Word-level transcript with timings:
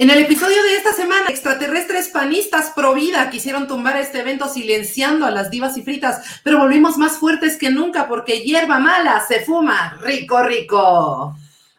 En 0.00 0.08
el 0.08 0.20
episodio 0.20 0.62
de 0.62 0.76
esta 0.76 0.94
semana, 0.94 1.28
extraterrestres 1.28 2.08
panistas 2.08 2.72
pro 2.74 2.94
vida 2.94 3.28
quisieron 3.28 3.68
tumbar 3.68 3.98
este 3.98 4.20
evento 4.20 4.48
silenciando 4.48 5.26
a 5.26 5.30
las 5.30 5.50
divas 5.50 5.76
y 5.76 5.82
fritas, 5.82 6.40
pero 6.42 6.56
volvimos 6.56 6.96
más 6.96 7.18
fuertes 7.18 7.58
que 7.58 7.68
nunca 7.68 8.08
porque 8.08 8.40
hierba 8.40 8.78
mala 8.78 9.22
se 9.28 9.44
fuma 9.44 9.98
rico, 10.00 10.42
rico. 10.42 11.36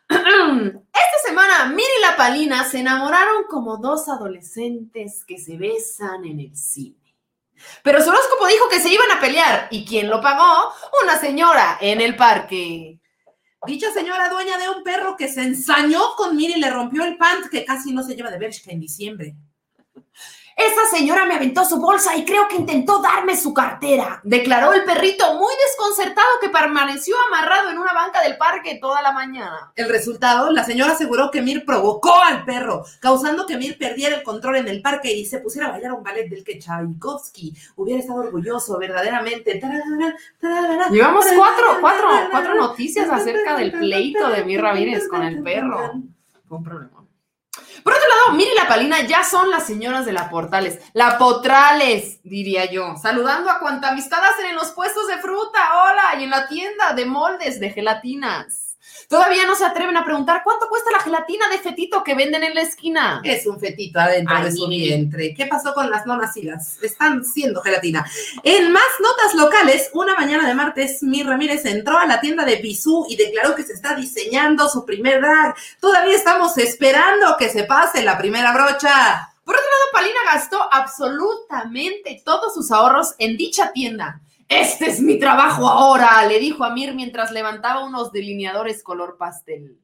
Esta 0.08 1.28
semana, 1.28 1.66
Miri 1.70 1.90
y 1.98 2.02
la 2.04 2.16
Palina 2.16 2.64
se 2.64 2.82
enamoraron 2.82 3.46
como 3.50 3.78
dos 3.78 4.08
adolescentes 4.08 5.26
que 5.26 5.40
se 5.40 5.58
besan 5.58 6.24
en 6.24 6.42
el 6.42 6.56
cine. 6.56 7.16
Pero 7.82 8.04
su 8.04 8.10
horóscopo 8.12 8.46
dijo 8.46 8.70
que 8.70 8.82
se 8.82 8.94
iban 8.94 9.10
a 9.10 9.20
pelear. 9.20 9.68
¿Y 9.72 9.84
quién 9.84 10.12
lo 10.12 10.22
pagó? 10.22 10.72
Una 11.04 11.18
señora 11.18 11.80
en 11.82 12.02
el 12.02 12.16
parque. 12.16 13.01
Dicha 13.68 13.94
señora 13.94 14.30
dueña 14.30 14.58
de 14.58 14.70
un 14.70 14.84
perro 14.84 15.16
que 15.16 15.28
se 15.28 15.44
ensañó 15.44 16.16
con 16.18 16.36
Miri 16.36 16.54
y 16.54 16.60
le 16.60 16.72
rompió 16.72 17.04
el 17.04 17.18
pant 17.18 17.48
que 17.50 17.64
casi 17.64 17.94
no 17.94 18.04
se 18.04 18.16
lleva 18.16 18.32
de 18.32 18.40
Bershka 18.40 18.72
en 18.72 18.80
diciembre. 18.80 19.36
Esa 20.62 20.96
señora 20.96 21.26
me 21.26 21.36
aventó 21.36 21.66
su 21.66 21.78
bolsa 21.78 22.16
y 22.16 22.24
creo 22.24 22.48
que 22.48 22.56
intentó 22.56 23.02
darme 23.02 23.36
su 23.36 23.52
cartera, 23.52 24.22
declaró 24.24 24.74
el 24.74 24.84
perrito 24.84 25.34
muy 25.34 25.54
desconcertado 25.68 26.28
que 26.40 26.50
permaneció 26.50 27.16
amarrado 27.28 27.72
en 27.72 27.80
una 27.80 27.94
banca 27.94 28.22
del 28.22 28.38
parque 28.38 28.78
toda 28.80 29.02
la 29.02 29.12
mañana. 29.12 29.72
El 29.76 29.90
resultado, 29.90 30.52
la 30.52 30.64
señora 30.64 30.94
aseguró 30.94 31.32
que 31.32 31.42
Mir 31.42 31.66
provocó 31.66 32.14
al 32.22 32.46
perro, 32.46 32.86
causando 33.00 33.48
que 33.48 33.58
Mir 33.58 33.78
perdiera 33.80 34.16
el 34.16 34.24
control 34.24 34.58
en 34.58 34.68
el 34.68 34.84
parque 34.84 35.12
y 35.12 35.26
se 35.26 35.40
pusiera 35.40 35.68
a 35.68 35.72
bailar 35.72 35.94
un 35.94 36.04
ballet 36.04 36.30
del 36.30 36.44
que 36.44 36.60
Tchaikovsky 36.60 37.56
hubiera 37.78 38.00
estado 38.00 38.20
orgulloso 38.20 38.78
verdaderamente. 38.78 39.60
Llevamos 40.92 41.26
cuatro, 41.36 41.78
cuatro, 41.82 42.08
cuatro 42.30 42.56
noticias 42.56 43.10
acerca 43.10 43.56
del 43.56 43.72
pleito 43.72 44.30
de 44.30 44.46
Mir 44.46 44.62
Ramírez 44.62 45.08
con 45.08 45.24
el 45.24 45.42
perro. 45.42 45.94
Fue 46.48 46.58
un 46.58 46.64
problema. 46.64 47.01
Por 47.84 47.94
otro 47.94 48.08
lado, 48.08 48.38
Miri 48.38 48.52
y 48.52 48.56
la 48.56 48.68
Palina 48.68 49.02
ya 49.02 49.24
son 49.24 49.50
las 49.50 49.66
señoras 49.66 50.06
de 50.06 50.14
la 50.14 50.30
Portales, 50.30 50.80
la 50.94 51.18
Potrales, 51.18 52.20
diría 52.24 52.66
yo, 52.66 52.96
saludando 53.02 53.50
a 53.50 53.60
cuanta 53.60 53.90
amistad 53.90 54.20
hacen 54.24 54.48
en 54.48 54.56
los 54.56 54.72
puestos 54.72 55.08
de 55.08 55.18
fruta, 55.18 55.60
hola, 55.84 56.20
y 56.20 56.24
en 56.26 56.30
la 56.30 56.48
tienda 56.48 56.94
de 56.94 57.06
moldes 57.06 57.60
de 57.60 57.72
gelatinas. 57.72 58.71
Todavía 59.08 59.46
no 59.46 59.56
se 59.56 59.66
atreven 59.66 59.98
a 59.98 60.06
preguntar 60.06 60.42
cuánto 60.44 60.68
cuesta 60.70 60.92
la 60.92 61.00
gelatina 61.00 61.50
de 61.50 61.60
fetito 61.60 62.04
que 62.04 62.16
venden 62.16 62.44
en 62.44 62.56
la 62.56 62.62
esquina. 62.62 63.22
Es 63.24 63.46
un 63.46 63.60
fetito 63.60 64.00
adentro 64.00 64.36
Ay, 64.36 64.46
de 64.46 64.52
su 64.52 64.68
vientre. 64.68 65.34
¿Qué 65.34 65.46
pasó 65.46 65.74
con 65.74 65.90
las 65.90 66.06
no 66.06 66.18
nacidas? 66.18 66.82
Están 66.82 67.24
siendo 67.26 67.62
gelatina. 67.62 68.06
En 68.44 68.72
más 68.72 68.84
notas 69.02 69.36
locales, 69.36 69.90
una 69.94 70.16
mañana 70.16 70.48
de 70.48 70.54
martes, 70.54 71.04
Mir 71.04 71.28
Ramírez 71.28 71.66
entró 71.66 71.98
a 71.98 72.06
la 72.06 72.22
tienda 72.22 72.46
de 72.46 72.58
Bisú 72.58 73.06
y 73.10 73.16
declaró 73.16 73.56
que 73.56 73.64
se 73.64 73.74
está 73.74 73.96
diseñando 73.96 74.70
su 74.70 74.86
primer 74.86 75.22
drag. 75.22 75.56
Todavía 75.80 76.16
estamos 76.16 76.58
esperando 76.58 77.36
que 77.38 77.50
se 77.50 77.66
pase 77.66 78.04
la 78.04 78.18
primera 78.18 78.54
brocha. 78.54 79.28
Por 79.44 79.56
otro 79.56 79.68
lado, 79.68 79.92
Palina 79.92 80.20
gastó 80.34 80.62
absolutamente 80.72 82.22
todos 82.24 82.54
sus 82.54 82.72
ahorros 82.72 83.16
en 83.18 83.38
dicha 83.38 83.72
tienda. 83.74 84.22
Este 84.52 84.90
es 84.90 85.00
mi 85.00 85.18
trabajo 85.18 85.66
ahora, 85.66 86.26
le 86.28 86.38
dijo 86.38 86.66
a 86.66 86.72
Mir 86.72 86.94
mientras 86.94 87.32
levantaba 87.32 87.86
unos 87.86 88.12
delineadores 88.12 88.84
color 88.84 89.16
pastel. 89.18 89.80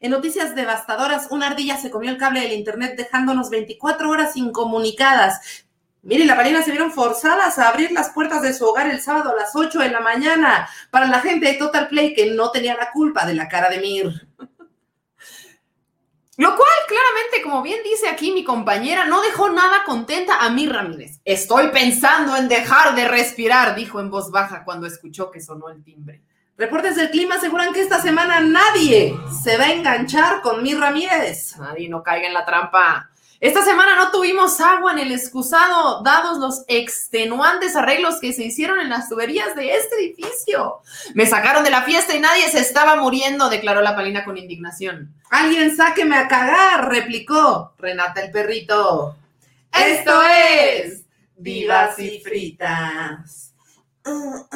En 0.00 0.10
noticias 0.10 0.56
devastadoras, 0.56 1.28
una 1.30 1.46
ardilla 1.46 1.76
se 1.76 1.88
comió 1.88 2.10
el 2.10 2.18
cable 2.18 2.40
del 2.40 2.54
internet 2.54 2.96
dejándonos 2.96 3.48
24 3.48 4.10
horas 4.10 4.36
incomunicadas. 4.36 5.64
Mire, 6.02 6.24
la 6.24 6.34
Palina 6.34 6.62
se 6.62 6.72
vieron 6.72 6.90
forzadas 6.90 7.60
a 7.60 7.68
abrir 7.68 7.92
las 7.92 8.10
puertas 8.10 8.42
de 8.42 8.54
su 8.54 8.64
hogar 8.64 8.90
el 8.90 9.00
sábado 9.00 9.30
a 9.30 9.36
las 9.36 9.54
8 9.54 9.78
de 9.78 9.90
la 9.90 10.00
mañana 10.00 10.68
para 10.90 11.06
la 11.06 11.20
gente 11.20 11.46
de 11.46 11.54
Total 11.54 11.86
Play 11.86 12.12
que 12.12 12.32
no 12.32 12.50
tenía 12.50 12.74
la 12.74 12.90
culpa 12.90 13.24
de 13.24 13.34
la 13.34 13.46
cara 13.46 13.70
de 13.70 13.78
Mir. 13.78 14.26
Lo 16.40 16.56
cual, 16.56 16.70
claramente, 16.88 17.42
como 17.42 17.60
bien 17.60 17.80
dice 17.84 18.08
aquí 18.08 18.32
mi 18.32 18.44
compañera, 18.44 19.04
no 19.04 19.20
dejó 19.20 19.50
nada 19.50 19.84
contenta 19.84 20.38
a 20.40 20.48
Mir 20.48 20.72
Ramírez. 20.72 21.20
Estoy 21.26 21.68
pensando 21.68 22.34
en 22.34 22.48
dejar 22.48 22.94
de 22.94 23.06
respirar, 23.06 23.74
dijo 23.74 24.00
en 24.00 24.10
voz 24.10 24.30
baja 24.30 24.64
cuando 24.64 24.86
escuchó 24.86 25.30
que 25.30 25.42
sonó 25.42 25.68
el 25.68 25.84
timbre. 25.84 26.22
Reportes 26.56 26.96
del 26.96 27.10
clima 27.10 27.34
aseguran 27.34 27.74
que 27.74 27.82
esta 27.82 28.00
semana 28.00 28.40
nadie 28.40 29.14
se 29.42 29.58
va 29.58 29.64
a 29.64 29.72
enganchar 29.72 30.40
con 30.40 30.62
Mir 30.62 30.80
Ramírez. 30.80 31.58
Nadie 31.58 31.90
no 31.90 32.02
caiga 32.02 32.28
en 32.28 32.32
la 32.32 32.46
trampa. 32.46 33.09
Esta 33.40 33.64
semana 33.64 33.96
no 33.96 34.10
tuvimos 34.10 34.60
agua 34.60 34.92
en 34.92 34.98
el 34.98 35.12
excusado, 35.12 36.02
dados 36.02 36.38
los 36.38 36.62
extenuantes 36.68 37.74
arreglos 37.74 38.20
que 38.20 38.34
se 38.34 38.44
hicieron 38.44 38.80
en 38.80 38.90
las 38.90 39.08
tuberías 39.08 39.56
de 39.56 39.76
este 39.76 39.96
edificio. 39.96 40.82
Me 41.14 41.24
sacaron 41.24 41.64
de 41.64 41.70
la 41.70 41.82
fiesta 41.82 42.14
y 42.14 42.20
nadie 42.20 42.50
se 42.50 42.60
estaba 42.60 42.96
muriendo, 42.96 43.48
declaró 43.48 43.80
la 43.80 43.96
palina 43.96 44.26
con 44.26 44.36
indignación. 44.36 45.14
Alguien 45.30 45.74
sáqueme 45.74 46.16
a 46.16 46.28
cagar, 46.28 46.90
replicó 46.90 47.72
Renata 47.78 48.20
el 48.20 48.30
perrito. 48.30 49.16
Esto 49.72 50.20
es 50.22 51.04
Vivas 51.36 51.98
y 51.98 52.20
Fritas. 52.20 53.54
A 54.04 54.50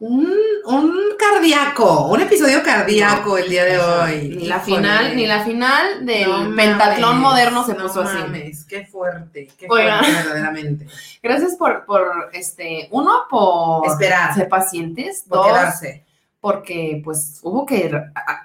Un, 0.00 0.32
un 0.66 0.92
cardíaco, 1.18 2.06
un 2.06 2.20
episodio 2.20 2.62
cardíaco 2.62 3.36
el 3.36 3.48
día 3.48 3.64
de 3.64 3.78
hoy. 3.80 4.28
Ni 4.36 4.46
la 4.46 4.60
final, 4.60 5.16
ni 5.16 5.26
la 5.26 5.44
final 5.44 6.06
del 6.06 6.50
No 6.50 6.54
pentatlón 6.54 7.16
mames, 7.20 7.22
moderno 7.22 7.66
se 7.66 7.74
no 7.74 7.82
puso 7.88 8.02
así. 8.02 8.16
mames, 8.16 8.64
Qué 8.64 8.86
fuerte, 8.86 9.48
qué 9.58 9.66
fuerte 9.66 10.12
verdaderamente. 10.12 10.86
Gracias 11.20 11.56
por, 11.56 11.84
por 11.84 12.30
este, 12.32 12.86
uno, 12.92 13.22
por 13.28 13.88
Esperar. 13.88 14.34
ser 14.34 14.48
pacientes, 14.48 15.24
Por 15.28 15.38
dos, 15.38 15.46
quedarse. 15.48 16.04
porque 16.40 17.00
pues 17.04 17.40
hubo 17.42 17.66
que 17.66 17.90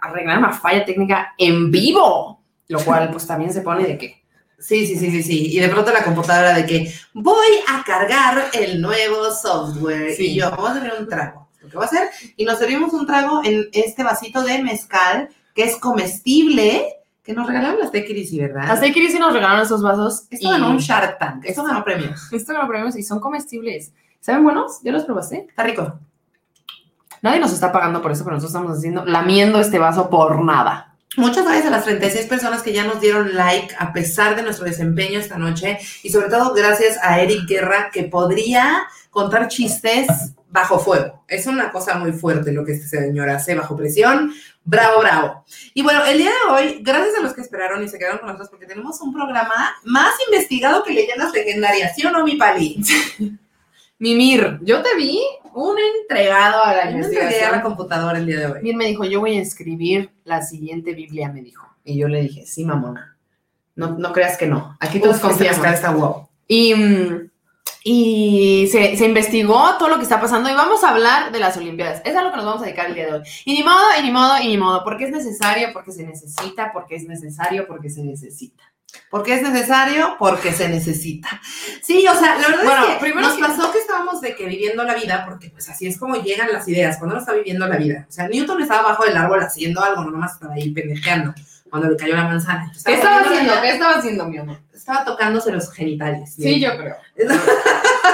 arreglar 0.02 0.40
una 0.40 0.54
falla 0.54 0.84
técnica 0.86 1.36
en 1.38 1.70
vivo, 1.70 2.42
lo 2.68 2.80
cual 2.84 3.12
pues 3.12 3.28
también 3.28 3.54
se 3.54 3.62
pone 3.62 3.86
de 3.86 3.98
que 4.00 4.24
Sí, 4.58 4.88
sí, 4.88 4.96
sí, 4.96 5.12
sí, 5.12 5.22
sí. 5.24 5.48
Y 5.58 5.60
de 5.60 5.68
pronto 5.68 5.92
la 5.92 6.06
computadora 6.06 6.54
de 6.54 6.66
que 6.66 6.94
voy 7.14 7.48
a 7.68 7.84
cargar 7.84 8.46
el 8.54 8.80
nuevo 8.82 9.30
software. 9.30 10.14
Sí. 10.16 10.28
Y 10.32 10.36
yo, 10.36 10.52
vamos 10.52 10.70
a 10.70 10.74
servir 10.76 10.94
un 10.98 11.10
trago. 11.10 11.43
Que 11.74 11.84
a 11.84 11.88
hacer, 11.88 12.10
y 12.38 12.46
nos 12.46 12.60
servimos 12.60 12.94
un 12.94 13.06
trago 13.06 13.42
en 13.44 13.68
este 13.74 14.04
vasito 14.04 14.44
de 14.44 14.62
mezcal 14.62 15.30
que 15.54 15.64
es 15.64 15.78
comestible, 15.78 16.88
que 17.24 17.34
nos 17.34 17.48
regalaron 17.48 17.80
las 17.80 17.92
Tequirisi, 17.92 18.40
¿verdad? 18.40 18.70
Hasta 18.70 18.92
que 18.92 19.10
sí 19.10 19.20
nos 19.20 19.34
regalaron 19.34 19.64
esos 19.64 19.82
vasos 19.82 20.28
Esto 20.30 20.48
y 20.48 20.52
ganó 20.52 20.70
un 20.70 20.78
Shark 20.78 21.18
Tank. 21.20 21.46
Esto 21.46 21.64
ganó 21.64 21.84
premios. 21.84 22.28
esto 22.32 22.54
lo 22.54 22.68
probamos 22.68 22.96
y 22.96 23.04
son 23.04 23.20
comestibles. 23.20 23.94
¿Saben 24.20 24.44
buenos? 24.44 24.82
¿Ya 24.84 24.92
los 24.92 25.04
probaste? 25.04 25.48
Está 25.50 25.64
rico. 25.64 26.00
Nadie 27.22 27.40
nos 27.40 27.54
está 27.54 27.72
pagando 27.72 28.02
por 28.02 28.12
eso, 28.12 28.24
pero 28.24 28.36
nosotros 28.36 28.54
estamos 28.54 28.78
haciendo, 28.78 29.06
lamiendo 29.06 29.60
este 29.60 29.80
vaso 29.80 30.10
por 30.10 30.44
nada. 30.44 30.93
Muchas 31.16 31.44
gracias 31.44 31.68
a 31.68 31.70
las 31.70 31.84
36 31.84 32.26
personas 32.26 32.64
que 32.64 32.74
ya 32.74 32.86
nos 32.86 33.00
dieron 33.00 33.36
like 33.36 33.76
a 33.78 33.94
pesar 33.94 34.36
de 34.36 34.42
nuestro 34.42 34.66
desempeño 34.66 35.20
esta 35.20 35.38
noche 35.38 35.78
y 36.02 36.10
sobre 36.10 36.30
todo 36.30 36.54
gracias 36.54 36.98
a 37.04 37.22
Eric 37.22 37.48
Guerra 37.48 37.92
que 37.92 38.04
podría 38.04 38.88
contar 39.12 39.48
chistes 39.48 40.08
bajo 40.50 40.80
fuego. 40.80 41.24
Es 41.28 41.46
una 41.46 41.72
cosa 41.72 41.96
muy 41.96 42.14
fuerte 42.14 42.52
lo 42.52 42.66
que 42.66 42.74
este 42.74 42.88
señor 42.88 43.30
hace 43.30 43.54
bajo 43.54 43.76
presión. 43.76 44.34
Bravo, 44.64 45.02
bravo. 45.02 45.46
Y 45.74 45.84
bueno, 45.84 46.04
el 46.06 46.18
día 46.18 46.30
de 46.30 46.52
hoy, 46.52 46.80
gracias 46.82 47.16
a 47.20 47.22
los 47.22 47.34
que 47.34 47.42
esperaron 47.42 47.84
y 47.84 47.90
se 47.90 48.00
quedaron 48.00 48.20
con 48.20 48.28
nosotros 48.28 48.50
porque 48.50 48.66
tenemos 48.66 49.00
un 49.02 49.14
programa 49.14 49.76
más 49.84 50.14
investigado 50.28 50.84
que 50.84 50.94
leyendas 50.94 51.32
legendarias, 51.32 51.96
¿sí 51.96 52.06
o 52.06 52.12
no, 52.12 52.24
mi 52.24 52.38
pali? 52.38 52.82
Mimir, 54.04 54.60
yo 54.64 54.82
te 54.82 54.98
vi 54.98 55.18
un 55.54 55.78
entregado 56.02 56.62
a 56.62 56.74
la 56.74 56.92
Yo 56.92 57.48
a 57.48 57.52
la 57.52 57.62
computadora 57.62 58.18
el 58.18 58.26
día 58.26 58.38
de 58.38 58.46
hoy. 58.48 58.62
Mir 58.62 58.76
me 58.76 58.86
dijo, 58.86 59.06
yo 59.06 59.22
voy 59.22 59.38
a 59.38 59.42
escribir 59.42 60.12
la 60.26 60.42
siguiente 60.42 60.94
Biblia, 60.94 61.32
me 61.32 61.42
dijo. 61.42 61.66
Y 61.86 61.98
yo 61.98 62.10
le 62.10 62.20
dije, 62.24 62.46
sí, 62.46 62.66
mamona. 62.66 63.18
No, 63.78 63.98
no 63.98 64.12
creas 64.12 64.38
que 64.38 64.46
no. 64.46 64.76
Aquí 64.82 65.00
todos 65.00 65.22
confiamos. 65.22 65.66
está 65.66 65.92
guau. 65.94 66.28
Y, 66.50 66.76
mm, 66.76 67.30
y 67.86 68.68
se, 68.70 68.98
se 68.98 69.06
investigó 69.06 69.78
todo 69.80 69.88
lo 69.88 69.96
que 69.96 70.04
está 70.04 70.20
pasando 70.20 70.50
y 70.50 70.54
vamos 70.54 70.84
a 70.84 70.90
hablar 70.90 71.32
de 71.32 71.40
las 71.40 71.56
Olimpiadas. 71.56 72.02
Es 72.04 72.14
a 72.14 72.24
lo 72.24 72.32
que 72.32 72.36
nos 72.36 72.46
vamos 72.46 72.62
a 72.62 72.66
dedicar 72.66 72.88
el 72.88 72.96
día 72.96 73.06
de 73.06 73.14
hoy. 73.14 73.22
Y 73.46 73.54
ni 73.54 73.64
modo, 73.64 73.86
y 73.98 74.04
ni 74.04 74.12
modo, 74.12 74.38
y 74.42 74.48
ni 74.48 74.58
modo. 74.58 74.84
Porque 74.84 75.06
es 75.06 75.12
necesario, 75.12 75.70
porque 75.72 75.94
se 75.94 76.06
necesita, 76.06 76.74
porque 76.74 76.98
es 76.98 77.08
necesario, 77.08 77.66
porque 77.68 77.90
se 77.90 78.04
necesita. 78.04 78.73
Porque 79.10 79.36
es 79.36 79.42
necesario, 79.42 80.16
porque 80.20 80.52
se 80.54 80.70
necesita. 80.70 81.40
Sí, 81.84 82.06
o 82.08 82.16
sea, 82.16 82.36
la 82.40 82.48
verdad 82.48 82.64
Bueno, 82.64 82.84
es 82.88 82.94
que 82.94 83.00
primero 83.00 83.28
nos 83.28 83.36
que- 83.38 83.42
pasó 83.44 83.72
que 83.72 83.78
estábamos 83.80 84.22
de 84.22 84.36
que 84.36 84.46
viviendo 84.48 84.84
la 84.84 84.96
vida, 84.96 85.26
porque 85.28 85.50
pues 85.50 85.70
así 85.70 85.88
es 85.88 85.98
como 86.00 86.16
llegan 86.16 86.52
las 86.52 86.68
ideas, 86.68 86.98
cuando 86.98 87.16
uno 87.16 87.22
está 87.22 87.34
viviendo 87.34 87.68
la 87.68 87.78
vida. 87.78 88.06
O 88.08 88.12
sea, 88.12 88.28
Newton 88.28 88.62
estaba 88.62 88.82
abajo 88.82 89.06
del 89.06 89.18
árbol 89.18 89.42
haciendo 89.44 89.84
algo, 89.84 90.04
no 90.04 90.12
nomás 90.12 90.34
estaba 90.34 90.54
ahí 90.56 90.72
pendejeando 90.72 91.34
cuando 91.70 91.90
le 91.90 91.98
cayó 91.98 92.16
la 92.16 92.24
manzana. 92.26 92.72
¿Qué 92.86 92.94
estaba 92.94 93.22
viviendo 93.24 93.52
la 93.54 93.60
haciendo? 93.60 93.62
¿Qué 93.62 93.70
estaba 93.72 93.96
haciendo, 93.96 94.26
mi 94.28 94.38
amor? 94.38 94.58
Estaba 94.74 95.06
tocándose 95.06 95.52
los 95.52 95.72
genitales. 95.72 96.34
Sí, 96.36 96.60
yo 96.60 96.76
creo. 96.78 96.96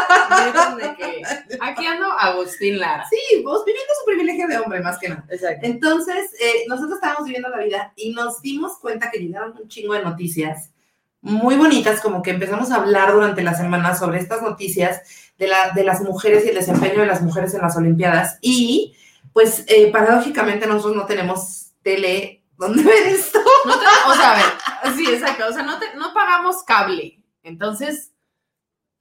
De 0.77 0.95
que 0.95 1.21
aquí 1.59 1.85
ando 1.85 2.11
Agustín 2.11 2.79
Lara. 2.79 3.06
Sí, 3.09 3.41
vos 3.44 3.63
viviendo 3.65 3.94
su 4.00 4.06
privilegio 4.06 4.47
de 4.47 4.57
hombre, 4.57 4.81
más 4.81 4.97
que 4.97 5.09
nada. 5.09 5.25
Exacto. 5.29 5.65
Entonces, 5.65 6.31
eh, 6.39 6.65
nosotros 6.67 6.95
estábamos 6.95 7.25
viviendo 7.25 7.50
la 7.50 7.63
vida 7.63 7.94
y 7.95 8.11
nos 8.13 8.41
dimos 8.41 8.77
cuenta 8.79 9.09
que 9.11 9.19
llegaron 9.19 9.56
un 9.61 9.67
chingo 9.67 9.94
de 9.94 10.03
noticias 10.03 10.71
muy 11.21 11.56
bonitas, 11.57 12.00
como 12.01 12.21
que 12.21 12.31
empezamos 12.31 12.71
a 12.71 12.75
hablar 12.77 13.11
durante 13.13 13.41
la 13.44 13.53
semana 13.53 13.94
sobre 13.95 14.19
estas 14.19 14.41
noticias 14.41 15.01
de, 15.38 15.47
la, 15.47 15.71
de 15.71 15.83
las 15.83 16.01
mujeres 16.01 16.45
y 16.45 16.50
el 16.50 16.56
desempeño 16.56 17.01
de 17.01 17.07
las 17.07 17.21
mujeres 17.21 17.53
en 17.53 17.61
las 17.61 17.75
Olimpiadas. 17.75 18.38
Y, 18.41 18.95
pues, 19.33 19.65
eh, 19.67 19.91
paradójicamente 19.91 20.65
nosotros 20.65 20.95
no 20.95 21.06
tenemos 21.06 21.71
tele 21.81 22.44
donde 22.57 22.83
ver 22.83 23.07
esto. 23.07 23.39
No 23.65 23.77
te- 23.77 23.85
o 24.07 24.13
sea, 24.13 24.31
a 24.31 24.35
ver, 24.38 24.95
sí, 24.95 25.06
exacto. 25.11 25.45
O 25.50 25.51
sea, 25.53 25.63
no, 25.63 25.77
te- 25.77 25.94
no 25.95 26.13
pagamos 26.13 26.63
cable. 26.63 27.21
Entonces, 27.44 28.11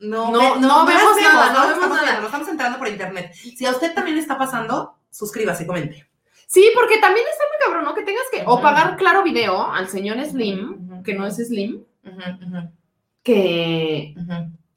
No, 0.00 0.30
No, 0.30 0.38
ve- 0.54 0.60
no 0.60 0.86
vemos 0.86 1.16
nada, 1.22 1.52
no 1.52 1.60
vemos 1.60 1.74
estamos 1.74 1.88
nada. 1.90 2.02
viendo, 2.02 2.20
no 2.20 2.26
estamos 2.26 2.48
entrando 2.48 2.78
por 2.78 2.88
internet. 2.88 3.32
Si 3.34 3.66
a 3.66 3.70
usted 3.72 3.94
también 3.94 4.16
está 4.18 4.38
pasando, 4.38 4.94
suscríbase, 5.10 5.66
comente. 5.66 6.06
sí, 6.46 6.70
porque 6.74 6.98
también 6.98 7.26
está 7.30 7.44
muy 7.50 7.66
cabrón, 7.66 7.84
¿no? 7.84 7.94
Que 7.94 8.02
tengas 8.04 8.24
que 8.32 8.42
o 8.46 8.54
Ujú. 8.54 8.62
pagar 8.62 8.96
claro 8.96 9.22
video 9.22 9.70
al 9.72 9.88
señor 9.88 10.24
Slim, 10.24 11.02
que 11.02 11.14
no 11.14 11.26
es 11.26 11.36
Slim, 11.36 11.82
que. 13.22 14.14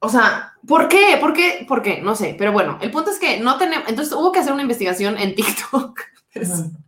O 0.00 0.08
sea, 0.08 0.54
¿por 0.66 0.88
qué? 0.88 1.16
¿Por 1.20 1.32
qué? 1.32 1.64
¿Por 1.68 1.80
qué? 1.80 2.00
No 2.02 2.16
sé, 2.16 2.34
pero 2.36 2.50
bueno, 2.52 2.78
el 2.80 2.90
punto 2.90 3.10
es 3.12 3.20
que 3.20 3.38
no 3.38 3.56
tenemos, 3.56 3.88
entonces 3.88 4.12
hubo 4.14 4.32
que 4.32 4.40
hacer 4.40 4.52
una 4.52 4.62
investigación 4.62 5.16
en 5.18 5.34
TikTok. 5.36 6.00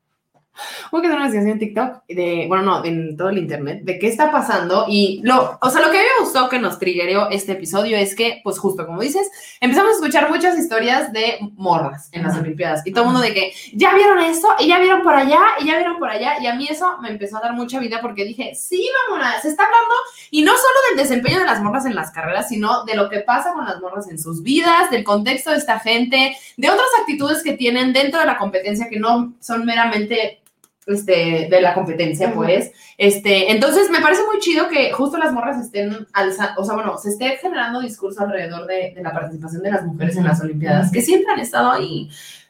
Hubo 0.93 1.01
que 1.01 1.09
hacer 1.09 1.19
una 1.19 1.27
investigación 1.27 1.53
en 1.53 1.59
TikTok 1.59 2.07
de, 2.09 2.45
bueno, 2.49 2.65
no, 2.65 2.85
en 2.85 3.17
todo 3.17 3.31
el 3.31 3.39
internet, 3.39 3.81
de 3.83 3.99
qué 3.99 4.09
está 4.09 4.31
pasando 4.31 4.85
y 4.89 5.21
lo, 5.25 5.59
o 5.61 5.71
sea, 5.71 5.81
lo 5.81 5.91
que 5.91 5.99
a 5.99 6.03
mí 6.03 6.07
me 6.19 6.25
gustó 6.25 6.49
que 6.49 6.59
nos 6.59 6.79
triggeró 6.79 7.31
este 7.31 7.53
episodio 7.53 7.97
es 7.97 8.15
que, 8.15 8.41
pues 8.45 8.59
justo 8.59 8.87
como 8.87 9.01
dices, 9.01 9.31
empezamos 9.61 9.93
a 9.93 9.95
escuchar 9.95 10.31
muchas 10.31 10.59
historias 10.59 11.13
de 11.13 11.39
morras 11.57 12.09
en 12.13 12.23
las. 12.23 12.35
Olimpiadas 12.35 12.83
y 12.85 12.93
todo 12.93 13.05
el 13.05 13.11
mundo 13.11 13.21
de 13.21 13.33
que 13.33 13.53
ya 13.73 13.95
vieron 13.95 14.19
esto 14.19 14.49
y 14.59 14.67
ya 14.67 14.79
vieron 14.79 15.03
por 15.03 15.15
allá 15.15 15.41
y 15.61 15.67
ya 15.67 15.77
vieron 15.77 15.99
por 15.99 16.09
allá 16.09 16.35
y 16.41 16.47
a 16.47 16.55
mí 16.55 16.67
eso 16.69 16.99
me 17.01 17.11
empezó 17.11 17.39
a 17.39 17.41
dar 17.41 17.55
mucha 17.55 17.79
vida 17.79 18.01
porque 18.01 18.25
dije, 18.25 18.55
sí, 18.55 18.89
mamona, 19.09 19.41
se 19.41 19.49
está 19.49 19.65
hablando 19.65 19.95
y 20.31 20.43
no 20.43 20.53
solo 20.53 20.75
del 20.89 20.99
desempeño 20.99 21.39
de 21.39 21.47
las 21.47 21.63
morras 21.63 21.87
en 21.87 21.95
las 21.95 22.11
carreras, 22.11 22.49
sino 22.49 22.85
de 22.85 22.97
lo 22.97 23.09
que 23.09 23.21
pasa 23.21 23.53
con 23.53 23.65
las 23.65 23.81
morras 23.81 24.09
en 24.09 24.19
sus 24.19 24.43
vidas, 24.43 24.91
del 24.91 25.05
contexto 25.05 25.51
de 25.51 25.57
esta 25.57 25.79
gente, 25.81 26.37
de 26.57 26.71
otras 26.71 26.87
actitudes 27.01 27.43
que 27.43 27.55
tienen 27.55 27.93
dentro 27.93 28.21
de 28.21 28.27
la 28.27 28.37
competencia 28.37 28.89
que 28.89 28.99
no 28.99 29.35
son 29.41 29.65
meramente 29.65 30.43
este, 30.87 31.49
de 31.51 31.61
la 31.61 31.75
competencia, 31.75 32.33
pues. 32.33 32.73
Este, 32.99 33.51
entonces 33.51 33.91
me 33.91 34.01
parece 34.01 34.23
muy 34.25 34.39
chido 34.41 34.69
que 34.69 34.93
justo 34.93 35.19
las 35.19 35.33
morras 35.33 35.61
estén 35.61 36.07
alzando, 36.13 36.61
o 36.61 36.65
sea, 36.65 36.75
bueno, 36.75 36.99
se 36.99 37.11
esté 37.11 37.37
generando 37.39 37.81
discurso 37.81 38.23
alrededor 38.23 38.67
de, 38.67 38.93
de 38.95 39.03
la 39.03 39.13
participación 39.13 39.63
de 39.63 39.71
las 39.71 39.85
mujeres 39.85 40.17
en 40.17 40.25
las 40.25 40.41
Olimpiadas, 40.41 40.93
que 40.93 41.03
siempre 41.03 41.33
han 41.33 41.41
estado 41.41 41.71
ahí. 41.71 42.09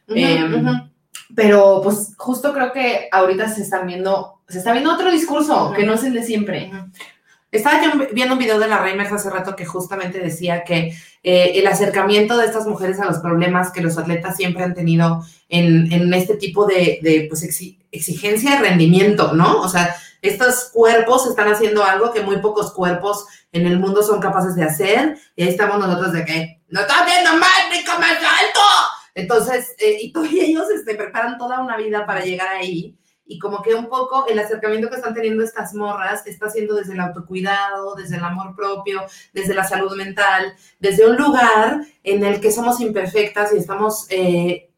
Em. 0.09 0.91
Pero 1.35 1.81
pues 1.83 2.15
justo 2.17 2.53
creo 2.53 2.73
que 2.73 3.09
ahorita 3.11 3.49
se 3.49 3.63
están 3.63 3.87
viendo, 3.87 4.41
se 4.49 4.59
está 4.59 4.73
viendo 4.73 4.93
otro 4.93 5.11
discurso 5.11 5.73
que 5.75 5.85
no 5.85 5.95
es 5.95 6.05
el 6.05 6.15
de 6.15 6.23
siempre. 6.23 6.71
Estaba 7.51 7.83
yo 7.83 8.07
viendo 8.13 8.35
un 8.35 8.41
video 8.41 8.59
de 8.59 8.69
la 8.69 8.79
Reimers 8.79 9.13
hace 9.13 9.31
rato 9.31 9.55
que 9.55 9.65
justamente 9.65 10.19
decía 10.19 10.65
que 10.65 10.93
eh, 11.23 11.53
el 11.55 11.67
acercamiento 11.67 12.37
de 12.37 12.47
estas 12.47 12.67
mujeres 12.67 13.01
a 13.01 13.07
los 13.07 13.19
problemas 13.19 13.71
que 13.71 13.81
los 13.81 13.97
atletas 13.97 14.37
siempre 14.37 14.65
han 14.65 14.75
tenido 14.75 15.25
en, 15.49 15.91
en 15.93 16.13
este 16.15 16.37
tipo 16.37 16.67
de, 16.67 16.99
de, 17.03 17.27
pues, 17.29 17.43
exigencia 17.96 18.50
de 18.52 18.69
rendimiento, 18.69 19.32
¿no? 19.32 19.61
O 19.61 19.69
sea, 19.69 19.94
estos 20.23 20.70
cuerpos 20.73 21.26
están 21.26 21.52
haciendo 21.52 21.85
algo 21.85 22.12
que 22.12 22.23
muy 22.23 22.38
pocos 22.38 22.73
cuerpos 22.73 23.26
en 23.52 23.67
el 23.67 23.79
mundo 23.79 24.02
son 24.02 24.20
capaces 24.20 24.55
de 24.56 24.64
hacer 24.64 25.19
y 25.37 25.43
ahí 25.43 25.50
estamos 25.50 25.79
nosotros 25.79 26.12
de 26.12 26.25
que 26.25 26.62
no 26.69 26.81
está 26.81 27.05
viendo 27.05 27.32
mal 27.32 27.62
ni 27.70 27.85
como 27.85 28.00
es 28.00 28.19
alto. 28.19 28.61
Entonces, 29.14 29.75
eh, 29.79 29.99
y, 30.00 30.12
to- 30.12 30.25
y 30.25 30.41
ellos 30.41 30.64
este, 30.70 30.94
preparan 30.94 31.38
toda 31.38 31.61
una 31.61 31.76
vida 31.76 32.05
para 32.06 32.25
llegar 32.25 32.49
ahí 32.49 32.96
y 33.26 33.38
como 33.38 33.62
que 33.62 33.75
un 33.75 33.88
poco 33.88 34.26
el 34.26 34.38
acercamiento 34.38 34.91
que 34.91 34.96
están 34.96 35.14
teniendo 35.14 35.44
estas 35.44 35.73
morras 35.75 36.26
está 36.26 36.50
siendo 36.50 36.75
desde 36.75 36.94
el 36.94 37.00
autocuidado, 37.00 37.94
desde 37.94 38.17
el 38.17 38.25
amor 38.25 38.55
propio, 38.56 39.02
desde 39.32 39.55
la 39.55 39.64
salud 39.64 39.96
mental, 39.96 40.55
desde 40.79 41.06
un 41.08 41.17
lugar 41.17 41.81
en 42.02 42.25
el 42.25 42.41
que 42.41 42.50
somos 42.52 42.81
imperfectas 42.81 43.52
y 43.55 43.58
estamos 43.58 44.06
eh, 44.11 44.70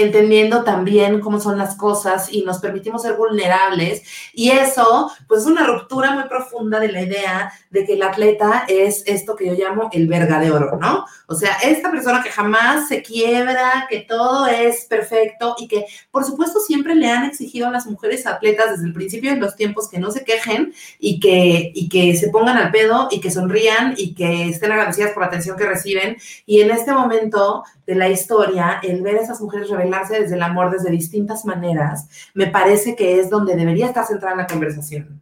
entendiendo 0.00 0.64
también 0.64 1.20
cómo 1.20 1.40
son 1.40 1.58
las 1.58 1.76
cosas 1.76 2.32
y 2.32 2.42
nos 2.42 2.58
permitimos 2.58 3.02
ser 3.02 3.14
vulnerables. 3.16 4.02
Y 4.32 4.50
eso, 4.50 5.10
pues 5.28 5.42
es 5.42 5.46
una 5.46 5.66
ruptura 5.66 6.12
muy 6.12 6.24
profunda 6.24 6.80
de 6.80 6.92
la 6.92 7.02
idea 7.02 7.52
de 7.70 7.84
que 7.84 7.94
el 7.94 8.02
atleta 8.02 8.64
es 8.68 9.02
esto 9.06 9.36
que 9.36 9.46
yo 9.46 9.54
llamo 9.54 9.90
el 9.92 10.08
verga 10.08 10.40
de 10.40 10.50
oro, 10.50 10.78
¿no? 10.80 11.04
O 11.26 11.34
sea, 11.34 11.58
esta 11.62 11.90
persona 11.90 12.22
que 12.22 12.30
jamás 12.30 12.88
se 12.88 13.02
quiebra, 13.02 13.86
que 13.88 14.00
todo 14.00 14.46
es 14.46 14.86
perfecto 14.86 15.54
y 15.58 15.68
que 15.68 15.86
por 16.10 16.24
supuesto, 16.24 16.60
siempre 16.60 16.94
le 16.94 17.08
han 17.08 17.24
exigido 17.24 17.68
a 17.68 17.70
las 17.70 17.86
mujeres 17.86 18.26
atletas 18.26 18.72
desde 18.72 18.86
el 18.86 18.92
principio 18.92 19.30
de 19.30 19.40
los 19.40 19.56
tiempos 19.56 19.88
que 19.88 19.98
no 19.98 20.10
se 20.10 20.24
quejen 20.24 20.72
y 20.98 21.20
que, 21.20 21.70
y 21.74 21.88
que 21.88 22.16
se 22.16 22.28
pongan 22.30 22.56
al 22.56 22.70
pedo 22.70 23.08
y 23.10 23.20
que 23.20 23.30
sonrían 23.30 23.94
y 23.96 24.14
que 24.14 24.48
estén 24.48 24.72
agradecidas 24.72 25.12
por 25.12 25.22
la 25.22 25.28
atención 25.28 25.56
que 25.56 25.66
reciben. 25.66 26.16
Y 26.46 26.60
en 26.60 26.70
este 26.70 26.92
momento 26.92 27.64
de 27.90 27.96
la 27.96 28.08
historia, 28.08 28.78
el 28.84 29.02
ver 29.02 29.16
a 29.16 29.22
esas 29.22 29.40
mujeres 29.40 29.68
revelarse 29.68 30.20
desde 30.20 30.36
el 30.36 30.42
amor 30.42 30.70
desde 30.70 30.92
distintas 30.92 31.44
maneras, 31.44 32.08
me 32.34 32.46
parece 32.46 32.94
que 32.94 33.18
es 33.18 33.28
donde 33.28 33.56
debería 33.56 33.86
estar 33.86 34.06
centrada 34.06 34.36
la 34.36 34.46
conversación. 34.46 35.20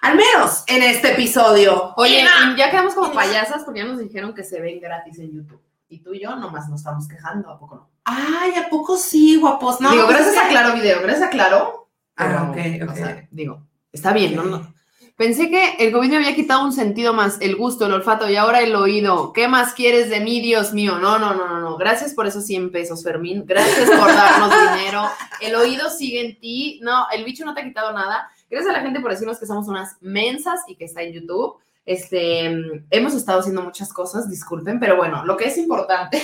Al 0.00 0.16
menos 0.16 0.64
en 0.66 0.82
este 0.82 1.12
episodio. 1.12 1.94
Oye, 1.96 2.22
Ina. 2.22 2.56
ya 2.58 2.72
quedamos 2.72 2.94
como 2.94 3.12
payasas 3.12 3.62
porque 3.62 3.82
ya 3.82 3.86
nos 3.86 4.00
dijeron 4.00 4.34
que 4.34 4.42
se 4.42 4.60
ven 4.60 4.80
gratis 4.80 5.20
en 5.20 5.30
YouTube. 5.30 5.62
Y 5.88 6.00
tú 6.00 6.12
y 6.12 6.20
yo 6.20 6.34
nomás 6.34 6.68
nos 6.68 6.80
estamos 6.80 7.06
quejando, 7.06 7.50
¿a 7.50 7.56
poco 7.56 7.76
no? 7.76 7.90
Ay, 8.04 8.54
¿a 8.56 8.68
poco 8.68 8.96
sí, 8.96 9.36
guapos? 9.36 9.80
No, 9.80 9.92
digo, 9.92 10.06
pues 10.06 10.18
gracias 10.18 10.44
a 10.44 10.48
Claro 10.48 10.74
Video, 10.74 11.00
gracias 11.00 11.28
a 11.28 11.30
Claro. 11.30 11.88
Ah, 12.16 12.50
pero, 12.52 12.84
ok, 12.84 12.88
o 12.88 12.92
ok. 12.92 12.98
sea, 12.98 13.28
digo, 13.30 13.62
está 13.92 14.12
bien, 14.12 14.34
¿no? 14.34 14.42
no. 14.42 14.74
Pensé 15.18 15.50
que 15.50 15.70
el 15.80 15.90
COVID 15.90 16.10
me 16.10 16.16
había 16.18 16.36
quitado 16.36 16.62
un 16.62 16.72
sentido 16.72 17.12
más, 17.12 17.38
el 17.40 17.56
gusto, 17.56 17.86
el 17.86 17.92
olfato 17.92 18.30
y 18.30 18.36
ahora 18.36 18.60
el 18.60 18.76
oído. 18.76 19.32
¿Qué 19.32 19.48
más 19.48 19.74
quieres 19.74 20.10
de 20.10 20.20
mí, 20.20 20.40
Dios 20.40 20.72
mío? 20.72 21.00
No, 21.00 21.18
no, 21.18 21.34
no, 21.34 21.48
no, 21.48 21.58
no. 21.58 21.76
Gracias 21.76 22.14
por 22.14 22.28
esos 22.28 22.46
100 22.46 22.70
pesos, 22.70 23.02
Fermín. 23.02 23.42
Gracias 23.44 23.90
por 23.90 24.06
darnos 24.06 24.52
dinero. 24.76 25.02
El 25.40 25.56
oído 25.56 25.90
sigue 25.90 26.24
en 26.24 26.38
ti. 26.38 26.78
No, 26.84 27.08
el 27.12 27.24
bicho 27.24 27.44
no 27.44 27.52
te 27.52 27.62
ha 27.62 27.64
quitado 27.64 27.92
nada. 27.92 28.30
Gracias 28.48 28.72
a 28.72 28.78
la 28.78 28.84
gente 28.84 29.00
por 29.00 29.10
decirnos 29.10 29.40
que 29.40 29.46
somos 29.46 29.66
unas 29.66 29.96
mensas 30.00 30.60
y 30.68 30.76
que 30.76 30.84
está 30.84 31.02
en 31.02 31.14
YouTube. 31.14 31.56
Este, 31.84 32.48
mm, 32.50 32.86
hemos 32.88 33.12
estado 33.12 33.40
haciendo 33.40 33.62
muchas 33.62 33.92
cosas, 33.92 34.30
disculpen, 34.30 34.78
pero 34.78 34.96
bueno, 34.96 35.26
lo 35.26 35.36
que 35.36 35.46
es 35.48 35.58
importante 35.58 36.22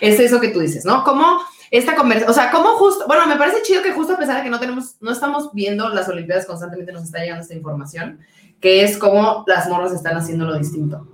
es 0.00 0.20
eso 0.20 0.40
que 0.40 0.48
tú 0.48 0.60
dices, 0.60 0.84
¿no? 0.84 1.04
Cómo 1.04 1.40
esta 1.70 1.94
conversación, 1.94 2.30
o 2.30 2.34
sea, 2.34 2.50
cómo 2.50 2.74
justo, 2.76 3.06
bueno, 3.06 3.26
me 3.26 3.36
parece 3.36 3.62
chido 3.62 3.82
que 3.82 3.92
justo 3.92 4.12
a 4.12 4.18
pesar 4.18 4.36
de 4.36 4.42
que 4.42 4.50
no 4.50 4.60
tenemos, 4.60 4.96
no 5.00 5.10
estamos 5.10 5.52
viendo 5.54 5.88
las 5.88 6.08
Olimpiadas 6.08 6.44
constantemente, 6.46 6.92
nos 6.92 7.04
está 7.04 7.20
llegando 7.20 7.42
esta 7.42 7.54
información, 7.54 8.20
que 8.60 8.84
es 8.84 8.98
cómo 8.98 9.44
las 9.46 9.68
morras 9.68 9.92
están 9.92 10.16
haciendo 10.16 10.44
lo 10.44 10.58
distinto. 10.58 11.08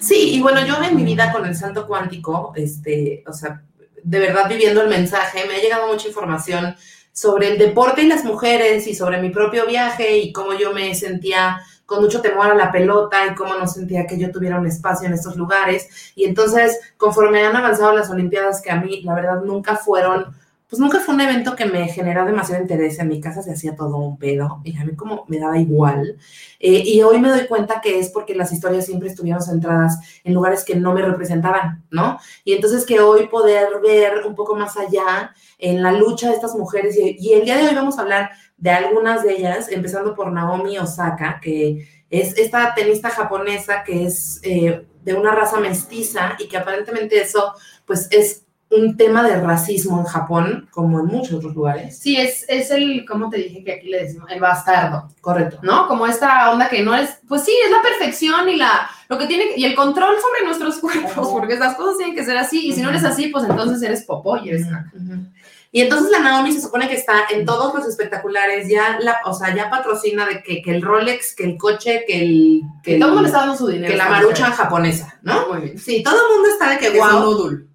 Sí, 0.00 0.34
y 0.34 0.42
bueno, 0.42 0.64
yo 0.66 0.76
en 0.82 0.94
mi 0.94 1.04
vida 1.04 1.32
con 1.32 1.46
el 1.46 1.56
salto 1.56 1.86
cuántico, 1.86 2.52
este, 2.54 3.24
o 3.26 3.32
sea, 3.32 3.62
de 4.02 4.18
verdad 4.18 4.48
viviendo 4.48 4.82
el 4.82 4.88
mensaje, 4.88 5.46
me 5.46 5.56
ha 5.56 5.62
llegado 5.62 5.90
mucha 5.90 6.08
información 6.08 6.76
sobre 7.12 7.52
el 7.52 7.58
deporte 7.58 8.02
y 8.02 8.06
las 8.06 8.24
mujeres 8.24 8.86
y 8.86 8.94
sobre 8.94 9.20
mi 9.22 9.30
propio 9.30 9.66
viaje 9.66 10.18
y 10.18 10.32
cómo 10.32 10.52
yo 10.52 10.74
me 10.74 10.94
sentía 10.94 11.60
con 11.86 12.02
mucho 12.02 12.20
temor 12.20 12.46
a 12.46 12.54
la 12.54 12.72
pelota 12.72 13.26
y 13.26 13.34
cómo 13.34 13.54
no 13.54 13.66
sentía 13.66 14.06
que 14.06 14.18
yo 14.18 14.30
tuviera 14.30 14.58
un 14.58 14.66
espacio 14.66 15.06
en 15.06 15.14
estos 15.14 15.36
lugares. 15.36 16.12
Y 16.14 16.24
entonces, 16.24 16.80
conforme 16.96 17.44
han 17.44 17.56
avanzado 17.56 17.94
las 17.94 18.10
Olimpiadas, 18.10 18.62
que 18.62 18.70
a 18.70 18.80
mí, 18.80 19.02
la 19.02 19.14
verdad, 19.14 19.42
nunca 19.42 19.76
fueron, 19.76 20.34
pues 20.68 20.80
nunca 20.80 21.00
fue 21.00 21.14
un 21.14 21.20
evento 21.20 21.54
que 21.54 21.66
me 21.66 21.86
generó 21.88 22.24
demasiado 22.24 22.62
interés. 22.62 22.98
En 22.98 23.08
mi 23.08 23.20
casa 23.20 23.42
se 23.42 23.52
hacía 23.52 23.76
todo 23.76 23.98
un 23.98 24.18
pedo 24.18 24.60
y 24.64 24.76
a 24.76 24.84
mí 24.84 24.96
como 24.96 25.24
me 25.28 25.38
daba 25.38 25.58
igual. 25.58 26.16
Eh, 26.58 26.82
y 26.84 27.02
hoy 27.02 27.20
me 27.20 27.28
doy 27.28 27.46
cuenta 27.46 27.80
que 27.82 27.98
es 27.98 28.08
porque 28.08 28.34
las 28.34 28.50
historias 28.50 28.86
siempre 28.86 29.08
estuvieron 29.08 29.42
centradas 29.42 29.98
en 30.24 30.32
lugares 30.32 30.64
que 30.64 30.76
no 30.76 30.94
me 30.94 31.02
representaban, 31.02 31.84
¿no? 31.90 32.18
Y 32.44 32.54
entonces 32.54 32.86
que 32.86 33.00
hoy 33.00 33.28
poder 33.28 33.68
ver 33.82 34.26
un 34.26 34.34
poco 34.34 34.56
más 34.56 34.76
allá 34.78 35.34
en 35.58 35.82
la 35.82 35.92
lucha 35.92 36.28
de 36.28 36.34
estas 36.34 36.54
mujeres, 36.56 36.96
y, 36.96 37.16
y 37.20 37.34
el 37.34 37.44
día 37.44 37.56
de 37.56 37.68
hoy 37.68 37.74
vamos 37.74 37.98
a 37.98 38.02
hablar 38.02 38.30
de 38.56 38.70
algunas 38.70 39.22
de 39.22 39.32
ellas, 39.32 39.68
empezando 39.70 40.14
por 40.14 40.32
Naomi 40.32 40.78
Osaka, 40.78 41.40
que 41.42 41.88
es 42.10 42.36
esta 42.38 42.74
tenista 42.74 43.10
japonesa 43.10 43.82
que 43.82 44.06
es 44.06 44.40
eh, 44.42 44.86
de 45.02 45.14
una 45.14 45.32
raza 45.32 45.58
mestiza 45.60 46.36
y 46.38 46.48
que 46.48 46.56
aparentemente 46.56 47.20
eso 47.20 47.52
pues 47.84 48.08
es 48.10 48.44
un 48.70 48.96
tema 48.96 49.22
de 49.22 49.40
racismo 49.40 50.00
en 50.00 50.04
Japón, 50.04 50.68
como 50.70 51.00
en 51.00 51.06
muchos 51.06 51.34
otros 51.34 51.54
lugares. 51.54 51.98
Sí, 51.98 52.16
es, 52.16 52.44
es 52.48 52.70
el, 52.70 53.04
¿cómo 53.06 53.30
te 53.30 53.36
dije 53.36 53.62
que 53.62 53.72
aquí 53.72 53.88
le 53.88 54.02
decimos? 54.02 54.28
El 54.30 54.40
bastardo, 54.40 55.08
Correcto. 55.20 55.58
¿no? 55.62 55.86
Como 55.86 56.06
esta 56.06 56.50
onda 56.50 56.68
que 56.68 56.82
no 56.82 56.94
es, 56.94 57.18
pues 57.28 57.44
sí, 57.44 57.52
es 57.64 57.70
la 57.70 57.82
perfección 57.82 58.48
y 58.48 58.56
la, 58.56 58.88
lo 59.08 59.18
que 59.18 59.26
tiene, 59.26 59.44
y 59.56 59.64
el 59.64 59.74
control 59.74 60.16
sobre 60.20 60.46
nuestros 60.46 60.78
cuerpos, 60.78 61.28
porque 61.28 61.56
las 61.56 61.76
cosas 61.76 61.98
tienen 61.98 62.16
que 62.16 62.24
ser 62.24 62.36
así, 62.36 62.68
y 62.68 62.72
si 62.72 62.82
no 62.82 62.90
eres 62.90 63.04
así, 63.04 63.28
pues 63.28 63.44
entonces 63.44 63.80
eres 63.82 64.04
popó 64.04 64.38
y 64.38 64.48
eres. 64.48 64.66
Ujú. 64.66 65.26
Y 65.74 65.80
entonces 65.80 66.12
la 66.12 66.20
Naomi 66.20 66.52
se 66.52 66.60
supone 66.60 66.86
que 66.86 66.94
está 66.94 67.24
en 67.30 67.44
todos 67.44 67.74
los 67.74 67.84
espectaculares, 67.88 68.68
ya 68.68 68.96
la, 69.00 69.18
o 69.24 69.34
sea, 69.34 69.52
ya 69.52 69.68
patrocina 69.68 70.24
de 70.24 70.40
que, 70.40 70.62
que 70.62 70.70
el 70.70 70.80
Rolex, 70.80 71.34
que 71.34 71.42
el 71.42 71.56
coche, 71.56 72.04
que 72.06 72.22
el, 72.22 72.62
que, 72.80 72.96
todo 72.96 73.08
el 73.08 73.14
mundo 73.14 73.22
le 73.22 73.26
está 73.26 73.40
dando 73.40 73.56
su 73.56 73.66
dinero. 73.66 73.90
que 73.90 73.96
la 73.96 74.20
mujer. 74.20 74.36
japonesa, 74.36 75.18
¿no? 75.22 75.48
Muy 75.48 75.62
bien. 75.62 75.78
Sí, 75.80 76.04
todo 76.04 76.14
el 76.14 76.32
mundo 76.32 76.48
está 76.48 76.70
de 76.70 76.78
que 76.78 76.92
Que 76.92 76.98
es 76.98 77.04
un 77.04 77.10
noodle. 77.10 77.66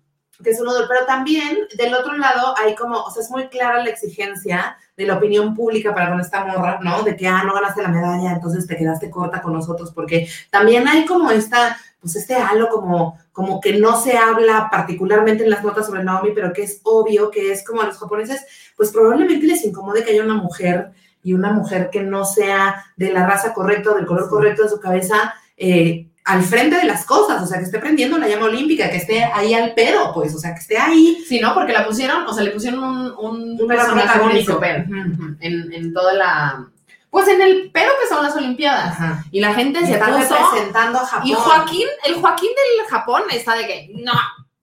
que 0.42 0.50
es 0.50 0.62
un 0.62 0.70
odor, 0.70 0.86
pero 0.88 1.06
también 1.08 1.58
del 1.76 1.94
otro 1.94 2.18
lado 2.18 2.56
hay 2.58 2.74
como, 2.74 3.02
o 3.02 3.12
sea, 3.12 3.22
es 3.22 3.30
muy 3.32 3.50
clara 3.50 3.84
la 3.84 3.90
exigencia 3.90 4.78
de 4.96 5.06
la 5.06 5.18
opinión 5.18 5.54
pública 5.54 5.94
para 5.94 6.10
con 6.10 6.22
esta 6.22 6.46
morra, 6.46 6.80
¿no? 6.82 7.04
De 7.04 7.18
que, 7.18 7.28
ah, 7.28 7.44
no 7.44 7.54
ganaste 7.54 7.82
la 7.82 7.90
medalla, 7.90 8.32
entonces 8.32 8.66
te 8.66 8.78
quedaste 8.78 9.10
corta 9.10 9.42
con 9.42 9.52
nosotros, 9.52 9.92
porque 9.94 10.30
también 10.50 10.88
hay 10.88 11.06
como 11.06 11.32
esta, 11.32 11.78
pues 12.00 12.16
este 12.16 12.36
halo 12.36 12.70
como, 12.70 13.18
como 13.32 13.60
que 13.60 13.74
no 13.74 14.02
se 14.02 14.18
habla 14.18 14.70
particularmente 14.72 15.44
en 15.44 15.50
las 15.50 15.64
notas 15.64 15.86
sobre 15.86 16.04
Naomi, 16.04 16.32
pero 16.34 16.54
que 16.54 16.64
es 16.64 16.80
obvio 16.84 17.30
que 17.30 17.52
es 17.52 17.66
como 17.66 17.82
a 17.82 17.86
los 17.86 17.98
japoneses, 17.98 18.46
pues 18.78 18.92
probablemente 18.92 19.46
les 19.46 19.66
incomode 19.66 20.04
que 20.04 20.12
haya 20.12 20.24
una 20.24 20.36
mujer 20.36 20.92
y 21.24 21.34
una 21.34 21.52
mujer 21.52 21.90
que 21.92 22.02
no 22.02 22.24
sea 22.24 22.86
de 22.96 23.12
la 23.12 23.26
raza 23.28 23.54
correcta 23.54 23.92
o 23.92 23.96
del 23.96 24.06
color 24.06 24.30
correcto 24.30 24.64
de 24.64 24.70
su 24.70 24.80
cabeza, 24.80 25.34
eh, 25.58 26.08
al 26.26 26.44
frente 26.44 26.76
de 26.78 26.86
las 26.86 27.06
cosas, 27.06 27.42
o 27.42 27.46
sea, 27.48 27.58
que 27.58 27.66
esté 27.66 27.80
prendiendo 27.80 28.18
la 28.18 28.28
llama 28.28 28.46
olímpica, 28.46 28.90
que 28.90 28.98
esté 28.98 29.24
ahí 29.24 29.54
al 29.54 29.74
pedo, 29.74 30.14
pues, 30.14 30.34
o 30.36 30.38
sea, 30.38 30.54
que 30.54 30.60
esté 30.60 30.78
ahí. 30.78 31.24
Sí, 31.28 31.40
¿no? 31.40 31.54
Porque 31.56 31.74
la 31.74 31.86
pusieron, 31.88 32.26
o 32.28 32.34
sea, 32.34 32.44
le 32.44 32.52
pusieron 32.52 32.84
un, 32.84 33.14
un 33.18 33.62
Un 33.62 33.68
personaje 33.68 34.20
príncipe 34.20 34.86
Ujú. 34.88 35.36
en, 35.40 35.74
en 35.74 35.94
toda 35.94 36.14
la... 36.14 36.70
Pues 37.10 37.28
en 37.28 37.42
el 37.42 37.72
pedo 37.72 37.92
que 38.02 38.08
son 38.08 38.24
las 38.24 38.36
Olimpiadas. 38.36 38.92
Ajá. 38.92 39.26
Y 39.32 39.40
la 39.40 39.54
gente 39.54 39.86
se 39.86 39.98
puso... 39.98 40.36
representando 40.36 41.00
a 41.00 41.06
Japón. 41.06 41.28
Y 41.28 41.34
Joaquín, 41.34 41.88
el 42.06 42.16
Joaquín 42.16 42.50
del 42.50 42.88
Japón 42.88 43.24
está 43.32 43.56
de 43.56 43.66
que 43.66 43.92
no, 43.96 44.14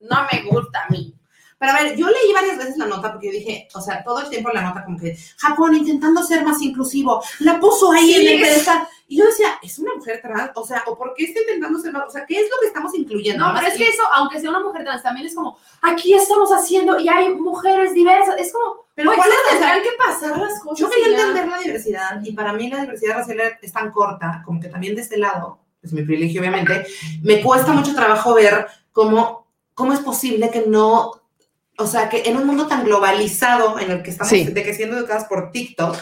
no 0.00 0.26
me 0.30 0.42
gusta 0.42 0.84
a 0.84 0.88
mí. 0.90 1.15
Pero 1.58 1.72
a 1.72 1.82
ver, 1.82 1.96
yo 1.96 2.06
leí 2.06 2.32
varias 2.34 2.58
veces 2.58 2.76
la 2.76 2.86
nota 2.86 3.10
porque 3.12 3.28
yo 3.28 3.32
dije, 3.32 3.66
o 3.74 3.80
sea, 3.80 4.04
todo 4.04 4.20
el 4.20 4.28
tiempo 4.28 4.50
la 4.50 4.60
nota 4.62 4.84
como 4.84 4.98
que 4.98 5.16
Japón 5.38 5.74
intentando 5.74 6.22
ser 6.22 6.44
más 6.44 6.60
inclusivo, 6.60 7.22
la 7.40 7.58
puso 7.58 7.90
ahí 7.92 8.12
Sí, 8.12 8.14
en 8.14 8.20
el 8.28 8.42
es- 8.42 8.48
pedestal. 8.48 8.88
Y 9.08 9.18
yo 9.18 9.24
decía, 9.24 9.46
¿es 9.62 9.78
una 9.78 9.94
mujer 9.94 10.20
trans? 10.20 10.50
O 10.56 10.66
sea, 10.66 10.82
¿o 10.86 10.98
por 10.98 11.14
qué 11.14 11.26
está 11.26 11.40
intentando 11.40 11.78
ser 11.78 11.92
más? 11.92 12.04
O 12.08 12.10
sea, 12.10 12.26
¿qué 12.26 12.40
es 12.40 12.50
lo 12.50 12.56
que 12.60 12.66
estamos 12.66 12.92
incluyendo? 12.94 13.46
No, 13.46 13.54
pero 13.54 13.68
es 13.68 13.74
que 13.74 13.88
eso, 13.88 14.02
aunque 14.12 14.40
sea 14.40 14.50
una 14.50 14.58
mujer 14.60 14.82
trans, 14.84 15.02
también 15.02 15.28
es 15.28 15.34
como, 15.34 15.56
aquí 15.80 16.12
estamos 16.12 16.50
haciendo 16.50 16.98
y 16.98 17.08
hay 17.08 17.28
mujeres 17.34 17.94
diversas. 17.94 18.34
Es 18.38 18.52
como, 18.52 18.84
Pero 18.96 19.10
pues 19.10 19.18
¿cuál 19.18 19.30
es 19.30 19.50
tendrán 19.52 19.82
que 19.82 19.90
pasar 19.96 20.36
las 20.38 20.60
cosas. 20.60 20.78
Yo 20.80 20.90
quería 20.90 21.06
entender 21.18 21.46
la 21.48 21.58
diversidad 21.58 22.20
y 22.24 22.32
para 22.32 22.52
mí 22.52 22.68
la 22.68 22.80
diversidad 22.80 23.14
racial 23.18 23.40
es 23.62 23.72
tan 23.72 23.92
corta, 23.92 24.42
como 24.44 24.60
que 24.60 24.68
también 24.68 24.96
de 24.96 25.02
este 25.02 25.18
lado, 25.18 25.60
es 25.82 25.92
mi 25.92 26.02
privilegio 26.02 26.40
obviamente, 26.40 26.84
me 27.22 27.40
cuesta 27.42 27.70
mucho 27.72 27.94
trabajo 27.94 28.34
ver 28.34 28.66
cómo, 28.90 29.46
cómo 29.74 29.92
es 29.92 30.00
posible 30.00 30.50
que 30.50 30.64
no, 30.66 31.12
o 31.78 31.86
sea, 31.86 32.08
que 32.08 32.22
en 32.26 32.36
un 32.36 32.46
mundo 32.46 32.66
tan 32.66 32.84
globalizado 32.84 33.78
en 33.78 33.90
el 33.90 34.02
que 34.02 34.10
estamos, 34.10 34.30
Sí. 34.30 34.44
de 34.44 34.62
que 34.62 34.74
siendo 34.74 34.96
educadas 34.96 35.24
por 35.24 35.50
TikTok, 35.50 35.96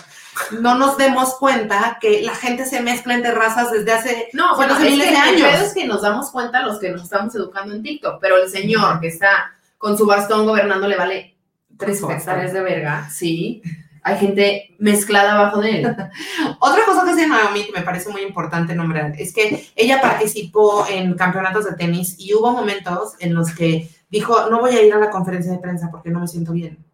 no 0.60 0.74
nos 0.76 0.96
demos 0.96 1.34
cuenta 1.36 1.98
que 2.00 2.22
la 2.22 2.34
gente 2.34 2.66
se 2.66 2.80
mezcla 2.80 3.14
entre 3.14 3.32
razas 3.32 3.70
desde 3.70 3.92
hace... 3.92 4.28
No, 4.32 4.56
bueno, 4.56 4.74
de 4.78 4.84
es 4.86 4.90
miles 4.92 5.06
que 5.08 5.12
de 5.14 5.18
el 5.20 5.22
años. 5.28 5.48
pedo 5.48 5.66
es 5.66 5.74
que 5.74 5.86
nos 5.86 6.02
damos 6.02 6.30
cuenta 6.30 6.62
los 6.62 6.78
que 6.80 6.90
nos 6.90 7.02
estamos 7.04 7.34
educando 7.34 7.74
en 7.74 7.82
TikTok, 7.82 8.18
pero 8.20 8.36
el 8.42 8.48
señor 8.50 9.00
que 9.00 9.08
está 9.08 9.52
con 9.78 9.96
su 9.98 10.06
bastón 10.06 10.46
gobernando 10.46 10.88
le 10.88 10.96
vale 10.96 11.36
tres 11.76 12.00
hectáreas 12.02 12.52
de 12.52 12.60
verga, 12.60 13.08
sí. 13.10 13.62
Hay 14.06 14.18
gente 14.18 14.74
mezclada 14.78 15.32
abajo 15.32 15.60
de 15.60 15.80
él. 15.80 15.86
Otra 16.60 16.84
cosa 16.84 17.04
que 17.04 17.10
hace 17.12 17.26
Naomi 17.26 17.64
que 17.64 17.72
me 17.72 17.80
parece 17.82 18.10
muy 18.10 18.20
importante 18.22 18.74
nombrar 18.74 19.14
es 19.18 19.32
que 19.32 19.66
ella 19.74 20.00
participó 20.02 20.86
en 20.90 21.14
campeonatos 21.14 21.64
de 21.64 21.72
tenis 21.74 22.16
y 22.18 22.34
hubo 22.34 22.50
momentos 22.52 23.14
en 23.18 23.34
los 23.34 23.54
que 23.54 23.88
dijo, 24.10 24.48
no 24.50 24.60
voy 24.60 24.76
a 24.76 24.82
ir 24.82 24.92
a 24.92 24.98
la 24.98 25.10
conferencia 25.10 25.52
de 25.52 25.58
prensa 25.58 25.90
porque 25.90 26.10
no 26.10 26.20
me 26.20 26.28
siento 26.28 26.52
bien. 26.52 26.84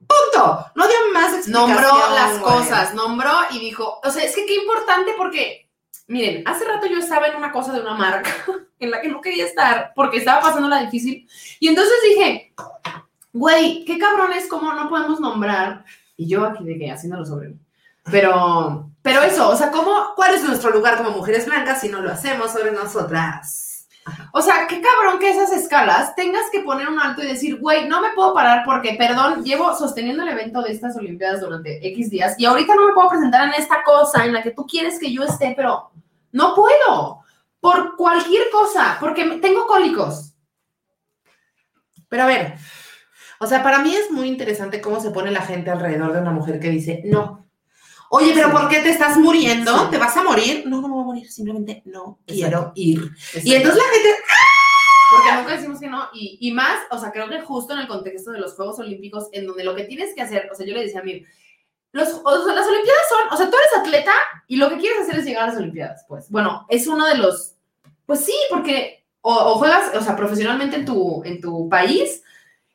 ¡Punto! 0.00 0.66
No 0.74 0.86
dio 0.86 0.96
más 1.12 1.34
explicación. 1.34 1.70
Nombró 1.70 2.14
las 2.14 2.38
güey. 2.38 2.52
cosas, 2.52 2.94
nombró 2.94 3.32
y 3.50 3.60
dijo, 3.60 4.00
o 4.02 4.10
sea, 4.10 4.24
es 4.24 4.34
que 4.34 4.46
qué 4.46 4.56
importante 4.56 5.12
porque, 5.16 5.68
miren, 6.06 6.42
hace 6.46 6.64
rato 6.64 6.86
yo 6.86 6.98
estaba 6.98 7.26
en 7.28 7.36
una 7.36 7.52
cosa 7.52 7.72
de 7.72 7.80
una 7.80 7.94
marca 7.94 8.30
en 8.78 8.90
la 8.90 9.00
que 9.00 9.08
no 9.08 9.20
quería 9.20 9.46
estar 9.46 9.92
porque 9.94 10.18
estaba 10.18 10.40
pasando 10.40 10.68
la 10.68 10.82
difícil 10.82 11.28
y 11.60 11.68
entonces 11.68 11.94
dije, 12.08 12.54
güey, 13.32 13.84
qué 13.84 13.98
cabrón 13.98 14.32
es 14.32 14.48
como 14.48 14.72
no 14.72 14.88
podemos 14.88 15.20
nombrar 15.20 15.84
y 16.16 16.28
yo 16.28 16.44
aquí 16.44 16.64
de 16.64 16.78
que 16.78 16.90
haciéndolo 16.90 17.24
sobre 17.24 17.48
mí. 17.48 17.58
Pero, 18.10 18.90
pero 19.00 19.22
eso, 19.22 19.48
o 19.48 19.56
sea, 19.56 19.70
¿cómo, 19.70 20.12
¿Cuál 20.16 20.34
es 20.34 20.42
nuestro 20.42 20.70
lugar 20.70 20.98
como 20.98 21.10
mujeres 21.10 21.46
blancas 21.46 21.80
si 21.80 21.88
no 21.88 22.00
lo 22.00 22.10
hacemos 22.10 22.52
sobre 22.52 22.72
nosotras? 22.72 23.71
O 24.32 24.42
sea, 24.42 24.66
qué 24.66 24.80
cabrón 24.80 25.20
que 25.20 25.30
esas 25.30 25.52
escalas 25.52 26.14
tengas 26.16 26.50
que 26.50 26.60
poner 26.60 26.88
un 26.88 26.98
alto 26.98 27.22
y 27.22 27.26
decir, 27.26 27.58
güey, 27.60 27.88
no 27.88 28.00
me 28.00 28.10
puedo 28.14 28.34
parar 28.34 28.62
porque, 28.64 28.94
perdón, 28.94 29.44
llevo 29.44 29.76
sosteniendo 29.76 30.22
el 30.22 30.30
evento 30.30 30.62
de 30.62 30.72
estas 30.72 30.96
Olimpiadas 30.96 31.40
durante 31.40 31.86
X 31.88 32.10
días 32.10 32.34
y 32.38 32.44
ahorita 32.44 32.74
no 32.74 32.88
me 32.88 32.94
puedo 32.94 33.10
presentar 33.10 33.46
en 33.46 33.54
esta 33.54 33.82
cosa 33.84 34.24
en 34.24 34.32
la 34.32 34.42
que 34.42 34.50
tú 34.50 34.66
quieres 34.66 34.98
que 34.98 35.12
yo 35.12 35.22
esté, 35.22 35.54
pero 35.56 35.90
no 36.32 36.54
puedo. 36.54 37.20
Por 37.60 37.96
cualquier 37.96 38.50
cosa, 38.50 38.96
porque 38.98 39.24
tengo 39.40 39.66
cólicos. 39.68 40.34
Pero 42.08 42.24
a 42.24 42.26
ver, 42.26 42.54
o 43.38 43.46
sea, 43.46 43.62
para 43.62 43.78
mí 43.78 43.94
es 43.94 44.10
muy 44.10 44.28
interesante 44.28 44.80
cómo 44.80 45.00
se 45.00 45.10
pone 45.10 45.30
la 45.30 45.42
gente 45.42 45.70
alrededor 45.70 46.12
de 46.12 46.20
una 46.20 46.32
mujer 46.32 46.58
que 46.58 46.70
dice, 46.70 47.02
no. 47.04 47.41
Oye, 48.14 48.32
pero. 48.34 48.52
¿por 48.52 48.68
qué 48.68 48.80
te 48.80 48.90
estás 48.90 49.16
muriendo? 49.16 49.88
¿Te 49.88 49.96
vas 49.96 50.14
a 50.18 50.22
morir? 50.22 50.64
No, 50.66 50.82
no 50.82 50.88
me 50.88 50.94
voy 50.94 51.02
a 51.02 51.06
morir, 51.06 51.30
simplemente 51.30 51.82
no 51.86 52.18
quiero 52.26 52.58
Exacto. 52.58 52.72
ir. 52.74 53.10
Y 53.42 53.54
entonces 53.54 53.82
la 53.82 53.90
gente, 53.90 54.22
Porque 55.10 55.32
nunca 55.36 55.52
decimos 55.56 55.80
que 55.80 55.88
no. 55.88 56.08
Y, 56.12 56.36
y 56.40 56.52
más, 56.52 56.78
o 56.90 56.98
sea, 56.98 57.10
creo 57.10 57.30
que 57.30 57.40
justo 57.40 57.72
en 57.72 57.78
el 57.80 57.88
contexto 57.88 58.30
de 58.30 58.40
los 58.40 58.54
Juegos 58.54 58.78
Olímpicos, 58.78 59.28
en 59.32 59.46
donde 59.46 59.64
lo 59.64 59.74
que 59.74 59.84
tienes 59.84 60.14
que 60.14 60.20
hacer, 60.20 60.46
o 60.52 60.54
sea, 60.54 60.66
yo 60.66 60.74
le 60.74 60.82
decía 60.82 61.00
a 61.00 61.04
mí, 61.04 61.24
los, 61.92 62.08
o 62.22 62.44
sea, 62.44 62.54
las 62.54 62.66
Olimpiadas 62.66 63.02
son, 63.08 63.32
o 63.32 63.36
sea, 63.38 63.50
tú 63.50 63.56
eres 63.56 63.80
atleta 63.80 64.12
y 64.46 64.56
lo 64.56 64.68
que 64.68 64.76
quieres 64.76 65.00
hacer 65.00 65.18
es 65.18 65.24
llegar 65.24 65.44
a 65.44 65.46
las 65.46 65.56
Olimpiadas, 65.56 66.04
pues. 66.06 66.28
Bueno, 66.28 66.66
es 66.68 66.86
uno 66.86 67.06
de 67.06 67.16
los, 67.16 67.54
pues 68.04 68.20
sí, 68.20 68.34
porque 68.50 69.06
o, 69.22 69.32
o 69.32 69.54
juegas, 69.54 69.96
o 69.96 70.02
sea, 70.02 70.16
profesionalmente 70.16 70.76
en 70.76 70.84
tu, 70.84 71.22
en 71.24 71.40
tu 71.40 71.66
país. 71.70 72.22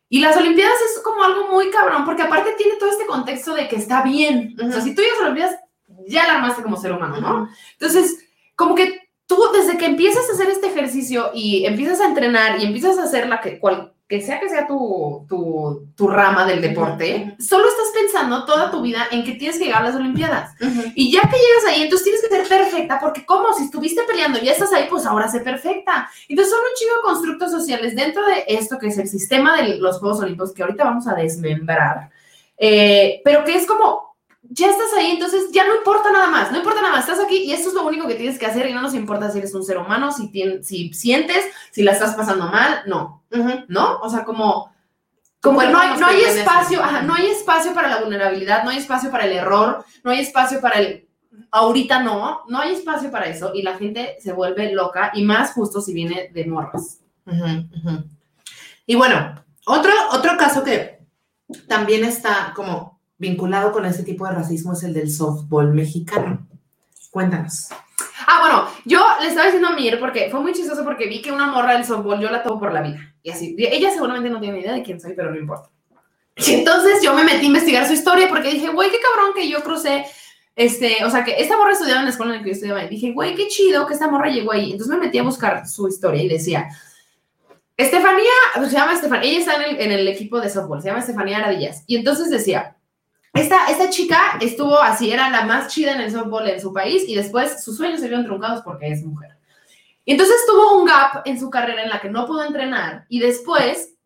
Y 0.10 0.20
las 0.22 0.38
Olimpiadas 0.38 0.78
es 0.86 1.02
como 1.04 1.24
algo 1.24 1.50
muy 1.52 1.70
cabrón, 1.70 2.06
porque 2.06 2.22
aparte 2.22 2.54
tiene 2.58 2.78
todo 2.78 2.90
este 2.90 3.06
contexto 3.06 3.54
de 3.54 3.68
que 3.68 3.76
está 3.76 4.04
bien. 4.04 4.56
O 4.58 4.70
sea, 4.70 4.78
Ujú. 4.78 4.82
si 4.82 4.96
tú 4.96 5.02
llegas 5.02 5.18
a 5.20 5.22
las 5.24 5.32
Olimpiadas, 5.32 5.60
ya 6.08 6.28
la 6.28 6.36
armaste 6.36 6.64
como 6.64 6.78
ser 6.78 6.94
humano, 6.94 7.20
¿no? 7.20 7.50
Entonces, 7.74 8.26
como 8.56 8.76
que 8.76 9.10
tú 9.26 9.38
desde 9.54 9.78
que 9.78 9.86
empiezas 9.86 10.30
a 10.30 10.34
hacer 10.34 10.50
este 10.50 10.68
ejercicio 10.68 11.32
y 11.34 11.66
empiezas 11.66 12.00
a 12.00 12.06
entrenar 12.06 12.62
y 12.62 12.66
empiezas 12.66 12.98
a 12.98 13.04
hacer 13.04 13.28
la 13.28 13.42
que, 13.42 13.60
cual, 13.60 13.94
que 14.08 14.22
sea 14.22 14.40
que 14.40 14.48
sea 14.48 14.66
tu, 14.66 15.26
tu, 15.28 15.88
tu 15.96 16.08
rama 16.08 16.46
del 16.46 16.62
deporte, 16.62 17.36
solo 17.40 17.68
estás 17.68 17.88
pensando 17.94 18.46
toda 18.46 18.72
tu 18.72 18.82
vida 18.82 19.08
en 19.12 19.26
que 19.26 19.34
tienes 19.34 19.58
que 19.58 19.66
llegar 19.66 19.82
a 19.82 19.88
las 19.88 19.96
Olimpiadas. 19.96 20.56
Y 20.96 21.12
ya 21.12 21.20
que 21.22 21.36
llegas 21.36 21.66
ahí, 21.68 21.82
entonces 21.82 22.06
tienes 22.06 22.22
que 22.22 22.30
ser 22.30 22.48
perfecta, 22.48 23.00
porque 23.02 23.26
como 23.26 23.54
si 23.54 23.66
estuviste 23.66 24.04
peleando, 24.04 24.40
ya 24.40 24.54
estás 24.54 24.72
ahí, 24.72 24.88
pues 24.90 25.06
ahora 25.06 25.28
sé 25.30 25.42
perfecta. 25.42 26.10
Entonces 26.30 26.54
son 26.54 26.62
un 26.62 26.76
chingo 26.76 26.96
de 26.96 27.02
constructos 27.02 27.52
sociales 27.52 27.96
dentro 27.98 28.26
de 28.26 28.46
esto 28.48 28.78
que 28.80 28.88
es 28.88 28.98
el 28.98 29.10
sistema 29.10 29.62
de 29.62 29.76
los 29.78 30.00
Juegos 30.00 30.20
Olímpicos, 30.22 30.54
que 30.54 30.64
ahorita 30.64 30.86
vamos 30.86 31.06
a 31.08 31.14
desmembrar, 31.14 32.10
eh, 32.58 33.22
pero 33.26 33.44
que 33.44 33.56
es 33.56 33.68
como, 33.68 34.16
ya 34.50 34.70
estás 34.70 34.94
ahí, 34.98 35.12
entonces 35.12 35.52
ya 35.52 35.68
no 35.68 35.76
importa 35.76 36.12
nada 36.14 36.30
más, 36.30 36.50
no 36.50 36.60
importa 36.60 36.82
nada 36.82 36.94
más, 36.96 37.10
estás 37.10 37.24
aquí 37.24 37.44
y 37.44 37.52
esto 37.52 37.68
es 37.68 37.76
lo 37.76 37.86
único 37.86 38.08
que 38.08 38.16
tienes 38.16 38.40
que 38.40 38.46
hacer 38.46 38.70
y 38.70 38.74
no 38.74 38.82
nos 38.82 38.94
importa 38.94 39.30
si 39.30 39.40
eres 39.40 39.54
un 39.54 39.66
ser 39.66 39.78
humano, 39.78 40.14
si, 40.14 40.32
tien- 40.32 40.64
si 40.64 40.94
sientes, 40.94 41.44
si 41.72 41.84
la 41.84 41.92
estás 41.92 42.16
pasando 42.16 42.48
mal, 42.48 42.84
no, 42.86 43.17
¿no? 43.68 44.00
O 44.00 44.10
sea, 44.10 44.24
como... 44.24 44.76
Como 45.40 45.62
no 45.62 45.80
hay, 45.80 46.00
no 46.00 46.08
hay 46.08 46.22
espacio, 46.22 46.84
ajá, 46.84 47.04
no 47.04 47.14
hay 47.14 47.28
espacio 47.28 47.72
para 47.74 47.88
la 47.88 48.02
vulnerabilidad, 48.02 48.64
no 48.64 48.72
hay 48.72 48.80
espacio 48.80 49.12
para 49.12 49.26
el 49.26 49.34
error, 49.34 49.86
no 50.04 50.10
hay 50.10 50.20
espacio 50.20 50.60
para 50.60 50.80
el 50.80 51.08
ahorita 51.52 52.04
no, 52.04 52.42
no 52.48 52.60
hay 52.60 52.74
espacio 52.74 53.12
para 53.12 53.28
eso 53.28 53.52
y 53.54 53.62
la 53.62 53.78
gente 53.78 54.18
se 54.20 54.34
vuelve 54.34 54.72
loca 54.74 55.12
y 55.14 55.24
más 55.24 55.54
justo 55.54 55.82
si 55.82 55.94
viene 55.94 56.30
de 56.34 56.46
morras. 56.46 57.00
Y 58.86 58.96
bueno, 58.96 59.44
otro, 59.66 59.92
otro 60.12 60.38
caso 60.38 60.64
que 60.64 61.06
también 61.68 62.04
está 62.04 62.54
como 62.56 63.00
vinculado 63.18 63.72
con 63.72 63.86
ese 63.86 64.04
tipo 64.04 64.26
de 64.26 64.34
racismo 64.34 64.74
es 64.74 64.84
el 64.84 64.94
del 64.94 65.12
softball 65.12 65.74
mexicano. 65.74 66.48
Cuéntanos. 67.12 67.70
Ah, 68.26 68.40
bueno, 68.42 68.68
yo 68.86 69.06
le 69.22 69.28
estaba 69.28 69.46
diciendo 69.46 69.68
a 69.68 69.74
Mir 69.74 70.00
porque 70.00 70.30
fue 70.32 70.40
muy 70.40 70.54
chistoso 70.54 70.84
porque 70.84 71.08
vi 71.08 71.22
que 71.22 71.32
una 71.32 71.48
morra 71.48 71.74
del 71.74 71.86
softball 71.86 72.20
yo 72.20 72.32
la 72.32 72.42
tomo 72.42 72.60
por 72.60 72.74
la 72.74 72.82
vida. 72.82 73.14
Y 73.22 73.30
así, 73.30 73.56
ella 73.58 73.92
seguramente 73.92 74.30
no 74.30 74.40
tiene 74.40 74.56
ni 74.56 74.62
idea 74.62 74.74
de 74.74 74.84
quién 74.84 75.00
soy, 75.00 75.14
pero 75.14 75.32
no 75.32 75.38
importa. 75.38 75.70
Y 76.36 76.54
entonces 76.54 77.02
yo 77.04 77.14
me 77.14 77.24
metí 77.24 77.46
a 77.46 77.48
investigar 77.48 77.88
su 77.88 77.94
historia 77.94 78.30
porque 78.30 78.52
dije, 78.52 78.70
güey, 78.70 78.92
qué 78.92 78.98
cabrón 79.00 79.34
que 79.36 79.50
yo 79.50 79.62
crucé, 79.64 80.06
este, 80.56 81.04
o 81.04 81.10
sea, 81.10 81.24
que 81.24 81.36
esta 81.40 81.58
morra 81.58 81.74
estudiaba 81.74 82.00
en 82.00 82.06
la 82.06 82.12
escuela 82.12 82.34
en 82.34 82.38
la 82.40 82.44
que 82.44 82.50
yo 82.50 82.54
estudiaba. 82.54 82.84
Y 82.84 82.90
dije, 82.90 83.12
güey, 83.12 83.36
qué 83.36 83.48
chido 83.48 83.86
que 83.86 83.94
esta 83.94 84.08
morra 84.08 84.30
llegó 84.30 84.52
ahí. 84.52 84.72
Entonces 84.72 84.96
me 84.96 85.06
metí 85.06 85.18
a 85.18 85.24
buscar 85.24 85.68
su 85.68 85.88
historia 85.88 86.24
y 86.24 86.30
decía, 86.30 86.70
Estefanía, 87.76 88.32
pues, 88.56 88.70
se 88.70 88.76
llama 88.76 88.94
Estefanía, 88.94 89.30
ella 89.30 89.40
está 89.40 89.56
en 89.56 89.76
el, 89.76 89.82
en 89.82 89.92
el 89.92 90.08
equipo 90.08 90.40
de 90.40 90.50
softball, 90.50 90.82
se 90.82 90.88
llama 90.88 91.02
Estefanía 91.02 91.38
Aradillas. 91.38 91.84
Y 91.86 91.98
entonces 91.98 92.30
decía, 92.30 92.77
esta, 93.38 93.68
esta 93.68 93.90
chica 93.90 94.38
estuvo 94.42 94.80
así, 94.80 95.12
era 95.12 95.30
la 95.30 95.46
más 95.46 95.68
chida 95.74 95.94
en 95.94 96.02
el 96.02 96.12
softball 96.12 96.48
en 96.48 96.62
su 96.62 96.74
país 96.74 97.04
y 97.08 97.16
después 97.16 97.64
sus 97.64 97.78
sueños 97.78 98.00
se 98.00 98.08
vieron 98.08 98.26
truncados 98.26 98.62
porque 98.64 98.90
es 98.90 99.04
mujer. 99.04 99.32
Y 100.06 100.12
entonces 100.12 100.38
tuvo 100.48 100.80
un 100.80 100.86
gap 100.86 101.22
en 101.26 101.40
su 101.40 101.50
carrera 101.50 101.84
en 101.84 101.90
la 101.90 102.00
que 102.00 102.10
no 102.10 102.26
pudo 102.26 102.44
entrenar 102.44 103.06
y 103.10 103.20
después 103.20 103.98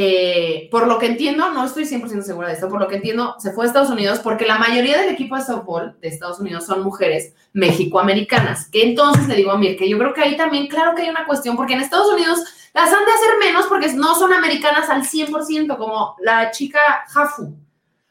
eh, 0.00 0.68
por 0.70 0.86
lo 0.86 0.96
que 0.98 1.06
entiendo, 1.06 1.50
no 1.50 1.64
estoy 1.64 1.84
100% 1.84 2.22
segura 2.22 2.46
de 2.46 2.54
esto, 2.54 2.68
por 2.68 2.78
lo 2.78 2.86
que 2.86 2.94
entiendo, 2.94 3.34
se 3.40 3.52
fue 3.52 3.64
a 3.64 3.66
Estados 3.66 3.90
Unidos 3.90 4.20
porque 4.20 4.46
la 4.46 4.56
mayoría 4.56 4.96
del 4.96 5.08
equipo 5.08 5.34
de 5.34 5.42
softball 5.42 5.98
de 6.00 6.06
Estados 6.06 6.38
Unidos 6.38 6.66
son 6.66 6.84
mujeres 6.84 7.34
mexicoamericanas. 7.52 8.68
Que 8.70 8.84
entonces 8.84 9.26
le 9.26 9.34
digo 9.34 9.50
a 9.50 9.58
Mir 9.58 9.76
que 9.76 9.88
yo 9.88 9.98
creo 9.98 10.14
que 10.14 10.22
ahí 10.22 10.36
también, 10.36 10.68
claro 10.68 10.94
que 10.94 11.02
hay 11.02 11.08
una 11.08 11.26
cuestión, 11.26 11.56
porque 11.56 11.72
en 11.72 11.80
Estados 11.80 12.12
Unidos 12.12 12.38
las 12.74 12.92
han 12.92 13.04
de 13.04 13.12
hacer 13.12 13.38
menos 13.40 13.66
porque 13.66 13.92
no 13.94 14.14
son 14.14 14.32
americanas 14.32 14.88
al 14.88 15.02
100%, 15.02 15.76
como 15.76 16.14
la 16.20 16.52
chica 16.52 16.78
Jafu. 17.08 17.56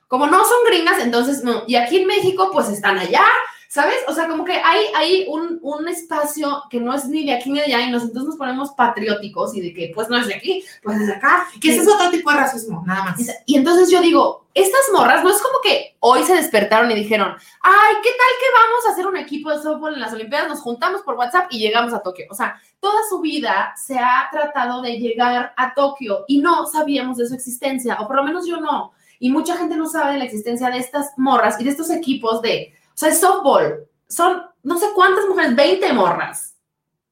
Como 0.08 0.28
no 0.28 0.44
son 0.44 0.64
gringas, 0.66 1.00
entonces 1.00 1.44
no. 1.44 1.64
Y 1.68 1.76
aquí 1.76 1.98
en 1.98 2.08
México, 2.08 2.50
pues 2.54 2.70
están 2.70 2.98
allá, 2.98 3.26
¿sabes? 3.70 3.98
O 4.08 4.14
sea, 4.14 4.28
como 4.28 4.46
que 4.46 4.54
hay, 4.54 4.86
hay 4.96 5.26
un, 5.28 5.60
un 5.62 5.88
espacio 5.88 6.64
que 6.70 6.80
no 6.80 6.94
es 6.94 7.06
ni 7.06 7.26
de 7.26 7.34
aquí 7.34 7.52
ni 7.52 7.60
de 7.60 7.66
allá 7.66 7.82
y 7.82 7.92
nos, 7.92 8.04
entonces 8.04 8.30
nos 8.30 8.38
ponemos 8.38 8.72
patrióticos 8.72 9.56
y 9.56 9.62
de 9.62 9.74
que, 9.74 9.92
pues 9.94 10.10
no 10.10 10.18
es 10.18 10.28
de 10.28 10.36
aquí, 10.36 10.64
pues 10.82 11.00
es 11.02 11.08
de 11.08 11.14
acá. 11.14 11.48
Que 11.62 11.72
ese 11.72 11.82
es 11.82 11.88
otro 11.88 12.10
tipo 12.10 12.32
de 12.32 12.38
racismo, 12.38 12.84
nada 12.86 13.04
más. 13.04 13.20
Y 13.46 13.58
entonces 13.58 13.90
yo 13.90 14.02
digo, 14.02 14.48
estas 14.54 14.82
morras 14.94 15.24
no 15.24 15.30
es 15.30 15.42
como 15.42 15.60
que 15.62 15.98
hoy 16.00 16.24
se 16.24 16.36
despertaron 16.36 16.90
y 16.90 16.96
dijeron, 16.96 17.36
ay, 17.62 17.96
¿qué 18.02 18.10
tal 18.10 18.34
que 18.40 18.46
vamos 18.54 18.86
a 18.88 18.92
hacer 18.92 19.06
un 19.06 19.18
equipo 19.18 19.52
de 19.52 19.62
softball 19.62 19.94
en 19.94 20.00
las 20.00 20.14
Olimpiadas? 20.14 20.48
Nos 20.48 20.62
juntamos 20.62 21.02
por 21.02 21.16
WhatsApp 21.16 21.48
y 21.52 21.60
llegamos 21.60 21.94
a 21.94 22.02
Tokio. 22.02 22.26
O 22.32 22.34
sea, 22.34 22.60
toda 22.80 23.02
su 23.10 23.20
vida 23.20 23.74
se 23.76 24.00
ha 24.00 24.30
tratado 24.32 24.82
de 24.82 24.98
llegar 24.98 25.54
a 25.58 25.74
Tokio 25.74 26.24
y 26.28 26.40
no 26.40 26.66
sabíamos 26.66 27.18
de 27.18 27.28
su 27.28 27.36
existencia, 27.36 27.98
o 28.00 28.08
por 28.08 28.16
lo 28.16 28.24
menos 28.24 28.48
yo 28.48 28.58
no. 28.58 28.94
Y 29.20 29.32
mucha 29.32 29.58
gente 29.58 29.76
no 29.76 29.88
sabe 29.88 30.14
de 30.14 30.20
la 30.20 30.26
existencia 30.26 30.70
de 30.70 30.78
estas 30.78 31.14
morras 31.18 31.60
y 31.60 31.64
de 31.64 31.72
estos 31.72 31.90
equipos 31.90 32.42
de, 32.42 32.74
o 32.94 32.98
sea, 32.98 33.14
softball. 33.14 33.88
Son 34.08 34.42
no 34.64 34.78
sé 34.78 34.88
cuántas 34.94 35.26
mujeres, 35.28 35.56
20 35.56 35.94
morras. 35.94 36.56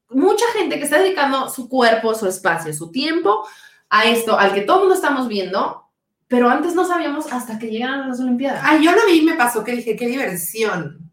Mucha 0.10 0.46
gente 0.54 0.78
que 0.78 0.84
está 0.84 1.00
dedicando 1.00 1.50
su 1.50 1.70
cuerpo, 1.70 2.14
su 2.14 2.28
espacio, 2.28 2.74
su 2.74 2.92
tiempo 2.92 3.48
a 3.90 4.06
esto, 4.06 4.38
al 4.38 4.54
que 4.54 4.62
todo 4.62 4.78
el 4.78 4.82
mundo 4.84 4.96
estamos 4.96 5.28
viendo, 5.28 5.86
pero 6.28 6.50
antes 6.50 6.76
no 6.76 6.86
sabíamos 6.86 7.32
hasta 7.32 7.58
que 7.58 7.68
llegaron 7.68 8.10
las 8.10 8.20
Olimpiadas. 8.20 8.62
Ay, 8.64 8.84
yo 8.84 8.92
lo 8.92 9.06
vi 9.06 9.20
y 9.20 9.24
me 9.24 9.36
pasó 9.36 9.64
que 9.64 9.72
dije, 9.72 9.96
qué 9.96 10.08
diversión. 10.08 11.05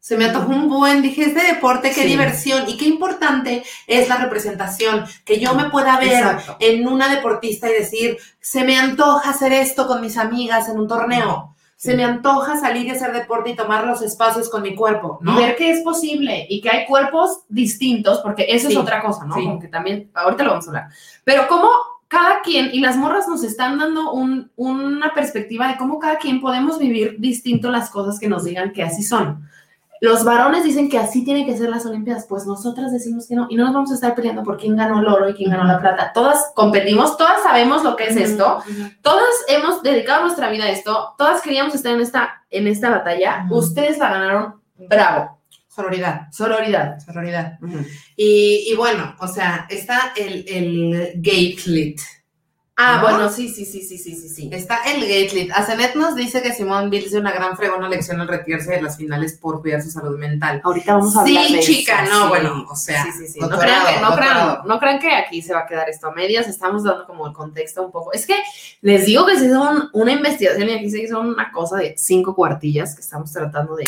Se 0.00 0.16
me 0.16 0.24
antojó 0.24 0.50
un 0.50 0.68
buen, 0.68 1.02
dije, 1.02 1.24
este 1.24 1.42
deporte, 1.42 1.90
qué 1.90 2.02
Sí. 2.02 2.08
diversión. 2.08 2.68
Y 2.68 2.76
qué 2.78 2.86
importante 2.86 3.62
es 3.86 4.08
la 4.08 4.16
representación, 4.16 5.04
que 5.26 5.38
yo 5.38 5.54
me 5.54 5.68
pueda 5.68 5.98
ver 5.98 6.12
Exacto. 6.14 6.56
en 6.58 6.88
una 6.88 7.14
deportista 7.14 7.68
y 7.70 7.74
decir, 7.74 8.16
se 8.40 8.64
me 8.64 8.78
antoja 8.78 9.30
hacer 9.30 9.52
esto 9.52 9.86
con 9.86 10.00
mis 10.00 10.16
amigas 10.16 10.68
en 10.70 10.78
un 10.78 10.88
torneo. 10.88 11.54
Se 11.76 11.94
me 11.96 12.04
antoja 12.04 12.58
salir 12.58 12.86
y 12.86 12.90
hacer 12.90 13.12
deporte 13.12 13.50
y 13.50 13.56
tomar 13.56 13.86
los 13.86 14.02
espacios 14.02 14.48
con 14.50 14.62
mi 14.62 14.74
cuerpo, 14.74 15.18
¿no? 15.22 15.32
Y 15.38 15.44
ver 15.44 15.56
que 15.56 15.70
es 15.70 15.80
posible 15.82 16.46
y 16.48 16.60
que 16.60 16.70
hay 16.70 16.86
cuerpos 16.86 17.40
distintos, 17.48 18.20
porque 18.20 18.46
eso 18.48 18.68
Sí, 18.68 18.74
es 18.74 18.78
otra 18.78 19.00
cosa, 19.02 19.24
¿no? 19.24 19.34
sí. 19.34 19.44
Como 19.44 19.58
que 19.60 19.68
también, 19.68 20.10
ahorita 20.14 20.44
lo 20.44 20.50
vamos 20.50 20.66
a 20.66 20.70
hablar. 20.70 20.88
Pero 21.24 21.46
cómo 21.48 21.70
cada 22.08 22.40
quien, 22.42 22.70
y 22.72 22.80
las 22.80 22.96
morras 22.96 23.28
nos 23.28 23.44
están 23.44 23.78
dando 23.78 24.12
un- 24.12 24.50
una 24.56 25.14
perspectiva 25.14 25.68
de 25.68 25.76
cómo 25.76 25.98
cada 25.98 26.18
quien 26.18 26.40
podemos 26.40 26.78
vivir 26.78 27.16
distinto 27.18 27.70
las 27.70 27.88
cosas 27.90 28.18
que 28.18 28.28
nos 28.28 28.44
digan 28.44 28.72
que 28.72 28.82
así 28.82 29.02
son. 29.02 29.46
Los 30.00 30.24
varones 30.24 30.64
dicen 30.64 30.88
que 30.88 30.98
así 30.98 31.24
tienen 31.24 31.44
que 31.44 31.56
ser 31.56 31.68
las 31.68 31.84
Olimpiadas, 31.84 32.26
pues 32.26 32.46
nosotras 32.46 32.90
decimos 32.90 33.26
que 33.28 33.34
no, 33.34 33.46
y 33.50 33.56
no 33.56 33.64
nos 33.64 33.74
vamos 33.74 33.90
a 33.90 33.94
estar 33.94 34.14
peleando 34.14 34.42
por 34.42 34.56
quién 34.56 34.76
ganó 34.76 35.00
el 35.00 35.06
oro 35.06 35.28
y 35.28 35.34
quién 35.34 35.50
ganó 35.50 35.64
la 35.64 35.78
plata. 35.78 36.12
Todas 36.14 36.52
competimos, 36.54 37.16
todas 37.18 37.42
sabemos 37.42 37.84
lo 37.84 37.96
que 37.96 38.04
es 38.06 38.16
esto, 38.16 38.62
todas 39.02 39.28
hemos 39.48 39.82
dedicado 39.82 40.22
nuestra 40.22 40.48
vida 40.50 40.64
a 40.64 40.70
esto, 40.70 41.14
todas 41.18 41.42
queríamos 41.42 41.74
estar 41.74 41.92
en 41.94 42.00
esta, 42.00 42.44
en 42.50 42.66
esta 42.66 42.90
batalla, 42.90 43.46
ustedes 43.50 43.98
la 43.98 44.10
ganaron, 44.10 44.54
bravo, 44.88 45.38
Sororidad, 45.68 46.26
sororidad. 46.32 46.98
sororidad. 46.98 47.58
Y, 48.16 48.66
y 48.70 48.74
bueno, 48.76 49.14
o 49.20 49.28
sea, 49.28 49.66
está 49.70 50.12
el, 50.16 50.44
el 50.48 51.12
gatelit. 51.16 52.00
Ah, 52.82 52.96
¿No? 52.96 53.02
bueno, 53.02 53.28
sí, 53.30 53.48
sí, 53.50 53.66
sí, 53.66 53.82
sí, 53.82 53.98
sí, 53.98 54.14
sí, 54.16 54.28
sí. 54.30 54.48
Está 54.52 54.80
el 54.90 55.00
gatelit. 55.02 55.52
Azenet 55.52 55.94
nos 55.96 56.14
dice 56.14 56.40
que 56.40 56.54
Simón 56.54 56.88
Biles 56.88 57.10
dio 57.10 57.20
una 57.20 57.30
gran 57.30 57.54
fregona 57.56 57.90
lección 57.90 58.20
al 58.22 58.28
retirarse 58.28 58.70
de 58.70 58.80
las 58.80 58.96
finales 58.96 59.34
por 59.34 59.60
cuidar 59.60 59.82
su 59.82 59.90
salud 59.90 60.16
mental. 60.18 60.62
Ahorita 60.64 60.94
vamos 60.94 61.14
a 61.14 61.20
hablar 61.20 61.44
Sí, 61.46 61.52
de 61.56 61.60
chica, 61.60 62.04
eso, 62.04 62.12
no, 62.14 62.22
sí. 62.22 62.28
bueno, 62.30 62.66
o 62.70 62.74
sea, 62.76 63.02
Sí, 63.04 63.10
sí, 63.12 63.28
sí. 63.28 63.38
No 63.40 63.50
crean, 63.50 63.86
que, 63.86 64.00
no, 64.00 64.16
crean, 64.16 64.34
doctorado. 64.38 64.62
no 64.64 64.78
crean 64.80 64.98
que 64.98 65.12
aquí 65.14 65.42
se 65.42 65.52
va 65.52 65.60
a 65.60 65.66
quedar 65.66 65.90
esto 65.90 66.06
a 66.06 66.12
medias, 66.12 66.48
estamos 66.48 66.82
dando 66.84 67.06
como 67.06 67.26
el 67.26 67.34
contexto 67.34 67.82
un 67.84 67.92
poco. 67.92 68.14
Es 68.14 68.26
que 68.26 68.36
les 68.80 69.04
digo 69.04 69.26
que 69.26 69.38
se 69.38 69.44
hizo 69.44 69.60
un- 69.60 69.90
una 69.92 70.12
investigación 70.12 70.68
y 70.70 70.72
aquí 70.72 70.90
se 70.90 71.02
hizo 71.02 71.20
una 71.20 71.52
cosa 71.52 71.76
de 71.76 71.94
cinco 71.98 72.34
cuartillas 72.34 72.94
que 72.94 73.02
estamos 73.02 73.30
tratando 73.30 73.76
de... 73.76 73.84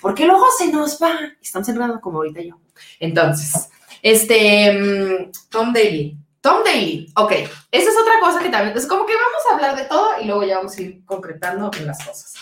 Porque 0.00 0.24
luego 0.24 0.46
se 0.56 0.68
nos 0.72 0.98
va. 1.02 1.12
Estamos 1.42 1.66
celebrando 1.66 2.00
como 2.00 2.18
ahorita 2.18 2.40
yo. 2.40 2.54
Entonces, 3.00 3.68
este... 4.02 4.72
mm, 4.72 5.32
Tom 5.50 5.72
Daly. 5.72 6.16
Tom 6.40 6.62
Daly, 6.64 7.12
ok. 7.16 7.32
Esa 7.32 7.90
es 7.90 7.96
otra 7.96 8.20
cosa 8.20 8.40
que 8.40 8.48
también, 8.48 8.76
es 8.76 8.86
como 8.86 9.06
que 9.06 9.14
vamos 9.14 9.42
a 9.50 9.54
hablar 9.54 9.76
de 9.76 9.84
todo 9.84 10.20
y 10.20 10.26
luego 10.26 10.44
ya 10.44 10.58
vamos 10.58 10.76
a 10.76 10.82
ir 10.82 11.04
concretando 11.04 11.70
en 11.78 11.86
las 11.86 12.04
cosas. 12.04 12.34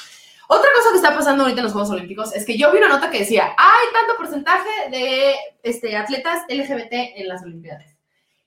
Otra 0.48 0.68
cosa 0.76 0.90
que 0.90 0.96
está 0.96 1.14
pasando 1.14 1.42
ahorita 1.42 1.60
en 1.60 1.64
los 1.64 1.72
Juegos 1.72 1.90
Olímpicos 1.90 2.34
es 2.34 2.44
que 2.44 2.56
yo 2.56 2.70
vi 2.70 2.78
una 2.78 2.88
nota 2.88 3.10
que 3.10 3.20
decía, 3.20 3.46
hay 3.56 3.92
tanto 3.92 4.16
porcentaje 4.16 4.90
de 4.90 5.34
este, 5.62 5.96
atletas 5.96 6.42
LGBT 6.48 6.92
en 7.16 7.28
las 7.28 7.42
Olimpiadas. 7.42 7.96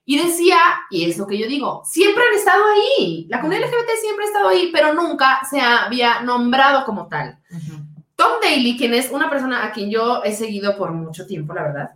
Y 0.06 0.18
decía, 0.18 0.58
y 0.90 1.08
es 1.08 1.18
lo 1.18 1.26
que 1.26 1.38
yo 1.38 1.46
digo, 1.46 1.82
siempre 1.84 2.24
han 2.24 2.34
estado 2.34 2.64
ahí. 2.64 3.26
La 3.28 3.40
comunidad 3.40 3.68
LGBT 3.68 3.90
siempre 4.00 4.24
ha 4.24 4.28
estado 4.28 4.48
ahí, 4.48 4.70
pero 4.72 4.94
nunca 4.94 5.40
se 5.48 5.60
había 5.60 6.20
nombrado 6.22 6.84
como 6.86 7.06
tal. 7.06 7.38
Tom 8.16 8.32
Daly, 8.42 8.76
quien 8.76 8.94
es 8.94 9.10
una 9.10 9.28
persona 9.28 9.64
a 9.64 9.72
quien 9.72 9.90
yo 9.90 10.22
he 10.24 10.32
seguido 10.32 10.76
por 10.76 10.92
mucho 10.92 11.26
tiempo, 11.26 11.52
la 11.52 11.62
verdad, 11.62 11.90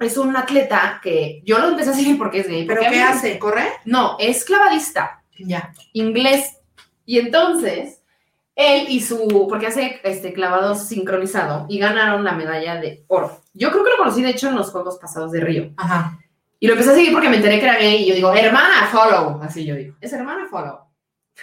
es 0.00 0.16
un 0.16 0.36
atleta 0.36 1.00
que 1.02 1.42
yo 1.44 1.58
lo 1.58 1.68
empecé 1.68 1.90
a 1.90 1.94
seguir 1.94 2.18
porque 2.18 2.40
es 2.40 2.48
gay. 2.48 2.66
¿Pero 2.66 2.82
qué 2.88 3.00
hace? 3.02 3.38
¿Corre? 3.38 3.66
No, 3.84 4.16
es 4.18 4.44
clavadista, 4.44 5.22
Ya. 5.38 5.72
inglés. 5.92 6.56
Y 7.04 7.18
entonces, 7.18 8.02
él 8.54 8.86
y 8.88 9.00
su, 9.00 9.46
porque 9.48 9.66
hace 9.68 10.00
este 10.04 10.32
clavado 10.32 10.74
sincronizado 10.74 11.66
y 11.68 11.78
ganaron 11.78 12.24
la 12.24 12.32
medalla 12.32 12.76
de 12.76 13.04
oro. 13.08 13.40
Yo 13.54 13.70
creo 13.70 13.82
que 13.84 13.90
lo 13.90 13.96
conocí, 13.98 14.22
de 14.22 14.30
hecho, 14.30 14.48
en 14.48 14.56
los 14.56 14.70
Juegos 14.70 14.98
pasados 14.98 15.32
de 15.32 15.40
Río. 15.40 15.70
Ajá. 15.76 16.18
Y 16.60 16.66
lo 16.66 16.72
empecé 16.72 16.90
a 16.90 16.94
seguir 16.94 17.12
porque 17.12 17.28
me 17.28 17.36
enteré 17.36 17.58
que 17.60 17.64
era 17.66 17.76
gay 17.78 18.02
y 18.02 18.06
yo 18.08 18.14
digo, 18.14 18.32
hermana, 18.34 18.88
follow. 18.90 19.40
Así 19.42 19.64
yo 19.64 19.74
digo, 19.76 19.94
es 20.00 20.12
hermana, 20.12 20.46
follow. 20.50 20.80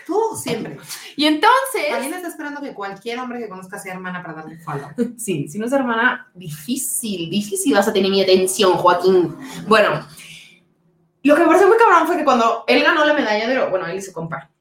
Tú 0.06 0.20
siempre. 0.36 0.78
Y 1.18 1.26
entonces... 1.26 1.94
Alguien 1.94 2.14
está 2.14 2.28
esperando 2.28 2.62
que 2.62 2.74
cualquier 2.74 3.20
hombre 3.20 3.40
que 3.40 3.48
conozca 3.48 3.80
sea 3.80 3.94
hermana 3.94 4.22
para 4.22 4.36
darle 4.36 4.58
follow. 4.58 4.90
Sí, 5.18 5.48
si 5.48 5.58
no 5.58 5.66
es 5.66 5.72
hermana, 5.72 6.30
difícil, 6.34 7.30
difícil 7.30 7.74
vas 7.74 7.88
a 7.88 7.94
tener 7.94 8.12
mi 8.12 8.22
atención, 8.22 8.74
Joaquín. 8.74 9.36
Bueno, 9.66 10.06
lo 11.24 11.36
que 11.36 11.42
me 11.42 11.48
pareció 11.48 11.68
muy 11.68 11.78
cabrón 11.78 12.06
fue 12.06 12.18
que 12.18 12.26
cuando 12.26 12.66
él 12.68 12.84
ganó 12.84 13.06
la 13.06 13.14
medalla 13.14 13.48
de 13.48 13.58
oro, 13.58 13.70
bueno, 13.72 13.88
él 13.88 13.98
y 13.98 14.02
su 14.02 14.12
compa, 14.12 14.52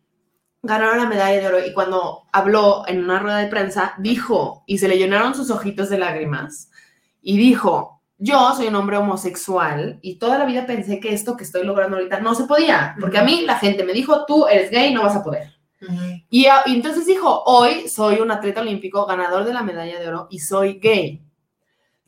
ganaron 0.63 0.97
la 0.97 1.07
medalla 1.07 1.41
de 1.41 1.47
oro 1.47 1.67
y 1.67 1.75
cuando 1.75 2.23
habló 2.33 2.85
en 2.87 3.05
una 3.05 3.19
rueda 3.19 3.39
de 3.39 3.49
prensa, 3.49 3.95
dijo, 3.99 4.63
y 4.67 4.79
se 4.79 4.89
le 4.89 4.97
llenaron 4.97 5.35
sus 5.35 5.51
ojitos 5.51 5.91
de 5.91 5.99
lágrimas, 5.99 6.71
y 7.21 7.37
dijo, 7.37 7.94
yo 8.19 8.55
soy 8.55 8.69
un 8.69 8.77
hombre 8.77 8.97
homosexual 8.97 9.99
y 10.03 10.17
toda 10.19 10.39
la 10.39 10.45
vida 10.45 10.67
pensé 10.67 11.01
que 11.01 11.13
esto 11.13 11.37
que 11.37 11.45
estoy 11.45 11.65
logrando 11.65 11.97
ahorita 11.97 12.21
no 12.21 12.35
se 12.35 12.45
podía, 12.45 12.95
porque 13.01 13.19
a 13.19 13.25
mí 13.25 13.43
la 13.43 13.59
gente 13.59 13.85
me 13.85 13.93
dijo, 13.93 14.25
tú 14.27 14.47
eres 14.47 14.71
gay, 14.71 14.95
no 14.95 15.03
vas 15.03 15.17
a 15.17 15.23
poder. 15.25 15.53
Y, 16.31 16.47
a- 16.47 16.63
y 16.67 16.75
entonces 16.77 17.07
dijo, 17.07 17.43
hoy 17.45 17.89
soy 17.89 18.21
un 18.21 18.31
atleta 18.31 18.61
olímpico, 18.63 19.05
ganador 19.07 19.45
de 19.45 19.53
la 19.53 19.63
medalla 19.63 19.99
de 20.01 20.09
oro 20.09 20.29
y 20.31 20.39
soy 20.39 20.79
gay. 20.79 21.21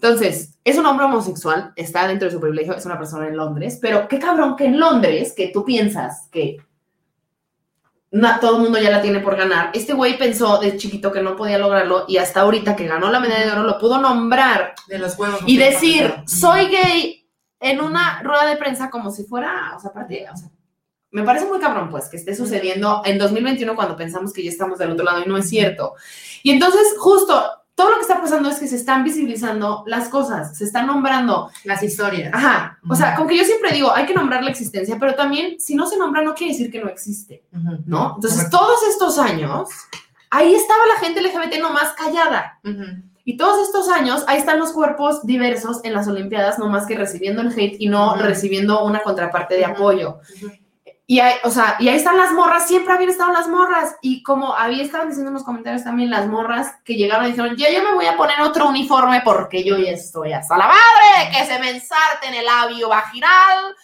Entonces, 0.01 0.59
es 0.65 0.77
un 0.79 0.87
hombre 0.87 1.07
homosexual, 1.07 1.73
está 1.77 2.07
dentro 2.07 2.27
de 2.29 2.33
su 2.35 2.41
privilegio, 2.41 2.75
es 2.75 2.85
una 2.87 2.99
persona 2.99 3.29
en 3.29 3.37
Londres, 3.37 3.79
pero 3.81 4.09
qué 4.09 4.19
cabrón 4.19 4.55
que 4.57 4.67
en 4.67 4.79
Londres, 4.79 5.33
que 5.37 5.49
tú 5.49 5.65
piensas 5.65 6.29
que 6.31 6.59
na- 8.11 8.39
todo 8.41 8.57
el 8.57 8.63
mundo 8.63 8.79
ya 8.79 8.91
la 8.91 9.03
tiene 9.03 9.21
por 9.21 9.37
ganar, 9.37 9.71
este 9.75 9.93
güey 9.93 10.17
pensó 10.19 10.59
de 10.59 10.77
chiquito 10.77 11.11
que 11.13 11.21
no 11.23 11.37
podía 11.37 11.59
lograrlo 11.59 12.05
y 12.09 12.17
hasta 12.19 12.41
ahorita 12.41 12.77
que 12.77 12.87
ganó 12.87 13.11
la 13.11 13.21
medalla 13.21 13.47
de 13.47 13.53
oro 13.53 13.63
lo 13.65 13.79
pudo 13.79 13.99
nombrar 14.01 14.75
De 14.89 14.99
los 14.99 15.19
huevos. 15.19 15.41
y 15.47 15.57
decir, 15.57 16.15
soy 16.27 16.67
gay 16.69 17.29
en 17.61 17.81
una 17.81 18.23
rueda 18.23 18.47
de 18.47 18.57
prensa 18.57 18.91
como 18.91 19.11
si 19.11 19.25
fuera, 19.25 19.75
o 19.77 19.81
sea, 19.81 19.91
aparte, 19.91 20.27
o 20.33 20.37
sea, 20.37 20.49
me 21.11 21.23
parece 21.23 21.47
muy 21.47 21.59
cabrón, 21.59 21.89
pues, 21.91 22.09
que 22.09 22.17
esté 22.19 22.35
sucediendo 22.37 23.01
en 23.05 23.17
2021 23.19 23.75
cuando 23.75 23.97
pensamos 23.97 24.33
que 24.33 24.43
ya 24.45 24.51
estamos 24.51 24.79
del 24.79 24.91
otro 24.91 25.05
lado 25.05 25.23
y 25.25 25.29
no 25.29 25.37
es 25.39 25.49
cierto. 25.49 25.95
Y 26.43 26.51
entonces, 26.51 26.95
justo, 26.99 27.43
todo 27.77 27.91
lo 27.91 27.97
que 27.97 28.03
está 28.03 28.23
pasando 28.23 28.49
es 28.49 28.59
que 28.59 28.67
se 28.67 28.75
están 28.75 29.05
visibilizando 29.05 29.85
las 29.87 30.09
cosas, 30.09 30.57
se 30.57 30.65
están 30.65 30.87
nombrando. 30.87 31.51
Las 31.65 31.83
historias. 31.83 32.33
Ajá, 32.33 32.79
o 32.89 32.97
sea, 32.97 33.15
como 33.15 33.29
que 33.29 33.37
yo 33.37 33.45
siempre 33.45 33.71
digo, 33.71 33.95
hay 33.95 34.07
que 34.07 34.15
nombrar 34.15 34.43
la 34.43 34.51
existencia, 34.51 34.97
pero 34.99 35.15
también, 35.15 35.61
si 35.61 35.75
no 35.75 35.87
se 35.87 35.99
nombra, 35.99 36.23
no 36.23 36.35
quiere 36.35 36.55
decir 36.55 36.71
que 36.73 36.81
no 36.81 36.89
existe. 36.89 37.45
¿no? 37.53 38.15
Entonces, 38.17 38.45
Correcto. 38.45 38.59
todos 38.59 38.83
estos 38.89 39.19
años, 39.19 39.69
ahí 40.31 40.55
estaba 40.55 40.87
la 40.87 41.07
gente 41.07 41.21
LGBT 41.21 41.61
nomás 41.61 41.93
callada. 41.93 42.59
Ujú. 42.65 43.03
Y 43.27 43.37
todos 43.37 43.67
estos 43.67 43.91
años, 43.91 44.25
ahí 44.27 44.39
están 44.39 44.59
los 44.59 44.73
cuerpos 44.73 45.27
diversos 45.27 45.81
en 45.85 45.93
las 45.93 46.09
Olimpiadas, 46.09 46.59
no 46.59 46.69
más 46.71 46.87
que 46.87 46.97
recibiendo 46.97 47.43
el 47.43 47.49
hate 47.49 47.77
y 47.79 47.89
no 47.89 48.17
recibiendo 48.17 48.85
una 48.85 49.03
contraparte 49.03 49.55
de 49.55 49.67
apoyo. 49.67 50.21
Y 51.09 51.21
ahí, 51.21 51.35
o 51.45 51.51
sea, 51.51 51.77
y 51.79 51.89
ahí 51.89 51.97
están 51.97 52.17
las 52.17 52.33
morras, 52.33 52.67
siempre 52.67 52.93
habían 52.93 53.11
estado 53.11 53.33
las 53.33 53.47
morras. 53.49 53.95
Y 54.03 54.25
como 54.25 54.55
había 54.55 54.83
estaban 54.83 55.09
diciendo 55.09 55.31
en 55.31 55.35
los 55.35 55.45
comentarios 55.45 55.85
también 55.85 56.11
las 56.11 56.27
morras 56.27 56.75
que 56.85 56.97
llegaron 56.97 57.27
y 57.27 57.31
dijeron, 57.31 57.57
ya 57.57 57.71
yo 57.71 57.85
me 57.85 57.95
voy 57.95 58.07
a 58.07 58.17
poner 58.17 58.41
otro 58.41 58.69
uniforme 58.69 59.21
porque 59.25 59.63
yo 59.63 59.79
ya 59.79 59.93
estoy 59.93 60.33
hasta 60.33 60.57
la 60.57 60.67
madre, 60.67 61.31
que 61.31 61.45
se 61.45 61.61
me 61.61 61.71
ensarte 61.71 62.27
en 62.27 62.35
el 62.35 62.45
labio 62.45 62.89
vaginal. 62.89 63.77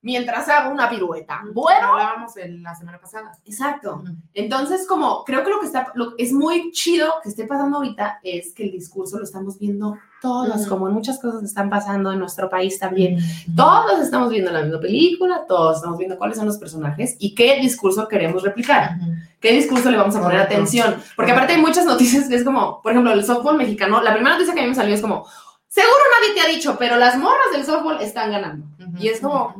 Mientras 0.00 0.48
hago 0.48 0.70
una 0.72 0.88
pirueta. 0.88 1.40
Bueno, 1.52 1.88
hablábamos 1.88 2.36
en 2.36 2.62
la 2.62 2.74
semana 2.74 2.98
pasada. 3.00 3.32
exacto. 3.44 4.02
Entonces, 4.32 4.86
como 4.86 5.24
creo 5.24 5.42
que 5.44 5.50
lo 5.50 5.60
que 5.60 5.66
está, 5.66 5.90
lo 5.94 6.14
es 6.18 6.32
muy 6.32 6.70
chido 6.72 7.12
que 7.22 7.28
esté 7.30 7.46
pasando 7.46 7.78
ahorita 7.78 8.20
es 8.22 8.54
que 8.54 8.64
el 8.64 8.70
discurso 8.72 9.18
lo 9.18 9.24
estamos 9.24 9.58
viendo 9.58 9.96
todos, 10.22 10.60
Ujú. 10.62 10.68
como 10.68 10.90
muchas 10.90 11.20
cosas 11.20 11.42
están 11.42 11.68
pasando 11.70 12.12
en 12.12 12.18
nuestro 12.18 12.48
país 12.48 12.78
también. 12.78 13.18
Todos 13.56 14.00
estamos 14.00 14.30
viendo 14.30 14.50
la 14.50 14.62
misma 14.62 14.80
película, 14.80 15.44
todos 15.48 15.76
estamos 15.76 15.98
viendo 15.98 16.16
cuáles 16.18 16.36
son 16.36 16.46
los 16.46 16.58
personajes 16.58 17.16
y 17.18 17.34
qué 17.34 17.56
discurso 17.60 18.06
queremos 18.08 18.42
replicar, 18.42 18.98
qué 19.40 19.52
discurso 19.52 19.90
le 19.90 19.96
vamos 19.96 20.14
a 20.16 20.22
poner 20.22 20.38
atención. 20.40 20.96
Porque 21.16 21.32
aparte 21.32 21.54
hay 21.54 21.60
muchas 21.60 21.84
noticias 21.86 22.28
que 22.28 22.34
es 22.36 22.44
como, 22.44 22.80
por 22.82 22.92
ejemplo, 22.92 23.12
el 23.12 23.24
softball 23.24 23.56
mexicano, 23.56 24.00
la 24.02 24.12
primera 24.12 24.34
noticia 24.34 24.54
que 24.54 24.60
a 24.60 24.62
mí 24.64 24.68
me 24.70 24.74
salió 24.74 24.94
es 24.94 25.00
como, 25.00 25.24
seguro 25.68 25.94
nadie 26.20 26.34
te 26.34 26.40
ha 26.40 26.52
dicho, 26.52 26.76
pero 26.78 26.96
las 26.96 27.16
morras 27.16 27.52
del 27.52 27.64
softball 27.64 28.00
están 28.00 28.30
ganando. 28.32 28.66
Y 28.98 29.08
es 29.08 29.20
como. 29.20 29.54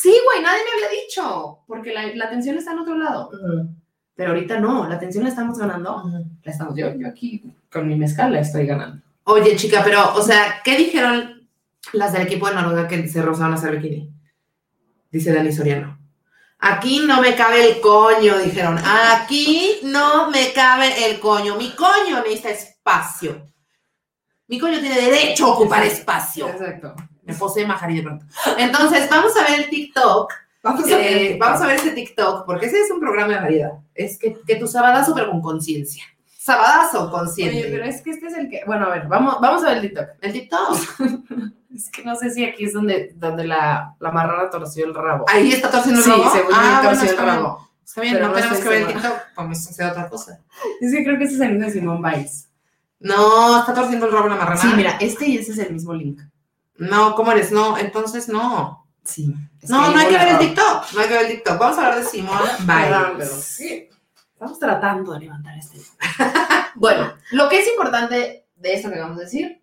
Sí, 0.00 0.14
güey, 0.24 0.42
nadie 0.42 0.62
me 0.64 0.84
había 0.84 1.00
dicho, 1.00 1.60
porque 1.66 1.92
la, 1.92 2.06
la 2.14 2.26
atención 2.26 2.56
está 2.56 2.72
en 2.72 2.78
otro 2.78 2.96
lado. 2.96 3.30
Pero 4.14 4.30
ahorita 4.30 4.58
no, 4.60 4.88
la 4.88 4.96
atención 4.96 5.24
la 5.24 5.30
estamos 5.30 5.58
ganando. 5.58 6.02
La 6.42 6.52
estamos, 6.52 6.74
yo, 6.76 6.94
yo 6.94 7.06
aquí 7.06 7.42
con 7.70 7.86
mi 7.86 7.96
mezcal 7.96 8.32
la 8.32 8.40
estoy 8.40 8.66
ganando. 8.66 9.02
Oye, 9.24 9.56
chica, 9.56 9.82
pero, 9.84 10.14
o 10.14 10.22
sea, 10.22 10.60
¿qué 10.64 10.76
dijeron 10.76 11.48
las 11.92 12.12
del 12.12 12.22
equipo 12.22 12.48
de 12.48 12.54
Noruega 12.54 12.88
que 12.88 13.08
se 13.08 13.20
rozaron 13.20 13.52
a 13.52 13.56
hacer 13.56 13.76
bikini? 13.76 14.10
Dice 15.10 15.32
Dani 15.32 15.52
Soriano. 15.52 15.98
Aquí 16.58 17.00
no 17.00 17.20
me 17.20 17.34
cabe 17.34 17.68
el 17.68 17.80
coño, 17.80 18.38
dijeron. 18.38 18.78
Aquí 18.78 19.80
no 19.82 20.30
me 20.30 20.52
cabe 20.52 21.10
el 21.10 21.20
coño. 21.20 21.56
Mi 21.56 21.72
coño 21.72 22.22
necesita 22.22 22.50
espacio. 22.50 23.46
Mi 24.48 24.58
coño 24.58 24.80
tiene 24.80 24.96
derecho 24.96 25.46
a 25.46 25.54
ocupar 25.54 25.84
espacio. 25.84 26.48
Exacto. 26.48 26.94
Me 27.26 27.34
posee 27.34 27.66
Majari 27.66 27.96
de 27.96 28.02
pronto. 28.02 28.24
Entonces, 28.56 29.08
vamos 29.10 29.32
a 29.36 29.42
ver 29.50 29.60
el 29.60 29.68
TikTok. 29.70 30.32
Vamos 30.62 30.84
Eh, 30.88 31.36
vamos 31.38 31.60
a 31.60 31.66
ver 31.66 31.76
ese 31.76 31.90
TikTok, 31.90 32.44
porque 32.46 32.66
ese 32.66 32.80
es 32.80 32.90
un 32.90 32.98
programa 33.00 33.34
de 33.34 33.40
variedad. 33.40 33.72
Es 33.94 34.18
que, 34.18 34.36
que 34.46 34.56
tu 34.56 34.66
sabadazo, 34.66 35.14
pero 35.14 35.30
con 35.30 35.40
conciencia. 35.40 36.04
Sabadazo, 36.38 37.10
consciente. 37.10 37.58
Oye, 37.58 37.68
pero 37.70 37.84
es 37.84 38.00
que 38.02 38.10
este 38.10 38.26
es 38.28 38.34
el 38.34 38.48
que. 38.48 38.62
Bueno, 38.66 38.86
a 38.86 38.90
ver, 38.90 39.06
vamos, 39.08 39.36
vamos 39.40 39.62
a 39.64 39.68
ver 39.68 39.76
el 39.78 39.82
TikTok. 39.82 40.06
El 40.20 40.32
TikTok. 40.32 40.78
Es 41.76 41.90
que 41.90 42.02
no 42.04 42.16
sé 42.16 42.30
si 42.30 42.42
aquí 42.42 42.64
es 42.64 42.72
donde, 42.72 43.12
donde 43.16 43.44
la, 43.44 43.94
la 44.00 44.10
marrana 44.10 44.48
torció 44.48 44.86
el 44.86 44.94
rabo. 44.94 45.26
Ahí 45.28 45.52
está 45.52 45.70
torciendo 45.70 46.00
el 46.00 46.04
sí, 46.06 46.10
rabo. 46.10 46.30
según 46.32 46.52
Ah, 46.54 46.62
yo 46.62 46.88
bueno, 46.88 46.88
torció 46.88 47.02
el 47.02 47.08
está 47.10 47.22
bien. 47.24 47.34
rabo. 47.36 47.68
Está 47.84 48.00
bien, 48.00 48.14
Pero 48.14 48.28
no 48.28 48.32
tenemos 48.32 48.58
que 48.60 48.68
ver 48.70 48.78
el 48.80 48.86
TikTok. 48.86 49.12
Vamos 49.36 49.66
a 49.66 49.70
hacer 49.70 49.86
otra 49.90 50.08
cosa. 50.08 50.40
Es 50.80 50.90
que 50.94 51.04
creo 51.04 51.18
que 51.18 51.24
ese 51.24 51.34
es 51.34 51.40
el 51.42 51.50
mismo 51.50 51.66
de 51.66 51.72
Simón 51.72 52.00
Biles. 52.02 52.48
No, 53.00 53.58
está 53.60 53.74
torciendo 53.74 54.06
el 54.06 54.12
rabo 54.12 54.28
la 54.28 54.36
marrana. 54.36 54.56
Sí, 54.56 54.68
mira, 54.74 54.96
este 55.00 55.26
y 55.28 55.36
ese 55.36 55.52
es 55.52 55.58
el 55.58 55.74
mismo 55.74 55.92
link. 55.92 56.18
No, 56.78 57.14
¿cómo 57.14 57.32
eres? 57.32 57.52
No, 57.52 57.78
entonces 57.78 58.28
no. 58.28 58.86
Sí. 59.04 59.34
No, 59.68 59.90
no 59.90 59.98
hay 59.98 60.08
que 60.08 60.18
ver 60.18 60.28
el 60.28 60.38
TikTok. 60.38 60.92
No 60.94 61.00
hay 61.00 61.08
que 61.08 61.14
ver 61.14 61.26
el 61.26 61.32
TikTok. 61.32 61.58
Vamos 61.58 61.78
a 61.78 61.86
hablar 61.86 62.02
de 62.02 62.08
Simón 62.08 62.42
Biles. 62.60 63.30
sí. 63.30 63.88
Estamos 64.32 64.58
tratando 64.58 65.14
de 65.14 65.20
levantar 65.20 65.56
este. 65.56 65.78
bueno, 66.74 67.14
lo 67.30 67.48
que 67.48 67.60
es 67.60 67.68
importante 67.68 68.46
de 68.54 68.74
esto 68.74 68.90
que 68.90 68.98
vamos 68.98 69.16
a 69.16 69.22
decir 69.22 69.62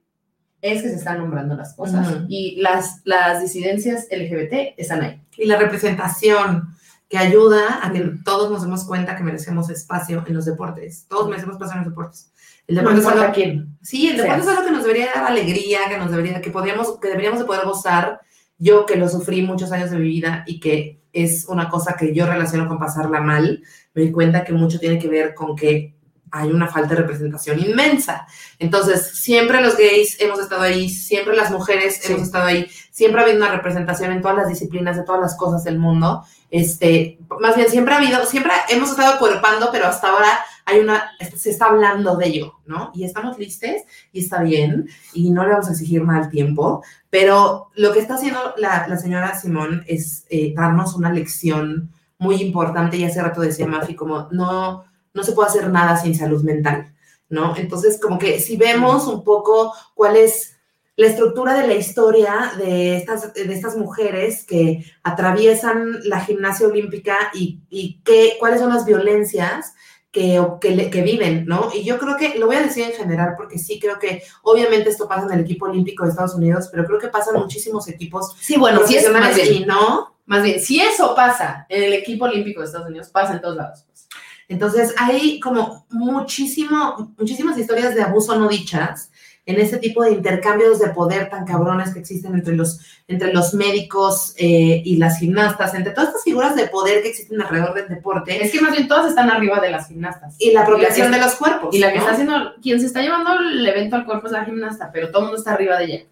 es 0.62 0.82
que 0.82 0.90
se 0.90 0.96
están 0.96 1.20
nombrando 1.20 1.56
las 1.56 1.76
cosas 1.76 2.08
y 2.28 2.60
las, 2.60 3.02
las 3.04 3.40
disidencias 3.42 4.08
LGBT 4.10 4.74
están 4.78 5.04
ahí. 5.04 5.22
Y 5.38 5.46
la 5.46 5.58
representación 5.58 6.76
que 7.14 7.20
ayuda 7.20 7.86
a 7.86 7.92
que 7.92 8.00
todos 8.26 8.50
nos 8.50 8.64
demos 8.64 8.86
cuenta 8.86 9.16
que 9.16 9.22
merecemos 9.24 9.70
espacio 9.70 10.24
en 10.26 10.34
los 10.34 10.46
deportes. 10.46 11.06
Todos 11.08 11.30
merecemos 11.30 11.54
espacio 11.58 11.74
en 11.76 11.84
los 11.84 11.90
deportes. 11.90 12.32
El 12.66 12.74
No 12.74 12.82
deporte 12.82 13.00
es 13.02 13.06
importa 13.06 13.22
algo- 13.26 13.36
quién. 13.36 13.78
Sí, 13.84 14.08
el 14.08 14.18
deporte 14.18 14.42
seas. 14.42 14.48
es 14.48 14.58
algo 14.58 14.66
que 14.68 14.72
nos 14.76 14.82
debería 14.84 15.12
dar 15.14 15.26
alegría, 15.28 15.82
que 15.90 15.98
nos 16.00 16.10
debería, 16.10 16.42
que 16.42 16.50
podríamos, 16.50 17.00
que 17.00 17.10
deberíamos 17.10 17.40
de 17.40 17.46
poder 17.46 17.66
gozar. 17.66 18.20
Yo 18.58 18.88
que 18.88 18.96
lo 18.96 19.08
sufrí 19.08 19.44
muchos 19.44 19.72
años 19.72 19.92
de 19.92 19.98
mi 20.00 20.08
vida 20.08 20.44
y 20.48 20.60
que 20.60 21.04
es 21.14 21.46
una 21.48 21.70
cosa 21.70 21.96
que 21.96 22.16
yo 22.16 22.26
relaciono 22.26 22.68
con 22.68 22.80
pasarla 22.80 23.22
mal, 23.22 23.62
me 23.94 24.02
di 24.02 24.12
cuenta 24.12 24.44
que 24.44 24.54
mucho 24.54 24.80
tiene 24.80 24.98
que 24.98 25.08
ver 25.08 25.36
con 25.36 25.56
que 25.56 25.94
hay 26.32 26.50
una 26.50 26.68
falta 26.68 26.96
de 26.96 27.02
representación 27.02 27.60
inmensa. 27.60 28.26
Entonces, 28.58 29.20
siempre 29.20 29.62
los 29.62 29.78
gays 29.78 30.20
hemos 30.20 30.40
estado 30.40 30.64
ahí, 30.64 30.90
siempre 30.90 31.36
las 31.36 31.52
mujeres 31.52 32.00
Sí. 32.02 32.12
hemos 32.12 32.24
estado 32.24 32.46
ahí, 32.48 32.66
siempre 32.94 33.20
ha 33.20 33.24
habido 33.24 33.40
una 33.40 33.52
representación 33.52 34.12
en 34.12 34.22
todas 34.22 34.38
las 34.38 34.48
disciplinas, 34.48 34.96
de 34.96 35.04
todas 35.04 35.20
las 35.20 35.36
cosas 35.36 35.64
del 35.64 35.80
mundo. 35.80 36.24
Este, 36.52 37.18
más 37.40 37.56
bien, 37.56 37.68
siempre 37.68 37.96
ha 37.96 37.98
habido, 37.98 38.24
siempre 38.28 38.54
hemos 38.70 38.92
estado 38.92 39.18
cuerpando, 39.18 39.70
pero 39.72 39.88
hasta 39.88 40.10
ahora 40.10 40.30
hay 40.66 40.80
una, 40.80 41.10
se 41.36 41.50
está 41.50 41.66
hablando 41.66 42.16
de 42.16 42.28
ello, 42.28 42.54
¿no? 42.68 42.92
Y 42.94 43.04
estamos 43.04 43.40
listes 43.40 43.84
y 44.12 44.20
está 44.20 44.44
bien, 44.44 44.88
y 45.12 45.32
no 45.32 45.44
le 45.44 45.54
vamos 45.54 45.70
a 45.70 45.72
exigir 45.72 46.04
nada 46.04 46.26
al 46.26 46.30
tiempo, 46.30 46.84
pero 47.10 47.72
lo 47.74 47.92
que 47.92 48.00
está 48.00 48.14
haciendo 48.14 48.54
la, 48.58 48.88
la 48.88 48.98
señora 48.98 49.38
Simón 49.40 49.84
es 49.88 50.26
eh, 50.30 50.54
darnos 50.56 50.94
una 50.94 51.12
lección 51.12 51.92
muy 52.20 52.36
importante, 52.44 52.98
y 52.98 53.06
hace 53.06 53.24
rato 53.24 53.42
decía 53.42 53.66
Mafi, 53.66 53.96
como 53.96 54.28
no, 54.32 54.86
no 55.16 55.24
se 55.24 55.32
puede 55.32 55.50
hacer 55.50 55.70
nada 55.72 55.98
sin 55.98 56.16
salud 56.16 56.44
mental, 56.44 56.94
¿no? 57.28 57.58
Entonces, 57.58 58.00
como 58.00 58.20
que 58.20 58.40
si 58.40 58.56
vemos 58.56 59.08
un 59.08 59.24
poco 59.24 59.74
cuál 59.96 60.16
es 60.16 60.53
la 60.96 61.08
estructura 61.08 61.56
de 61.56 61.68
la 61.68 61.74
historia 61.74 62.52
de 62.58 62.98
estas, 62.98 63.34
de 63.34 63.54
estas 63.54 63.76
mujeres 63.76 64.46
que 64.46 64.86
atraviesan 65.04 66.00
la 66.04 66.22
gimnasia 66.22 66.68
olímpica 66.68 67.18
y, 67.34 67.62
y 67.70 68.00
qué, 68.04 68.38
cuáles 68.40 68.60
son 68.60 68.70
las 68.74 68.86
violencias 68.86 69.74
que, 70.12 70.40
que, 70.62 70.92
que 70.92 71.02
viven, 71.02 71.46
¿no? 71.48 71.72
Y 71.74 71.84
yo 71.84 71.98
creo 71.98 72.16
que, 72.16 72.38
lo 72.38 72.46
voy 72.46 72.58
a 72.58 72.62
decir 72.62 72.84
en 72.84 72.94
general, 72.94 73.34
porque 73.36 73.58
sí 73.58 73.80
creo 73.80 73.98
que 73.98 74.22
obviamente 74.44 74.92
esto 74.92 75.08
pasa 75.08 75.26
en 75.26 75.34
el 75.34 75.40
equipo 75.40 75.66
olímpico 75.66 76.04
de 76.04 76.12
Estados 76.12 76.36
Unidos, 76.36 76.70
pero 76.72 76.86
creo 76.86 77.00
que 77.00 77.08
pasa 77.08 77.32
en 77.34 77.42
muchísimos 77.42 77.88
equos 77.88 78.36
Sí, 78.40 78.56
bueno, 78.58 78.86
si 78.86 78.96
es 78.96 79.10
más 79.10 79.22
profesionales 79.22 79.50
bien, 79.50 79.64
y 79.64 79.66
no. 79.66 80.16
más 80.28 80.44
bien, 80.44 80.60
si 80.60 80.80
eso 80.80 81.16
pasa 81.16 81.66
en 81.68 81.84
el 81.84 81.94
equipo 81.94 82.26
olímpico 82.26 82.62
de 82.62 82.68
Estados 82.68 82.88
Unidos, 82.88 83.10
pasa 83.10 83.34
en 83.34 83.42
todos 83.42 83.56
lados. 83.56 83.84
pues. 83.88 84.08
Entonces 84.48 84.94
hay 85.00 85.40
como 85.40 85.88
muchísimo, 85.90 87.16
muchísimas 87.18 87.58
historias 87.58 87.96
de 87.96 88.04
abuso 88.04 88.38
no 88.38 88.48
dichas 88.48 89.10
en 89.46 89.60
ese 89.60 89.78
tipo 89.78 90.04
de 90.04 90.12
intercambios 90.12 90.80
de 90.80 90.90
poder 90.90 91.30
tan 91.30 91.46
cabrones 91.46 91.94
que 91.94 92.00
existen 92.00 92.34
entre 92.34 92.56
los, 92.56 92.80
entre 93.08 93.34
los 93.34 93.54
médicos 93.54 94.34
eh, 94.38 94.82
y 94.86 94.96
las 94.98 95.20
gimnastas, 95.20 95.74
entre 95.74 95.92
todas 95.92 96.10
estas 96.10 96.24
figuras 96.24 96.56
de 96.56 96.68
poder 96.68 97.02
que 97.02 97.10
existen 97.10 97.42
alrededor 97.42 97.74
del 97.74 97.90
deporte 97.90 98.44
Es 98.44 98.52
que 98.52 98.62
más 98.62 98.72
bien 98.72 98.88
todas 98.88 99.08
están 99.08 99.30
arriba 99.30 99.60
de 99.60 99.72
las 99.72 99.88
gimnastas. 99.88 100.36
y 100.40 100.52
la 100.52 100.62
apropiación 100.62 101.08
Y 101.08 101.12
la 101.12 101.18
de 101.18 101.24
los 101.24 101.36
cuerpos. 101.36 101.76
Y 101.76 101.80
la 101.80 101.90
que 101.92 101.96
¿no? 101.96 102.02
está 102.02 102.14
haciendo, 102.14 102.54
quien 102.62 102.80
se 102.80 102.86
está 102.86 103.02
llevando 103.02 103.34
el 103.34 103.66
evento 103.68 103.98
al 103.98 104.06
cuerpo 104.06 104.28
es 104.28 104.34
la 104.34 104.46
gimnasta, 104.46 104.92
pero 104.92 105.10
todo 105.10 105.20
el 105.20 105.26
mundo 105.26 105.38
está 105.38 105.54
arriba 105.54 105.78
de 105.78 105.86
ella. 105.86 106.04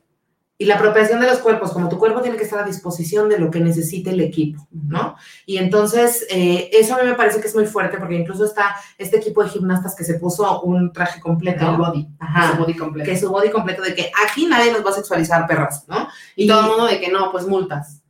Y 0.62 0.66
la 0.66 0.76
apropiación 0.76 1.20
de 1.20 1.26
los 1.26 1.40
cuerpos, 1.40 1.72
como 1.72 1.90
tu 1.90 1.98
cuerpo 1.98 2.22
tiene 2.22 2.38
que 2.38 2.44
estar 2.44 2.60
a 2.60 2.64
disposición 2.64 3.28
de 3.30 3.40
lo 3.40 3.50
que 3.50 3.60
necesite 3.60 4.12
el 4.12 4.20
equipo, 4.22 4.68
¿no? 4.72 5.16
Y 5.48 5.58
entonces, 5.58 6.28
eh, 6.30 6.70
eso 6.72 6.94
a 6.94 7.02
mí 7.02 7.10
me 7.10 7.16
parece 7.16 7.42
que 7.42 7.48
es 7.48 7.56
muy 7.56 7.66
fuerte, 7.66 7.98
porque 7.98 8.14
incluso 8.14 8.46
está 8.46 8.76
este 9.00 9.18
equipo 9.18 9.44
de 9.44 9.50
gimnastas 9.50 9.96
que 9.96 10.04
se 10.04 10.20
puso 10.20 10.62
un 10.62 10.94
traje 10.94 11.20
completo. 11.20 11.68
El 11.68 11.78
body. 11.78 12.08
Ajá. 12.20 12.52
Su 12.52 12.58
body 12.60 12.76
completo. 12.76 13.10
que 13.10 13.18
su 13.18 13.32
body 13.32 13.50
completo 13.50 13.82
de 13.82 13.96
que 13.96 14.12
aquí 14.24 14.46
nadie 14.46 14.72
nos 14.72 14.86
va 14.86 14.92
a 14.92 14.94
sexualizar 14.94 15.48
perras, 15.48 15.84
¿no? 15.88 16.08
y 16.36 16.46
todo 16.46 16.60
el 16.60 16.68
mundo 16.68 16.86
de 16.86 17.00
que 17.00 17.10
no, 17.10 17.32
pues 17.32 17.48
multas. 17.48 18.01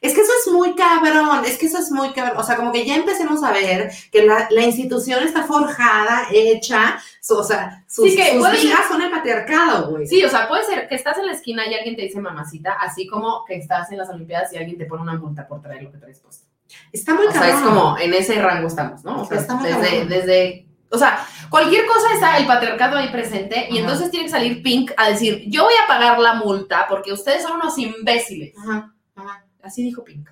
Es 0.00 0.14
que 0.14 0.22
eso 0.22 0.32
es 0.46 0.52
muy 0.52 0.74
cabrón, 0.74 1.44
es 1.44 1.58
que 1.58 1.66
eso 1.66 1.78
es 1.78 1.90
muy 1.90 2.10
cabrón. 2.12 2.38
O 2.38 2.42
sea, 2.42 2.56
como 2.56 2.72
que 2.72 2.86
ya 2.86 2.96
empecemos 2.96 3.42
a 3.42 3.52
ver 3.52 3.90
que 4.10 4.24
la, 4.24 4.48
la 4.50 4.62
institución 4.62 5.22
está 5.22 5.42
forjada, 5.42 6.26
hecha, 6.32 6.98
o 7.28 7.44
sea, 7.44 7.84
sus, 7.86 8.10
Sí, 8.10 8.16
que 8.16 8.32
sus 8.32 8.46
son 8.88 9.02
el 9.02 9.10
patriarcado, 9.10 9.90
güey. 9.90 10.06
Sí, 10.06 10.24
o 10.24 10.28
sea, 10.30 10.48
puede 10.48 10.64
ser 10.64 10.88
que 10.88 10.94
estás 10.94 11.18
en 11.18 11.26
la 11.26 11.32
esquina 11.32 11.66
y 11.66 11.74
alguien 11.74 11.96
te 11.96 12.02
dice 12.02 12.18
mamacita, 12.18 12.72
así 12.80 13.06
como 13.06 13.44
que 13.44 13.56
estás 13.56 13.90
en 13.92 13.98
las 13.98 14.08
Olimpiadas 14.08 14.52
y 14.54 14.56
alguien 14.56 14.78
te 14.78 14.86
pone 14.86 15.02
una 15.02 15.16
multa 15.18 15.46
por 15.46 15.60
traer 15.60 15.82
lo 15.82 15.92
que 15.92 15.98
traes 15.98 16.20
puesto. 16.20 16.46
Está 16.92 17.14
muy 17.14 17.26
O 17.26 17.32
sea, 17.32 17.40
cabrón. 17.42 17.56
es 17.58 17.62
como 17.64 17.98
en 17.98 18.14
ese 18.14 18.40
rango 18.40 18.68
estamos, 18.68 19.04
¿no? 19.04 19.22
O 19.22 19.24
sea, 19.26 19.38
Está 19.38 19.54
muy 19.54 19.68
desde, 19.68 19.80
cabrón. 19.88 20.08
desde, 20.08 20.66
o 20.90 20.96
sea, 20.98 21.26
cualquier 21.50 21.84
cosa 21.86 22.14
está 22.14 22.38
el 22.38 22.46
patriarcado 22.46 22.96
ahí 22.96 23.08
presente 23.10 23.66
y 23.68 23.72
Ajá. 23.72 23.80
entonces 23.80 24.10
tiene 24.10 24.26
que 24.26 24.30
salir 24.32 24.62
Pink 24.62 24.92
a 24.96 25.10
decir, 25.10 25.44
yo 25.48 25.64
voy 25.64 25.74
a 25.82 25.86
pagar 25.86 26.18
la 26.20 26.34
multa 26.34 26.86
porque 26.88 27.12
ustedes 27.12 27.42
son 27.42 27.56
unos 27.60 27.76
imbéciles. 27.76 28.54
Ajá, 28.58 28.94
ajá. 29.16 29.44
Así 29.70 29.84
dijo 29.84 30.02
Pink. 30.02 30.28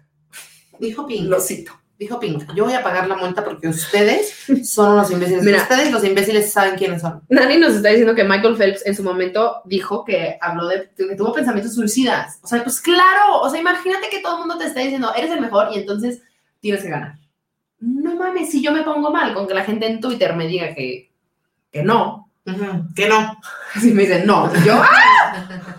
Dijo 0.80 1.06
Pink. 1.06 1.28
Lo 1.28 1.40
cito. 1.40 1.70
Dijo 1.96 2.18
Pink. 2.18 2.52
Yo 2.56 2.64
voy 2.64 2.74
a 2.74 2.82
pagar 2.82 3.06
la 3.06 3.14
multa 3.14 3.44
porque 3.44 3.68
ustedes 3.68 4.34
son 4.64 4.94
unos 4.94 5.12
imbéciles. 5.12 5.44
Mira. 5.44 5.62
ustedes, 5.62 5.92
los 5.92 6.02
imbéciles, 6.02 6.52
saben 6.52 6.74
quiénes 6.74 7.02
son. 7.02 7.22
Nani 7.28 7.56
nos 7.56 7.74
está 7.74 7.90
diciendo 7.90 8.16
que 8.16 8.24
Michael 8.24 8.56
Phelps 8.56 8.84
en 8.84 8.96
su 8.96 9.04
momento 9.04 9.62
dijo 9.64 10.04
que 10.04 10.36
habló 10.40 10.66
de 10.66 10.90
que 10.96 11.14
tuvo 11.14 11.32
pensamientos 11.32 11.76
suicidas. 11.76 12.40
O 12.42 12.48
sea, 12.48 12.64
pues 12.64 12.80
claro, 12.80 13.40
o 13.40 13.48
sea, 13.48 13.60
imagínate 13.60 14.08
que 14.10 14.18
todo 14.18 14.34
el 14.34 14.40
mundo 14.40 14.58
te 14.58 14.66
está 14.66 14.80
diciendo, 14.80 15.12
eres 15.16 15.30
el 15.30 15.40
mejor 15.40 15.68
y 15.72 15.78
entonces 15.78 16.20
tienes 16.58 16.82
que 16.82 16.90
ganar. 16.90 17.16
No 17.78 18.16
mames, 18.16 18.50
si 18.50 18.60
yo 18.60 18.72
me 18.72 18.82
pongo 18.82 19.12
mal 19.12 19.34
con 19.34 19.46
que 19.46 19.54
la 19.54 19.64
gente 19.64 19.86
en 19.86 20.00
Twitter 20.00 20.34
me 20.34 20.48
diga 20.48 20.74
que, 20.74 21.12
que 21.70 21.84
no, 21.84 22.28
Ujú, 22.44 22.94
Que 22.94 23.08
no. 23.08 23.38
si 23.80 23.92
me 23.92 24.02
dicen 24.02 24.26
no, 24.26 24.52
yo, 24.64 24.80
¡ah! 24.82 25.74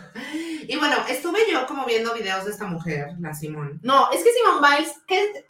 Y 0.71 0.77
bueno, 0.77 0.97
estuve 1.09 1.39
yo 1.51 1.65
como 1.65 1.83
viendo 1.85 2.13
videos 2.13 2.45
de 2.45 2.51
esta 2.51 2.67
mujer, 2.67 3.15
la 3.19 3.33
Simón. 3.33 3.79
No, 3.81 4.11
es 4.11 4.23
que 4.23 4.29
Simone 4.31 4.67
Biles, 4.77 4.93
que 5.07 5.45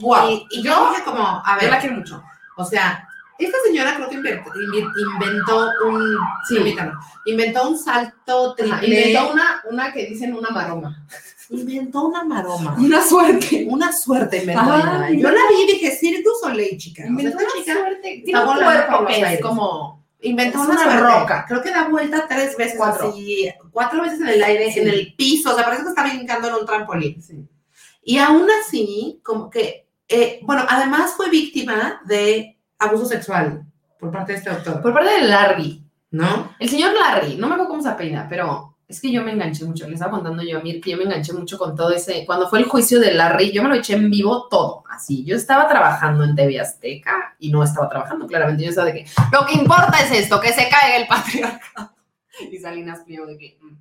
guau, 0.00 0.30
Y, 0.30 0.46
y 0.52 0.62
yo 0.62 0.70
yo, 0.70 0.90
dije 0.90 1.02
como, 1.02 1.24
a 1.44 1.54
yo 1.56 1.60
ver, 1.62 1.70
la 1.70 1.80
quiero 1.80 1.96
mucho. 1.96 2.22
o 2.56 2.64
sea, 2.64 3.04
esta 3.36 3.56
señora 3.66 3.96
creo 3.96 4.08
que 4.08 4.14
inventó, 4.14 4.50
inventó 4.56 5.70
un, 5.86 6.16
Sí. 6.48 6.54
permítame, 6.54 6.92
inventó 7.26 7.68
un 7.68 7.76
salto 7.78 8.54
triple. 8.54 8.86
inventó 9.08 9.32
una, 9.32 9.62
una 9.70 9.92
que 9.92 10.06
dicen 10.06 10.32
una 10.36 10.50
maroma. 10.50 11.04
inventó 11.50 12.02
una 12.06 12.22
maroma. 12.22 12.76
Una 12.78 13.02
suerte. 13.02 13.66
Una 13.68 13.90
suerte 13.92 14.36
inventó. 14.38 14.70
Ay. 14.70 15.20
Yo 15.20 15.30
la 15.32 15.40
vi 15.50 15.62
y 15.62 15.72
dije, 15.72 15.96
Cirque 15.96 16.22
du 16.22 16.30
Soleil, 16.40 16.78
chica. 16.78 17.02
O 17.02 17.06
sea, 17.06 17.10
Inventó 17.10 17.38
una 17.38 17.48
chica 17.58 17.72
suerte. 17.72 18.22
Tiene 18.24 18.40
un 18.44 18.56
cuerpo 18.56 19.06
que 19.06 19.20
es 19.34 19.40
como... 19.40 19.97
inventó 20.20 20.60
una, 20.62 20.74
una 20.82 21.00
roca. 21.20 21.44
Creo 21.46 21.62
que 21.62 21.70
da 21.70 21.88
vuelta 21.88 22.26
tres 22.28 22.56
veces 22.56 22.76
Cuatro. 22.76 23.10
así, 23.10 23.48
cuatro 23.70 24.02
veces 24.02 24.20
en 24.20 24.28
el 24.28 24.42
aire, 24.42 24.72
Sí. 24.72 24.80
en 24.80 24.88
el 24.88 25.14
piso. 25.16 25.52
O 25.52 25.54
sea, 25.54 25.64
parece 25.64 25.82
que 25.84 25.88
está 25.90 26.02
brincando 26.04 26.48
en 26.48 26.54
un 26.54 26.66
trampolín. 26.66 27.22
Y 28.02 28.18
aún 28.18 28.46
así, 28.62 29.20
como 29.22 29.50
que, 29.50 29.88
eh, 30.08 30.40
bueno, 30.42 30.64
además 30.68 31.12
fue 31.16 31.28
víctima 31.30 32.00
de 32.06 32.58
abuso 32.78 33.04
sexual 33.06 33.64
por 34.00 34.10
parte 34.10 34.32
de 34.32 34.38
este 34.38 34.50
doctor, 34.50 34.80
Por 34.80 34.92
parte 34.94 35.10
de 35.10 35.22
Larry. 35.28 35.84
¿no? 36.10 36.54
El 36.58 36.68
señor 36.70 36.94
Larry, 36.94 37.36
no 37.36 37.48
me 37.48 37.54
acuerdo 37.54 37.68
cómo 37.70 37.82
se 37.82 37.88
apellida, 37.90 38.26
pero 38.30 38.77
es 38.88 39.02
que 39.02 39.12
yo 39.12 39.22
me 39.22 39.32
enganché 39.32 39.66
mucho. 39.66 39.86
Le 39.86 39.94
estaba 39.94 40.12
contando 40.12 40.42
yo 40.42 40.58
a 40.58 40.62
Mir 40.62 40.80
que 40.80 40.92
yo 40.92 40.96
me 40.96 41.04
enganché 41.04 41.34
mucho 41.34 41.58
con 41.58 41.76
todo 41.76 41.90
ese. 41.90 42.24
Cuando 42.24 42.48
fue 42.48 42.58
el 42.58 42.64
juicio 42.64 42.98
de 42.98 43.12
Larry, 43.12 43.52
yo 43.52 43.62
me 43.62 43.68
lo 43.68 43.74
eché 43.74 43.94
en 43.94 44.08
vivo 44.08 44.48
todo. 44.48 44.82
Así, 44.88 45.24
yo 45.24 45.36
estaba 45.36 45.68
trabajando 45.68 46.24
en 46.24 46.34
TV 46.34 46.58
Azteca 46.58 47.36
y 47.38 47.50
no 47.50 47.62
estaba 47.62 47.88
trabajando, 47.90 48.26
claramente. 48.26 48.64
Yo 48.64 48.70
estaba 48.70 48.86
de 48.86 48.94
que 48.94 49.06
lo 49.30 49.44
que 49.44 49.54
importa 49.54 49.98
es 50.02 50.12
esto, 50.12 50.40
que 50.40 50.54
se 50.54 50.68
caiga 50.70 50.96
el 50.96 51.06
patriarcado. 51.06 51.92
Y 52.52 52.56
Salinas 52.58 53.00
Pliego 53.00 53.26
de 53.26 53.36
que. 53.36 53.58
mm. 53.60 53.76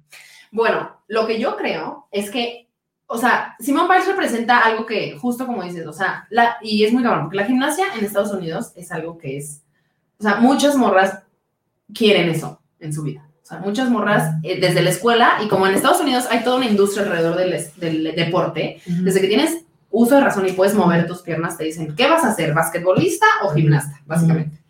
Bueno, 0.52 1.02
lo 1.08 1.28
que 1.28 1.40
yo 1.40 1.56
creo 1.56 2.08
es 2.12 2.32
que, 2.32 2.70
o 3.06 3.18
sea, 3.18 3.56
Simone 3.60 3.88
Biles 3.88 4.08
representa 4.08 4.60
algo 4.60 4.86
que, 4.86 5.18
justo 5.18 5.46
como 5.46 5.64
dices, 5.64 5.86
o 5.86 5.94
sea, 5.94 6.28
y 6.62 6.84
es 6.84 6.92
muy 6.92 7.04
cabrón, 7.04 7.26
porque 7.26 7.38
la 7.38 7.46
gimnasia 7.46 7.86
en 7.96 8.04
Estados 8.04 8.32
Unidos 8.32 8.72
es 8.76 8.92
algo 8.92 9.18
que 9.18 9.38
es. 9.38 9.64
O 10.20 10.24
sea, 10.24 10.38
muchas 10.38 10.76
morras 10.76 11.24
quieren 11.94 12.30
eso 12.30 12.60
en 12.80 12.92
su 12.92 13.04
vida. 13.04 13.27
O 13.48 13.50
sea, 13.50 13.60
muchas 13.60 13.90
morras 13.90 14.36
eh, 14.44 14.60
desde 14.60 14.82
la 14.82 14.90
escuela 14.90 15.38
y 15.42 15.48
como 15.48 15.66
en 15.66 15.74
Estados 15.74 16.02
Unidos 16.02 16.26
hay 16.30 16.44
toda 16.44 16.58
una 16.58 16.66
industria 16.66 17.06
alrededor 17.06 17.38
del, 17.38 17.56
del 17.78 18.14
deporte, 18.14 18.82
desde 18.86 19.22
que 19.22 19.30
tienes 19.30 19.64
uso 19.90 20.16
de 20.16 20.22
razón 20.22 20.46
y 20.50 20.52
puedes 20.52 20.74
mover 20.76 21.08
tus 21.08 21.22
piernas, 21.22 21.58
te 21.58 21.64
dicen, 21.64 21.96
¿qué 21.96 22.10
vas 22.10 22.26
a 22.26 22.32
hacer? 22.32 22.54
¿Basquetbolista 22.54 23.26
o 23.44 23.54
gimnasta? 23.54 24.02
Básicamente. 24.06 24.62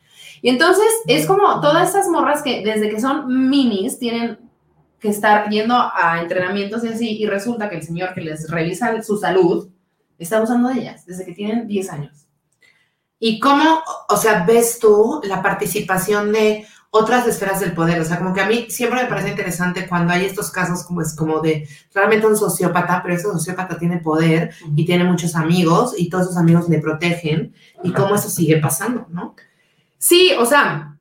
Y 0.44 0.50
entonces 0.50 0.86
es 1.08 1.26
como 1.26 1.60
todas 1.60 1.90
esas 1.90 2.08
morras 2.08 2.44
que 2.44 2.64
desde 2.64 2.92
que 2.92 3.02
son 3.02 3.50
minis 3.50 3.98
tienen 3.98 4.38
que 5.00 5.10
estar 5.10 5.50
yendo 5.50 5.76
a 5.76 6.20
entrenamientos 6.22 6.84
y 6.84 6.90
así, 6.90 7.18
y 7.18 7.26
resulta 7.26 7.72
que 7.72 7.78
el 7.78 7.84
señor 7.84 8.14
que 8.14 8.22
les 8.22 8.48
revisa 8.48 9.02
su 9.02 9.18
salud 9.18 9.70
está 10.20 10.38
abusando 10.38 10.70
de 10.70 10.82
ellas 10.82 11.04
desde 11.04 11.26
que 11.26 11.34
tienen 11.34 11.66
10 11.66 11.90
años. 11.90 12.28
¿Y 13.20 13.40
cómo, 13.40 13.82
o 14.08 14.18
sea, 14.18 14.46
ves 14.46 14.78
tú 14.78 15.20
la 15.24 15.42
participación 15.42 16.32
de 16.32 16.68
otras 16.90 17.28
esferas 17.28 17.60
del 17.60 17.74
poder? 17.74 18.00
O 18.02 18.06
sea, 18.06 18.18
como 18.18 18.34
que 18.34 18.42
a 18.42 18.48
mí 18.48 18.68
siempre 18.70 19.04
me 19.04 19.10
parece 19.10 19.30
interesante 19.30 19.88
cuando 19.88 20.14
hay 20.14 20.26
estos 20.26 20.52
casos 20.52 20.84
como 20.84 21.02
es 21.02 21.16
como 21.16 21.40
de 21.42 21.68
realmente 21.94 22.28
un 22.28 22.38
sociópata, 22.38 23.02
pero 23.04 23.16
ese 23.16 23.24
sociópata 23.24 23.78
tiene 23.78 23.98
poder 23.98 24.52
y 24.76 24.86
tiene 24.86 25.04
muchos 25.04 25.36
amigos 25.36 25.94
y 25.98 26.10
todos 26.10 26.26
esos 26.26 26.38
amigos 26.38 26.70
le 26.70 26.80
protegen 26.80 27.54
y 27.84 27.92
cómo 27.92 28.16
eso 28.16 28.30
sigue 28.30 28.58
pasando, 28.58 29.06
¿no? 29.10 29.36
Sí, 29.98 30.32
o 30.38 30.46
sea, 30.46 30.98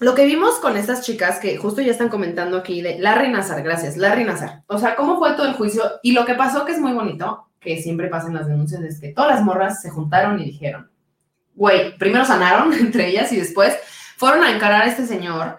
lo 0.00 0.14
que 0.14 0.26
vimos 0.26 0.56
con 0.56 0.76
estas 0.76 1.02
chicas 1.02 1.40
que 1.40 1.56
justo 1.56 1.82
ya 1.82 1.90
están 1.90 2.08
comentando 2.08 2.56
aquí 2.56 2.82
de 2.82 2.98
Larry 2.98 3.30
Nazar, 3.30 3.62
gracias, 3.62 3.96
Larry 3.96 4.24
Nazar. 4.24 4.62
O 4.68 4.78
sea, 4.78 4.94
cómo 4.94 5.18
fue 5.18 5.32
todo 5.32 5.46
el 5.46 5.54
juicio 5.54 5.82
y 6.02 6.12
lo 6.12 6.24
que 6.24 6.34
pasó 6.34 6.64
que 6.64 6.72
es 6.72 6.80
muy 6.80 6.92
bonito, 6.92 7.48
que 7.58 7.82
siempre 7.82 8.06
pasa 8.06 8.28
en 8.28 8.34
las 8.34 8.46
denuncias, 8.46 8.80
es 8.82 9.00
que 9.00 9.08
todas 9.08 9.34
las 9.34 9.44
morras 9.44 9.82
se 9.82 9.90
juntaron 9.90 10.38
y 10.40 10.44
dijeron, 10.44 10.88
güey, 11.56 11.98
primero 11.98 12.24
sanaron 12.24 12.72
entre 12.80 13.08
ellas 13.08 13.32
y 13.32 13.36
después 13.36 13.74
fueron 14.18 14.42
a 14.44 14.50
encarar 14.50 14.82
a 14.82 14.86
este 14.86 15.06
señor. 15.06 15.58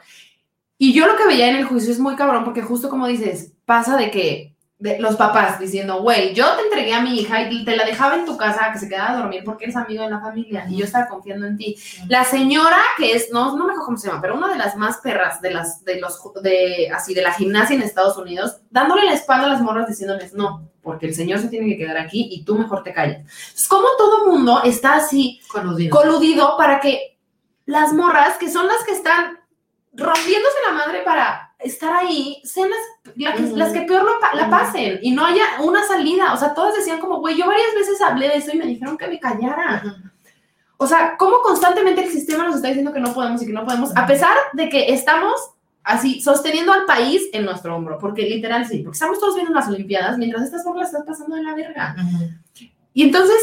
Y 0.77 0.93
yo 0.93 1.07
lo 1.07 1.15
que 1.15 1.25
veía 1.25 1.49
en 1.49 1.55
el 1.55 1.65
juicio 1.65 1.91
es 1.91 1.99
muy 1.99 2.15
cabrón 2.15 2.43
porque 2.43 2.61
justo 2.61 2.89
como 2.89 3.07
dices, 3.07 3.53
pasa 3.65 3.97
de 3.97 4.11
que 4.11 4.55
de 4.77 4.97
los 4.97 5.17
papás 5.17 5.59
diciendo, 5.59 6.01
güey, 6.01 6.33
yo 6.33 6.55
te 6.55 6.61
entregué 6.63 6.93
a 6.93 7.01
mi 7.01 7.19
hija 7.19 7.49
y 7.51 7.65
te 7.65 7.75
la 7.75 7.83
dejaba 7.83 8.15
en 8.15 8.25
tu 8.25 8.37
casa 8.37 8.71
que 8.71 8.79
se 8.79 8.87
quedara 8.87 9.11
a 9.11 9.17
dormir 9.17 9.43
porque 9.43 9.65
eres 9.65 9.75
amigo 9.75 10.03
de 10.03 10.09
la 10.09 10.21
familia 10.21 10.65
y 10.69 10.77
yo 10.77 10.85
estaba 10.85 11.09
confiando 11.09 11.45
en 11.47 11.57
ti. 11.57 11.75
La 12.07 12.23
señora 12.23 12.77
que 12.97 13.11
es, 13.11 13.29
no, 13.31 13.57
no 13.57 13.65
me 13.65 13.71
acuerdo 13.71 13.85
cómo 13.85 13.97
se 13.97 14.07
llama, 14.07 14.21
pero 14.21 14.37
una 14.37 14.47
de 14.47 14.57
las 14.57 14.77
más 14.77 14.97
perras 14.97 15.41
de 15.41 15.51
las, 15.51 15.83
de 15.83 15.99
los, 15.99 16.17
de, 16.41 16.89
así, 16.93 17.13
de 17.13 17.21
la 17.21 17.33
gimnasia 17.33 17.75
en 17.75 17.81
Estados 17.81 18.17
Unidos, 18.17 18.61
dándole 18.69 19.03
la 19.03 19.13
espalda 19.13 19.47
a 19.47 19.49
las 19.49 19.61
morras 19.61 19.87
diciéndoles, 19.87 20.33
no, 20.33 20.69
porque 20.81 21.07
el 21.07 21.13
señor 21.13 21.39
se 21.39 21.49
tiene 21.49 21.67
que 21.67 21.77
quedar 21.77 21.97
aquí 21.97 22.29
y 22.31 22.45
tú 22.45 22.55
mejor 22.55 22.81
te 22.81 22.93
callas. 22.93 23.29
Es 23.53 23.67
como 23.67 23.87
todo 23.97 24.27
mundo 24.27 24.61
está 24.63 24.95
así 24.95 25.41
Coludido. 25.51 25.93
coludido 25.93 26.55
para 26.57 26.79
que 26.79 27.18
las 27.69 27.93
morras, 27.93 28.37
que 28.37 28.49
son 28.49 28.67
las 28.67 28.83
que 28.83 28.93
están 28.93 29.37
rompiéndose 29.93 30.55
la 30.67 30.73
madre 30.73 31.01
para 31.03 31.53
estar 31.59 31.93
ahí, 31.93 32.41
sean 32.43 32.69
las, 32.69 33.13
la 33.15 33.35
que, 33.35 33.43
Ujú. 33.43 33.57
las 33.57 33.71
que 33.71 33.81
peor 33.81 34.03
lo 34.03 34.19
la 34.33 34.49
pasen 34.49 34.99
y 35.01 35.11
no 35.11 35.23
haya 35.23 35.43
una 35.61 35.83
salida. 35.85 36.33
O 36.33 36.37
sea, 36.37 36.53
todas 36.55 36.75
decían 36.75 36.99
como, 36.99 37.19
güey, 37.19 37.37
yo 37.37 37.45
varias 37.45 37.75
veces 37.75 38.01
hablé 38.01 38.27
de 38.29 38.37
eso 38.37 38.51
y 38.53 38.57
me 38.57 38.65
dijeron 38.65 38.97
que 38.97 39.07
me 39.07 39.19
callara. 39.19 39.83
Ujú. 39.85 39.95
O 40.77 40.87
sea, 40.87 41.15
cómo 41.17 41.41
constantemente 41.41 42.03
el 42.03 42.09
sistema 42.11 42.45
nos 42.45 42.55
está 42.55 42.69
diciendo 42.69 42.91
que 42.93 43.01
no 43.01 43.13
podemos 43.13 43.41
y 43.43 43.45
que 43.45 43.53
no 43.53 43.65
podemos, 43.65 43.95
a 43.95 44.07
pesar 44.07 44.35
de 44.53 44.69
que 44.69 44.91
estamos 44.93 45.35
así 45.83 46.21
sosteniendo 46.21 46.73
al 46.73 46.85
país 46.85 47.23
en 47.33 47.45
nuestro 47.45 47.75
hombro, 47.75 47.99
porque 47.99 48.23
literal 48.23 48.65
sí, 48.65 48.79
porque 48.79 48.95
estamos 48.95 49.19
todos 49.19 49.35
viendo 49.35 49.53
las 49.53 49.67
Olimpiadas 49.67 50.17
mientras 50.17 50.43
estas 50.43 50.65
morras 50.65 50.87
están 50.87 51.05
pasando 51.05 51.35
de 51.35 51.43
la 51.43 51.53
verga. 51.53 51.95
Y 52.93 53.03
entonces, 53.03 53.37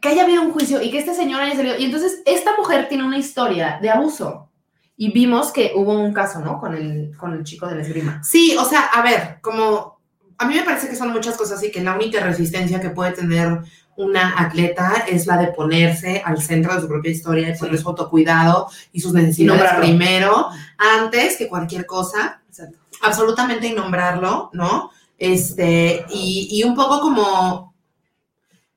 que 0.00 0.08
haya 0.08 0.22
habido 0.24 0.42
un 0.42 0.52
juicio 0.52 0.82
y 0.82 0.90
que 0.90 0.98
este 0.98 1.14
señor 1.14 1.40
haya 1.40 1.56
salido. 1.56 1.78
Y 1.78 1.84
entonces, 1.84 2.22
esta 2.24 2.56
mujer 2.56 2.88
tiene 2.88 3.04
una 3.04 3.18
historia 3.18 3.78
de 3.80 3.90
abuso. 3.90 4.48
Y 4.96 5.12
vimos 5.12 5.50
que 5.50 5.72
hubo 5.74 5.98
un 5.98 6.12
caso, 6.12 6.40
¿no? 6.40 6.58
Con 6.58 6.74
el, 6.74 7.16
con 7.16 7.32
el 7.32 7.44
chico 7.44 7.66
del 7.66 7.80
esgrima. 7.80 8.22
Sí, 8.22 8.54
o 8.58 8.64
sea, 8.64 8.80
a 8.80 9.02
ver, 9.02 9.38
como 9.40 10.00
a 10.40 10.46
mí 10.46 10.54
me 10.54 10.62
parece 10.62 10.88
que 10.88 10.96
son 10.96 11.10
muchas 11.10 11.36
cosas 11.36 11.62
y 11.62 11.70
que 11.70 11.82
la 11.82 11.94
única 11.94 12.20
resistencia 12.20 12.80
que 12.80 12.90
puede 12.90 13.12
tener 13.12 13.60
una 13.96 14.40
atleta 14.40 15.04
es 15.06 15.26
la 15.26 15.36
de 15.36 15.48
ponerse 15.48 16.22
al 16.24 16.40
centro 16.40 16.74
de 16.74 16.80
su 16.80 16.88
propia 16.88 17.10
historia 17.10 17.50
y 17.50 17.58
poner 17.58 17.78
su 17.78 17.88
autocuidado 17.88 18.68
y 18.90 19.00
sus 19.00 19.12
necesidades 19.12 19.70
primero, 19.78 20.48
antes 20.78 21.36
que 21.36 21.46
cualquier 21.46 21.84
cosa, 21.84 22.40
Exacto. 22.48 22.78
absolutamente 23.02 23.66
y 23.66 23.74
nombrarlo, 23.74 24.48
¿no? 24.54 24.90
Este, 25.18 26.06
y, 26.08 26.48
y 26.50 26.62
un 26.62 26.74
poco 26.74 27.00
como 27.00 27.69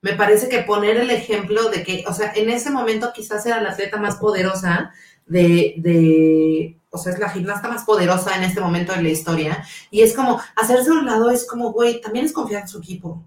me 0.04 0.12
parece 0.12 0.50
que 0.50 0.58
poner 0.58 0.98
el 0.98 1.10
ejemplo 1.10 1.70
de 1.70 1.82
que, 1.82 2.04
o 2.06 2.12
sea, 2.12 2.30
en 2.36 2.50
ese 2.50 2.70
momento 2.70 3.10
quizás 3.14 3.46
era 3.46 3.62
la 3.62 3.70
atleta 3.70 3.96
más 3.96 4.16
poderosa 4.16 4.92
de, 5.24 5.76
de, 5.78 6.78
o 6.90 6.98
sea, 6.98 7.14
es 7.14 7.18
la 7.18 7.30
gimnasta 7.30 7.68
más 7.68 7.84
poderosa 7.84 8.36
en 8.36 8.42
este 8.42 8.60
momento 8.60 8.92
de 8.92 9.02
la 9.02 9.08
historia. 9.08 9.64
Y 9.90 10.02
es 10.02 10.12
como, 10.12 10.42
hacerse 10.56 10.90
a 10.90 10.92
un 10.92 11.06
lado 11.06 11.30
es 11.30 11.46
como, 11.46 11.72
güey, 11.72 12.02
también 12.02 12.26
es 12.26 12.34
confiar 12.34 12.60
en 12.60 12.68
su 12.68 12.80
equipo. 12.80 13.24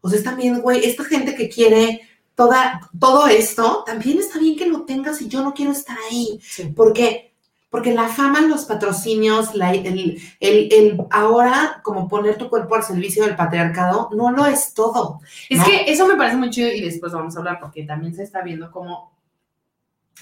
O 0.00 0.08
sea, 0.08 0.18
es 0.18 0.24
también, 0.24 0.62
güey, 0.62 0.84
esta 0.84 1.04
gente 1.04 1.36
que 1.36 1.48
quiere 1.48 2.00
toda, 2.34 2.80
todo 2.98 3.28
esto, 3.28 3.84
también 3.86 4.18
está 4.18 4.40
bien 4.40 4.56
que 4.56 4.66
lo 4.66 4.82
tengas 4.82 5.22
y 5.22 5.28
yo 5.28 5.44
no 5.44 5.54
quiero 5.54 5.70
estar 5.70 5.96
ahí. 6.10 6.40
Porque, 6.74 7.35
porque 7.68 7.92
la 7.92 8.08
fama, 8.08 8.40
los 8.42 8.64
patrocinios, 8.64 9.54
la- 9.54 9.72
el, 9.74 10.20
el, 10.40 10.68
el 10.72 10.98
ahora 11.10 11.80
como 11.82 12.08
poner 12.08 12.36
tu 12.38 12.48
cuerpo 12.48 12.74
al 12.76 12.82
servicio 12.84 13.24
del 13.24 13.36
patriarcado, 13.36 14.08
no 14.16 14.30
lo 14.30 14.46
es 14.46 14.72
todo. 14.72 15.20
Es 15.50 15.58
¿No? 15.58 15.64
que 15.64 15.84
eso 15.90 16.06
me 16.06 16.16
parece 16.16 16.36
muy 16.36 16.50
chido 16.50 16.68
y 16.72 16.80
después 16.80 17.12
vamos 17.12 17.34
a 17.36 17.38
hablar 17.40 17.58
porque 17.60 17.82
también 17.84 18.14
se 18.14 18.22
está 18.22 18.40
viendo 18.42 18.70
cómo. 18.70 19.12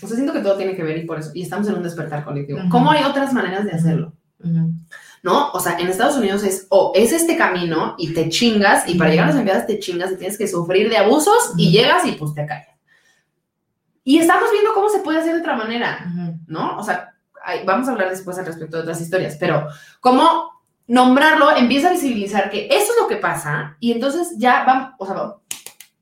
O 0.02 0.06
sea, 0.06 0.16
siento 0.16 0.32
que 0.32 0.40
todo 0.40 0.56
tiene 0.56 0.74
que 0.74 0.82
ver 0.82 0.98
y 0.98 1.04
por 1.06 1.20
eso. 1.20 1.30
Y 1.34 1.42
estamos 1.42 1.68
en 1.68 1.74
un 1.76 1.82
despertar 1.84 2.24
colectivo. 2.24 2.58
¿Cómo 2.70 2.90
hay 2.90 3.04
otras 3.04 3.32
maneras 3.32 3.64
de 3.64 3.72
hacerlo? 3.72 4.12
¿No? 5.22 5.50
O 5.52 5.60
sea, 5.60 5.78
en 5.78 5.86
Estados 5.88 6.16
Unidos 6.16 6.42
es 6.42 6.66
o 6.68 6.92
es 6.94 7.12
este 7.12 7.36
camino 7.36 7.94
y 7.96 8.12
te 8.12 8.28
chingas 8.28 8.86
y 8.88 8.96
para 8.96 9.10
llegar 9.10 9.24
a 9.24 9.28
las 9.28 9.36
Olimpiadas 9.36 9.66
te 9.66 9.78
chingas 9.78 10.12
y 10.12 10.16
tienes 10.16 10.36
que 10.36 10.48
sufrir 10.48 10.90
de 10.90 10.98
abusos 10.98 11.52
y 11.56 11.64
Ujú. 11.68 11.72
llegas 11.72 12.04
y 12.06 12.12
pues 12.12 12.34
te 12.34 12.44
callas. 12.44 12.68
Y 14.02 14.18
estamos 14.18 14.50
viendo 14.52 14.74
cómo 14.74 14.90
se 14.90 14.98
puede 14.98 15.18
hacer 15.20 15.34
de 15.34 15.40
otra 15.40 15.56
manera. 15.56 16.12
¿no? 16.46 16.76
O 16.78 16.82
sea, 16.82 17.13
hay- 17.44 17.64
vamos 17.64 17.88
a 17.88 17.92
hablar 17.92 18.10
después 18.10 18.38
al 18.38 18.46
respecto 18.46 18.76
de 18.76 18.82
otras 18.82 19.00
historias, 19.00 19.36
pero 19.38 19.66
cómo 20.00 20.52
nombrarlo 20.86 21.56
empieza 21.56 21.88
a 21.88 21.92
visibilizar 21.92 22.50
que 22.50 22.66
eso 22.70 22.92
es 22.92 23.00
lo 23.00 23.08
que 23.08 23.16
pasa 23.16 23.76
y 23.80 23.92
entonces 23.92 24.34
ya 24.36 24.64
vamos, 24.64 24.90
o 24.98 25.06
sea, 25.06 25.14
va- 25.14 25.38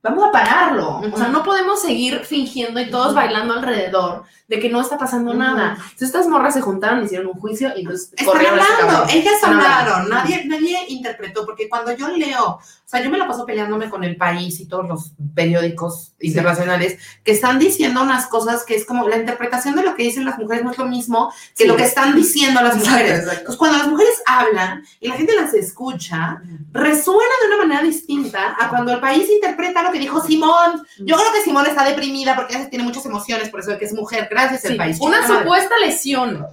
vamos 0.03 0.25
a 0.25 0.33
pararlo. 0.33 1.01
O 1.13 1.17
sea, 1.17 1.29
no 1.29 1.45
podemos 1.45 1.81
seguir 1.81 2.25
fingiendo 2.25 2.81
y 2.81 2.91
todos 2.91 3.15
bailando 3.15 3.55
alrededor 3.55 4.25
de 4.49 4.59
que 4.59 4.69
no 4.69 4.81
está 4.81 4.99
pasando 4.99 5.33
nada. 5.33 5.75
Entonces 5.77 6.09
estas 6.09 6.27
morras 6.27 6.55
se 6.55 6.61
juntaron, 6.61 7.05
hicieron 7.05 7.29
un 7.29 7.35
juicio 7.41 7.71
y 7.77 7.83
entonces 7.83 8.09
Están 8.11 8.27
corrieron 8.27 8.59
hablando, 8.59 9.07
ellas 9.13 9.35
hablaron, 9.45 10.09
nadie, 10.09 10.45
nadie 10.47 10.79
interpretó, 10.89 11.47
porque 11.47 11.69
cuando 11.69 11.93
yo 11.93 12.09
leo, 12.09 12.59
sea, 12.93 13.03
yo 13.03 13.11
me 13.11 13.19
la 13.19 13.27
paso 13.27 13.45
peleándome 13.47 13.91
con 13.91 14.05
el 14.05 14.17
país 14.17 14.61
y 14.61 14.67
todos 14.67 14.87
los 14.89 15.13
periódicos 15.35 16.15
internacionales 16.21 16.99
que 17.25 17.33
están 17.33 17.59
diciendo 17.59 18.03
unas 18.03 18.27
cosas 18.27 18.65
que 18.65 18.75
es 18.77 18.85
como 18.85 19.09
la 19.09 19.17
interpretación 19.17 19.75
de 19.75 19.83
lo 19.83 19.95
que 19.95 20.05
dicen 20.05 20.25
las 20.25 20.39
mujeres 20.39 20.65
no 20.65 20.71
es 20.71 20.79
lo 20.79 20.87
mismo 20.87 21.33
que 21.57 21.65
Sí. 21.65 21.69
lo 21.69 21.77
que 21.77 21.85
están 21.85 22.15
diciendo 22.15 22.61
las 22.63 22.77
mujeres. 22.77 23.19
exacto. 23.21 23.39
Entonces, 23.41 23.57
cuando 23.59 23.79
las 23.79 23.89
mujeres 23.89 24.15
hablan 24.27 24.85
y 25.01 25.09
la 25.09 25.15
gente 25.17 25.35
las 25.35 25.53
escucha, 25.55 26.41
resuena 26.73 27.31
de 27.43 27.47
una 27.49 27.57
manera 27.65 27.83
distinta 27.83 28.57
a 28.61 28.69
cuando 28.69 28.93
el 28.93 29.01
país 29.01 29.29
interpreta 29.31 29.83
lo 29.83 29.93
que 29.93 29.99
dijo 29.99 30.21
Simón. 30.25 30.87
Yo 30.99 31.17
creo 31.17 31.33
que 31.33 31.43
Simón 31.43 31.67
está 31.67 31.85
deprimida 31.85 32.37
porque 32.37 32.57
ella 32.57 32.69
tiene 32.71 32.85
muchas 32.85 33.05
emociones, 33.07 33.49
por 33.49 33.61
eso 33.61 33.71
de 33.73 33.79
que 33.79 33.85
es 33.87 33.93
mujer. 33.95 34.29
Gracias, 34.31 34.65
el 34.65 34.73
Sí, 34.73 34.79
país. 34.79 34.99
una 35.01 35.27
supuesta 35.27 35.75
lesión. 35.85 36.47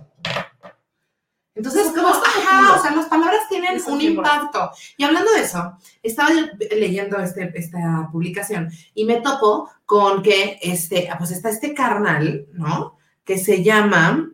Entonces, 1.60 1.92
Como 1.94 2.08
ajá, 2.08 2.80
o 2.80 2.82
sea, 2.82 2.96
las 2.96 3.08
palabras 3.08 3.42
tienen 3.50 3.82
un 3.86 4.00
impacto. 4.00 4.72
Y 4.96 5.04
hablando 5.04 5.30
de 5.34 5.42
eso, 5.42 5.78
estaba 6.02 6.30
leyendo 6.72 7.20
este, 7.20 7.52
esta 7.54 8.08
publicación 8.12 8.72
y 8.94 9.04
me 9.04 9.20
topo 9.20 9.70
con 9.86 10.24
que, 10.24 10.58
este, 10.62 11.10
ah, 11.10 11.18
pues 11.18 11.32
está 11.32 11.50
este 11.50 11.74
carnal, 11.74 12.48
¿no? 12.54 12.98
Que 13.26 13.38
se 13.38 13.62
llama 13.62 14.32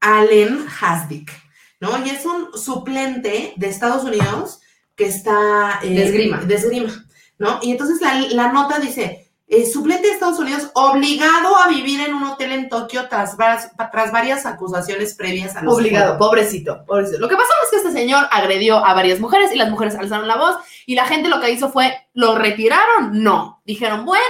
Allen 0.00 0.66
Hasdick, 0.78 1.32
¿no? 1.80 2.04
Y 2.04 2.10
es 2.10 2.26
un 2.26 2.56
suplente 2.58 3.54
de 3.56 3.68
Estados 3.68 4.04
Unidos 4.04 4.60
que 4.94 5.06
está... 5.06 5.80
eh, 5.82 5.88
De 5.88 6.04
esgrima. 6.04 6.36
De 6.44 6.54
esgrima, 6.54 7.06
¿no? 7.38 7.60
Y 7.62 7.70
entonces 7.70 8.00
la, 8.02 8.20
la 8.30 8.52
nota 8.52 8.78
dice... 8.78 9.25
eh, 9.48 9.64
suplente 9.64 10.08
de 10.08 10.14
Estados 10.14 10.40
Unidos 10.40 10.70
obligado 10.74 11.56
a 11.56 11.68
vivir 11.68 12.00
en 12.00 12.14
un 12.14 12.24
hotel 12.24 12.50
en 12.50 12.68
Tokio 12.68 13.08
tras, 13.08 13.36
tras 13.36 14.12
varias 14.12 14.44
acusaciones 14.44 15.14
previas 15.14 15.54
a 15.54 15.62
los 15.62 15.74
Obligado, 15.74 16.18
pobrecito, 16.18 16.84
pobrecito. 16.84 17.20
Lo 17.20 17.28
que 17.28 17.36
pasó 17.36 17.48
es 17.64 17.70
que 17.70 17.76
este 17.76 17.92
señor 17.92 18.26
agredió 18.32 18.84
a 18.84 18.92
varias 18.94 19.20
mujeres 19.20 19.52
y 19.52 19.56
las 19.56 19.70
mujeres 19.70 19.94
alzaron 19.94 20.26
la 20.26 20.36
voz 20.36 20.56
y 20.84 20.96
la 20.96 21.04
gente 21.04 21.28
lo 21.28 21.40
que 21.40 21.50
hizo 21.50 21.70
fue, 21.70 21.96
¿lo 22.12 22.36
retiraron? 22.36 23.22
No. 23.22 23.62
Dijeron, 23.64 24.04
bueno, 24.04 24.24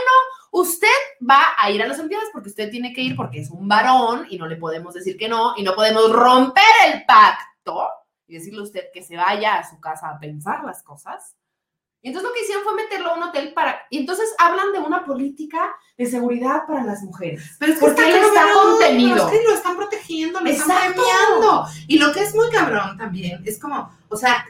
usted 0.50 0.88
va 1.28 1.42
a 1.58 1.70
ir 1.70 1.82
a 1.82 1.86
las 1.86 1.98
Olimpiadas 1.98 2.28
porque 2.32 2.50
usted 2.50 2.70
tiene 2.70 2.92
que 2.92 3.00
ir 3.00 3.16
porque 3.16 3.40
es 3.40 3.50
un 3.50 3.66
varón 3.66 4.26
y 4.28 4.36
no 4.36 4.46
le 4.46 4.56
podemos 4.56 4.92
decir 4.92 5.16
que 5.16 5.28
no 5.28 5.54
y 5.56 5.62
no 5.62 5.74
podemos 5.74 6.12
romper 6.12 6.64
el 6.92 7.06
pacto 7.06 7.88
y 8.26 8.34
decirle 8.34 8.60
a 8.60 8.64
usted 8.64 8.84
que 8.92 9.02
se 9.02 9.16
vaya 9.16 9.54
a 9.54 9.68
su 9.68 9.80
casa 9.80 10.10
a 10.10 10.18
pensar 10.18 10.62
las 10.64 10.82
cosas. 10.82 11.35
Y 12.06 12.10
entonces 12.10 12.28
lo 12.30 12.34
que 12.34 12.42
hicieron 12.42 12.62
fue 12.62 12.74
meterlo 12.74 13.10
a 13.10 13.14
un 13.16 13.22
hotel 13.24 13.52
para... 13.52 13.80
Y 13.90 13.98
entonces 13.98 14.32
hablan 14.38 14.72
de 14.72 14.78
una 14.78 15.04
política 15.04 15.74
de 15.98 16.06
seguridad 16.06 16.64
para 16.64 16.84
las 16.84 17.02
mujeres. 17.02 17.56
Pero 17.58 17.72
es 17.72 17.80
que 17.80 17.84
Porque 17.84 18.06
él 18.06 18.12
cabrón, 18.20 18.30
está 18.32 18.52
contenido. 18.52 19.16
Es 19.16 19.32
que 19.32 19.44
lo 19.44 19.54
están 19.54 19.76
protegiendo, 19.76 20.40
lo 20.40 20.48
están 20.48 20.70
Exacto. 20.70 21.02
premiando. 21.02 21.66
Y 21.88 21.98
lo 21.98 22.12
que 22.12 22.20
es 22.20 22.32
muy 22.32 22.48
cabrón 22.50 22.96
también 22.96 23.42
es 23.44 23.58
como, 23.58 23.90
o 24.08 24.16
sea, 24.16 24.46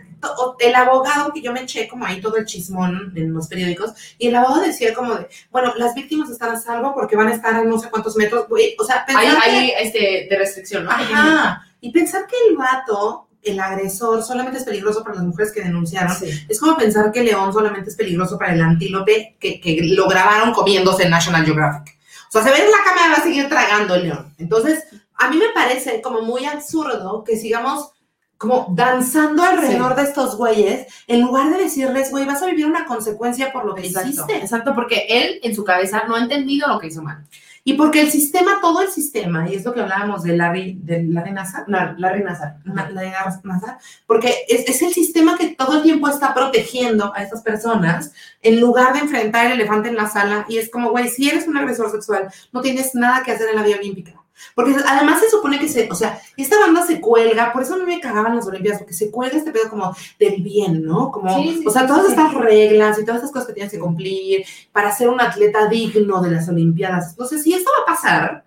el 0.59 0.75
abogado 0.75 1.33
que 1.33 1.40
yo 1.40 1.51
me 1.55 1.62
eché 1.62 1.88
como 1.88 2.05
ahí 2.05 2.21
todo 2.21 2.37
el 2.37 2.45
chismón 2.45 3.14
en 3.16 3.33
los 3.33 3.49
periódicos, 3.49 3.92
y 4.19 4.29
el 4.29 4.37
abogado 4.37 4.61
decía 4.61 4.92
como 4.92 5.14
de, 5.14 5.27
bueno, 5.51 5.73
las 5.77 5.95
víctimas 5.95 6.29
están 6.29 6.51
a 6.51 6.61
salvo 6.61 6.92
porque 6.95 7.16
van 7.16 7.29
a 7.29 7.35
estar 7.35 7.55
a 7.55 7.64
no 7.64 7.79
sé 7.79 7.88
cuántos 7.88 8.16
metros. 8.16 8.45
O 8.79 8.85
sea, 8.85 9.07
pensar 9.07 9.25
Hay, 9.42 9.69
que- 9.69 9.77
hay 9.77 9.87
este, 9.87 10.27
de 10.29 10.37
restricción, 10.38 10.85
¿no? 10.85 10.90
Ajá. 10.90 11.62
Y 11.81 11.90
pensar 11.90 12.27
que 12.27 12.37
el 12.51 12.57
vato, 12.57 13.26
el 13.46 13.61
agresor, 13.61 14.22
solamente 14.22 14.59
es 14.59 14.64
peligroso 14.64 15.02
para 15.02 15.16
las 15.16 15.24
mujeres 15.24 15.52
que 15.52 15.62
denunciaron. 15.62 16.14
Sí. 16.14 16.28
Es 16.48 16.61
como 16.61 16.76
pensar 16.76 17.11
que 17.12 17.20
el 17.20 17.26
león 17.26 17.52
solamente 17.52 17.90
es 17.90 17.96
peligroso 17.96 18.38
para 18.38 18.54
el 18.54 18.61
antílope 18.61 19.37
que, 19.38 19.61
que 19.61 19.80
lo 19.82 20.09
grabaron 20.09 20.52
comiéndose 20.52 21.04
en 21.04 21.11
National 21.11 21.44
Geographic. 21.44 21.96
O 22.28 22.32
sea, 22.32 22.42
se 22.42 22.50
ve 22.50 22.64
en 22.64 22.70
la 22.70 22.85
cámara 22.85 23.09
va 23.09 23.14
a 23.14 23.22
seguir 23.22 23.48
tragando 23.48 23.94
el 23.94 24.04
león. 24.04 24.35
Entonces, 24.38 24.85
a 25.14 25.30
mí 25.30 25.37
me 25.37 25.50
parece 25.54 26.02
como 26.02 26.22
muy 26.22 26.44
absurdo 26.44 27.24
que 27.24 27.37
sigamos 27.37 27.90
como 28.38 28.66
danzando 28.70 29.42
alrededor 29.42 29.94
de 29.96 30.02
estos 30.02 30.37
güeyes 30.37 30.87
en 31.06 31.22
lugar 31.22 31.50
de 31.50 31.62
decirles, 31.62 32.11
güey, 32.11 32.26
vas 32.26 32.42
a 32.42 32.46
vivir 32.46 32.66
una 32.66 32.85
consecuencia 32.85 33.50
por 33.52 33.64
lo 33.64 33.74
que 33.74 33.87
Exacto, 33.87 34.11
hiciste. 34.11 34.37
exacto, 34.37 34.74
porque 34.74 35.06
él 35.09 35.40
en 35.42 35.54
su 35.54 35.64
cabeza 35.64 36.02
no 36.06 36.16
ha 36.16 36.20
entendido 36.20 36.68
lo 36.68 36.78
que 36.78 36.88
hizo 36.88 37.02
mal. 37.02 37.24
Y 37.68 37.72
porque 37.72 38.00
el 38.00 38.11
sistema, 38.12 38.59
todo 38.61 38.81
el 38.81 38.88
sistema, 38.88 39.50
y 39.50 39.57
es 39.57 39.64
lo 39.64 39.74
que 39.74 39.81
hablábamos 39.81 40.22
de 40.22 40.37
Larry, 40.37 40.79
de 40.83 41.02
Larry 41.02 41.33
Nassar, 41.33 41.64
La, 41.66 41.96
Larry 41.98 42.22
Nassar. 42.22 42.59
Na- 42.64 42.88
Larry 42.90 43.11
Nassar, 43.42 43.79
porque 44.07 44.33
es, 44.48 44.68
es 44.68 44.83
el 44.83 44.92
sistema 44.94 45.37
que 45.37 45.48
todo 45.57 45.79
el 45.79 45.83
tiempo 45.83 46.07
está 46.09 46.33
protegiendo 46.33 47.12
a 47.12 47.24
estas 47.24 47.42
personas 47.42 48.12
en 48.40 48.61
lugar 48.61 48.92
de 48.92 49.00
enfrentar 49.00 49.46
el 49.46 49.52
elefante 49.61 49.88
en 49.88 49.96
la 49.96 50.09
sala. 50.09 50.46
Y 50.48 50.59
es 50.59 50.70
como, 50.70 50.90
güey, 50.90 51.09
si 51.09 51.29
eres 51.29 51.48
un 51.48 51.57
agresor 51.57 51.90
sexual, 51.90 52.29
no 52.52 52.61
tienes 52.61 52.94
nada 52.94 53.24
que 53.24 53.33
hacer 53.33 53.48
en 53.50 53.57
la 53.57 53.62
vía 53.64 53.79
olímpica. 53.79 54.12
Porque 54.55 54.77
además 54.87 55.20
se 55.20 55.31
supone 55.31 55.59
que 55.59 55.68
se, 55.68 55.88
o 55.90 55.94
sea, 55.94 56.20
esta 56.37 56.59
banda 56.59 56.87
se 56.87 57.01
cuelga, 57.01 57.53
por 57.53 57.62
eso 57.62 57.75
a 57.75 57.79
mí 57.79 57.85
me 57.85 58.01
cagaban 58.01 58.37
las 58.37 58.46
Olimpiadas, 58.46 58.81
porque 58.81 58.94
se 58.94 59.11
cuelga 59.11 59.38
este 59.38 59.51
pedo 59.51 59.68
como 59.70 59.94
del 60.18 60.42
bien, 60.42 60.85
¿no? 60.85 61.11
Como, 61.11 61.37
Sí, 61.37 61.59
sí, 61.59 61.64
o 61.66 61.70
sea, 61.70 61.83
sí, 61.83 61.88
todas 61.88 62.09
estas 62.09 62.35
reglas 62.35 62.99
y 62.99 63.05
todas 63.05 63.16
estas 63.16 63.33
cosas 63.33 63.49
que 63.49 63.55
tienes 63.55 63.72
que 63.72 63.79
cumplir 63.79 64.44
para 64.72 64.92
ser 64.92 65.09
un 65.09 65.20
atleta 65.20 65.68
digno 65.68 66.20
de 66.20 66.31
las 66.31 66.49
Olimpiadas. 66.49 67.11
Entonces, 67.11 67.42
si 67.42 67.55
esto 67.55 67.70
va 67.79 67.83
a 67.83 67.94
pasar, 67.94 68.44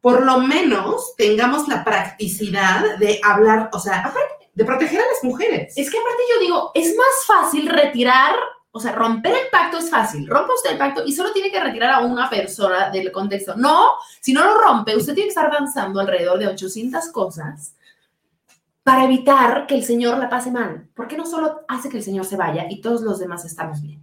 por 0.00 0.24
lo 0.24 0.38
menos 0.38 1.14
tengamos 1.16 1.68
la 1.68 1.84
practicidad 1.84 2.98
de 2.98 3.20
hablar, 3.22 3.70
o 3.72 3.78
sea, 3.78 4.12
de 4.54 4.64
proteger 4.64 4.98
a 4.98 5.06
las 5.06 5.22
mujeres. 5.22 5.72
Es 5.76 5.90
que 5.90 5.96
aparte 5.98 6.22
yo 6.34 6.40
digo, 6.40 6.70
es 6.74 6.94
más 6.96 7.26
fácil 7.26 7.68
retirar, 7.68 8.34
o 8.74 8.80
sea, 8.80 8.92
romper 8.92 9.34
el 9.34 9.50
pacto 9.50 9.78
es 9.78 9.90
fácil. 9.90 10.26
Rompa 10.26 10.54
usted 10.54 10.72
el 10.72 10.78
pacto 10.78 11.04
y 11.04 11.12
solo 11.12 11.30
tiene 11.32 11.50
que 11.50 11.60
retirar 11.60 11.90
a 11.90 12.00
una 12.00 12.28
persona 12.28 12.88
del 12.90 13.12
contexto. 13.12 13.54
No, 13.54 13.90
si 14.20 14.32
no 14.32 14.42
lo 14.44 14.58
rompe, 14.58 14.96
usted 14.96 15.14
tiene 15.14 15.26
que 15.26 15.34
estar 15.34 15.52
danzando 15.52 16.00
alrededor 16.00 16.38
de 16.38 16.48
800 16.48 17.08
cosas 17.10 17.74
para 18.82 19.04
evitar 19.04 19.66
que 19.66 19.74
el 19.74 19.84
Señor 19.84 20.16
la 20.18 20.30
pase 20.30 20.50
mal. 20.50 20.88
¿Por 20.94 21.06
qué 21.06 21.18
no 21.18 21.26
solo 21.26 21.60
hace 21.68 21.90
que 21.90 21.98
el 21.98 22.02
Señor 22.02 22.24
se 22.24 22.36
vaya 22.36 22.66
y 22.70 22.80
todos 22.80 23.02
los 23.02 23.18
demás 23.18 23.44
estamos 23.44 23.82
bien? 23.82 24.02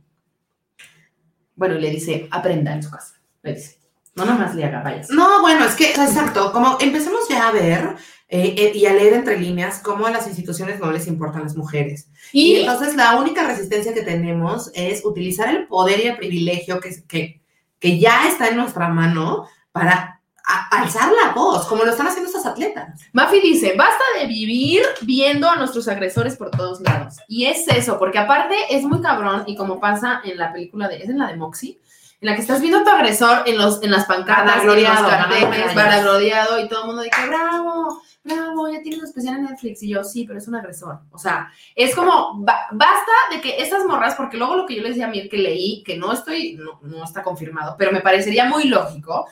Bueno, 1.55 1.75
y 1.75 1.81
le 1.81 1.89
dice, 1.89 2.27
aprenda 2.29 2.71
en 2.71 2.83
su 2.83 2.91
casa. 2.91 3.15
Le 3.41 3.55
dice, 3.55 3.79
no 4.13 4.23
nada 4.23 4.37
más 4.37 4.55
le 4.55 4.65
haga 4.65 4.83
payas. 4.83 5.09
No, 5.09 5.41
bueno, 5.41 5.65
es 5.65 5.75
que, 5.75 5.89
exacto, 5.89 6.53
como 6.53 6.77
empecemos 6.79 7.27
ya 7.27 7.47
a 7.47 7.51
ver 7.51 7.95
eh, 8.31 8.53
eh, 8.57 8.71
y 8.75 8.85
a 8.85 8.93
leer 8.93 9.13
entre 9.13 9.39
líneas 9.39 9.79
cómo 9.83 10.05
a 10.05 10.11
las 10.11 10.27
instituciones 10.27 10.79
no 10.79 10.91
les 10.91 11.07
importan 11.07 11.43
las 11.43 11.55
mujeres. 11.55 12.07
Y, 12.31 12.53
Y 12.53 12.59
entonces 12.61 12.95
la 12.95 13.15
única 13.17 13.45
resistencia 13.47 13.93
que 13.93 14.03
tenemos 14.03 14.69
es 14.75 15.03
utilizar 15.03 15.49
el 15.49 15.65
poder 15.67 15.99
y 15.99 16.07
el 16.07 16.17
privilegio 16.17 16.79
que, 16.79 16.91
que, 17.07 17.41
que 17.79 17.99
ya 17.99 18.27
está 18.27 18.47
en 18.49 18.57
nuestra 18.57 18.87
mano 18.89 19.47
para 19.71 20.21
a- 20.45 20.67
alzar 20.81 21.11
la 21.11 21.31
voz, 21.33 21.65
como 21.67 21.83
lo 21.85 21.91
están 21.91 22.07
haciendo 22.07 22.29
estas 22.29 22.45
atletas. 22.45 22.99
Mafi 23.13 23.39
dice, 23.39 23.73
basta 23.77 24.03
de 24.19 24.27
vivir 24.27 24.83
viendo 25.01 25.49
a 25.49 25.55
nuestros 25.55 25.87
agresores 25.87 26.35
por 26.37 26.51
todos 26.51 26.81
lados. 26.81 27.15
Y 27.27 27.45
es 27.45 27.67
eso, 27.67 27.97
porque 27.97 28.19
aparte 28.19 28.55
es 28.69 28.83
muy 28.83 29.01
cabrón 29.01 29.43
y 29.47 29.55
como 29.55 29.79
pasa 29.79 30.21
en 30.23 30.37
la 30.37 30.51
película 30.53 30.87
de, 30.87 30.97
es 30.97 31.09
en 31.09 31.17
la 31.19 31.27
de 31.27 31.35
Moxie, 31.35 31.79
en 32.21 32.29
la 32.29 32.35
que 32.35 32.41
estás 32.41 32.61
viendo 32.61 32.79
a 32.79 32.83
tu 32.83 32.89
agresor 32.89 33.43
en, 33.45 33.57
los, 33.57 33.81
en 33.81 33.91
las 33.91 34.05
pancartas, 34.05 34.57
en 34.61 34.67
los 34.67 35.11
carteles, 35.39 35.75
vanagloriado 35.75 36.59
y 36.63 36.67
todo 36.67 36.81
el 36.81 36.87
mundo 36.87 37.01
dice, 37.03 37.27
bravo, 37.27 38.01
bravo, 38.23 38.69
ya 38.69 38.81
tienes 38.81 38.99
un 38.99 39.05
especial 39.05 39.37
en 39.37 39.45
Netflix. 39.45 39.83
Y 39.83 39.89
yo, 39.89 40.03
sí, 40.03 40.25
pero 40.25 40.39
es 40.39 40.47
un 40.47 40.55
agresor. 40.55 40.99
O 41.11 41.17
sea, 41.17 41.51
es 41.75 41.95
como, 41.95 42.39
ba- 42.43 42.67
basta 42.71 43.11
de 43.31 43.41
que 43.41 43.61
estas 43.61 43.85
morras, 43.85 44.15
porque 44.15 44.37
luego 44.37 44.55
lo 44.55 44.65
que 44.65 44.75
yo 44.75 44.81
les 44.81 44.91
decía 44.91 45.07
a 45.07 45.09
mí 45.09 45.27
que 45.29 45.37
leí, 45.37 45.83
que 45.83 45.97
no 45.97 46.11
estoy, 46.11 46.59
no, 46.83 47.03
está 47.03 47.23
confirmado, 47.23 47.75
pero 47.77 47.91
me 47.91 48.01
parecería 48.01 48.45
muy 48.45 48.65
lógico, 48.65 49.27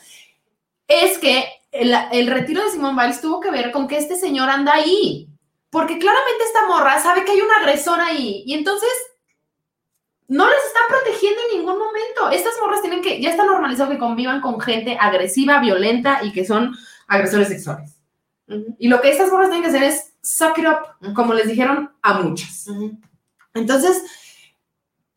es 0.88 1.18
que 1.18 1.46
el, 1.72 1.94
el 2.12 2.28
retiro 2.28 2.64
de 2.64 2.72
Simón 2.72 2.96
Biles 2.96 3.22
tuvo 3.22 3.40
que 3.40 3.52
ver 3.52 3.72
con 3.72 3.88
que 3.88 3.98
este 3.98 4.16
señor 4.16 4.50
anda 4.50 4.74
ahí. 4.74 5.28
Porque 5.70 6.00
claramente 6.00 6.46
esta 6.46 6.66
morra 6.66 6.98
sabe 7.00 7.26
que 7.26 7.34
hay 7.34 7.42
un 7.42 7.52
agresor 7.52 8.00
ahí. 8.00 8.42
Y 8.46 8.54
entonces 8.54 8.90
no 10.30 10.48
les 10.48 10.64
están 10.66 10.84
protegiendo 10.88 11.42
en 11.52 11.60
ningún 11.60 11.78
momento. 11.78 12.30
Estas 12.32 12.54
morras 12.62 12.82
tienen 12.82 13.02
que, 13.02 13.22
ya 13.22 13.32
está 13.32 13.46
normalizado 13.46 13.92
que 13.92 13.98
convivan 13.98 14.40
con 14.40 14.62
gente 14.62 14.98
agresiva, 15.00 15.60
violenta 15.60 16.20
y 16.24 16.32
que 16.32 16.46
son 16.46 16.74
agresores 17.08 17.50
sexuales. 17.50 17.97
Y 18.80 18.88
lo 18.88 19.02
que 19.02 19.10
estas 19.10 19.32
morras 19.32 19.50
tienen 19.50 19.64
que 19.64 19.76
hacer 19.76 19.84
es 19.84 20.14
suck 20.22 20.58
it 20.58 20.66
up, 20.66 21.14
como 21.14 21.34
les 21.34 21.48
dijeron 21.48 21.92
a 22.02 22.14
muchas. 22.22 22.68
Entonces, 23.54 24.04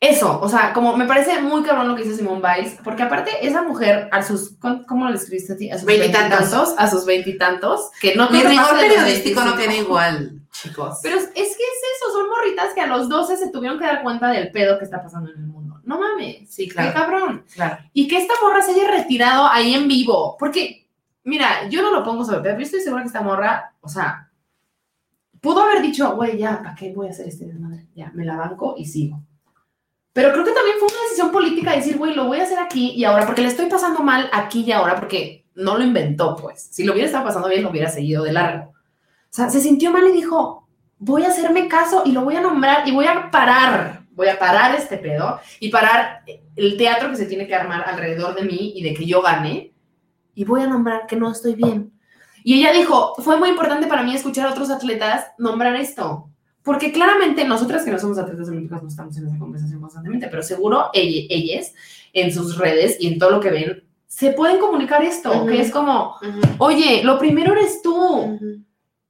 eso, 0.00 0.40
o 0.40 0.48
sea, 0.48 0.72
como 0.72 0.96
me 0.96 1.04
parece 1.04 1.42
muy 1.42 1.62
cabrón 1.62 1.88
lo 1.88 1.94
que 1.94 2.02
hizo 2.02 2.16
Simone 2.16 2.40
Biles, 2.40 2.78
porque 2.82 3.02
aparte 3.02 3.46
esa 3.46 3.62
mujer 3.62 4.08
a 4.10 4.22
sus, 4.22 4.56
¿cómo 4.88 5.06
le 5.08 5.14
escribiste 5.14 5.52
a 5.52 5.56
ti? 5.56 5.70
A 5.70 5.76
sus 5.76 5.84
Veintitantos. 5.84 6.74
a 6.78 6.90
sus 6.90 7.04
veintitantos, 7.04 7.90
que 8.00 8.14
no 8.14 8.30
que 8.30 8.42
rigor 8.42 8.78
periodístico 8.78 9.40
no 9.44 9.56
25. 9.56 9.58
queda 9.58 9.76
igual, 9.76 10.40
chicos. 10.52 11.00
Pero 11.02 11.18
es, 11.18 11.26
que 11.26 11.42
es 11.42 11.52
eso, 11.52 12.12
son 12.12 12.30
morritas 12.30 12.72
que 12.74 12.80
a 12.80 12.86
los 12.86 13.10
12 13.10 13.36
se 13.36 13.50
tuvieron 13.50 13.78
que 13.78 13.84
dar 13.84 14.02
cuenta 14.02 14.28
del 14.28 14.50
pedo 14.50 14.78
que 14.78 14.86
está 14.86 15.02
pasando 15.02 15.30
en 15.32 15.36
el 15.36 15.46
mundo. 15.46 15.80
No 15.84 15.98
mames, 16.00 16.48
sí, 16.48 16.66
qué 16.66 16.72
claro, 16.72 16.92
cabrón. 16.94 17.44
claro. 17.52 17.78
Y 17.92 18.08
que 18.08 18.16
esta 18.16 18.34
morra 18.42 18.62
se 18.62 18.70
haya 18.70 18.90
retirado 18.90 19.46
ahí 19.48 19.74
en 19.74 19.86
vivo, 19.86 20.36
porque, 20.38 20.79
mira, 21.30 21.68
yo 21.68 21.80
no 21.80 21.92
lo 21.92 22.02
pongo 22.02 22.24
sobre, 22.24 22.40
pero 22.40 22.60
estoy 22.60 22.80
segura 22.80 23.02
que 23.02 23.06
esta 23.06 23.22
morra, 23.22 23.72
o 23.80 23.88
sea, 23.88 24.30
pudo 25.40 25.62
haber 25.62 25.80
dicho, 25.80 26.14
güey, 26.16 26.36
ya, 26.36 26.58
¿para 26.58 26.74
qué 26.74 26.92
voy 26.92 27.06
a 27.06 27.10
hacer 27.10 27.28
este 27.28 27.46
desmadre? 27.46 27.86
Ya, 27.94 28.10
me 28.14 28.24
la 28.24 28.36
banco 28.36 28.74
y 28.76 28.84
sigo. 28.84 29.22
Pero 30.12 30.32
creo 30.32 30.44
que 30.44 30.50
también 30.50 30.76
fue 30.80 30.88
una 30.88 31.02
decisión 31.04 31.30
política 31.30 31.72
decir, 31.72 31.96
güey, 31.96 32.14
lo 32.14 32.26
voy 32.26 32.40
a 32.40 32.42
hacer 32.42 32.58
aquí 32.58 32.90
y 32.90 33.04
ahora, 33.04 33.26
porque 33.26 33.42
le 33.42 33.48
estoy 33.48 33.66
pasando 33.66 34.00
mal 34.00 34.28
aquí 34.32 34.64
y 34.66 34.72
ahora, 34.72 34.96
porque 34.96 35.46
no 35.54 35.78
lo 35.78 35.84
inventó, 35.84 36.34
pues. 36.34 36.68
Si 36.72 36.82
lo 36.82 36.92
hubiera 36.92 37.06
estado 37.06 37.24
pasando 37.24 37.48
bien, 37.48 37.62
lo 37.62 37.70
hubiera 37.70 37.88
seguido 37.88 38.24
de 38.24 38.32
largo. 38.32 38.72
O 38.72 39.32
sea, 39.32 39.48
se 39.50 39.60
sintió 39.60 39.92
mal 39.92 40.08
y 40.08 40.12
dijo, 40.12 40.68
voy 40.98 41.22
a 41.22 41.28
hacerme 41.28 41.68
caso 41.68 42.02
y 42.04 42.10
lo 42.10 42.24
voy 42.24 42.34
a 42.34 42.40
nombrar 42.40 42.86
y 42.88 42.90
voy 42.90 43.06
a 43.06 43.30
parar, 43.30 44.02
voy 44.10 44.26
a 44.26 44.38
parar 44.38 44.74
este 44.74 44.98
pedo 44.98 45.40
y 45.60 45.68
parar 45.68 46.24
el 46.56 46.76
teatro 46.76 47.10
que 47.10 47.16
se 47.16 47.26
tiene 47.26 47.46
que 47.46 47.54
armar 47.54 47.84
alrededor 47.86 48.34
de 48.34 48.42
mí 48.42 48.72
y 48.74 48.82
de 48.82 48.94
que 48.94 49.06
yo 49.06 49.22
gane 49.22 49.72
y 50.34 50.44
voy 50.44 50.62
a 50.62 50.66
nombrar 50.66 51.06
que 51.06 51.16
no 51.16 51.30
estoy 51.30 51.54
bien. 51.54 51.92
Y 52.44 52.54
ella 52.60 52.72
dijo, 52.72 53.14
fue 53.18 53.36
muy 53.38 53.48
importante 53.50 53.86
para 53.86 54.02
mí 54.02 54.14
escuchar 54.14 54.46
a 54.46 54.50
otros 54.52 54.70
atletas 54.70 55.26
nombrar 55.38 55.76
esto, 55.76 56.28
porque 56.62 56.90
claramente 56.92 57.44
nosotras 57.44 57.84
que 57.84 57.90
no 57.90 57.98
somos 57.98 58.18
atletas 58.18 58.48
olímpicos 58.48 58.82
no 58.82 58.88
estamos 58.88 59.16
en 59.18 59.26
esa 59.28 59.38
conversación 59.38 59.80
constantemente, 59.80 60.28
pero 60.28 60.42
seguro 60.42 60.86
ella- 60.94 61.26
ellas 61.30 61.74
en 62.12 62.32
sus 62.32 62.56
redes 62.56 62.96
y 63.00 63.08
en 63.08 63.18
todo 63.18 63.30
lo 63.30 63.40
que 63.40 63.50
ven 63.50 63.84
se 64.06 64.32
pueden 64.32 64.58
comunicar 64.58 65.02
esto, 65.04 65.30
que 65.46 65.60
es 65.60 65.70
como, 65.70 66.16
oye, 66.58 67.02
lo 67.04 67.18
primero 67.18 67.52
eres 67.52 67.80
tú. 67.82 68.38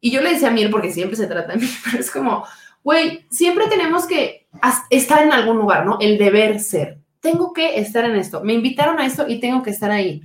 Y 0.01 0.11
yo 0.11 0.21
le 0.23 0.31
decía 0.31 0.49
a 0.49 0.51
Mir, 0.51 0.71
porque 0.71 0.93
siempre 0.93 1.17
se 1.17 1.27
trata 1.27 1.53
de 1.53 1.59
mí, 1.59 1.67
pero 1.85 1.99
es 1.99 2.11
como, 2.11 2.45
güey, 2.83 3.25
siempre 3.31 3.67
tenemos 3.69 4.07
que 4.07 4.47
estar 4.91 5.23
en 5.23 5.33
algún 5.33 5.57
lugar, 5.59 5.87
¿no? 5.87 5.99
El 6.01 6.19
deber 6.19 6.61
ser. 6.61 6.99
Tengo 7.21 7.53
que 7.53 7.79
estar 7.79 8.05
en 8.05 8.17
esto. 8.17 8.43
Me 8.43 8.55
invitaron 8.55 8.99
a 8.99 9.07
esto 9.07 9.27
y 9.29 9.41
tengo 9.41 9.63
que 9.63 9.71
estar 9.71 9.91
ahí. 9.91 10.23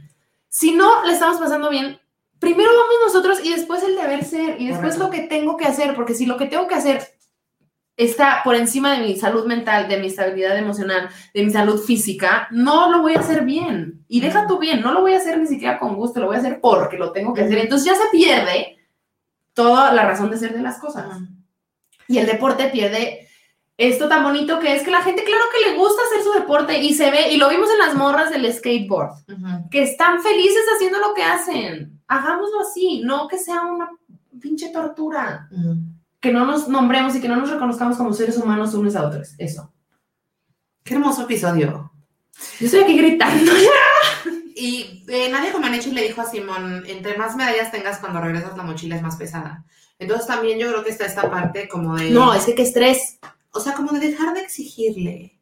Si 0.57 0.71
no 0.71 1.03
le 1.03 1.11
estamos 1.11 1.37
pasando 1.37 1.69
bien, 1.69 1.99
primero 2.39 2.69
vamos 2.69 2.95
nosotros 3.07 3.43
y 3.43 3.53
después 3.53 3.83
el 3.83 3.97
deber 3.97 4.23
ser 4.23 4.55
y 4.61 4.67
después 4.67 4.95
Correcto. 4.95 5.03
lo 5.03 5.09
que 5.09 5.27
tengo 5.27 5.57
que 5.57 5.65
hacer, 5.65 5.93
porque 5.95 6.15
si 6.15 6.25
lo 6.25 6.37
que 6.37 6.45
tengo 6.45 6.65
que 6.65 6.75
hacer 6.75 7.05
está 7.97 8.39
por 8.41 8.55
encima 8.55 8.93
de 8.93 9.05
mi 9.05 9.17
salud 9.17 9.45
mental, 9.47 9.89
de 9.89 9.97
mi 9.97 10.07
estabilidad 10.07 10.57
emocional, 10.57 11.09
de 11.33 11.43
mi 11.43 11.51
salud 11.51 11.83
física, 11.83 12.47
no 12.51 12.89
lo 12.89 13.01
voy 13.01 13.15
a 13.15 13.19
hacer 13.19 13.43
bien. 13.43 14.05
Y 14.07 14.21
deja 14.21 14.47
tú 14.47 14.57
bien, 14.57 14.79
no 14.79 14.93
lo 14.93 15.01
voy 15.01 15.11
a 15.11 15.17
hacer 15.17 15.37
ni 15.37 15.45
siquiera 15.45 15.77
con 15.77 15.97
gusto, 15.97 16.21
lo 16.21 16.27
voy 16.27 16.37
a 16.37 16.39
hacer 16.39 16.61
porque 16.61 16.95
lo 16.95 17.11
tengo 17.11 17.33
que 17.33 17.41
hacer. 17.41 17.57
Entonces 17.57 17.91
ya 17.91 17.95
se 17.95 18.07
pierde 18.13 18.77
toda 19.53 19.91
la 19.91 20.05
razón 20.05 20.31
de 20.31 20.37
ser 20.37 20.53
de 20.53 20.61
las 20.61 20.79
cosas. 20.79 21.19
Y 22.07 22.17
el 22.17 22.27
deporte 22.27 22.69
pierde 22.69 23.24
esto 23.77 24.07
tan 24.07 24.23
bonito 24.23 24.59
que 24.59 24.73
es 24.73 24.83
que 24.83 24.91
la 24.91 25.01
gente, 25.01 25.23
claro 25.23 25.43
que 25.51 25.69
le 25.69 25.77
gusta 25.77 26.01
hacer 26.03 26.23
su 26.23 26.31
deporte 26.31 26.81
y 26.81 26.93
se 26.93 27.11
ve, 27.11 27.31
y 27.31 27.37
lo 27.37 27.49
vimos 27.49 27.69
en 27.69 27.79
las 27.79 27.95
morras 27.95 28.29
del 28.29 28.51
skateboard, 28.51 29.25
que 29.69 29.83
están 29.83 30.21
felices 30.21 30.63
haciendo 30.73 30.99
lo 30.99 31.13
que 31.13 31.23
hacen. 31.23 32.01
Hagámoslo 32.07 32.61
así, 32.61 33.01
no 33.03 33.27
que 33.27 33.37
sea 33.37 33.63
una 33.63 33.89
pinche 34.39 34.69
tortura. 34.69 35.49
Que 36.19 36.31
no 36.31 36.45
nos 36.45 36.67
nombremos 36.67 37.15
y 37.15 37.21
que 37.21 37.27
no 37.27 37.35
nos 37.35 37.49
reconozcamos 37.49 37.97
como 37.97 38.13
seres 38.13 38.37
humanos 38.37 38.73
unos 38.73 38.95
a 38.95 39.05
otros. 39.05 39.35
Eso. 39.37 39.71
Qué 40.83 40.93
hermoso 40.93 41.23
episodio. 41.23 41.91
Yo 42.59 42.65
estoy 42.65 42.81
aquí 42.81 42.97
gritando. 42.97 43.51
Y 44.55 45.03
eh, 45.09 45.29
Nadia 45.29 45.51
Comaneci 45.51 45.91
le 45.91 46.03
dijo 46.03 46.21
a 46.21 46.25
Simón, 46.25 46.83
entre 46.87 47.17
más 47.17 47.35
medallas 47.35 47.71
tengas 47.71 47.99
cuando 47.99 48.21
regresas 48.21 48.55
la 48.55 48.63
mochila 48.63 48.95
es 48.95 49.01
más 49.01 49.17
pesada. 49.17 49.65
Entonces 49.99 50.27
también 50.27 50.57
yo 50.57 50.69
creo 50.69 50.83
que 50.83 50.91
está 50.91 51.05
esta 51.05 51.29
parte 51.29 51.67
como 51.67 51.95
de... 51.95 52.09
No, 52.11 52.33
es 52.33 52.45
que 52.45 52.55
qué 52.55 52.61
estrés. 52.61 53.19
O 53.55 53.61
sea, 53.61 53.73
como 53.73 53.93
de 53.93 53.99
dejar 53.99 54.33
de 54.33 54.41
exigirle 54.41 55.39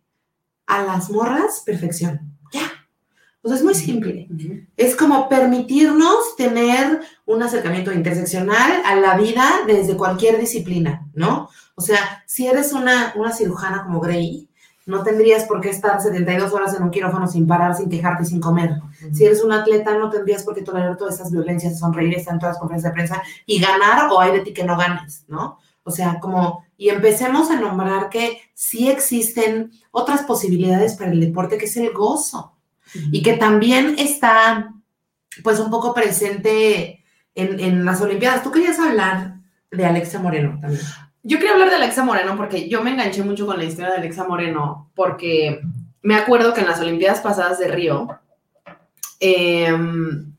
a 0.68 0.84
las 0.84 1.10
morras 1.10 1.64
perfección. 1.66 2.38
Ya. 2.52 2.62
O 3.42 3.48
sea, 3.48 3.58
es 3.58 3.64
muy 3.64 3.74
simple. 3.74 4.30
Es 4.78 4.96
como 4.96 5.28
permitirnos 5.28 6.36
tener 6.38 7.02
un 7.26 7.42
acercamiento 7.42 7.92
interseccional 7.92 8.84
a 8.86 8.96
la 8.96 9.18
vida 9.18 9.44
desde 9.66 9.98
cualquier 9.98 10.40
disciplina, 10.40 11.10
¿no? 11.16 11.50
O 11.74 11.82
sea, 11.82 12.24
si 12.28 12.46
eres 12.46 12.72
una, 12.72 13.14
una 13.16 13.34
cirujana 13.34 13.84
como 13.84 14.00
Grey, 14.00 14.48
no 14.86 15.02
tendrías 15.02 15.46
por 15.46 15.60
qué 15.60 15.72
estar 15.72 16.00
72 16.00 16.54
horas 16.54 16.76
en 16.76 16.84
un 16.84 16.92
quirófano 16.92 17.26
sin 17.26 17.48
parar, 17.48 17.76
sin 17.76 17.90
quejarte 17.90 18.24
y 18.24 18.26
sin 18.28 18.40
comer. 18.40 18.80
Si 19.12 19.26
eres 19.26 19.44
un 19.44 19.54
atleta, 19.54 19.98
no 19.98 20.12
tendrías 20.12 20.44
por 20.44 20.54
qué 20.54 20.62
tolerar 20.62 20.98
todas 20.98 21.16
estas 21.16 21.32
violencias, 21.32 21.80
sonreír, 21.80 22.14
estar 22.14 22.36
en 22.36 22.40
todas 22.40 22.56
las 22.56 22.60
conferencias 22.60 22.92
de 22.92 22.96
prensa 22.96 23.24
y 23.48 23.60
ganar 23.60 24.12
o 24.12 24.20
hay 24.20 24.34
de 24.34 24.42
ti 24.42 24.54
que 24.54 24.64
no 24.64 24.78
ganes, 24.78 25.26
¿no? 25.28 25.58
O 25.84 25.92
sea, 25.92 26.20
como, 26.20 26.66
y 26.78 26.90
empecemos 26.90 27.52
a 27.52 27.60
nombrar 27.60 28.10
que 28.10 28.42
sí 28.54 28.90
existen 28.90 29.72
otras 29.92 30.24
posibilidades 30.24 30.96
para 30.96 31.12
el 31.12 31.20
deporte, 31.20 31.58
que 31.58 31.66
es 31.66 31.78
el 31.78 31.92
gozo 31.92 32.58
y 33.12 33.22
que 33.22 33.34
también 33.34 33.96
está, 33.98 34.74
pues, 35.44 35.60
un 35.60 35.70
poco 35.70 35.94
presente 35.94 37.04
en, 37.36 37.60
en 37.60 37.86
las 37.86 38.02
Olimpiadas. 38.02 38.44
Tú 38.44 38.52
querías 38.52 38.80
hablar 38.80 39.36
de 39.72 39.86
Alexa 39.86 40.20
Moreno 40.20 40.58
también. 40.62 40.82
Yo 41.24 41.38
quería 41.38 41.54
hablar 41.54 41.70
de 41.70 41.78
Alexa 41.78 42.04
Moreno 42.04 42.36
porque 42.36 42.68
yo 42.68 42.84
me 42.84 42.92
enganché 42.92 43.24
mucho 43.24 43.46
con 43.46 43.58
la 43.58 43.64
historia 43.64 43.92
de 43.92 43.98
Alexa 43.98 44.26
Moreno 44.26 44.92
porque 44.94 45.62
me 46.02 46.16
acuerdo 46.16 46.54
que 46.54 46.62
en 46.62 46.68
las 46.68 46.82
Olimpiadas 46.82 47.22
pasadas 47.22 47.60
de 47.60 47.70
Río 47.70 48.20
em, 49.22 50.36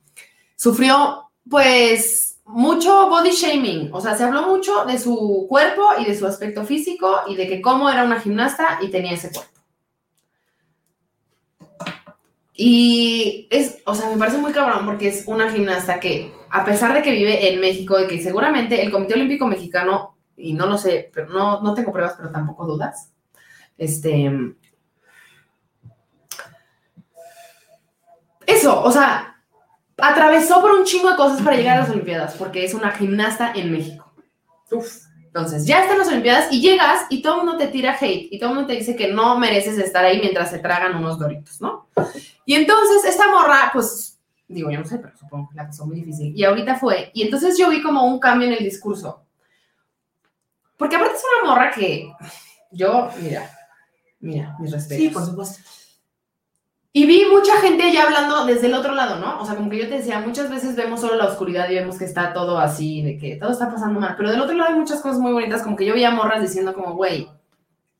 sufrió 0.56 1.30
pues 1.48 2.33
mucho 2.54 3.08
body 3.08 3.32
shaming, 3.32 3.90
o 3.92 4.00
sea, 4.00 4.16
se 4.16 4.22
habló 4.22 4.46
mucho 4.46 4.84
de 4.84 4.96
su 4.96 5.46
cuerpo 5.48 5.82
y 5.98 6.04
de 6.04 6.16
su 6.16 6.24
aspecto 6.24 6.64
físico 6.64 7.22
y 7.26 7.34
de 7.34 7.48
que 7.48 7.60
cómo 7.60 7.90
era 7.90 8.04
una 8.04 8.20
gimnasta 8.20 8.78
y 8.80 8.90
tenía 8.90 9.12
ese 9.12 9.32
cuerpo. 9.32 9.50
Y 12.52 13.48
es, 13.50 13.82
o 13.84 13.94
sea, 13.96 14.08
me 14.08 14.16
parece 14.16 14.38
muy 14.38 14.52
cabrón 14.52 14.86
porque 14.86 15.08
es 15.08 15.24
una 15.26 15.50
gimnasta 15.50 15.98
que, 15.98 16.32
a 16.48 16.64
pesar 16.64 16.94
de 16.94 17.02
que 17.02 17.10
vive 17.10 17.52
en 17.52 17.60
México 17.60 17.98
y 17.98 18.06
que 18.06 18.22
seguramente 18.22 18.80
el 18.80 18.92
Comité 18.92 19.14
Olímpico 19.14 19.48
Mexicano, 19.48 20.16
y 20.36 20.52
no 20.52 20.66
lo 20.66 20.78
sé, 20.78 21.10
pero 21.12 21.28
no, 21.30 21.60
no 21.60 21.74
tengo 21.74 21.92
pruebas, 21.92 22.14
pero 22.16 22.30
tampoco 22.30 22.66
dudas, 22.66 23.10
este... 23.76 24.30
Eso, 28.46 28.80
o 28.80 28.92
sea, 28.92 29.33
atravesó 30.08 30.60
por 30.60 30.72
un 30.72 30.84
chingo 30.84 31.10
de 31.10 31.16
cosas 31.16 31.42
para 31.42 31.56
llegar 31.56 31.78
a 31.78 31.80
las 31.80 31.90
Olimpiadas, 31.90 32.34
porque 32.34 32.64
es 32.64 32.74
una 32.74 32.90
gimnasta 32.92 33.52
en 33.54 33.72
México. 33.72 34.12
Uf. 34.70 35.04
Entonces, 35.26 35.66
ya 35.66 35.82
están 35.82 35.98
las 35.98 36.08
Olimpiadas 36.08 36.52
y 36.52 36.60
llegas 36.60 37.06
y 37.10 37.20
todo 37.20 37.40
el 37.40 37.46
mundo 37.46 37.58
te 37.58 37.66
tira 37.66 37.96
hate 38.00 38.28
y 38.30 38.38
todo 38.38 38.50
el 38.50 38.54
mundo 38.54 38.68
te 38.68 38.78
dice 38.78 38.94
que 38.94 39.12
no 39.12 39.36
mereces 39.38 39.78
estar 39.78 40.04
ahí 40.04 40.20
mientras 40.20 40.50
se 40.50 40.60
tragan 40.60 40.94
unos 40.94 41.18
doritos, 41.18 41.60
¿no? 41.60 41.88
Y 42.44 42.54
entonces 42.54 43.04
esta 43.04 43.28
morra, 43.32 43.70
pues, 43.72 44.20
digo, 44.46 44.70
yo 44.70 44.78
no 44.78 44.84
sé, 44.84 44.98
pero 44.98 45.16
supongo 45.16 45.48
que 45.50 45.56
la 45.56 45.66
pasó 45.66 45.86
muy 45.86 45.96
difícil. 45.96 46.32
Y 46.36 46.44
ahorita 46.44 46.76
fue. 46.76 47.10
Y 47.14 47.22
entonces 47.22 47.58
yo 47.58 47.68
vi 47.70 47.82
como 47.82 48.04
un 48.04 48.20
cambio 48.20 48.46
en 48.46 48.54
el 48.54 48.62
discurso. 48.62 49.24
Porque 50.76 50.96
aparte 50.96 51.16
es 51.16 51.22
una 51.42 51.52
morra 51.52 51.70
que 51.70 52.12
yo, 52.70 53.08
mira, 53.20 53.50
mira, 54.20 54.56
mis 54.60 54.70
respetos. 54.70 55.04
Sí, 55.04 55.08
por 55.08 55.24
supuesto. 55.24 55.62
Y 56.96 57.06
vi 57.06 57.24
mucha 57.28 57.56
gente 57.56 57.92
ya 57.92 58.04
hablando 58.04 58.46
desde 58.46 58.68
el 58.68 58.74
otro 58.74 58.94
lado, 58.94 59.18
¿no? 59.18 59.40
O 59.40 59.44
sea, 59.44 59.56
como 59.56 59.68
que 59.68 59.78
yo 59.78 59.88
te 59.88 59.96
decía, 59.96 60.20
muchas 60.20 60.48
veces 60.48 60.76
vemos 60.76 61.00
solo 61.00 61.16
la 61.16 61.26
oscuridad 61.26 61.68
y 61.68 61.74
vemos 61.74 61.98
que 61.98 62.04
está 62.04 62.32
todo 62.32 62.56
así, 62.56 63.02
de 63.02 63.18
que 63.18 63.34
todo 63.34 63.50
está 63.50 63.68
pasando 63.68 63.98
mal. 63.98 64.14
Pero 64.16 64.30
del 64.30 64.40
otro 64.40 64.54
lado 64.54 64.70
hay 64.70 64.78
muchas 64.78 65.00
cosas 65.00 65.18
muy 65.18 65.32
bonitas, 65.32 65.62
como 65.62 65.74
que 65.74 65.86
yo 65.86 65.94
veía 65.94 66.12
morras 66.12 66.40
diciendo 66.40 66.72
como, 66.72 66.94
güey, 66.94 67.28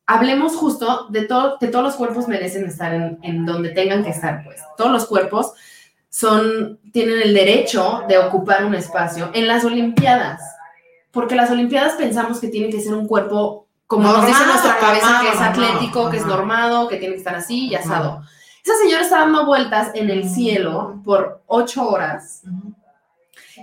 hablemos 0.05 0.55
justo 0.55 1.07
de 1.09 1.23
todo, 1.23 1.59
que 1.59 1.67
todos 1.67 1.83
los 1.83 1.95
cuerpos 1.95 2.29
merecen 2.29 2.63
estar 2.67 2.93
en, 2.93 3.19
en 3.21 3.45
donde 3.45 3.71
tengan 3.71 4.01
que 4.01 4.11
estar, 4.11 4.45
pues. 4.45 4.61
Todos 4.77 4.93
los 4.93 5.05
cuerpos 5.07 5.51
son, 6.09 6.79
tienen 6.93 7.21
el 7.21 7.33
derecho 7.33 8.05
de 8.07 8.17
ocupar 8.17 8.63
un 8.63 8.75
espacio 8.75 9.29
en 9.33 9.49
las 9.49 9.65
Olimpiadas. 9.65 10.39
Porque 11.11 11.35
las 11.35 11.51
Olimpiadas 11.51 11.95
pensamos 11.95 12.39
que 12.39 12.47
tiene 12.47 12.69
que 12.69 12.79
ser 12.79 12.93
un 12.93 13.09
cuerpo, 13.09 13.67
como 13.87 14.03
nos 14.03 14.25
dice 14.25 14.39
Normado, 14.39 14.53
nuestra 14.53 14.79
cabeza, 14.79 15.19
que 15.21 15.27
es 15.27 15.35
normado, 15.35 15.51
atlético, 15.51 16.09
que 16.09 16.17
es 16.17 16.25
normado, 16.25 16.87
que 16.87 16.95
tiene 16.95 17.15
que 17.15 17.19
estar 17.19 17.35
así 17.35 17.67
y 17.67 17.75
asado. 17.75 18.21
Esa 18.65 18.77
señora 18.81 19.03
está 19.03 19.19
dando 19.19 19.45
vueltas 19.45 19.91
en 19.93 20.09
el 20.09 20.27
cielo 20.27 20.99
por 21.05 21.43
ocho 21.45 21.87
horas 21.87 22.41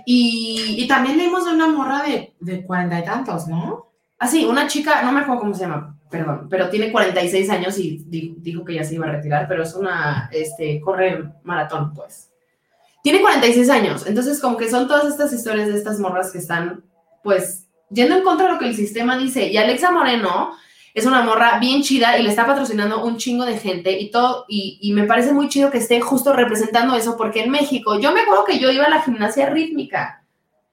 y, 0.05 0.75
Y 0.77 0.87
también 0.87 1.17
leímos 1.17 1.45
de 1.45 1.51
una 1.51 1.67
morra 1.67 2.03
de, 2.03 2.33
de 2.39 2.65
cuarenta 2.65 2.99
y 2.99 3.03
tantos, 3.03 3.47
¿no? 3.47 3.87
así, 4.17 4.45
una 4.45 4.67
chica, 4.67 5.01
no 5.01 5.11
me 5.11 5.19
acuerdo 5.19 5.41
cómo 5.41 5.53
se 5.53 5.61
llama, 5.63 5.97
perdón, 6.09 6.47
pero 6.49 6.69
tiene 6.69 6.93
46 6.93 7.49
años 7.49 7.77
y 7.77 7.97
di- 8.07 8.33
dijo 8.37 8.63
que 8.63 8.75
ya 8.75 8.83
se 8.85 8.95
iba 8.95 9.05
a 9.05 9.11
retirar, 9.11 9.49
pero 9.49 9.63
es 9.63 9.73
una, 9.75 10.29
este, 10.31 10.79
corre 10.79 11.25
maratón, 11.43 11.93
pues. 11.93 12.29
Tiene 13.03 13.19
46 13.19 13.69
años, 13.69 14.07
entonces 14.07 14.39
como 14.39 14.55
que 14.55 14.69
son 14.69 14.87
todas 14.87 15.05
estas 15.11 15.33
historias 15.33 15.67
de 15.67 15.75
estas 15.75 15.99
morras 15.99 16.31
que 16.31 16.37
están, 16.37 16.85
pues, 17.21 17.67
yendo 17.89 18.15
en 18.15 18.23
contra 18.23 18.45
de 18.47 18.53
lo 18.53 18.59
que 18.59 18.67
el 18.67 18.75
sistema 18.77 19.17
dice. 19.17 19.47
Y 19.49 19.57
Alexa 19.57 19.91
Moreno 19.91 20.53
es 20.93 21.05
una 21.05 21.23
morra 21.23 21.57
bien 21.59 21.81
chida 21.81 22.17
y 22.19 22.23
le 22.23 22.29
está 22.29 22.45
patrocinando 22.45 23.03
un 23.03 23.17
chingo 23.17 23.45
de 23.45 23.57
gente 23.57 23.99
y 23.99 24.11
todo, 24.11 24.45
y, 24.47 24.77
y 24.81 24.93
me 24.93 25.05
parece 25.05 25.33
muy 25.33 25.49
chido 25.49 25.71
que 25.71 25.79
esté 25.79 25.99
justo 26.01 26.33
representando 26.33 26.95
eso, 26.95 27.17
porque 27.17 27.43
en 27.43 27.49
México, 27.51 27.99
yo 27.99 28.11
me 28.11 28.21
acuerdo 28.21 28.45
que 28.45 28.59
yo 28.59 28.71
iba 28.71 28.85
a 28.85 28.89
la 28.89 29.01
gimnasia 29.01 29.49
rítmica, 29.49 30.19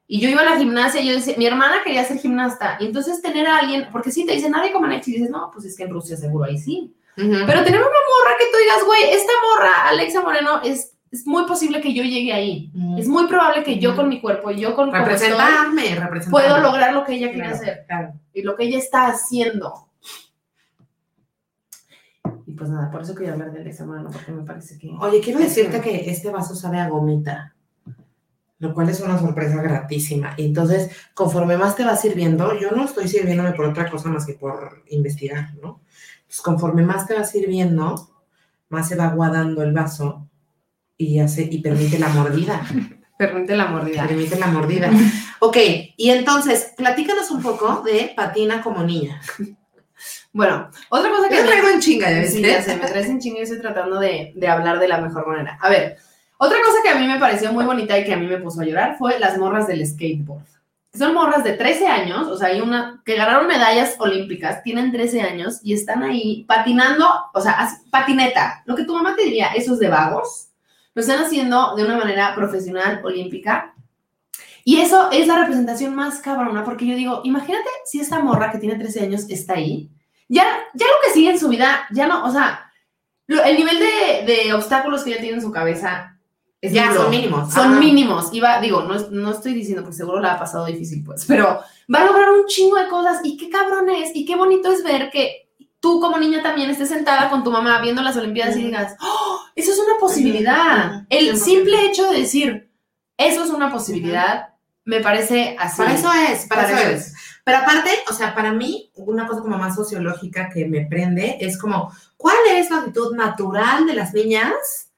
y 0.07 0.21
yo 0.21 0.29
iba 0.29 0.41
a 0.43 0.45
la 0.45 0.57
gimnasia 0.59 1.01
y 1.01 1.07
yo 1.07 1.15
decía, 1.15 1.35
mi 1.39 1.47
hermana 1.47 1.77
quería 1.85 2.05
ser 2.05 2.19
gimnasta, 2.19 2.77
y 2.81 2.87
entonces 2.87 3.23
tener 3.23 3.47
a 3.47 3.59
alguien, 3.59 3.89
porque 3.93 4.11
sí, 4.11 4.27
te 4.27 4.33
dicen, 4.35 4.51
nadie 4.53 4.73
como 4.73 4.87
Alexa, 4.87 5.11
y 5.11 5.15
dices, 5.15 5.31
no, 5.31 5.51
pues 5.53 5.65
es 5.65 5.77
que 5.77 5.85
en 5.85 5.91
Rusia 5.91 6.17
seguro 6.17 6.45
ahí 6.47 6.59
sí. 6.59 6.93
Ujú. 7.17 7.31
Pero 7.47 7.65
tener 7.65 7.81
una 7.81 7.89
morra 7.89 8.37
que 8.39 8.47
tú 8.53 8.59
digas, 8.59 8.85
güey, 8.85 9.11
esta 9.13 9.33
morra, 9.49 9.89
Alexa 9.89 10.21
Moreno, 10.21 10.61
es, 10.65 10.93
es 11.11 11.27
muy 11.27 11.45
posible 11.45 11.81
que 11.81 11.93
yo 11.93 12.03
llegue 12.03 12.33
ahí. 12.33 12.71
Ujú. 12.75 12.99
Es 12.99 13.09
muy 13.09 13.27
probable 13.27 13.63
que 13.63 13.79
yo 13.79 13.95
con 13.97 14.09
mi 14.09 14.21
cuerpo, 14.21 14.51
yo 14.51 14.75
con 14.75 14.89
estoy, 14.89 15.01
representarme, 15.05 15.83
representarme. 15.97 16.31
puedo 16.31 16.59
lograr 16.59 16.93
lo 16.93 17.05
que 17.05 17.15
ella 17.15 17.29
quiere 17.29 17.49
Claro, 17.49 17.57
hacer 17.57 17.85
claro. 17.87 18.13
y 18.35 18.43
lo 18.43 18.57
que 18.57 18.65
ella 18.65 18.79
está 18.79 19.07
haciendo. 19.09 19.90
Pues 22.61 22.69
nada, 22.69 22.91
por 22.91 23.01
eso 23.01 23.15
quería 23.15 23.33
hablar 23.33 23.53
de 23.53 23.61
Alexa 23.63 23.87
Moreno, 23.87 24.11
porque 24.13 24.33
me 24.33 24.43
parece 24.43 24.77
que... 24.77 24.91
Oye, 25.01 25.23
quiero 25.23 25.41
decirte 25.41 25.81
que- 25.81 26.11
este 26.11 26.29
vaso 26.29 26.55
sabe 26.55 26.79
a 26.79 26.91
gomita, 26.91 27.55
lo 28.59 28.75
cual 28.75 28.91
es 28.91 29.01
una 29.01 29.19
sorpresa 29.19 29.63
gratísima. 29.63 30.35
Y 30.37 30.45
entonces, 30.45 30.91
conforme 31.15 31.57
más 31.57 31.75
te 31.75 31.85
va 31.87 31.97
sirviendo, 31.97 32.53
yo 32.61 32.73
no 32.73 32.85
estoy 32.85 33.09
sirviéndome 33.09 33.53
por 33.53 33.65
otra 33.65 33.91
cosa 33.91 34.11
más 34.11 34.27
que 34.27 34.35
por 34.35 34.83
investigar, 34.91 35.55
¿no? 35.63 35.81
Pues 36.27 36.43
conforme 36.43 36.83
más 36.83 37.07
te 37.07 37.15
va 37.15 37.25
sirviendo, 37.25 38.11
más 38.69 38.89
se 38.89 38.95
va 38.97 39.07
aguadando 39.07 39.63
el 39.63 39.73
vaso 39.73 40.29
y 40.99 41.19
hace 41.19 41.49
y 41.51 41.63
permite 41.63 41.99
la 41.99 42.11
mordida. 42.11 42.61
Permite 43.17 43.57
la 43.57 43.69
mordida. 43.69 44.07
permite 44.07 44.39
la 44.39 44.47
mordida. 44.49 44.91
Ok, 45.41 45.57
y 45.97 46.11
entonces, 46.11 46.73
platícanos 46.77 47.31
un 47.31 47.41
poco 47.43 47.83
de 47.83 48.13
patina 48.15 48.63
como 48.63 48.83
niña. 48.83 49.19
Bueno, 50.33 50.71
otra 50.91 51.11
cosa 51.11 51.29
que... 51.29 51.37
Me- 51.37 51.43
traigo 51.49 51.69
en 51.69 51.81
chinga, 51.81 52.11
ya 52.11 52.19
ves. 52.21 52.33
Sí, 52.33 52.43
ya 52.43 52.63
sé, 52.63 52.77
me 52.77 52.87
traes 52.87 53.07
en 53.09 53.19
chinga 53.21 53.41
y 53.41 53.43
estoy 53.43 53.61
tratando 53.61 53.99
de, 53.99 54.33
de 54.37 54.49
hablar 54.49 54.79
de 54.79 54.89
la 54.89 55.01
mejor 55.01 55.27
manera. 55.27 55.59
A 55.61 55.69
ver, 55.69 55.97
otra 56.39 56.59
cosa 56.65 56.79
que 56.83 56.91
a 56.91 56.95
mí 56.99 57.07
me 57.07 57.19
pareció 57.19 57.53
muy 57.53 57.65
bonita 57.65 57.99
y 57.99 58.05
que 58.05 58.15
a 58.15 58.17
mí 58.17 58.27
me 58.27 58.39
puso 58.39 58.61
a 58.61 58.65
llorar 58.65 58.97
fue 58.97 59.19
las 59.19 59.37
morras 59.39 59.67
del 59.67 59.85
skateboard. 59.87 60.45
son 60.95 61.15
morras 61.15 61.43
de 61.45 61.53
13 61.55 61.87
años, 61.89 62.29
o 62.29 62.37
sea, 62.37 62.49
hay 62.49 62.61
una 62.61 63.03
que 63.05 63.17
ganaron 63.17 63.47
medallas 63.49 63.97
olímpicas, 63.99 64.63
tienen 64.63 64.93
13 64.93 65.21
años 65.23 65.61
y 65.65 65.75
están 65.75 66.03
ahí 66.05 66.45
patinando, 66.49 67.07
o 67.35 67.41
sea, 67.41 67.69
patineta. 67.91 68.63
Lo 68.67 68.77
que 68.77 68.85
tu 68.85 68.95
mamá 68.95 69.17
te 69.17 69.25
diría, 69.25 69.49
eso 69.49 69.75
es 69.75 69.79
de 69.81 69.89
vagos. 69.89 70.49
Lo 70.95 71.03
están 71.03 71.19
haciendo 71.25 71.75
de 71.77 71.85
una 71.85 71.97
manera 71.97 72.35
profesional, 72.35 73.01
olímpica. 73.05 73.75
Y 74.65 74.81
eso 74.81 75.11
es 75.11 75.27
la 75.27 75.39
representación 75.39 75.95
más 75.95 76.21
cabrona, 76.21 76.65
porque 76.65 76.87
yo 76.87 76.95
digo, 76.95 77.21
imagínate 77.25 77.69
si 77.85 78.01
esta 78.01 78.21
morra 78.21 78.51
que 78.53 78.59
tiene 78.59 78.77
13 78.77 79.01
años 79.05 79.27
está 79.31 79.55
ahí, 79.55 79.91
ya, 80.31 80.45
ya 80.75 80.87
lo 80.87 80.93
que 81.05 81.13
sigue 81.13 81.31
en 81.31 81.39
su 81.39 81.49
vida, 81.49 81.87
ya 81.91 82.07
no, 82.07 82.25
o 82.25 82.31
sea, 82.31 82.71
lo- 83.27 83.43
el 83.45 83.57
nivel 83.57 83.79
de, 83.79 84.33
de 84.33 84.55
obstáculos 84.55 85.03
que 85.03 85.11
ella 85.11 85.21
tiene 85.21 85.37
en 85.37 85.43
su 85.43 85.51
cabeza 85.53 86.17
es 86.61 86.73
Ya, 86.73 86.89
duro. 86.89 87.03
son 87.03 87.11
mínimos. 87.11 87.53
Son 87.53 87.71
Ajá. 87.73 87.81
mínimos. 87.81 88.29
Y 88.33 88.41
va, 88.41 88.61
digo, 88.61 88.83
no, 88.83 88.95
no 89.11 89.31
estoy 89.33 89.55
diciendo, 89.55 89.83
porque 89.83 89.97
seguro 89.97 90.21
la 90.21 90.35
ha 90.35 90.39
pasado 90.39 90.67
difícil, 90.67 91.03
pues, 91.05 91.25
pero 91.27 91.61
va 91.93 92.01
a 92.01 92.05
lograr 92.05 92.31
un 92.31 92.47
chingo 92.47 92.77
de 92.77 92.89
cosas 92.89 93.21
y 93.25 93.37
qué 93.37 93.49
cabrón 93.51 93.89
es 93.91 94.11
y 94.15 94.25
qué 94.25 94.37
bonito 94.37 94.71
es 94.73 94.83
ver 94.85 95.11
que 95.11 95.49
tú 95.81 95.99
como 96.01 96.19
niña 96.19 96.43
también 96.43 96.69
estés 96.71 96.91
sentada 96.91 97.31
con 97.31 97.43
tu 97.43 97.51
mamá 97.51 97.81
viendo 97.81 98.03
las 98.03 98.17
Olimpiadas 98.17 98.57
y 98.57 98.65
digas, 98.65 98.95
¡Oh, 99.01 99.41
eso 99.57 99.73
es 99.73 99.79
una 99.79 99.99
posibilidad. 99.99 101.05
El 101.09 101.35
100%. 101.35 101.37
simple 101.37 101.87
hecho 101.87 102.11
de 102.11 102.19
decir, 102.21 102.71
eso 103.17 103.45
es 103.45 103.51
una 103.51 103.71
posibilidad, 103.73 104.51
me 104.85 105.01
parece 105.01 105.57
así. 105.59 105.79
Para 105.79 105.95
eso 105.95 106.13
es, 106.13 106.47
para, 106.47 106.63
Para 106.65 106.81
eso 106.81 106.89
eso 106.91 106.97
es. 106.97 107.15
Pero 107.51 107.63
aparte, 107.63 107.91
o 108.09 108.13
sea, 108.13 108.33
para 108.33 108.53
mí, 108.53 108.93
una 108.95 109.27
cosa 109.27 109.41
como 109.41 109.59
más 109.59 109.75
sociológica 109.75 110.51
que 110.51 110.67
me 110.67 110.87
prende 110.87 111.37
es 111.41 111.59
como, 111.59 111.93
¿cuál 112.17 112.37
es 112.49 112.71
la 112.71 112.77
actitud 112.77 113.17
natural 113.17 113.89
de 113.89 113.95
las 113.95 114.15
niñas 114.15 114.93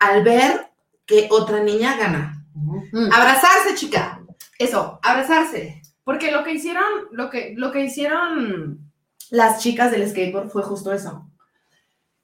al 0.00 0.24
ver 0.24 0.66
que 1.06 1.28
otra 1.30 1.60
niña 1.60 1.96
gana? 1.96 2.44
Mm. 2.54 3.08
Abrazarse, 3.12 3.76
chica. 3.76 4.20
Eso, 4.58 4.98
Abrazarse. 5.00 5.80
Porque 6.02 6.32
lo 6.32 6.42
que 6.42 6.54
hicieron, 6.54 6.82
lo 7.12 7.30
que, 7.30 7.54
lo 7.56 7.70
que 7.70 7.84
hicieron 7.84 8.80
las 9.30 9.62
chicas 9.62 9.92
del 9.92 10.10
skateboard 10.10 10.50
fue 10.50 10.64
justo 10.64 10.92
eso. 10.92 11.30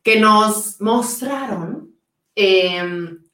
Que 0.02 0.18
nos 0.18 0.80
mostraron 0.80 1.94
eh, 2.34 2.82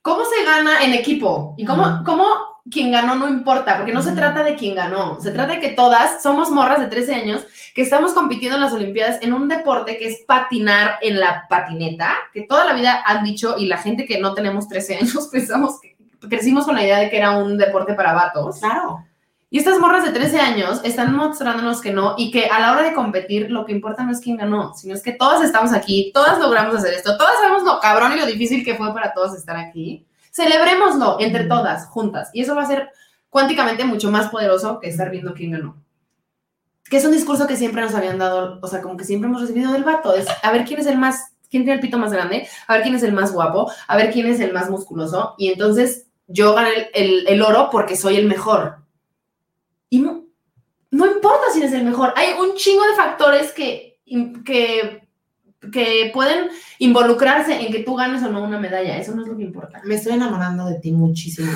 cómo 0.02 0.24
se 0.26 0.44
gana 0.44 0.84
en 0.84 0.92
equipo 0.92 1.54
y 1.56 1.64
cómo, 1.64 2.02
cómo 2.04 2.53
quien 2.70 2.92
ganó 2.92 3.14
no 3.14 3.28
importa, 3.28 3.76
porque 3.76 3.92
no 3.92 4.02
se 4.02 4.12
trata 4.12 4.42
de 4.42 4.54
quién 4.54 4.74
ganó, 4.74 5.20
se 5.20 5.32
trata 5.32 5.54
de 5.54 5.60
que 5.60 5.70
todas 5.70 6.22
somos 6.22 6.50
morras 6.50 6.80
de 6.80 6.86
13 6.86 7.14
años 7.14 7.46
que 7.74 7.82
estamos 7.82 8.12
compitiendo 8.12 8.56
en 8.56 8.62
las 8.62 8.72
Olimpiadas 8.72 9.18
en 9.20 9.34
un 9.34 9.48
deporte 9.48 9.98
que 9.98 10.06
es 10.06 10.22
patinar 10.26 10.98
en 11.02 11.20
la 11.20 11.46
patineta, 11.48 12.14
que 12.32 12.42
toda 12.42 12.64
la 12.64 12.72
vida 12.72 13.02
han 13.04 13.24
dicho 13.24 13.56
y 13.58 13.66
la 13.66 13.78
gente 13.78 14.06
que 14.06 14.18
no 14.18 14.32
tenemos 14.32 14.68
13 14.68 14.96
años 14.96 15.28
pensamos 15.32 15.80
que 15.80 15.96
crecimos 16.28 16.64
con 16.64 16.74
la 16.74 16.84
idea 16.84 16.98
de 16.98 17.10
que 17.10 17.18
era 17.18 17.32
un 17.32 17.58
deporte 17.58 17.94
para 17.94 18.14
vatos. 18.14 18.60
Claro. 18.60 19.04
Y 19.50 19.58
estas 19.58 19.78
morras 19.78 20.04
de 20.04 20.10
13 20.10 20.40
años 20.40 20.80
están 20.82 21.14
mostrándonos 21.14 21.80
que 21.80 21.92
no 21.92 22.14
y 22.16 22.30
que 22.30 22.46
a 22.46 22.58
la 22.58 22.72
hora 22.72 22.82
de 22.82 22.94
competir 22.94 23.50
lo 23.50 23.64
que 23.64 23.72
importa 23.72 24.02
no 24.02 24.10
es 24.10 24.20
quién 24.20 24.36
ganó, 24.36 24.74
sino 24.74 24.94
es 24.94 25.02
que 25.02 25.12
todas 25.12 25.44
estamos 25.44 25.72
aquí, 25.72 26.10
todas 26.12 26.40
logramos 26.40 26.74
hacer 26.74 26.94
esto, 26.94 27.16
todas 27.16 27.34
sabemos 27.38 27.62
lo 27.62 27.78
cabrón 27.78 28.14
y 28.14 28.16
lo 28.16 28.26
difícil 28.26 28.64
que 28.64 28.74
fue 28.74 28.92
para 28.92 29.12
todos 29.12 29.36
estar 29.36 29.56
aquí. 29.56 30.06
Celebrémoslo 30.34 31.18
entre 31.20 31.44
todas, 31.44 31.86
juntas. 31.86 32.30
Y 32.32 32.42
eso 32.42 32.56
va 32.56 32.62
a 32.62 32.66
ser 32.66 32.90
cuánticamente 33.30 33.84
mucho 33.84 34.10
más 34.10 34.30
poderoso 34.30 34.80
que 34.80 34.88
estar 34.88 35.08
viendo 35.08 35.32
quién 35.32 35.52
ganó. 35.52 35.76
Que 36.90 36.96
es 36.96 37.04
un 37.04 37.12
discurso 37.12 37.46
que 37.46 37.56
siempre 37.56 37.82
nos 37.82 37.94
habían 37.94 38.18
dado, 38.18 38.58
o 38.60 38.66
sea, 38.66 38.82
como 38.82 38.96
que 38.96 39.04
siempre 39.04 39.28
hemos 39.28 39.42
recibido 39.42 39.70
del 39.72 39.84
vato. 39.84 40.12
Es 40.12 40.26
a 40.42 40.50
ver 40.50 40.64
quién 40.64 40.80
es 40.80 40.86
el 40.86 40.98
más, 40.98 41.32
quién 41.50 41.62
tiene 41.62 41.74
el 41.74 41.80
pito 41.80 41.98
más 41.98 42.12
grande, 42.12 42.48
a 42.66 42.74
ver 42.74 42.82
quién 42.82 42.96
es 42.96 43.04
el 43.04 43.12
más 43.12 43.32
guapo, 43.32 43.70
a 43.86 43.96
ver 43.96 44.10
quién 44.12 44.26
es 44.26 44.40
el 44.40 44.52
más 44.52 44.68
musculoso. 44.68 45.36
Y 45.38 45.52
entonces 45.52 46.08
yo 46.26 46.52
gané 46.52 46.70
el, 46.72 46.88
el- 46.94 47.28
el 47.28 47.42
oro 47.42 47.68
porque 47.70 47.96
soy 47.96 48.16
el 48.16 48.26
mejor. 48.26 48.78
Y 49.88 50.00
no, 50.00 50.24
no 50.90 51.06
importa 51.06 51.44
si 51.52 51.60
eres 51.60 51.72
el 51.74 51.84
mejor. 51.84 52.12
Hay 52.16 52.32
un 52.40 52.56
chingo 52.56 52.84
de 52.84 52.96
factores 52.96 53.52
que, 53.52 54.00
que, 54.44 55.03
que 55.72 56.10
pueden 56.12 56.48
involucrarse 56.78 57.60
en 57.60 57.72
que 57.72 57.80
tú 57.82 57.94
ganes 57.96 58.22
o 58.22 58.28
no 58.30 58.42
una 58.42 58.58
medalla. 58.58 58.96
Eso 58.98 59.14
no 59.14 59.22
es 59.22 59.28
lo 59.28 59.36
que 59.36 59.42
importa. 59.44 59.80
Me 59.84 59.94
estoy 59.96 60.12
enamorando 60.14 60.66
de 60.66 60.78
ti 60.80 60.92
muchísimo. 60.92 61.52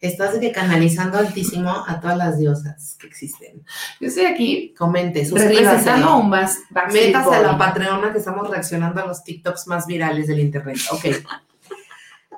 Estás 0.00 0.32
de 0.32 0.40
que 0.40 0.50
canalizando 0.52 1.18
altísimo 1.18 1.84
a 1.86 2.00
todas 2.00 2.16
las 2.16 2.38
diosas 2.38 2.96
que 2.98 3.06
existen. 3.06 3.62
Yo 4.00 4.08
estoy 4.08 4.24
aquí 4.24 4.74
Comente, 4.78 5.26
suscríbase. 5.26 5.60
representando 5.60 6.16
un 6.16 6.30
Backstreet 6.30 7.06
Métase 7.08 7.34
a 7.34 7.42
la. 7.42 7.58
Patreona 7.58 8.10
que 8.10 8.18
estamos 8.18 8.48
reaccionando 8.48 9.02
a 9.02 9.06
los 9.06 9.22
TikToks 9.24 9.66
más 9.66 9.86
virales 9.86 10.26
del 10.26 10.40
internet. 10.40 10.78
Ok. 10.90 11.04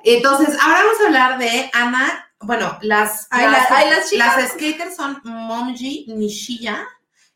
Entonces, 0.03 0.57
ahora 0.61 0.79
vamos 0.79 1.01
a 1.01 1.05
hablar 1.07 1.39
de 1.39 1.69
Ana. 1.73 2.29
Bueno, 2.41 2.77
las, 2.81 3.27
Ay, 3.29 3.49
las, 3.49 3.71
ay, 3.71 3.89
las 3.89 4.09
chicas. 4.09 4.35
las 4.35 4.51
skaters 4.51 4.95
son 4.97 5.21
Momji 5.23 6.07
Nishiya 6.09 6.85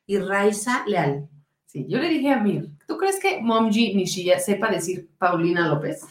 y 0.06 0.18
Raisa 0.18 0.84
Leal. 0.86 1.30
Sí, 1.66 1.86
yo 1.88 2.00
le 2.00 2.10
dije 2.10 2.34
a 2.34 2.40
Mir, 2.40 2.68
¿tú 2.88 2.98
crees 2.98 3.20
que 3.20 3.40
Momji 3.42 3.94
Nishiya 3.94 4.40
sepa 4.40 4.70
decir 4.70 5.10
Paulina 5.20 5.68
López? 5.68 6.02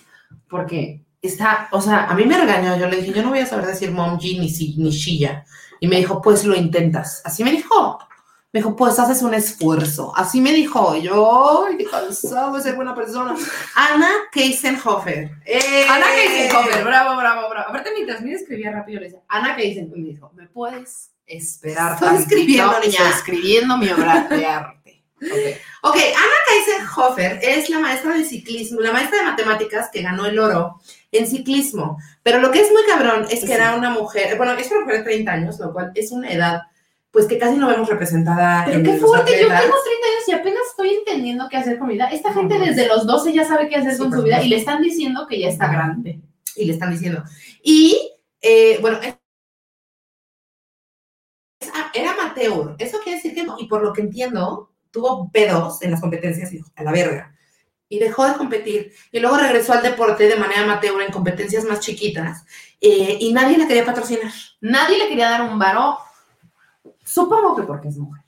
Porque 0.48 1.04
está, 1.22 1.68
o 1.72 1.80
sea, 1.80 2.04
A 2.04 2.14
mí 2.14 2.24
me 2.24 2.38
regañó, 2.38 2.76
yo 2.76 2.86
le 2.88 2.98
dije, 2.98 3.12
yo 3.12 3.22
no 3.22 3.30
voy 3.30 3.40
a 3.40 3.46
saber 3.46 3.66
decir 3.66 3.90
Momji 3.90 4.38
Nishi- 4.38 4.76
Nishiya. 4.76 5.44
Y 5.80 5.88
me 5.88 5.96
dijo, 5.96 6.22
pues 6.22 6.44
lo 6.44 6.54
intentas. 6.54 7.20
Así 7.24 7.42
me 7.44 7.50
dijo. 7.50 7.98
Me 8.52 8.60
dijo, 8.60 8.74
pues 8.76 8.98
haces 8.98 9.20
un 9.22 9.34
esfuerzo. 9.34 10.12
Así 10.16 10.40
me 10.40 10.52
dijo. 10.52 10.96
Y 10.96 11.02
Yo, 11.02 11.66
qué 11.76 11.84
cansado 11.84 12.54
de 12.56 12.62
ser 12.62 12.74
buena 12.76 12.94
persona. 12.94 13.34
Ana 13.74 14.08
Keisenhofer. 14.32 15.30
¡Eh! 15.44 15.86
Ana 15.90 16.06
Keisenhofer, 16.14 16.82
bravo, 16.84 17.16
bravo, 17.18 17.50
bravo. 17.50 17.68
Aparte, 17.68 17.90
mientras 17.94 18.22
Mir 18.22 18.34
escribía 18.36 18.70
rápido, 18.72 19.00
le 19.00 19.06
decía, 19.06 19.20
Ana 19.28 19.56
Keisenhofer, 19.56 19.98
y 19.98 20.02
me 20.02 20.08
dijo, 20.10 20.32
¿me 20.34 20.46
puedes 20.46 21.10
esperar? 21.26 21.94
Estoy 21.94 22.16
escribiendo, 22.16 22.72
niña. 22.80 22.86
Estoy 22.92 23.06
escribiendo 23.08 23.76
mi 23.76 23.88
obra 23.90 24.26
de 24.30 24.46
arte. 24.46 24.95
Ok. 25.22 25.56
Ok, 25.82 25.96
Ana 25.96 26.36
Kaiser-Hofer 26.48 27.38
es 27.42 27.70
la 27.70 27.78
maestra 27.78 28.14
de 28.14 28.24
ciclismo, 28.24 28.80
la 28.80 28.92
maestra 28.92 29.18
de 29.18 29.24
matemáticas 29.24 29.88
que 29.92 30.02
ganó 30.02 30.26
el 30.26 30.38
oro 30.38 30.80
en 31.12 31.26
ciclismo. 31.26 31.98
Pero 32.22 32.40
lo 32.40 32.50
que 32.50 32.60
es 32.60 32.70
muy 32.70 32.82
cabrón 32.86 33.24
es 33.30 33.40
que 33.40 33.46
Sí. 33.46 33.52
era 33.52 33.76
una 33.76 33.90
mujer, 33.90 34.36
bueno, 34.36 34.52
es 34.52 34.70
una 34.70 34.80
mujer 34.80 34.98
de 34.98 35.04
30 35.04 35.32
años, 35.32 35.58
lo 35.58 35.72
cual 35.72 35.92
es 35.94 36.10
una 36.12 36.30
edad, 36.30 36.62
pues 37.10 37.26
que 37.26 37.38
casi 37.38 37.56
no 37.56 37.68
vemos 37.68 37.88
representada 37.88 38.64
Pero 38.66 38.78
en 38.78 38.84
qué 38.84 38.96
fuerte, 38.98 39.32
yo 39.32 39.46
tengo 39.48 39.54
30 39.56 39.66
años 39.72 40.28
y 40.28 40.32
apenas 40.32 40.62
estoy 40.70 40.90
entendiendo 40.90 41.48
qué 41.48 41.56
hacer 41.56 41.78
con 41.78 41.88
mi 41.88 41.94
vida. 41.94 42.08
Esta 42.10 42.34
gente 42.34 42.58
desde 42.58 42.86
los 42.88 43.06
12 43.06 43.32
ya 43.32 43.44
sabe 43.46 43.68
qué 43.68 43.76
hacer 43.76 43.92
Sí, 43.92 43.98
con 43.98 44.12
su 44.12 44.22
vida 44.22 44.42
y 44.42 44.48
le 44.48 44.56
están 44.56 44.82
diciendo 44.82 45.26
que 45.26 45.38
ya 45.40 45.48
está 45.48 45.68
grande. 45.68 46.20
Y 46.56 46.64
le 46.66 46.72
están 46.74 46.90
diciendo. 46.90 47.22
Y, 47.62 48.12
eh, 48.42 48.78
bueno, 48.80 48.98
ah, 51.72 51.90
era 51.94 52.12
amateur. 52.12 52.76
Eso 52.78 52.98
quiere 53.02 53.16
decir 53.16 53.34
que, 53.34 53.46
y 53.58 53.66
por 53.66 53.82
lo 53.82 53.92
que 53.92 54.02
entiendo, 54.02 54.72
tuvo 54.96 55.30
pedos 55.30 55.82
en 55.82 55.90
las 55.90 56.00
competencias 56.00 56.50
y 56.54 56.60
a 56.74 56.82
la 56.82 56.90
verga. 56.90 57.34
Y 57.88 57.98
dejó 57.98 58.26
de 58.26 58.34
competir. 58.34 58.94
Y 59.12 59.20
luego 59.20 59.36
regresó 59.36 59.74
al 59.74 59.82
deporte 59.82 60.26
de 60.26 60.36
manera 60.36 60.62
amateur 60.62 61.00
en 61.02 61.12
competencias 61.12 61.64
más 61.64 61.80
chiquitas. 61.80 62.44
eh, 62.80 63.18
y 63.20 63.32
nadie 63.32 63.58
la 63.58 63.68
quería 63.68 63.84
patrocinar. 63.84 64.32
Nadie 64.60 64.98
le 64.98 65.08
quería 65.08 65.28
dar 65.30 65.42
un 65.42 65.58
varo. 65.58 65.98
Supongo 67.04 67.54
que 67.56 67.62
porque 67.62 67.88
es 67.88 67.96
mujer. 67.98 68.25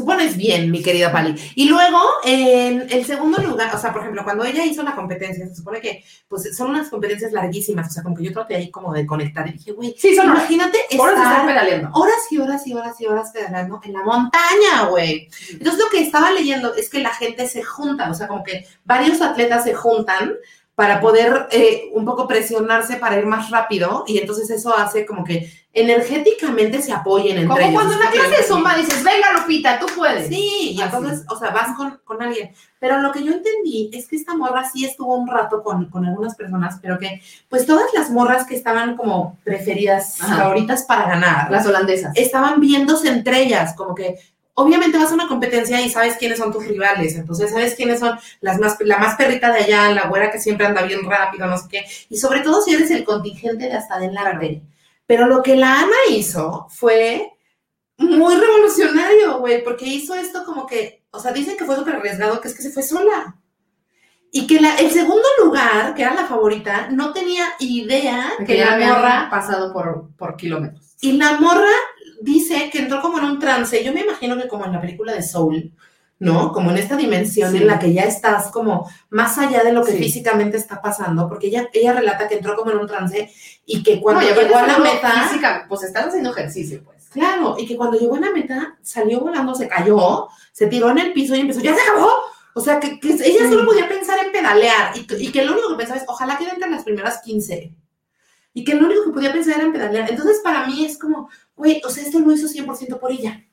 Supones 0.00 0.36
bien, 0.36 0.70
mi 0.70 0.82
querida 0.82 1.12
Pali. 1.12 1.34
Y 1.54 1.68
luego, 1.68 1.98
en 2.24 2.86
el 2.90 3.04
segundo 3.04 3.40
lugar, 3.42 3.74
o 3.74 3.78
sea, 3.78 3.92
por 3.92 4.00
ejemplo, 4.00 4.24
cuando 4.24 4.44
ella 4.44 4.64
hizo 4.64 4.82
la 4.82 4.94
competencia, 4.94 5.46
se 5.46 5.54
supone 5.54 5.80
que 5.80 6.02
pues 6.26 6.56
son 6.56 6.70
unas 6.70 6.88
competencias 6.88 7.32
larguísimas, 7.32 7.88
o 7.88 7.90
sea, 7.90 8.02
como 8.02 8.16
que 8.16 8.24
yo 8.24 8.32
traté 8.32 8.56
ahí 8.56 8.70
como 8.70 8.92
de 8.94 9.04
conectar 9.04 9.46
y 9.48 9.52
dije, 9.52 9.72
güey, 9.72 9.94
Sí, 9.98 10.14
son 10.16 10.26
imagínate 10.26 10.78
Horas 10.98 11.16
estar 11.18 11.46
pedaleando. 11.46 11.90
horas 11.92 12.16
y 12.30 12.38
horas 12.38 12.66
y 12.66 12.74
horas 12.74 13.00
y 13.00 13.06
horas 13.06 13.30
pedaleando 13.32 13.80
en 13.84 13.92
la 13.92 14.02
montaña, 14.02 14.86
güey. 14.88 15.28
Entonces 15.50 15.78
lo 15.78 15.90
que 15.90 16.00
estaba 16.00 16.30
leyendo 16.32 16.74
es 16.74 16.88
que 16.88 17.00
la 17.00 17.10
gente 17.14 17.46
se 17.46 17.62
junta, 17.62 18.10
o 18.10 18.14
sea, 18.14 18.26
como 18.26 18.42
que 18.42 18.66
varios 18.84 19.20
atletas 19.20 19.64
se 19.64 19.74
juntan 19.74 20.32
para 20.74 21.00
poder 21.00 21.48
eh, 21.50 21.90
un 21.94 22.04
poco 22.06 22.26
presionarse 22.26 22.96
para 22.96 23.18
ir 23.18 23.26
más 23.26 23.50
rápido 23.50 24.04
y 24.06 24.18
entonces 24.18 24.48
eso 24.50 24.74
hace 24.76 25.04
como 25.04 25.24
que 25.24 25.50
energéticamente 25.72 26.80
se 26.82 26.92
apoyen 26.92 27.36
entre 27.36 27.48
Como 27.48 27.60
ellos. 27.60 27.74
cuando 27.74 27.92
en 27.94 28.00
la 28.00 28.06
Eso 28.06 28.14
clase 28.14 28.36
de 28.36 28.42
Zumba 28.42 28.76
dices, 28.76 29.04
venga 29.04 29.32
Lupita, 29.38 29.78
tú 29.78 29.86
puedes. 29.96 30.28
Sí, 30.28 30.72
y 30.72 30.80
Así. 30.80 30.96
entonces, 30.96 31.24
o 31.28 31.38
sea, 31.38 31.50
vas 31.50 31.76
con, 31.76 32.00
con 32.04 32.22
alguien. 32.22 32.52
Pero 32.78 32.98
lo 33.00 33.12
que 33.12 33.22
yo 33.22 33.32
entendí 33.32 33.90
es 33.92 34.08
que 34.08 34.16
esta 34.16 34.34
morra 34.34 34.68
sí 34.68 34.84
estuvo 34.84 35.14
un 35.16 35.28
rato 35.28 35.62
con, 35.62 35.90
con 35.90 36.06
algunas 36.06 36.34
personas, 36.34 36.78
pero 36.80 36.98
que, 36.98 37.20
pues 37.48 37.66
todas 37.66 37.92
las 37.94 38.10
morras 38.10 38.46
que 38.46 38.56
estaban 38.56 38.96
como 38.96 39.38
preferidas, 39.44 40.20
Ajá. 40.20 40.38
favoritas 40.38 40.82
para 40.84 41.06
ganar, 41.08 41.50
Las 41.50 41.66
holandesas. 41.66 42.12
estaban 42.16 42.58
viéndose 42.60 43.08
entre 43.08 43.42
ellas, 43.42 43.74
como 43.76 43.94
que 43.94 44.16
obviamente 44.60 44.98
vas 44.98 45.10
a 45.10 45.14
una 45.14 45.28
competencia 45.28 45.80
y 45.80 45.90
sabes 45.90 46.16
quiénes 46.16 46.38
son 46.38 46.52
tus 46.52 46.66
rivales, 46.66 47.16
entonces 47.16 47.50
sabes 47.50 47.74
quiénes 47.74 48.00
son 48.00 48.18
las 48.40 48.58
más, 48.58 48.76
la 48.80 48.98
más 48.98 49.16
perrita 49.16 49.52
de 49.52 49.60
allá, 49.60 49.92
la 49.92 50.08
güera 50.08 50.30
que 50.30 50.38
siempre 50.38 50.66
anda 50.66 50.82
bien 50.82 51.04
rápido, 51.04 51.46
no 51.46 51.56
sé 51.58 51.68
qué, 51.70 51.84
y 52.08 52.16
sobre 52.16 52.40
todo 52.40 52.62
si 52.62 52.74
eres 52.74 52.90
el 52.90 53.04
contingente 53.04 53.66
de 53.66 53.74
hasta 53.74 53.94
adelante. 53.94 54.62
Pero 55.06 55.26
lo 55.26 55.42
que 55.42 55.56
la 55.56 55.80
Ana 55.80 55.96
hizo 56.10 56.68
fue 56.70 57.32
muy 57.96 58.34
revolucionario, 58.36 59.38
güey, 59.38 59.62
porque 59.64 59.84
hizo 59.84 60.14
esto 60.14 60.44
como 60.44 60.66
que, 60.66 61.02
o 61.10 61.18
sea, 61.18 61.32
dicen 61.32 61.56
que 61.56 61.64
fue 61.64 61.76
súper 61.76 61.96
arriesgado, 61.96 62.40
que 62.40 62.48
es 62.48 62.54
que 62.54 62.62
se 62.62 62.70
fue 62.70 62.82
sola. 62.82 63.36
Y 64.32 64.46
que 64.46 64.60
la, 64.60 64.76
el 64.76 64.90
segundo 64.92 65.26
lugar, 65.42 65.94
que 65.94 66.02
era 66.02 66.14
la 66.14 66.26
favorita, 66.26 66.88
no 66.90 67.12
tenía 67.12 67.44
idea 67.58 68.30
Que 68.38 68.44
que 68.44 68.64
la 68.64 68.78
morra 68.78 69.28
pasado 69.28 69.72
por, 69.72 70.10
por 70.16 70.36
kilómetros. 70.36 70.94
Y 71.00 71.12
la 71.12 71.40
morra 71.40 71.72
dice 72.20 72.70
que 72.70 72.78
entró 72.80 73.00
como 73.00 73.18
en 73.18 73.24
un 73.24 73.38
trance. 73.38 73.82
Yo 73.84 73.92
me 73.92 74.00
imagino 74.02 74.36
que 74.36 74.48
como 74.48 74.64
en 74.66 74.72
la 74.72 74.80
película 74.80 75.12
de 75.14 75.22
Soul, 75.22 75.72
¿no? 76.18 76.52
Como 76.52 76.70
en 76.70 76.76
esta 76.76 76.96
dimensión 76.96 77.50
Sí. 77.50 77.56
en 77.58 77.66
la 77.66 77.78
que 77.78 77.92
ya 77.94 78.02
estás 78.02 78.50
como 78.50 78.88
más 79.08 79.38
allá 79.38 79.62
de 79.64 79.72
lo 79.72 79.82
que 79.84 79.92
Sí. 79.92 79.98
físicamente 79.98 80.56
está 80.58 80.82
pasando, 80.82 81.28
porque 81.28 81.46
ella, 81.46 81.68
ella 81.72 81.94
relata 81.94 82.28
que 82.28 82.34
entró 82.36 82.54
como 82.56 82.70
en 82.72 82.78
un 82.78 82.86
trance 82.86 83.30
y 83.64 83.82
que 83.82 84.00
cuando 84.00 84.20
No, 84.20 84.26
llegó 84.34 84.56
a 84.58 84.66
la 84.66 84.78
meta, 84.78 85.10
Física, 85.28 85.64
pues 85.68 85.82
estás 85.82 86.08
haciendo 86.08 86.30
ejercicio, 86.32 86.82
pues. 86.84 87.08
claro, 87.10 87.56
y 87.58 87.66
que 87.66 87.76
cuando 87.76 87.98
llegó 87.98 88.16
a 88.16 88.20
la 88.20 88.30
meta 88.32 88.78
salió 88.82 89.20
volando, 89.20 89.54
se 89.54 89.66
cayó, 89.66 90.28
se 90.52 90.66
tiró 90.66 90.90
en 90.90 90.98
el 90.98 91.12
piso 91.14 91.34
y 91.34 91.40
empezó, 91.40 91.60
ya 91.60 91.74
se 91.74 91.80
acabó. 91.80 92.10
O 92.52 92.60
sea, 92.60 92.80
que, 92.80 92.98
que 93.00 93.12
ella 93.12 93.48
solo 93.48 93.64
podía 93.64 93.88
pensar 93.88 94.18
en 94.22 94.32
pedalear 94.32 94.94
y, 94.98 95.06
que- 95.06 95.18
y 95.22 95.30
que 95.32 95.44
lo 95.44 95.52
único 95.52 95.70
que 95.70 95.76
pensaba 95.76 95.98
es, 96.00 96.04
ojalá 96.08 96.36
quede 96.36 96.50
entre 96.50 96.68
las 96.68 96.82
primeras 96.82 97.22
15. 97.22 97.72
Y 98.52 98.64
que 98.64 98.74
lo 98.74 98.86
único 98.86 99.04
que 99.04 99.12
podía 99.12 99.32
pensar 99.32 99.56
era 99.56 99.64
en 99.64 99.72
pedalear. 99.72 100.10
Entonces, 100.10 100.40
para 100.42 100.66
mí 100.66 100.84
es 100.84 100.98
como, 100.98 101.28
güey, 101.56 101.80
o 101.84 101.90
sea, 101.90 102.04
esto 102.04 102.18
lo 102.18 102.32
hizo 102.32 102.48
100% 102.48 102.98
por 102.98 103.12
ella. 103.12 103.44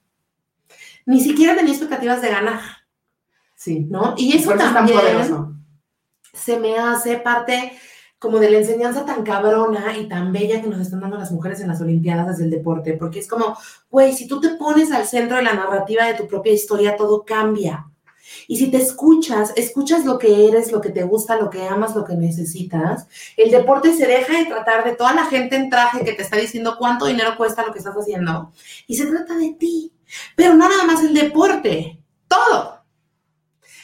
Ni 1.05 1.21
siquiera 1.21 1.55
tenía 1.55 1.73
expectativas 1.73 2.21
de 2.21 2.29
ganar, 2.29 2.59
Sí. 3.55 3.87
¿no? 3.89 4.13
Y 4.17 4.37
eso 4.37 4.51
eso 4.51 4.53
es 4.53 4.57
tan 4.59 4.73
también 4.73 5.57
se 6.37 6.59
me 6.59 6.77
hace 6.77 7.17
parte 7.17 7.73
como 8.19 8.39
de 8.39 8.49
la 8.49 8.57
enseñanza 8.59 9.05
tan 9.05 9.23
cabrona 9.23 9.95
y 9.97 10.07
tan 10.07 10.31
bella 10.31 10.61
que 10.61 10.67
nos 10.67 10.79
están 10.79 11.01
dando 11.01 11.17
las 11.17 11.31
mujeres 11.31 11.59
en 11.59 11.67
las 11.67 11.81
Olimpiadas 11.81 12.27
desde 12.27 12.45
el 12.45 12.49
deporte, 12.49 12.93
porque 12.93 13.19
es 13.19 13.27
como, 13.27 13.55
güey, 13.91 14.13
si 14.13 14.27
tú 14.27 14.39
te 14.39 14.49
pones 14.49 14.91
al 14.91 15.05
centro 15.05 15.37
de 15.37 15.43
la 15.43 15.53
narrativa 15.53 16.05
de 16.05 16.15
tu 16.15 16.27
propia 16.27 16.53
historia, 16.53 16.95
todo 16.95 17.25
cambia. 17.25 17.87
Y 18.47 18.57
si 18.57 18.71
te 18.71 18.77
escuchas, 18.77 19.53
escuchas 19.55 20.05
lo 20.05 20.17
que 20.17 20.47
eres, 20.47 20.71
lo 20.71 20.81
que 20.81 20.89
te 20.89 21.03
gusta, 21.03 21.35
lo 21.35 21.49
que 21.49 21.67
amas, 21.67 21.95
lo 21.95 22.05
que 22.05 22.15
necesitas, 22.15 23.07
el 23.35 23.51
deporte 23.51 23.93
se 23.93 24.07
deja 24.07 24.39
de 24.39 24.45
tratar 24.45 24.85
de 24.85 24.95
toda 24.95 25.13
la 25.13 25.25
gente 25.25 25.55
en 25.55 25.69
traje 25.69 26.03
que 26.03 26.13
te 26.13 26.23
está 26.23 26.37
diciendo 26.37 26.77
cuánto 26.79 27.05
dinero 27.05 27.35
cuesta 27.37 27.65
lo 27.65 27.73
que 27.73 27.79
estás 27.79 27.95
haciendo 27.95 28.51
y 28.87 28.95
se 28.95 29.05
trata 29.05 29.35
de 29.35 29.53
ti. 29.53 29.93
Pero 30.35 30.53
no 30.53 30.69
nada 30.69 30.85
más 30.85 31.03
el 31.03 31.13
deporte, 31.13 32.01
todo. 32.27 32.83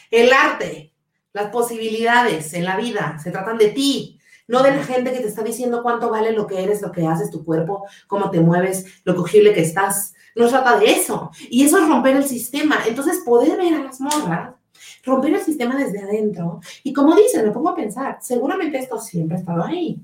El 0.10 0.32
arte, 0.32 0.94
las 1.34 1.50
posibilidades 1.50 2.54
en 2.54 2.66
la 2.66 2.78
vida 2.78 3.18
se 3.22 3.32
tratan 3.32 3.58
de 3.58 3.70
ti, 3.70 4.20
no 4.48 4.62
de 4.62 4.76
la 4.76 4.84
gente 4.84 5.12
que 5.12 5.20
te 5.20 5.28
está 5.28 5.42
diciendo 5.42 5.82
cuánto 5.84 6.10
vale 6.10 6.32
lo 6.32 6.48
que 6.48 6.64
eres, 6.64 6.82
lo 6.82 6.92
que 6.92 7.08
haces, 7.08 7.32
tu 7.32 7.44
cuerpo, 7.44 7.86
cómo 8.08 8.30
te 8.30 8.40
mueves, 8.40 9.02
lo 9.04 9.16
cogible 9.16 9.54
que 9.54 9.62
estás. 9.62 10.14
No 10.36 10.48
trata 10.48 10.78
de 10.78 10.92
eso. 10.92 11.32
Y 11.50 11.66
eso 11.66 11.78
es 11.78 11.88
romper 11.88 12.16
el 12.16 12.26
sistema. 12.26 12.80
Entonces, 12.88 13.22
poder 13.26 13.58
ver 13.58 13.74
a 13.76 13.84
las 13.84 14.00
morras, 14.00 14.56
romper 15.04 15.36
el 15.36 15.42
sistema 15.42 15.76
desde 15.76 16.00
adentro. 16.00 16.60
Y 16.84 16.94
como 16.94 17.16
dicen, 17.16 17.46
me 17.46 17.52
pongo 17.52 17.70
a 17.70 17.76
pensar, 17.76 18.18
seguramente 18.22 18.78
esto 18.78 19.00
siempre 19.00 19.38
ha 19.38 19.40
estado 19.40 19.64
ahí. 19.64 20.00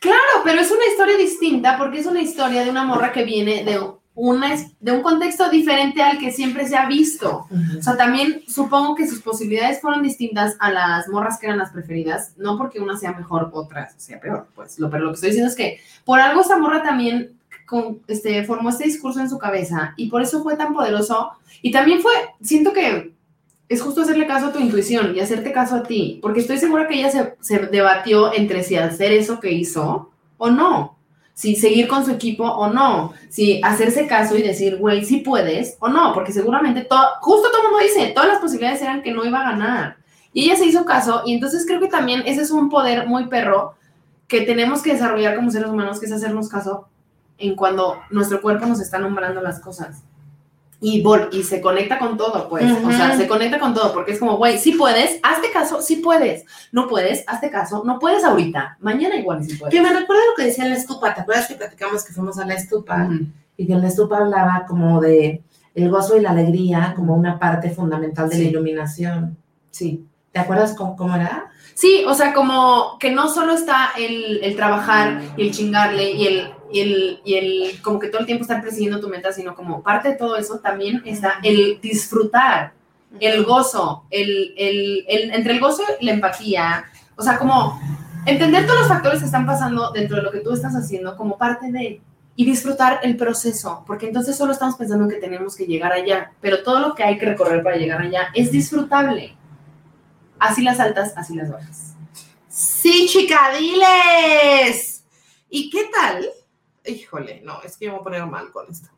Claro, 0.00 0.42
pero 0.44 0.60
es 0.60 0.70
una 0.70 0.86
historia 0.86 1.16
distinta 1.16 1.78
porque 1.78 2.00
es 2.00 2.06
una 2.06 2.20
historia 2.20 2.62
de 2.62 2.70
una 2.70 2.84
morra 2.84 3.10
que 3.10 3.24
viene 3.24 3.64
de, 3.64 3.80
una, 4.14 4.54
de 4.78 4.92
un 4.92 5.02
contexto 5.02 5.48
diferente 5.48 6.02
al 6.02 6.18
que 6.18 6.30
siempre 6.30 6.68
se 6.68 6.76
ha 6.76 6.86
visto. 6.86 7.46
O 7.78 7.82
sea, 7.82 7.96
también 7.96 8.42
supongo 8.46 8.94
que 8.94 9.08
sus 9.08 9.22
posibilidades 9.22 9.80
fueron 9.80 10.02
distintas 10.02 10.56
a 10.60 10.70
las 10.70 11.08
morras 11.08 11.38
que 11.38 11.46
eran 11.46 11.58
las 11.58 11.70
preferidas, 11.70 12.34
no 12.36 12.58
porque 12.58 12.80
una 12.80 12.96
sea 12.96 13.12
mejor, 13.12 13.50
otra 13.52 13.88
sea 13.96 14.20
peor, 14.20 14.46
pues. 14.54 14.78
Lo, 14.78 14.90
pero 14.90 15.04
lo 15.04 15.10
que 15.10 15.14
estoy 15.14 15.30
diciendo 15.30 15.50
es 15.50 15.56
que 15.56 15.80
por 16.04 16.20
algo 16.20 16.42
esa 16.42 16.58
morra 16.58 16.82
también 16.82 17.38
con, 17.66 18.00
este, 18.08 18.44
formó 18.44 18.70
este 18.70 18.84
discurso 18.84 19.20
en 19.20 19.30
su 19.30 19.38
cabeza 19.38 19.94
y 19.96 20.08
por 20.08 20.22
eso 20.22 20.42
fue 20.42 20.56
tan 20.56 20.74
poderoso. 20.74 21.32
Y 21.62 21.70
también 21.70 22.00
fue, 22.00 22.12
siento 22.40 22.72
que 22.72 23.14
es 23.68 23.80
justo 23.80 24.02
hacerle 24.02 24.26
caso 24.26 24.46
a 24.46 24.52
tu 24.52 24.58
intuición 24.58 25.16
y 25.16 25.20
hacerte 25.20 25.52
caso 25.52 25.76
a 25.76 25.82
ti, 25.82 26.18
porque 26.22 26.40
estoy 26.40 26.58
segura 26.58 26.86
que 26.86 26.94
ella 26.94 27.34
se, 27.40 27.58
debatió 27.58 28.32
entre 28.34 28.62
si 28.62 28.76
hacer 28.76 29.12
eso 29.12 29.40
que 29.40 29.52
hizo 29.52 30.10
o 30.36 30.50
no, 30.50 30.98
si 31.32 31.56
seguir 31.56 31.88
con 31.88 32.04
su 32.04 32.12
equipo 32.12 32.44
o 32.44 32.68
no, 32.68 33.12
si 33.30 33.60
hacerse 33.62 34.06
caso 34.06 34.36
y 34.36 34.42
decir, 34.42 34.76
güey, 34.76 35.04
sí 35.04 35.18
puedes 35.18 35.76
o 35.80 35.88
no, 35.88 36.12
porque 36.12 36.32
seguramente 36.32 36.82
todo, 36.82 37.06
justo 37.20 37.50
todo 37.50 37.62
el 37.62 37.68
mundo 37.70 37.84
dice, 37.84 38.12
todas 38.14 38.28
las 38.28 38.38
posibilidades 38.38 38.82
eran 38.82 39.02
que 39.02 39.12
no 39.12 39.24
iba 39.24 39.40
a 39.40 39.50
ganar. 39.52 39.96
Y 40.32 40.44
ella 40.44 40.56
se 40.56 40.66
hizo 40.66 40.84
caso 40.84 41.22
y 41.24 41.32
entonces 41.32 41.64
creo 41.66 41.80
que 41.80 41.88
también 41.88 42.22
ese 42.26 42.42
es 42.42 42.50
un 42.50 42.68
poder 42.68 43.06
muy 43.06 43.28
perro 43.28 43.74
que 44.28 44.42
tenemos 44.42 44.82
que 44.82 44.92
desarrollar 44.92 45.36
como 45.36 45.50
seres 45.50 45.68
humanos, 45.68 46.00
que 46.00 46.06
es 46.06 46.12
hacernos 46.12 46.48
caso 46.48 46.88
en 47.38 47.54
cuando 47.56 47.98
nuestro 48.10 48.40
cuerpo 48.40 48.66
nos 48.66 48.80
está 48.80 48.98
nombrando 48.98 49.40
las 49.40 49.60
cosas. 49.60 50.02
Y, 50.80 51.02
vol- 51.02 51.28
y 51.32 51.42
se 51.44 51.62
conecta 51.62 51.98
con 51.98 52.16
todo, 52.18 52.46
pues. 52.48 52.64
O 52.84 52.90
sea, 52.90 53.16
se 53.16 53.26
conecta 53.26 53.58
con 53.58 53.72
todo, 53.72 53.94
porque 53.94 54.12
es 54.12 54.18
como, 54.18 54.36
güey, 54.36 54.58
sí 54.58 54.72
puedes, 54.72 55.18
hazte 55.22 55.50
caso, 55.50 55.80
sí 55.80 55.96
puedes. 55.96 56.44
No 56.72 56.88
puedes, 56.88 57.24
hazte 57.26 57.48
caso, 57.50 57.82
no 57.86 57.98
puedes 57.98 58.22
ahorita. 58.22 58.76
Mañana 58.80 59.16
igual 59.16 59.42
sí 59.44 59.56
puedes. 59.56 59.74
Que 59.74 59.80
me 59.80 59.88
recuerda 59.88 60.22
lo 60.28 60.34
que 60.36 60.44
decía 60.44 60.64
en 60.64 60.70
la 60.70 60.76
estupa. 60.76 61.14
¿Te 61.14 61.22
acuerdas 61.22 61.46
que 61.48 61.54
platicamos 61.54 62.04
que 62.04 62.12
fuimos 62.12 62.38
a 62.38 62.44
la 62.46 62.54
estupa? 62.54 63.04
Ujú. 63.04 63.26
y 63.56 63.66
que 63.66 63.72
en 63.72 63.80
la 63.82 63.88
estupa 63.88 64.18
hablaba 64.18 64.64
como 64.68 65.00
de 65.00 65.40
el 65.76 65.88
gozo 65.88 66.16
y 66.16 66.20
la 66.20 66.30
alegría 66.32 66.92
como 66.96 67.14
una 67.14 67.38
parte 67.38 67.70
fundamental 67.70 68.28
de 68.28 68.36
la 68.38 68.44
iluminación. 68.44 69.36
Sí. 69.70 70.04
¿Te 70.32 70.40
acuerdas 70.40 70.74
cómo, 70.76 70.96
cómo 70.96 71.14
era? 71.14 71.50
Sí, 71.74 72.04
o 72.06 72.14
sea, 72.14 72.34
como 72.34 72.98
que 72.98 73.10
no 73.12 73.28
solo 73.28 73.54
está 73.54 73.90
el, 73.96 74.40
el 74.42 74.54
trabajar 74.56 75.20
y 75.36 75.46
el 75.46 75.52
chingarle 75.54 76.10
y 76.10 76.26
el, 76.26 76.50
y, 76.74 76.80
el, 76.80 77.20
y 77.24 77.34
el, 77.34 77.80
como 77.82 77.98
que 77.98 78.08
todo 78.08 78.20
el 78.20 78.26
tiempo 78.26 78.42
estar 78.42 78.60
persiguiendo 78.62 79.00
tu 79.00 79.08
meta, 79.08 79.32
sino 79.32 79.54
como 79.54 79.82
parte 79.82 80.08
de 80.10 80.16
todo 80.16 80.36
eso 80.36 80.58
también 80.58 81.02
está 81.04 81.38
el 81.42 81.80
disfrutar, 81.80 82.72
el 83.20 83.44
gozo, 83.44 84.04
el, 84.10 84.52
el, 84.56 85.04
el- 85.08 85.30
entre 85.34 85.52
el 85.54 85.60
gozo 85.60 85.82
y 86.00 86.06
la 86.06 86.12
empatía, 86.12 86.84
o 87.16 87.22
sea, 87.22 87.38
como 87.38 87.80
entender 88.26 88.66
todos 88.66 88.80
los 88.80 88.88
factores 88.88 89.20
que 89.20 89.26
están 89.26 89.46
pasando 89.46 89.92
dentro 89.92 90.16
de 90.16 90.22
lo 90.24 90.32
que 90.32 90.40
tú 90.40 90.52
estás 90.52 90.74
haciendo 90.74 91.16
como 91.16 91.38
parte 91.38 91.70
de, 91.70 92.00
y 92.36 92.44
disfrutar 92.44 92.98
el 93.04 93.16
proceso, 93.16 93.84
porque 93.86 94.06
entonces 94.08 94.36
solo 94.36 94.50
estamos 94.52 94.74
pensando 94.74 95.06
que 95.08 95.16
tenemos 95.20 95.54
que 95.54 95.66
llegar 95.66 95.92
allá, 95.92 96.32
pero 96.40 96.62
todo 96.64 96.80
lo 96.80 96.94
que 96.96 97.04
hay 97.04 97.16
que 97.18 97.26
recorrer 97.26 97.62
para 97.62 97.76
llegar 97.76 98.00
allá 98.00 98.28
es 98.34 98.50
disfrutable. 98.50 99.36
Así 100.40 100.62
las 100.62 100.80
altas, 100.80 101.12
así 101.16 101.36
las 101.36 101.50
bajas. 101.52 101.94
Sí, 102.48 103.06
chicadiles. 103.08 105.04
¿Y 105.48 105.70
qué 105.70 105.88
tal? 105.92 106.26
Híjole, 106.86 107.40
no, 107.44 107.62
es 107.62 107.76
que 107.76 107.86
yo 107.86 107.92
me 107.92 107.98
voy 107.98 108.02
a 108.02 108.04
poner 108.04 108.26
mal 108.26 108.50
con 108.50 108.70
esto. 108.70 108.88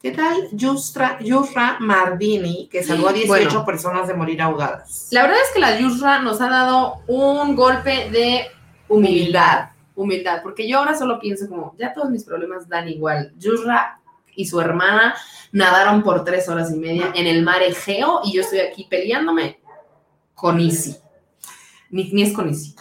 ¿Qué 0.00 0.12
tal 0.12 0.48
Yusra, 0.52 1.18
Yusra 1.20 1.78
Mardini, 1.80 2.68
que 2.68 2.84
salvó 2.84 3.08
a 3.08 3.12
18 3.12 3.28
Bueno. 3.28 3.64
personas 3.64 4.06
de 4.06 4.14
morir 4.14 4.40
ahogadas? 4.40 5.08
La 5.10 5.22
verdad 5.22 5.38
es 5.44 5.52
que 5.52 5.58
la 5.58 5.78
Yusra 5.78 6.20
nos 6.20 6.40
ha 6.40 6.48
dado 6.48 7.02
un 7.08 7.56
golpe 7.56 8.08
de 8.10 8.46
humildad. 8.88 9.70
Humildad, 9.96 10.42
porque 10.44 10.68
yo 10.68 10.78
ahora 10.78 10.96
solo 10.96 11.18
pienso 11.18 11.48
como, 11.48 11.74
ya 11.76 11.92
todos 11.92 12.10
mis 12.10 12.22
problemas 12.22 12.68
dan 12.68 12.88
igual. 12.88 13.32
Yusra 13.36 14.00
y 14.36 14.46
su 14.46 14.60
hermana 14.60 15.16
nadaron 15.50 16.04
por 16.04 16.22
tres 16.22 16.48
horas 16.48 16.70
y 16.72 16.76
media 16.76 17.10
en 17.16 17.26
el 17.26 17.42
mar 17.42 17.60
Egeo 17.62 18.20
y 18.22 18.32
yo 18.34 18.42
estoy 18.42 18.60
aquí 18.60 18.86
peleándome 18.88 19.58
con 20.34 20.60
Isi. 20.60 20.96
Ni, 21.90 22.12
ni 22.12 22.22
es 22.22 22.32
con 22.32 22.48
Isi. 22.48 22.76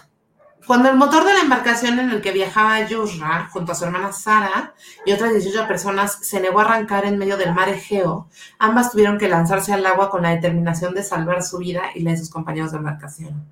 Cuando 0.68 0.90
el 0.90 0.98
motor 0.98 1.24
de 1.24 1.34
la 1.34 1.40
embarcación 1.40 1.98
en 1.98 2.10
el 2.10 2.22
que 2.22 2.34
viajaba 2.34 2.86
Yusra, 2.86 3.48
junto 3.54 3.72
a 3.72 3.76
su 3.76 3.86
hermana 3.86 4.12
Sara 4.12 4.74
y 5.06 5.14
otras 5.14 5.32
18 5.32 5.66
personas, 5.66 6.20
se 6.22 6.42
negó 6.42 6.60
a 6.60 6.64
arrancar 6.64 7.06
en 7.06 7.18
medio 7.18 7.38
del 7.38 7.54
mar 7.54 7.70
Egeo, 7.70 8.28
ambas 8.60 8.92
tuvieron 8.92 9.18
que 9.18 9.30
lanzarse 9.30 9.72
al 9.72 9.86
agua 9.86 10.10
con 10.10 10.24
la 10.24 10.32
determinación 10.32 10.94
de 10.94 11.04
salvar 11.04 11.42
su 11.42 11.60
vida 11.60 11.84
y 11.96 12.02
la 12.02 12.12
de 12.12 12.18
sus 12.18 12.30
compañeros 12.30 12.72
de 12.72 12.80
embarcación. 12.80 13.46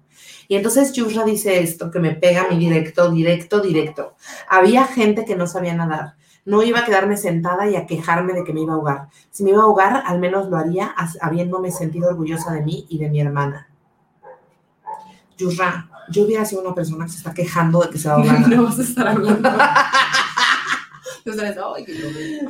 Y 0.49 0.57
entonces 0.57 0.91
Yusra 0.91 1.23
dice 1.23 1.61
esto 1.63 1.89
que 1.89 1.99
me 1.99 2.11
pega 2.11 2.41
a 2.43 2.47
mi 2.49 2.59
directo, 2.59 3.09
directo, 3.09 3.61
directo. 3.61 4.15
Había 4.49 4.83
gente 4.85 5.23
que 5.23 5.37
no 5.37 5.47
sabía 5.47 5.73
nadar. 5.73 6.15
No 6.43 6.63
iba 6.63 6.79
a 6.79 6.85
quedarme 6.85 7.15
sentada 7.15 7.69
y 7.69 7.77
a 7.77 7.85
quejarme 7.87 8.33
de 8.33 8.43
que 8.43 8.51
me 8.51 8.59
iba 8.59 8.73
a 8.73 8.75
ahogar. 8.75 9.07
Si 9.31 9.45
me 9.45 9.51
iba 9.51 9.61
a 9.61 9.63
ahogar, 9.63 10.03
al 10.05 10.19
menos 10.19 10.49
lo 10.49 10.57
haría 10.57 10.93
habiéndome 11.21 11.71
sentido 11.71 12.09
orgullosa 12.09 12.51
de 12.51 12.61
mí 12.61 12.85
y 12.89 12.97
de 12.99 13.09
mi 13.09 13.21
hermana. 13.21 13.69
Yusra, 15.37 15.89
yo 16.09 16.23
hubiera 16.23 16.45
sido 16.45 16.61
una 16.61 16.73
persona 16.75 17.05
que 17.05 17.11
se 17.11 17.17
está 17.17 17.33
quejando 17.33 17.81
de 17.81 17.89
que 17.89 17.97
se 17.99 18.07
va 18.09 18.15
a 18.15 18.17
ahogar. 18.19 18.47
No 18.49 18.63
vas 18.63 18.79
a 18.79 18.83
estar 18.83 19.07
hablando. 19.07 19.49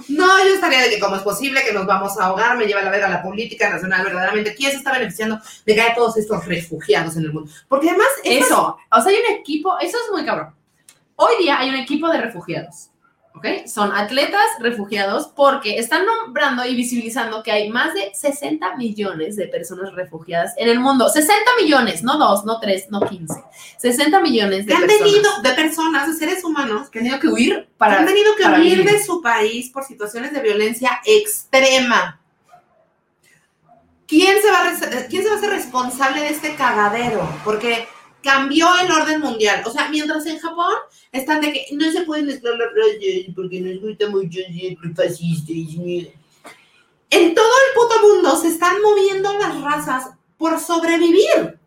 No, 0.10 0.43
yo 0.45 0.53
estaría 0.53 0.82
de 0.82 0.89
que 0.89 0.99
cómo 0.99 1.16
es 1.16 1.22
posible 1.22 1.62
que 1.66 1.72
nos 1.74 1.86
vamos 1.86 2.18
a 2.20 2.26
ahogar, 2.26 2.58
me 2.58 2.66
lleva 2.66 2.82
la 2.82 2.89
verga 2.91 3.08
la 3.08 3.24
política 3.24 3.70
nacional, 3.70 4.03
verdaderamente. 4.03 4.53
¿Quién 4.53 4.72
se 4.72 4.78
está 4.78 4.91
beneficiando 4.91 5.39
de 5.66 5.76
que 5.76 5.82
haya 5.82 5.95
todos 5.95 6.18
estos 6.18 6.45
refugiados 6.45 7.16
en 7.16 7.24
el 7.24 7.34
mundo? 7.34 7.49
Porque 7.70 7.89
además, 7.89 8.08
estas- 8.24 8.47
Eso, 8.47 8.78
o 8.91 9.01
sea, 9.01 9.12
hay 9.12 9.18
un 9.30 9.36
equipo, 9.39 9.78
eso 9.80 9.97
es 10.06 10.12
muy 10.12 10.26
cabrón. 10.26 10.53
Hoy 11.16 11.36
día 11.41 11.58
hay 11.60 11.70
un 11.70 11.76
equipo 11.76 12.10
de 12.10 12.20
refugiados, 12.20 12.89
¿ok? 13.46 13.68
Son 13.68 13.91
atletas 13.96 14.41
refugiados 14.60 15.28
porque 15.36 15.78
están 15.78 16.06
nombrando 16.06 16.66
y 16.66 16.76
visibilizando 16.76 17.43
que 17.43 17.52
hay 17.52 17.70
más 17.70 17.93
de 17.93 18.12
60 18.14 18.76
millones 18.76 19.36
de 19.36 19.48
personas 19.48 19.93
refugiadas 19.93 20.54
en 20.58 20.70
el 20.70 20.80
mundo. 20.80 21.10
60 21.10 21.43
millones, 21.62 22.04
no 22.04 22.18
dos, 22.18 22.46
no 22.46 22.60
tres, 22.60 22.88
no 22.89 23.02
15. 23.02 23.34
60 23.78 24.20
millones 24.22 24.66
de 24.66 24.72
que 24.72 24.74
han 24.74 24.82
personas 24.88 25.12
tenido, 25.12 25.41
de 25.41 25.52
personas, 25.52 26.08
de 26.08 26.14
seres 26.14 26.43
humanos, 26.43 26.89
que 26.89 27.00
han 27.00 27.06
tenido 27.06 27.20
que 27.20 27.28
huir 27.28 27.54
que 27.56 27.68
para... 27.78 28.00
han 28.00 28.06
tenido 28.06 28.36
que 28.36 28.46
huir 28.46 28.78
vivir. 28.80 28.91
de 28.91 29.04
su 29.04 29.22
país 29.22 29.70
por 29.70 29.84
situaciones 29.86 30.34
de 30.34 30.41
violencia 30.41 31.00
extrema. 31.06 32.20
¿Quién 34.08 34.39
se, 34.41 34.52
va 34.52 34.60
a 34.60 34.64
res- 34.70 35.08
¿Quién 35.10 35.24
se 35.24 35.30
va 35.30 35.36
a 35.36 35.38
hacer 35.39 35.50
responsable 35.50 36.22
de 36.22 36.30
este 36.30 36.54
cagadero? 36.56 37.28
Porque 37.43 37.88
cambió 38.26 38.68
el 38.82 38.92
orden 38.92 39.22
mundial. 39.22 39.62
O 39.66 39.72
sea, 39.72 39.88
mientras 39.90 40.26
en 40.26 40.40
Japón 40.40 40.74
están 41.12 41.40
de 41.42 41.54
que 41.54 41.66
no 41.74 41.90
se 41.92 42.02
pueden 42.02 42.26
mezclar 42.26 42.56
las 42.58 42.70
razas 42.74 43.34
porque 43.36 43.62
nos 43.62 43.80
gusta 43.82 44.10
mucho 44.10 44.40
el 44.50 44.78
fascista. 44.96 45.52
y- 45.54 46.12
En 47.12 47.36
todo 47.36 47.46
el 47.46 47.74
puto 47.76 48.02
mundo 48.08 48.36
se 48.36 48.48
están 48.50 48.82
moviendo 48.82 49.32
las 49.38 49.62
razas 49.62 50.10
por 50.38 50.60
sobrevivir. 50.60 51.60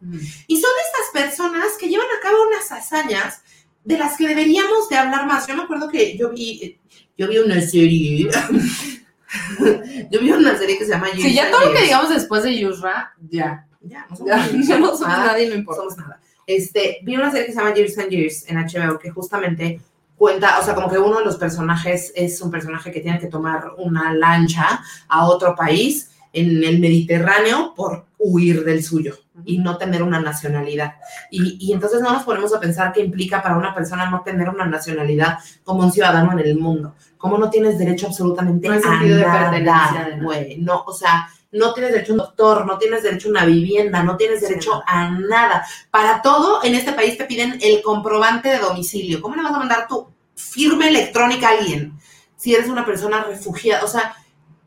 Y 0.49 0.61
son 0.61 0.71
estas 0.87 1.23
personas 1.25 1.69
que 1.79 1.89
llevan 1.89 2.09
a 2.19 2.21
cabo 2.21 2.37
unas 2.49 2.71
hazañas 2.73 3.43
de 3.85 3.97
las 3.97 4.17
que 4.19 4.27
deberíamos 4.29 4.89
de 4.91 4.97
hablar 4.97 5.27
más. 5.27 5.47
Yo 5.47 5.55
me 5.57 5.63
acuerdo 5.63 5.89
que 5.89 6.19
yo 6.19 6.31
vi, 6.31 6.79
yo 7.17 7.29
vi 7.29 7.39
una 7.39 7.61
serie. 7.63 8.29
yo 10.11 10.21
vi 10.21 10.31
una 10.33 10.57
serie 10.59 10.77
que 10.79 10.85
se 10.85 10.91
llama 10.91 11.09
Si 11.15 11.33
ya 11.35 11.45
Years 11.45 11.51
todo 11.51 11.67
lo 11.67 11.73
que 11.75 11.83
digamos 11.85 12.11
después 12.11 12.43
de 12.43 12.59
Yusra, 12.59 13.15
ya, 13.31 13.67
ya, 13.81 14.07
no 14.11 14.17
somos, 14.17 14.29
ya, 14.31 14.37
ya 14.53 14.57
no 14.57 14.65
somos 14.65 14.99
somos 14.99 15.01
nada, 15.09 15.27
nadie, 15.33 15.49
no 15.49 15.55
importa. 15.55 15.81
somos 15.83 15.97
nada. 15.97 16.18
Este, 16.49 17.01
vi 17.03 17.14
una 17.14 17.30
serie 17.30 17.46
que 17.46 17.53
se 17.53 17.59
llama 17.59 17.74
Years 17.74 17.99
and 17.99 18.09
Years 18.09 18.44
en 18.49 18.57
HBO 18.57 18.99
que 18.99 19.11
justamente 19.11 19.82
cuenta, 20.16 20.59
o 20.59 20.64
sea, 20.64 20.74
como 20.74 20.88
que 20.88 20.99
uno 20.99 21.18
de 21.18 21.24
los 21.26 21.36
personajes 21.36 22.11
es 22.16 22.40
un 22.40 22.51
personaje 22.51 22.90
que 22.90 23.01
tiene 23.01 23.18
que 23.18 23.26
tomar 23.26 23.72
una 23.76 24.14
lancha 24.14 24.80
a 25.09 25.26
otro 25.26 25.55
país 25.55 26.11
en 26.32 26.64
el 26.64 26.80
Mediterráneo 26.80 27.74
por 27.76 28.07
huir 28.18 28.64
del 28.64 28.82
suyo 28.82 29.18
y 29.44 29.59
no 29.59 29.76
tener 29.76 30.03
una 30.03 30.20
nacionalidad. 30.20 30.94
Y, 31.30 31.59
y 31.61 31.74
entonces 31.74 32.01
no 32.01 32.14
nos 32.14 32.22
ponemos 32.22 32.55
a 32.55 32.61
pensar 32.61 32.94
qué 32.94 33.03
implica 33.03 33.42
para 33.42 33.59
una 33.59 33.74
persona 33.74 34.11
no 34.11 34.22
tener 34.22 34.49
una 34.49 34.64
nacionalidad 34.64 35.38
como 35.64 35.84
un 35.84 35.92
ciudadano 35.92 36.32
en 36.32 36.38
el 36.38 36.59
mundo. 36.59 36.94
Cómo 37.18 37.36
no 37.36 37.51
tienes 37.51 37.78
derecho 37.78 38.07
absolutamente 38.07 38.68
No 38.68 38.72
hay 38.72 38.80
a 38.80 38.82
sentido 38.82 39.16
de 39.18 39.22
nada, 39.22 39.51
pertenencia 39.51 40.16
de 40.16 40.24
güey. 40.24 40.57
No, 40.59 40.82
o 40.86 40.94
sea, 40.94 41.28
no 41.53 41.72
tienes 41.72 41.92
derecho 41.92 42.12
a 42.12 42.14
un 42.14 42.18
doctor, 42.18 42.66
no 42.66 42.78
tienes 42.78 43.03
derecho 43.03 43.28
a 43.28 43.30
una 43.30 43.44
vivienda, 43.46 44.03
no 44.03 44.16
tienes 44.16 44.40
derecho 44.40 44.82
a 44.86 45.11
nada. 45.11 45.66
Para 45.90 46.20
todo, 46.20 46.62
en 46.62 46.74
este 46.74 46.92
país 46.92 47.16
te 47.16 47.24
piden 47.24 47.59
el 47.62 47.82
comprobante 47.82 48.49
de 48.51 48.59
domicilio. 48.59 49.20
¿Cómo 49.22 49.36
le 49.36 49.42
vas 49.42 49.55
a 49.55 49.59
mandar 49.59 49.86
tu 49.88 50.09
firma 50.34 50.88
electrónica 50.88 51.49
a 51.49 51.53
alguien 51.53 51.94
si 52.36 52.55
eres 52.55 52.68
una 52.68 52.84
persona 52.84 53.24
refugiada? 53.24 53.84
O 53.84 53.88
sea, 53.88 54.14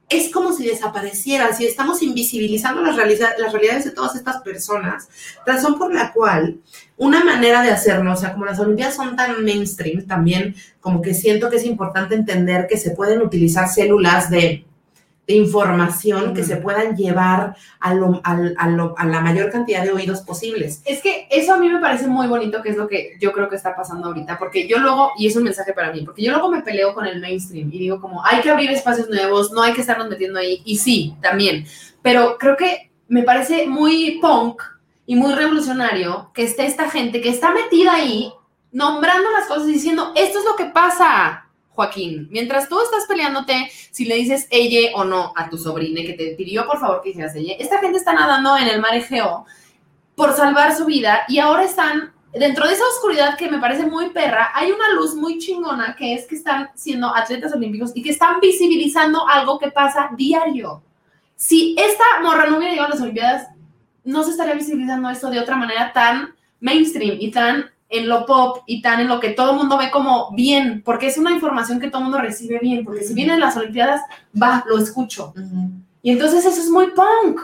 es 0.09 0.29
como 0.29 0.51
si 0.51 0.65
desaparecieran, 0.67 1.55
si 1.55 1.65
estamos 1.65 2.01
invisibilizando 2.01 2.81
las, 2.81 2.97
realidad- 2.97 3.35
las 3.37 3.53
realidades 3.53 3.85
de 3.85 3.91
todas 3.91 4.15
estas 4.15 4.41
personas, 4.41 5.07
razón 5.45 5.77
por 5.77 5.93
la 5.93 6.11
cual 6.11 6.59
una 6.97 7.23
manera 7.23 7.61
de 7.61 7.71
hacerlo, 7.71 8.11
o 8.11 8.15
sea, 8.17 8.33
como 8.33 8.45
las 8.45 8.59
Olimpiadas 8.59 8.95
son 8.95 9.15
tan 9.15 9.41
mainstream, 9.45 10.05
también 10.07 10.55
como 10.81 11.01
que 11.01 11.13
siento 11.13 11.49
que 11.49 11.55
es 11.57 11.65
importante 11.65 12.15
entender 12.15 12.67
que 12.67 12.77
se 12.77 12.91
pueden 12.91 13.21
utilizar 13.21 13.69
células 13.69 14.29
de, 14.29 14.65
de 15.31 15.37
información 15.37 16.33
que 16.33 16.41
Mm. 16.41 16.45
se 16.45 16.57
puedan 16.57 16.95
llevar 16.95 17.55
a, 17.79 17.93
lo- 17.93 18.21
al- 18.23 18.55
a 18.57 18.67
lo- 18.69 18.93
a 18.97 19.05
la 19.05 19.21
mayor 19.21 19.49
cantidad 19.51 19.83
de 19.83 19.91
oídos 19.91 20.21
posibles. 20.21 20.81
Es 20.85 21.01
que 21.01 21.27
eso 21.31 21.53
a 21.53 21.57
mí 21.57 21.69
me 21.69 21.79
parece 21.79 22.07
muy 22.07 22.27
bonito, 22.27 22.61
que 22.61 22.69
es 22.69 22.77
lo 22.77 22.87
que 22.87 23.13
yo 23.19 23.31
creo 23.31 23.49
que 23.49 23.55
está 23.55 23.75
pasando 23.75 24.07
ahorita, 24.07 24.37
porque 24.37 24.67
yo 24.67 24.77
luego, 24.79 25.11
y 25.17 25.27
es 25.27 25.35
un 25.35 25.43
mensaje 25.43 25.73
para 25.73 25.91
mí, 25.91 26.01
porque 26.05 26.23
yo 26.23 26.31
luego 26.31 26.49
me 26.49 26.61
peleo 26.61 26.93
con 26.93 27.05
el 27.05 27.19
mainstream 27.21 27.69
y 27.71 27.79
digo 27.79 27.99
como, 28.01 28.23
hay 28.25 28.41
que 28.41 28.49
abrir 28.49 28.69
espacios 28.71 29.09
nuevos, 29.09 29.51
no 29.51 29.61
hay 29.61 29.73
que 29.73 29.81
estarnos 29.81 30.09
metiendo 30.09 30.39
ahí, 30.39 30.61
y 30.65 30.77
sí, 30.77 31.15
también, 31.21 31.65
pero 32.01 32.37
creo 32.37 32.57
que 32.57 32.91
me 33.07 33.23
parece 33.23 33.67
muy 33.67 34.19
punk 34.21 34.61
y 35.05 35.15
muy 35.15 35.33
revolucionario 35.33 36.31
que 36.33 36.43
esté 36.43 36.65
esta 36.65 36.89
gente 36.89 37.21
que 37.21 37.29
está 37.29 37.51
metida 37.53 37.93
ahí, 37.95 38.31
nombrando 38.71 39.29
las 39.31 39.47
cosas 39.47 39.67
y 39.67 39.73
diciendo, 39.73 40.13
esto 40.15 40.39
es 40.39 40.45
lo 40.45 40.55
que 40.55 40.65
pasa. 40.71 41.45
Joaquín, 41.73 42.27
mientras 42.31 42.67
tú 42.67 42.79
estás 42.81 43.05
peleándote 43.07 43.71
si 43.91 44.05
le 44.05 44.15
dices 44.15 44.47
ella 44.51 44.91
o 44.95 45.03
no 45.03 45.33
a 45.35 45.49
tu 45.49 45.57
sobrina 45.57 46.01
que 46.01 46.13
te 46.13 46.35
pidió 46.35 46.65
por 46.65 46.79
favor 46.79 47.01
que 47.01 47.11
hicieras 47.11 47.35
ella, 47.35 47.55
esta 47.59 47.79
gente 47.79 47.97
está 47.97 48.13
nadando 48.13 48.57
en 48.57 48.67
el 48.67 48.81
mar 48.81 48.95
Egeo 48.95 49.45
por 50.15 50.33
salvar 50.33 50.75
su 50.75 50.85
vida 50.85 51.23
y 51.27 51.39
ahora 51.39 51.63
están 51.63 52.13
dentro 52.33 52.67
de 52.67 52.73
esa 52.73 52.83
oscuridad 52.95 53.37
que 53.37 53.49
me 53.49 53.59
parece 53.59 53.85
muy 53.85 54.09
perra, 54.09 54.51
hay 54.53 54.71
una 54.71 54.93
luz 54.93 55.15
muy 55.15 55.37
chingona 55.37 55.95
que 55.95 56.13
es 56.13 56.25
que 56.27 56.35
están 56.35 56.69
siendo 56.75 57.13
atletas 57.13 57.53
olímpicos 57.53 57.91
y 57.95 58.01
que 58.01 58.11
están 58.11 58.39
visibilizando 58.39 59.27
algo 59.27 59.59
que 59.59 59.71
pasa 59.71 60.09
diario. 60.15 60.83
Si 61.35 61.75
esta 61.77 62.03
morra 62.21 62.45
no 62.45 62.57
hubiera 62.57 62.71
llegado 62.71 62.89
a 62.89 62.91
las 62.91 63.01
Olimpiadas, 63.01 63.47
no 64.03 64.23
se 64.23 64.31
estaría 64.31 64.53
visibilizando 64.53 65.09
esto 65.09 65.29
de 65.29 65.39
otra 65.39 65.55
manera 65.55 65.91
tan 65.91 66.35
mainstream 66.59 67.17
y 67.19 67.31
tan 67.31 67.69
en 67.91 68.07
lo 68.07 68.25
pop 68.25 68.63
y 68.65 68.81
tan 68.81 69.01
en 69.01 69.09
lo 69.09 69.19
que 69.19 69.29
todo 69.29 69.51
el 69.51 69.57
mundo 69.57 69.77
ve 69.77 69.91
como 69.91 70.31
bien, 70.31 70.81
porque 70.83 71.07
es 71.07 71.17
una 71.17 71.31
información 71.31 71.79
que 71.79 71.89
todo 71.89 71.99
el 71.99 72.05
mundo 72.05 72.19
recibe 72.19 72.57
bien, 72.59 72.85
porque 72.85 73.03
si 73.03 73.13
vienen 73.13 73.39
las 73.39 73.57
Olimpiadas, 73.57 74.01
va, 74.41 74.63
lo 74.67 74.77
escucho. 74.77 75.33
Y 76.01 76.11
entonces 76.11 76.45
eso 76.45 76.59
es 76.61 76.69
muy 76.69 76.87
punk. 76.91 77.41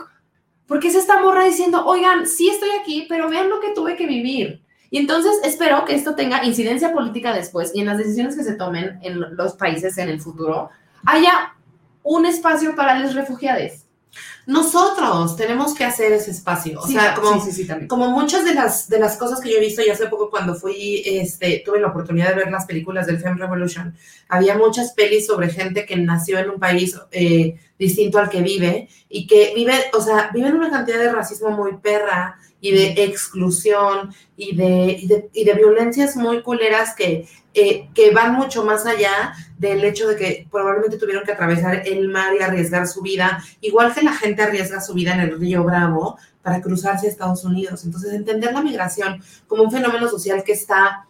Porque 0.66 0.88
es 0.88 0.94
esta 0.94 1.20
morra 1.20 1.44
diciendo, 1.44 1.86
oigan, 1.86 2.26
sí 2.26 2.48
estoy 2.50 2.68
aquí, 2.78 3.06
pero 3.08 3.28
vean 3.30 3.48
lo 3.48 3.60
que 3.60 3.72
tuve 3.72 3.96
que 3.96 4.06
vivir. 4.06 4.62
Y 4.90 4.98
entonces 4.98 5.32
espero 5.44 5.84
que 5.84 5.94
esto 5.94 6.14
tenga 6.14 6.44
incidencia 6.44 6.92
política 6.92 7.32
después 7.32 7.72
y 7.74 7.80
en 7.80 7.86
las 7.86 7.98
decisiones 7.98 8.36
que 8.36 8.44
se 8.44 8.54
tomen 8.54 8.98
en 9.02 9.36
los 9.36 9.54
países 9.54 9.96
en 9.98 10.08
el 10.08 10.20
futuro, 10.20 10.70
haya 11.06 11.54
un 12.02 12.26
espacio 12.26 12.74
para 12.74 12.98
los 12.98 13.14
refugiados. 13.14 13.84
Nosotros 14.46 15.36
tenemos 15.36 15.74
que 15.74 15.84
hacer 15.84 16.12
ese 16.12 16.30
espacio. 16.30 16.80
O 16.80 16.86
sea, 16.86 17.14
como, 17.14 17.34
sí, 17.34 17.50
sí, 17.50 17.62
sí, 17.62 17.66
también. 17.66 17.88
como 17.88 18.10
muchas 18.10 18.44
de 18.44 18.54
las, 18.54 18.88
de 18.88 18.98
las 18.98 19.16
cosas 19.16 19.40
que 19.40 19.50
yo 19.50 19.56
he 19.58 19.60
visto, 19.60 19.82
y 19.82 19.90
hace 19.90 20.06
poco 20.06 20.30
cuando 20.30 20.54
fui, 20.54 21.02
este, 21.04 21.62
tuve 21.64 21.80
la 21.80 21.88
oportunidad 21.88 22.30
de 22.30 22.36
ver 22.36 22.50
las 22.50 22.66
películas 22.66 23.06
del 23.06 23.20
Femme 23.20 23.38
Revolution, 23.38 23.94
había 24.28 24.56
muchas 24.56 24.92
pelis 24.92 25.26
sobre 25.26 25.50
gente 25.50 25.84
que 25.84 25.96
nació 25.96 26.38
en 26.38 26.50
un 26.50 26.58
país 26.58 26.98
eh, 27.10 27.58
distinto 27.78 28.18
al 28.18 28.30
que 28.30 28.42
vive 28.42 28.88
y 29.08 29.26
que 29.26 29.52
vive, 29.54 29.74
o 29.92 30.00
sea, 30.00 30.30
viven 30.32 30.54
una 30.54 30.70
cantidad 30.70 30.98
de 30.98 31.12
racismo 31.12 31.50
muy 31.50 31.76
perra 31.76 32.36
y 32.60 32.72
de 32.72 33.04
exclusión 33.04 34.12
y 34.36 34.56
de, 34.56 34.98
y 35.00 35.06
de, 35.06 35.30
y 35.32 35.44
de 35.44 35.54
violencias 35.54 36.16
muy 36.16 36.42
culeras 36.42 36.94
que, 36.94 37.28
eh, 37.60 37.88
que 37.92 38.12
van 38.12 38.34
mucho 38.34 38.64
más 38.64 38.86
allá 38.86 39.34
del 39.58 39.82
hecho 39.82 40.06
de 40.06 40.14
que 40.14 40.46
probablemente 40.48 40.96
tuvieron 40.96 41.24
que 41.24 41.32
atravesar 41.32 41.82
el 41.88 42.06
mar 42.08 42.32
y 42.38 42.40
arriesgar 42.40 42.86
su 42.86 43.02
vida, 43.02 43.42
igual 43.60 43.92
que 43.92 44.02
la 44.02 44.12
gente 44.12 44.42
arriesga 44.42 44.80
su 44.80 44.94
vida 44.94 45.12
en 45.14 45.20
el 45.20 45.40
río 45.40 45.64
Bravo 45.64 46.18
para 46.40 46.60
cruzarse 46.60 47.06
a 47.06 47.10
Estados 47.10 47.44
Unidos. 47.44 47.84
Entonces, 47.84 48.12
entender 48.12 48.52
la 48.52 48.62
migración 48.62 49.20
como 49.48 49.64
un 49.64 49.72
fenómeno 49.72 50.08
social 50.08 50.44
que 50.44 50.52
está 50.52 51.08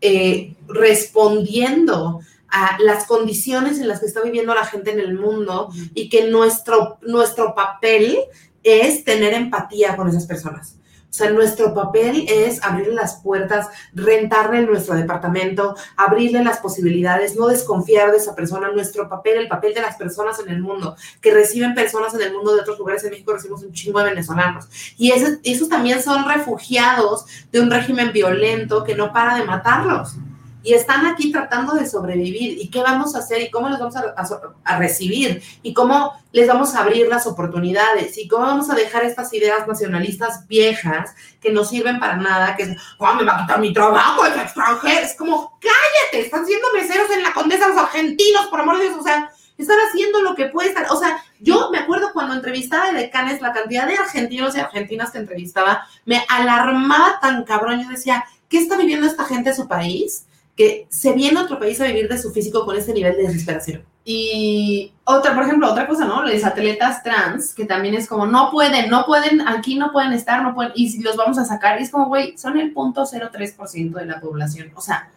eh, 0.00 0.56
respondiendo 0.66 2.18
a 2.48 2.76
las 2.80 3.04
condiciones 3.04 3.78
en 3.78 3.86
las 3.86 4.00
que 4.00 4.06
está 4.06 4.20
viviendo 4.20 4.52
la 4.52 4.66
gente 4.66 4.90
en 4.90 4.98
el 4.98 5.14
mundo 5.14 5.68
y 5.94 6.08
que 6.08 6.28
nuestro, 6.28 6.98
nuestro 7.02 7.54
papel 7.54 8.18
es 8.64 9.04
tener 9.04 9.32
empatía 9.32 9.94
con 9.94 10.08
esas 10.08 10.26
personas. 10.26 10.74
O 11.14 11.16
sea, 11.16 11.30
nuestro 11.30 11.72
papel 11.72 12.26
es 12.28 12.60
abrirle 12.64 12.94
las 12.94 13.20
puertas, 13.22 13.68
rentarle 13.92 14.62
nuestro 14.62 14.96
departamento, 14.96 15.76
abrirle 15.96 16.42
las 16.42 16.58
posibilidades, 16.58 17.36
no 17.36 17.46
desconfiar 17.46 18.10
de 18.10 18.16
esa 18.16 18.34
persona. 18.34 18.72
Nuestro 18.72 19.08
papel, 19.08 19.38
el 19.38 19.46
papel 19.46 19.74
de 19.74 19.80
las 19.80 19.94
personas 19.94 20.40
en 20.40 20.48
el 20.48 20.60
mundo, 20.60 20.96
que 21.20 21.32
reciben 21.32 21.72
personas 21.72 22.12
en 22.14 22.22
el 22.22 22.32
mundo 22.32 22.52
de 22.52 22.62
otros 22.62 22.80
lugares. 22.80 23.04
En 23.04 23.10
México 23.10 23.32
recibimos 23.32 23.62
un 23.62 23.72
chingo 23.72 24.00
de 24.00 24.06
venezolanos. 24.06 24.66
Y 24.98 25.12
ese- 25.12 25.38
esos 25.44 25.68
también 25.68 26.02
son 26.02 26.28
refugiados 26.28 27.26
de 27.52 27.60
un 27.60 27.70
régimen 27.70 28.10
violento 28.12 28.82
que 28.82 28.96
no 28.96 29.12
para 29.12 29.36
de 29.36 29.44
matarlos. 29.44 30.16
Y 30.64 30.72
están 30.72 31.04
aquí 31.06 31.30
tratando 31.30 31.74
de 31.74 31.86
sobrevivir. 31.86 32.58
¿Y 32.58 32.70
qué 32.70 32.80
vamos 32.82 33.14
a 33.14 33.18
hacer? 33.18 33.42
¿Y 33.42 33.50
cómo 33.50 33.68
les 33.68 33.78
vamos 33.78 33.94
a, 33.96 34.78
recibir? 34.78 35.42
¿Y 35.62 35.74
cómo 35.74 36.14
les 36.32 36.48
vamos 36.48 36.74
a 36.74 36.80
abrir 36.80 37.06
las 37.06 37.26
oportunidades? 37.26 38.16
¿Y 38.16 38.26
cómo 38.26 38.46
vamos 38.46 38.70
a 38.70 38.74
dejar 38.74 39.04
estas 39.04 39.32
ideas 39.34 39.68
nacionalistas 39.68 40.48
viejas 40.48 41.14
que 41.40 41.52
no 41.52 41.64
sirven 41.64 42.00
para 42.00 42.16
nada? 42.16 42.56
Que 42.56 42.62
es, 42.62 42.78
"Ah, 42.98 43.14
me 43.14 43.24
va 43.24 43.36
a 43.36 43.40
quitar 43.42 43.60
mi 43.60 43.74
trabajo, 43.74 44.24
es 44.24 44.36
extranjero. 44.36 45.00
Es 45.00 45.14
como, 45.16 45.58
cállate, 45.60 46.24
están 46.24 46.46
siendo 46.46 46.66
meseros 46.72 47.10
en 47.10 47.22
la 47.22 47.34
Condesa 47.34 47.68
los 47.68 47.76
argentinos, 47.76 48.46
por 48.46 48.60
amor 48.60 48.78
de 48.78 48.84
Dios. 48.84 48.96
O 48.98 49.04
sea, 49.04 49.30
están 49.58 49.78
haciendo 49.88 50.22
lo 50.22 50.34
que 50.34 50.46
pueden. 50.46 50.74
O 50.90 50.96
sea, 50.96 51.22
yo 51.40 51.70
me 51.70 51.78
acuerdo 51.78 52.10
cuando 52.14 52.34
entrevistaba 52.34 52.90
de 52.90 53.00
decanes, 53.00 53.42
la 53.42 53.52
cantidad 53.52 53.86
de 53.86 53.96
argentinos 53.96 54.56
y 54.56 54.60
argentinas 54.60 55.10
que 55.10 55.18
entrevistaba 55.18 55.86
me 56.06 56.24
alarmaba 56.28 57.20
tan 57.20 57.44
cabrón. 57.44 57.82
Yo 57.82 57.88
decía, 57.90 58.24
¿qué 58.48 58.58
está 58.58 58.76
viviendo 58.76 59.06
esta 59.06 59.24
gente 59.24 59.50
en 59.50 59.56
su 59.56 59.68
país? 59.68 60.26
Que 60.56 60.86
se 60.88 61.12
viene 61.12 61.40
a 61.40 61.42
otro 61.42 61.58
país 61.58 61.80
a 61.80 61.86
vivir 61.86 62.08
de 62.08 62.18
su 62.18 62.30
físico 62.30 62.64
con 62.64 62.76
este 62.76 62.92
nivel 62.92 63.16
de 63.16 63.24
desesperación. 63.24 63.84
Y 64.04 64.92
otra, 65.04 65.34
por 65.34 65.44
ejemplo, 65.44 65.70
otra 65.70 65.86
cosa, 65.86 66.04
¿no? 66.04 66.22
Los 66.22 66.44
atletas 66.44 67.02
trans, 67.02 67.54
que 67.54 67.64
también 67.64 67.94
es 67.94 68.06
como, 68.06 68.26
no 68.26 68.50
pueden, 68.50 68.90
no 68.90 69.06
pueden, 69.06 69.48
aquí 69.48 69.76
no 69.76 69.92
pueden 69.92 70.12
estar, 70.12 70.42
no 70.42 70.54
pueden, 70.54 70.72
y 70.74 70.90
si 70.90 71.02
los 71.02 71.16
vamos 71.16 71.38
a 71.38 71.46
sacar, 71.46 71.78
es 71.78 71.90
como, 71.90 72.08
güey, 72.08 72.36
son 72.36 72.58
el 72.58 72.72
punto 72.72 73.02
03% 73.04 73.92
de 73.92 74.04
la 74.04 74.20
población. 74.20 74.72
O 74.74 74.82
sea, 74.82 75.10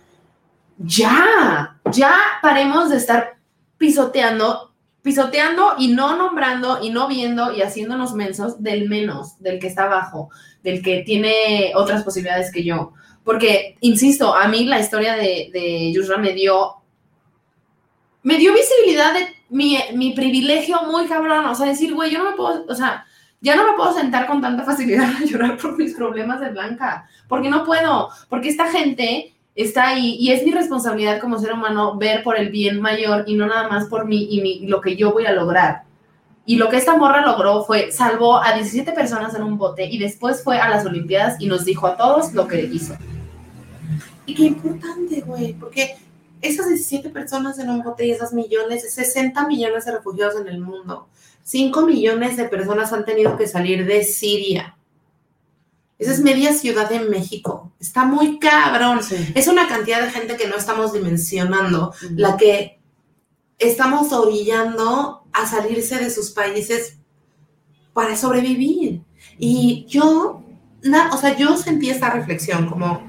ya, 0.78 1.78
ya 1.92 2.16
paremos 2.42 2.90
de 2.90 2.98
estar 2.98 3.36
pisoteando, 3.78 4.72
pisoteando 5.02 5.76
y 5.78 5.90
no 5.90 6.16
nombrando 6.16 6.80
y 6.82 6.90
no 6.90 7.08
viendo 7.08 7.54
y 7.54 7.62
haciéndonos 7.62 8.14
mensos 8.14 8.64
del 8.64 8.88
menos, 8.88 9.38
del 9.40 9.60
que 9.60 9.68
está 9.68 9.84
abajo, 9.84 10.30
del 10.64 10.82
que 10.82 11.04
tiene 11.04 11.74
otras 11.76 12.04
posibilidades 12.04 12.52
que 12.52 12.64
yo. 12.64 12.94
Porque, 13.28 13.76
insisto, 13.82 14.34
a 14.34 14.48
mí 14.48 14.64
la 14.64 14.80
historia 14.80 15.18
de, 15.18 15.92
Yusra 15.94 16.18
me 16.18 16.32
dio 16.32 16.76
me 18.24 18.38
dio 18.38 18.54
visibilidad 18.54 19.14
de 19.14 19.28
mi, 19.50 19.78
mi 19.96 20.14
privilegio 20.14 20.84
muy 20.84 21.08
cabrón. 21.08 21.46
O 21.48 21.54
sea, 21.54 21.66
decir, 21.66 21.94
güey, 21.94 22.10
yo 22.10 22.20
no 22.20 22.32
me 22.32 22.38
puedo, 22.38 22.64
o 22.70 22.74
sea, 22.74 23.06
ya 23.42 23.58
no 23.58 23.70
me 23.70 23.74
puedo 23.76 23.94
sentar 23.94 24.28
con 24.28 24.40
tanta 24.40 24.64
facilidad 24.64 25.10
a 25.22 25.26
llorar 25.26 25.58
por 25.58 25.78
mis 25.78 25.94
problemas 25.94 26.40
de 26.40 26.52
blanca, 26.52 27.10
porque 27.28 27.50
no 27.50 27.66
puedo, 27.66 28.08
porque 28.30 28.48
esta 28.48 28.72
gente 28.72 29.36
está 29.56 29.90
ahí 29.90 30.16
y 30.18 30.32
es 30.32 30.46
mi 30.46 30.52
responsabilidad 30.52 31.20
como 31.20 31.38
ser 31.38 31.52
humano 31.52 31.98
ver 31.98 32.24
por 32.24 32.40
el 32.40 32.48
bien 32.48 32.80
mayor 32.80 33.26
y 33.28 33.36
no 33.36 33.46
nada 33.46 33.68
más 33.68 33.88
por 33.90 34.06
mí 34.06 34.26
y 34.32 34.40
mi, 34.40 34.68
lo 34.68 34.80
que 34.80 34.96
yo 34.96 35.12
voy 35.12 35.26
a 35.26 35.34
lograr. 35.34 35.84
Y 36.46 36.56
lo 36.56 36.70
que 36.70 36.78
esta 36.78 36.96
morra 36.96 37.26
logró 37.26 37.66
fue 37.66 37.92
salvó 37.92 38.42
a 38.42 38.54
17 38.54 38.94
personas 38.94 39.36
en 39.36 39.44
un 39.44 39.58
bote 39.58 39.84
y 39.84 39.98
después 39.98 40.42
fue 40.46 40.60
a 40.60 40.70
las 40.70 40.86
Olimpiadas 40.86 41.42
y 41.42 41.48
nos 41.48 41.66
dijo 41.66 41.88
a 41.88 41.98
todos 41.98 42.34
lo 42.34 42.48
que 42.48 42.62
hizo. 42.62 42.96
Y 44.28 44.36
qué 44.36 44.44
importante, 44.44 45.22
güey, 45.22 45.54
porque 45.54 45.96
esas 46.42 46.68
17 46.68 47.10
personas 47.10 47.58
en 47.58 47.70
un 47.72 47.82
bote 47.82 48.06
y 48.06 48.12
esas 48.12 48.32
millones, 48.34 48.94
60 48.94 49.48
millones 49.48 49.86
de 49.86 49.94
refugiados 49.94 50.40
en 50.40 50.48
el 50.48 50.60
mundo, 50.60 51.08
5 51.44 51.82
millones 51.86 52.38
de 52.38 52.44
personas 52.46 52.94
han 52.94 53.06
tenido 53.06 53.36
que 53.38 53.48
salir 53.48 53.86
de 53.88 54.04
Siria. 54.04 54.78
Esa 55.98 56.12
es 56.12 56.20
media 56.20 56.54
ciudad 56.54 56.88
de 56.90 57.00
México. 57.00 57.72
Está 57.80 58.06
muy 58.06 58.38
cabrón. 58.38 59.00
Es 59.34 59.48
una 59.48 59.68
cantidad 59.68 60.02
de 60.04 60.12
gente 60.12 60.38
que 60.38 60.48
no 60.48 60.56
estamos 60.56 60.94
dimensionando, 60.94 61.92
la 62.12 62.38
que 62.38 62.80
estamos 63.58 64.14
orillando 64.14 65.24
a 65.34 65.48
salirse 65.48 65.98
de 65.98 66.12
sus 66.12 66.30
países 66.32 66.98
para 67.94 68.16
sobrevivir. 68.16 69.02
Y 69.40 69.86
yo, 69.88 70.44
na- 70.84 71.10
o 71.14 71.18
sea, 71.18 71.36
yo 71.36 71.58
sentí 71.58 71.90
esta 71.90 72.12
reflexión 72.12 72.70
como, 72.70 73.02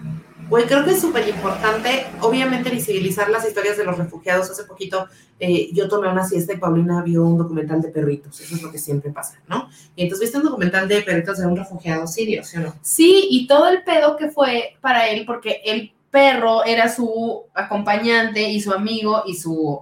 güey, 0.48 0.64
creo 0.66 0.84
que 0.84 0.92
es 0.92 1.00
súper 1.00 1.28
importante, 1.28 2.06
obviamente, 2.20 2.70
visibilizar 2.70 3.28
las 3.30 3.46
historias 3.46 3.76
de 3.76 3.84
los 3.84 3.98
refugiados. 3.98 4.50
Hace 4.50 4.64
poquito 4.64 5.06
eh, 5.38 5.70
yo 5.72 5.88
tomé 5.88 6.08
una 6.08 6.24
siesta 6.26 6.52
y 6.52 6.56
Paulina 6.56 7.02
vio 7.02 7.24
un 7.24 7.38
documental 7.38 7.80
de 7.82 7.88
perritos. 7.88 8.40
Eso 8.40 8.56
es 8.56 8.62
lo 8.62 8.72
que 8.72 8.78
siempre 8.78 9.10
pasa, 9.10 9.40
¿no? 9.46 9.68
Y 9.94 10.04
entonces 10.04 10.26
viste 10.26 10.38
un 10.38 10.44
documental 10.44 10.88
de 10.88 11.02
perritos 11.02 11.38
de 11.38 11.46
un 11.46 11.56
refugiado 11.56 12.06
sirio, 12.06 12.44
¿sí 12.44 12.56
o 12.56 12.60
no? 12.60 12.74
Sí, 12.82 13.28
y 13.30 13.46
todo 13.46 13.68
el 13.68 13.82
pedo 13.82 14.16
que 14.16 14.30
fue 14.30 14.76
para 14.80 15.08
él, 15.08 15.24
porque 15.26 15.60
el 15.64 15.92
perro 16.10 16.64
era 16.64 16.88
su 16.88 17.44
acompañante 17.54 18.48
y 18.48 18.60
su 18.60 18.72
amigo 18.72 19.22
y 19.26 19.34
su, 19.34 19.80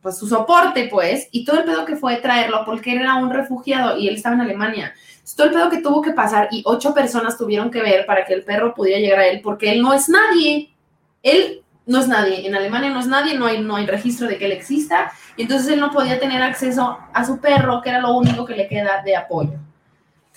pues, 0.00 0.18
su 0.18 0.26
soporte, 0.26 0.88
pues, 0.90 1.28
y 1.30 1.44
todo 1.44 1.60
el 1.60 1.64
pedo 1.64 1.84
que 1.84 1.96
fue 1.96 2.16
traerlo, 2.16 2.64
porque 2.66 2.94
era 2.94 3.14
un 3.14 3.30
refugiado 3.30 3.96
y 3.96 4.08
él 4.08 4.16
estaba 4.16 4.34
en 4.34 4.42
Alemania. 4.42 4.94
Entonces, 5.22 5.36
todo 5.36 5.46
el 5.46 5.52
pedo 5.52 5.70
que 5.70 5.78
tuvo 5.82 6.02
que 6.02 6.10
pasar 6.12 6.48
y 6.50 6.62
ocho 6.66 6.92
personas 6.92 7.38
tuvieron 7.38 7.70
que 7.70 7.80
ver 7.80 8.04
para 8.06 8.24
que 8.24 8.34
el 8.34 8.42
perro 8.42 8.74
pudiera 8.74 8.98
llegar 9.00 9.20
a 9.20 9.26
él, 9.28 9.40
porque 9.40 9.70
él 9.70 9.80
no 9.80 9.94
es 9.94 10.08
nadie. 10.08 10.74
Él 11.22 11.62
no 11.86 12.00
es 12.00 12.08
nadie. 12.08 12.44
En 12.46 12.54
Alemania 12.56 12.90
no 12.90 12.98
es 12.98 13.06
nadie, 13.06 13.38
no 13.38 13.46
hay, 13.46 13.60
no 13.62 13.76
hay 13.76 13.86
registro 13.86 14.26
de 14.26 14.36
que 14.36 14.46
él 14.46 14.52
exista. 14.52 15.12
Y 15.36 15.42
entonces 15.42 15.68
él 15.68 15.78
no 15.80 15.92
podía 15.92 16.18
tener 16.18 16.42
acceso 16.42 16.98
a 17.14 17.24
su 17.24 17.38
perro, 17.38 17.80
que 17.82 17.90
era 17.90 18.00
lo 18.00 18.16
único 18.16 18.44
que 18.44 18.56
le 18.56 18.66
queda 18.68 19.02
de 19.04 19.14
apoyo. 19.16 19.54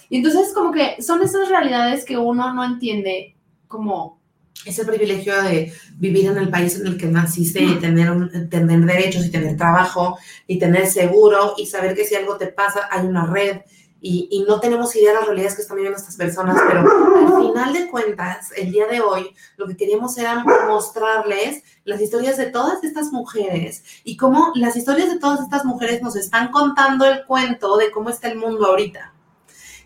Y 0.10 0.18
entonces 0.18 0.54
como 0.54 0.72
que 0.72 1.02
son 1.02 1.22
esas 1.24 1.50
realidades 1.50 2.06
que 2.06 2.16
uno 2.18 2.54
no 2.54 2.64
entiende 2.64 3.36
como 3.68 4.20
ese 4.66 4.86
privilegio 4.86 5.42
de 5.44 5.74
vivir 5.98 6.28
en 6.28 6.38
el 6.38 6.50
país 6.50 6.80
en 6.80 6.88
el 6.88 6.98
que 6.98 7.08
naciste 7.08 7.62
y 7.62 7.76
tener, 7.76 8.10
un- 8.12 8.50
tener 8.50 8.80
derechos 8.82 9.26
y 9.26 9.32
tener 9.32 9.58
trabajo 9.58 10.18
y 10.48 10.58
tener 10.60 10.88
seguro 10.88 11.54
y 11.58 11.66
saber 11.66 11.96
que 11.96 12.06
si 12.06 12.16
algo 12.16 12.38
te 12.38 12.48
pasa 12.48 12.88
hay 12.92 13.06
una 13.06 13.26
red 13.26 13.58
y, 14.02 14.46
no 14.48 14.60
tenemos 14.60 14.96
idea 14.96 15.10
de 15.10 15.16
las 15.16 15.26
realidades 15.26 15.56
que 15.56 15.62
están 15.64 15.78
viviendo 15.78 15.98
estas 15.98 16.16
personas, 16.16 16.62
pero 16.68 16.82
al 16.82 17.48
final 17.48 17.74
de 17.74 17.88
cuentas, 17.88 18.52
el 18.56 18.72
día 18.72 18.86
de 18.88 19.02
hoy, 19.02 19.36
lo 19.58 19.68
que 19.68 19.76
queríamos 19.76 20.18
era 20.18 20.44
mostrarles 20.68 21.64
las 21.86 22.02
historias 22.02 22.38
de 22.38 22.48
todas 22.48 22.84
estas 22.84 23.12
mujeres 23.12 23.84
y 24.04 24.18
cómo 24.18 24.52
las 24.54 24.76
historias 24.76 25.10
de 25.10 25.20
todas 25.20 25.42
estas 25.42 25.66
mujeres 25.66 26.02
nos 26.04 26.16
están 26.16 26.52
contando 26.52 27.06
el 27.06 27.26
cuento 27.26 27.78
de 27.78 27.90
cómo 27.90 28.10
está 28.10 28.28
el 28.28 28.38
mundo 28.38 28.68
ahorita 28.68 29.14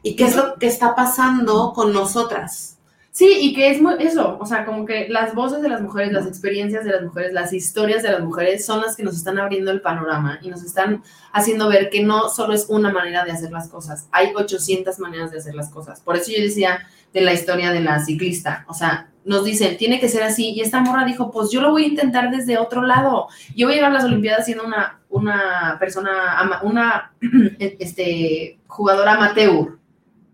y 0.02 0.16
qué 0.16 0.26
es 0.26 0.36
lo 0.36 0.56
que 0.56 0.68
está 0.68 0.96
pasando 0.96 1.72
con 1.74 1.94
nosotras. 1.94 2.79
Sí, 3.20 3.38
y 3.42 3.54
que 3.54 3.70
es 3.70 3.82
muy 3.82 3.96
eso, 4.00 4.38
o 4.40 4.46
sea, 4.46 4.66
como 4.66 4.86
que 4.86 5.10
las 5.10 5.36
voces 5.36 5.62
de 5.62 5.68
las 5.68 5.82
mujeres, 5.82 6.14
las 6.14 6.26
experiencias 6.26 6.86
de 6.86 6.92
las 6.92 7.04
mujeres, 7.04 7.34
las 7.34 7.52
historias 7.52 8.02
de 8.02 8.12
las 8.12 8.22
mujeres 8.22 8.66
son 8.66 8.80
las 8.80 8.96
que 8.96 9.04
nos 9.04 9.14
están 9.14 9.38
abriendo 9.38 9.72
el 9.72 9.82
panorama 9.82 10.40
y 10.42 10.48
nos 10.48 10.64
están 10.64 11.04
haciendo 11.34 11.68
ver 11.68 11.90
que 11.90 12.02
no 12.02 12.30
solo 12.30 12.54
es 12.54 12.68
una 12.70 12.94
manera 12.94 13.26
de 13.26 13.32
hacer 13.32 13.52
las 13.52 13.68
cosas, 13.68 14.08
hay 14.14 14.32
800 14.34 15.00
maneras 15.00 15.32
de 15.32 15.40
hacer 15.40 15.54
las 15.54 15.70
cosas. 15.70 16.00
Por 16.00 16.16
eso 16.16 16.32
yo 16.32 16.42
decía 16.42 16.88
de 17.14 17.20
la 17.20 17.34
historia 17.34 17.74
de 17.74 17.82
la 17.82 18.00
ciclista, 18.00 18.64
o 18.70 18.74
sea, 18.74 19.10
nos 19.26 19.44
dicen, 19.44 19.76
tiene 19.76 20.00
que 20.00 20.08
ser 20.08 20.24
así, 20.24 20.52
y 20.52 20.62
esta 20.62 20.80
morra 20.80 21.04
dijo, 21.04 21.30
pues 21.30 21.52
yo 21.52 21.60
lo 21.60 21.72
voy 21.72 21.84
a 21.84 21.88
intentar 21.88 22.32
desde 22.32 22.58
otro 22.58 22.84
lado. 22.84 23.28
Yo 23.54 23.68
voy 23.68 23.74
a 23.74 23.76
llegar 23.76 23.92
a 23.92 23.96
las 23.96 24.06
Olimpiadas 24.06 24.46
siendo 24.46 24.64
una, 24.64 25.02
una 25.10 25.76
persona, 25.78 26.62
una 26.64 27.12
este, 27.60 28.60
jugadora 28.66 29.16
amateur, 29.16 29.79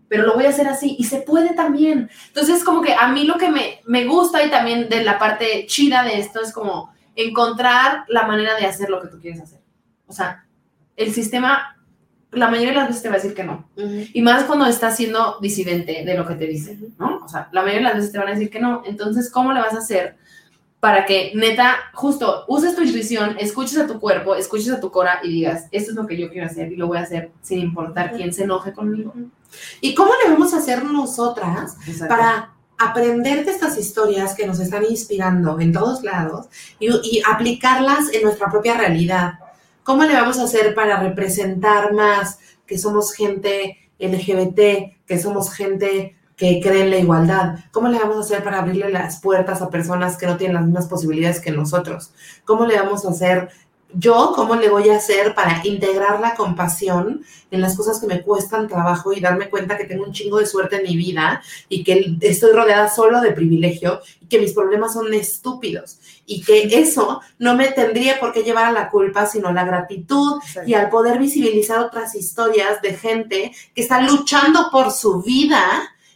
pero 0.08 0.24
lo 0.24 0.34
voy 0.34 0.46
a 0.46 0.50
hacer 0.50 0.68
así 0.68 0.96
y 0.98 1.04
se 1.04 1.18
puede 1.18 1.54
también. 1.54 2.10
Entonces, 2.28 2.64
como 2.64 2.82
que 2.82 2.94
a 2.94 3.08
mí 3.08 3.24
lo 3.24 3.36
que 3.38 3.50
me, 3.50 3.80
me 3.86 4.04
gusta 4.04 4.44
y 4.44 4.50
también 4.50 4.88
de 4.88 5.02
la 5.04 5.18
parte 5.18 5.66
chida 5.66 6.02
de 6.02 6.20
esto 6.20 6.40
es 6.42 6.52
como 6.52 6.94
encontrar 7.14 8.04
la 8.08 8.26
manera 8.26 8.54
de 8.56 8.66
hacer 8.66 8.90
lo 8.90 9.00
que 9.00 9.08
tú 9.08 9.18
quieres 9.20 9.40
hacer. 9.40 9.60
O 10.06 10.12
sea, 10.12 10.46
el 10.96 11.12
sistema, 11.12 11.76
la 12.30 12.48
mayoría 12.48 12.70
de 12.70 12.76
las 12.76 12.88
veces 12.88 13.02
te 13.02 13.08
va 13.08 13.14
a 13.14 13.18
decir 13.18 13.34
que 13.34 13.44
no. 13.44 13.68
Y 13.76 14.22
más 14.22 14.44
cuando 14.44 14.66
estás 14.66 14.96
siendo 14.96 15.38
disidente 15.40 16.04
de 16.04 16.14
lo 16.16 16.26
que 16.26 16.34
te 16.34 16.46
dicen, 16.46 16.94
¿no? 16.98 17.20
O 17.24 17.28
sea, 17.28 17.48
la 17.52 17.62
mayoría 17.62 17.80
de 17.80 17.84
las 17.84 17.96
veces 17.96 18.12
te 18.12 18.18
van 18.18 18.28
a 18.28 18.32
decir 18.32 18.50
que 18.50 18.60
no. 18.60 18.82
Entonces, 18.86 19.30
¿cómo 19.30 19.52
le 19.52 19.60
vas 19.60 19.74
a 19.74 19.78
hacer 19.78 20.16
para 20.80 21.06
que 21.06 21.32
neta, 21.34 21.76
justo, 21.94 22.44
uses 22.48 22.76
tu 22.76 22.82
intuición, 22.82 23.36
escuches 23.40 23.78
a 23.78 23.86
tu 23.86 23.98
cuerpo, 23.98 24.36
escuches 24.36 24.70
a 24.70 24.80
tu 24.80 24.90
cora 24.90 25.20
y 25.24 25.32
digas, 25.32 25.66
esto 25.72 25.90
es 25.90 25.96
lo 25.96 26.06
que 26.06 26.16
yo 26.16 26.30
quiero 26.30 26.46
hacer 26.46 26.70
y 26.70 26.76
lo 26.76 26.86
voy 26.86 26.98
a 26.98 27.02
hacer 27.02 27.32
sin 27.42 27.58
importar 27.58 28.12
quién 28.12 28.32
se 28.32 28.44
enoje 28.44 28.72
conmigo? 28.72 29.12
¿Y 29.80 29.94
cómo 29.94 30.12
le 30.22 30.32
vamos 30.32 30.54
a 30.54 30.58
hacer 30.58 30.84
nosotras 30.84 31.76
Exacto. 31.86 32.14
para 32.14 32.52
aprender 32.78 33.44
de 33.44 33.50
estas 33.50 33.78
historias 33.78 34.34
que 34.34 34.46
nos 34.46 34.60
están 34.60 34.84
inspirando 34.84 35.58
en 35.60 35.72
todos 35.72 36.02
lados 36.02 36.46
y, 36.78 36.88
y 36.88 37.22
aplicarlas 37.28 38.12
en 38.12 38.22
nuestra 38.22 38.50
propia 38.50 38.76
realidad? 38.76 39.34
¿Cómo 39.82 40.04
le 40.04 40.14
vamos 40.14 40.38
a 40.38 40.44
hacer 40.44 40.74
para 40.74 41.00
representar 41.00 41.92
más 41.92 42.38
que 42.66 42.76
somos 42.76 43.12
gente 43.12 43.78
LGBT, 43.98 45.06
que 45.06 45.18
somos 45.18 45.52
gente 45.52 46.16
que 46.36 46.60
cree 46.62 46.82
en 46.82 46.90
la 46.90 46.98
igualdad? 46.98 47.58
¿Cómo 47.72 47.88
le 47.88 47.98
vamos 47.98 48.16
a 48.16 48.20
hacer 48.20 48.44
para 48.44 48.58
abrirle 48.58 48.90
las 48.90 49.20
puertas 49.20 49.62
a 49.62 49.70
personas 49.70 50.16
que 50.16 50.26
no 50.26 50.36
tienen 50.36 50.56
las 50.56 50.64
mismas 50.64 50.86
posibilidades 50.86 51.40
que 51.40 51.50
nosotros? 51.50 52.12
¿Cómo 52.44 52.66
le 52.66 52.76
vamos 52.76 53.06
a 53.06 53.10
hacer 53.10 53.48
yo, 53.94 54.32
cómo 54.34 54.56
le 54.56 54.68
voy 54.68 54.88
a 54.90 54.96
hacer 54.96 55.34
para 55.34 55.60
integrar 55.64 56.20
la 56.20 56.34
compasión 56.34 57.24
en 57.50 57.60
las 57.60 57.76
cosas 57.76 58.00
que 58.00 58.06
me 58.06 58.22
cuestan 58.22 58.68
trabajo 58.68 59.12
y 59.12 59.20
darme 59.20 59.48
cuenta 59.48 59.76
que 59.76 59.84
tengo 59.84 60.04
un 60.04 60.12
chingo 60.12 60.38
de 60.38 60.46
suerte 60.46 60.76
en 60.76 60.82
mi 60.82 60.96
vida 60.96 61.42
y 61.68 61.84
que 61.84 62.16
estoy 62.20 62.52
rodeada 62.52 62.88
solo 62.88 63.20
de 63.20 63.32
privilegio 63.32 64.00
y 64.20 64.26
que 64.26 64.40
mis 64.40 64.52
problemas 64.52 64.92
son 64.92 65.14
estúpidos 65.14 65.98
y 66.26 66.42
que 66.42 66.64
eso 66.78 67.20
no 67.38 67.54
me 67.54 67.68
tendría 67.68 68.18
por 68.18 68.32
qué 68.32 68.42
llevar 68.42 68.66
a 68.66 68.72
la 68.72 68.90
culpa, 68.90 69.26
sino 69.26 69.48
a 69.48 69.52
la 69.52 69.64
gratitud 69.64 70.40
y 70.66 70.74
al 70.74 70.90
poder 70.90 71.18
visibilizar 71.18 71.78
otras 71.78 72.14
historias 72.14 72.82
de 72.82 72.94
gente 72.94 73.52
que 73.74 73.82
está 73.82 74.02
luchando 74.02 74.68
por 74.70 74.90
su 74.90 75.22
vida 75.22 75.64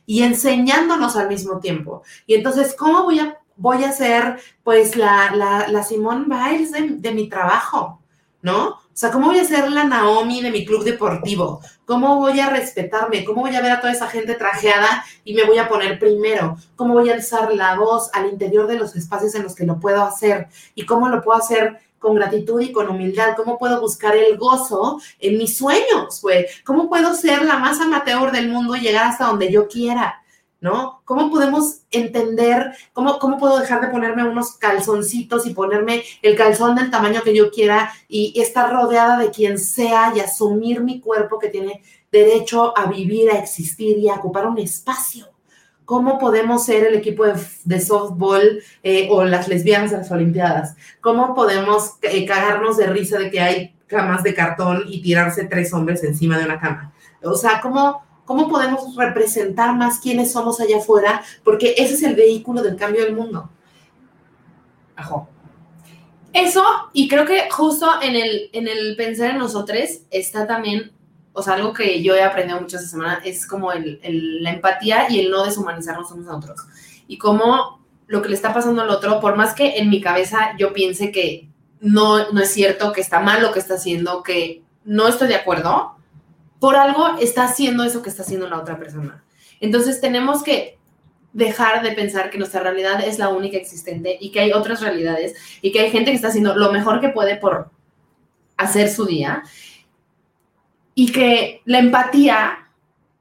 y 0.04 0.24
enseñándonos 0.24 1.14
al 1.14 1.28
mismo 1.28 1.60
tiempo. 1.60 2.02
Y 2.26 2.34
entonces, 2.34 2.74
¿cómo 2.76 3.04
voy 3.04 3.20
a, 3.20 3.38
voy 3.61 3.84
a 3.84 3.92
ser 3.92 4.40
pues 4.64 4.96
la, 4.96 5.30
la, 5.34 5.68
la 5.68 5.82
Simone 5.82 6.24
Biles 6.26 6.72
de, 6.72 6.88
de 6.96 7.12
mi 7.12 7.28
trabajo? 7.28 8.00
¿No? 8.42 8.68
O 8.68 8.96
sea, 9.00 9.11
¿cómo 9.11 9.26
voy 9.26 9.38
a 9.38 9.44
ser 9.44 9.70
la 9.70 9.84
Naomi 9.84 10.40
de 10.40 10.50
mi 10.50 10.64
club 10.64 10.82
deportivo? 10.82 11.61
¿Cómo 11.84 12.16
voy 12.16 12.40
a 12.40 12.48
respetarme? 12.48 13.24
¿Cómo 13.24 13.42
voy 13.42 13.54
a 13.54 13.61
ver 13.61 13.72
a 13.72 13.80
toda 13.80 13.92
esa 13.92 14.08
gente 14.08 14.34
trajeada 14.34 15.04
y 15.24 15.34
me 15.34 15.44
voy 15.44 15.58
a 15.58 15.68
poner 15.68 15.98
primero? 15.98 16.56
¿Cómo 16.74 16.94
voy 16.94 17.11
a 17.11 17.14
alzar 17.14 17.52
la 17.52 17.76
voz 17.76 18.11
al 18.14 18.30
interior 18.30 18.66
de 18.66 18.78
los 18.78 18.96
espacios 18.96 19.34
en 19.34 19.42
los 19.42 19.54
que 19.54 19.66
lo 19.66 19.78
puedo 19.78 20.02
hacer? 20.02 20.48
¿Y 20.74 20.86
cómo 20.86 21.08
lo 21.08 21.22
puedo 21.22 21.38
hacer 21.38 21.80
con 21.98 22.14
gratitud 22.14 22.61
y 22.62 22.72
con 22.72 22.88
humildad? 22.88 23.36
¿Cómo 23.36 23.58
puedo 23.58 23.78
buscar 23.80 24.16
el 24.16 24.38
gozo 24.38 25.00
en 25.18 25.36
mis 25.36 25.58
sueños, 25.58 26.20
güey? 26.22 26.46
¿Cómo 26.64 26.88
puedo 26.88 27.14
ser 27.14 27.44
la 27.44 27.58
más 27.58 27.78
amateur 27.80 28.32
del 28.32 28.48
mundo 28.48 28.74
y 28.74 28.80
llegar 28.80 29.06
hasta 29.06 29.26
donde 29.26 29.52
yo 29.52 29.68
quiera? 29.68 30.22
¿No? 30.61 31.00
¿Cómo 31.06 31.30
podemos 31.30 31.80
entender, 31.90 32.72
cómo, 32.92 33.18
cómo 33.18 33.38
puedo 33.38 33.58
dejar 33.58 33.80
de 33.80 33.88
ponerme 33.88 34.28
unos 34.28 34.58
calzoncitos 34.58 35.46
y 35.46 35.54
ponerme 35.54 36.02
el 36.20 36.36
calzón 36.36 36.74
del 36.76 36.90
tamaño 36.90 37.22
que 37.22 37.34
yo 37.34 37.50
quiera 37.50 37.90
y, 38.08 38.38
estar 38.38 38.70
rodeada 38.70 39.18
de 39.18 39.30
quien 39.30 39.58
sea 39.58 40.12
y 40.14 40.20
asumir 40.20 40.82
mi 40.82 41.00
cuerpo 41.00 41.38
que 41.38 41.48
tiene 41.48 41.82
derecho 42.12 42.76
a 42.76 42.86
vivir, 42.90 43.30
a 43.30 43.38
existir 43.38 43.98
y 43.98 44.08
a 44.08 44.14
ocupar 44.14 44.46
un 44.46 44.58
espacio? 44.58 45.28
¿Cómo 45.84 46.18
podemos 46.18 46.64
ser 46.64 46.86
el 46.86 46.94
equipo 46.94 47.24
de, 47.24 47.34
de 47.64 47.80
softball 47.80 48.62
eh, 48.82 49.08
o 49.11 49.24
las 49.24 49.48
lesbianas 49.48 49.90
de 49.90 49.96
las 49.96 50.11
Olimpiadas? 50.11 50.76
¿Cómo 51.00 51.34
podemos 51.34 51.94
eh, 52.02 52.24
cagarnos 52.26 52.76
de 52.76 52.86
risa 52.86 53.18
de 53.18 53.30
que 53.30 53.40
hay 53.40 53.74
camas 53.86 54.22
de 54.22 54.34
cartón 54.34 54.84
y 54.86 55.02
tirarse 55.02 55.46
tres 55.46 55.72
hombres 55.72 56.04
encima 56.04 56.38
de 56.38 56.44
una 56.44 56.61
cama? 56.61 56.92
O 57.24 57.34
sea, 57.34 57.61
¿cómo, 57.61 58.04
cómo 58.30 58.48
podemos 58.48 58.94
representar 58.94 59.74
más 59.74 59.98
quiénes 59.98 60.30
somos 60.30 60.60
allá 60.60 60.76
afuera? 60.78 61.20
Porque 61.42 61.74
ese 61.76 61.94
es 61.94 62.02
el 62.04 62.14
vehículo 62.14 62.62
del 62.62 62.76
cambio 62.76 63.02
del 63.04 63.16
mundo. 63.16 63.50
Ajo. 64.94 65.28
Eso, 66.32 66.62
y 66.92 67.08
creo 67.08 67.26
que 67.26 67.50
justo 67.50 67.90
en 68.00 68.14
el, 68.14 68.48
en 68.52 68.68
el 68.68 68.94
pensar 68.94 69.30
en 69.30 69.38
nosotros 69.38 69.80
está 70.12 70.46
también 70.46 70.92
o 71.32 71.42
sea, 71.42 71.54
algo 71.54 71.72
que 71.72 72.02
yo 72.04 72.14
he 72.14 72.22
aprendido 72.22 72.60
mucho 72.60 72.76
esta 72.76 72.88
semana 72.88 73.20
es 73.24 73.46
como 73.48 73.72
el, 73.72 73.98
el- 74.04 74.44
la 74.44 74.50
empatía 74.52 75.06
y 75.10 75.18
el 75.18 75.30
no 75.32 75.44
deshumanizarnos 75.44 76.12
unos 76.12 76.28
a 76.28 76.36
otros. 76.36 76.60
Y 77.08 77.18
cómo 77.18 77.80
lo 78.06 78.22
que 78.22 78.28
le 78.28 78.36
está 78.36 78.54
pasando 78.54 78.82
al 78.82 78.90
otro, 78.90 79.18
por 79.18 79.34
más 79.36 79.54
que 79.54 79.78
en 79.78 79.90
mi 79.90 80.00
cabeza 80.00 80.54
yo 80.56 80.72
piense 80.72 81.10
que 81.10 81.48
no, 81.80 82.30
no 82.32 82.40
es 82.42 82.50
cierto, 82.52 82.92
que 82.92 83.00
está 83.00 83.18
mal 83.18 83.42
lo 83.42 83.50
que 83.52 83.58
está 83.58 83.74
haciendo, 83.74 84.22
que 84.22 84.62
no 84.84 85.08
estoy 85.08 85.26
de 85.28 85.34
acuerdo, 85.36 85.96
por 86.61 86.76
algo 86.76 87.18
está 87.18 87.44
haciendo 87.44 87.82
eso 87.82 88.02
que 88.02 88.11
está 88.11 88.22
haciendo 88.22 88.48
la 88.48 88.61
otra 88.61 88.78
persona. 88.78 89.24
Entonces 89.58 90.00
tenemos 90.00 90.42
que 90.42 90.78
dejar 91.32 91.82
de 91.82 91.92
pensar 91.92 92.30
que 92.30 92.38
nuestra 92.38 92.61
realidad 92.61 93.06
es 93.06 93.18
la 93.18 93.28
única 93.28 93.56
existente 93.56 94.16
y 94.20 94.30
que 94.30 94.40
hay 94.40 94.52
otras 94.52 94.80
realidades 94.80 95.34
y 95.62 95.72
que 95.72 95.80
hay 95.80 95.90
gente 95.90 96.11
que 96.11 96.16
está 96.16 96.28
haciendo 96.28 96.54
lo 96.56 96.72
mejor 96.72 97.00
que 97.00 97.08
puede 97.08 97.36
por 97.36 97.70
hacer 98.56 98.90
su 98.90 99.06
día 99.06 99.42
y 100.94 101.12
que 101.12 101.62
la 101.64 101.78
empatía 101.78 102.68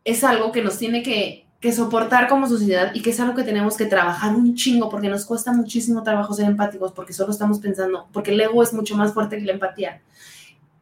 es 0.04 0.24
algo 0.24 0.52
que 0.52 0.62
nos 0.62 0.78
tiene 0.78 1.04
que, 1.04 1.46
soportar 1.74 2.30
como 2.30 2.48
sociedad 2.48 2.92
y 2.94 3.02
que 3.02 3.10
es 3.10 3.20
algo 3.20 3.36
que 3.36 3.44
tenemos 3.44 3.76
que 3.76 3.86
trabajar 3.86 4.34
un 4.34 4.56
chingo 4.56 4.90
porque 4.90 5.10
nos 5.10 5.26
cuesta 5.26 5.52
muchísimo 5.52 6.04
trabajo 6.04 6.34
ser 6.34 6.46
empáticos 6.46 6.94
porque 6.94 7.12
solo 7.12 7.32
estamos 7.32 7.60
pensando, 7.60 8.08
porque 8.14 8.32
el 8.32 8.40
ego 8.40 8.64
es 8.64 8.74
mucho 8.74 8.96
más 8.96 9.14
fuerte 9.14 9.38
que 9.38 9.44
la 9.44 9.54
empatía. 9.54 10.02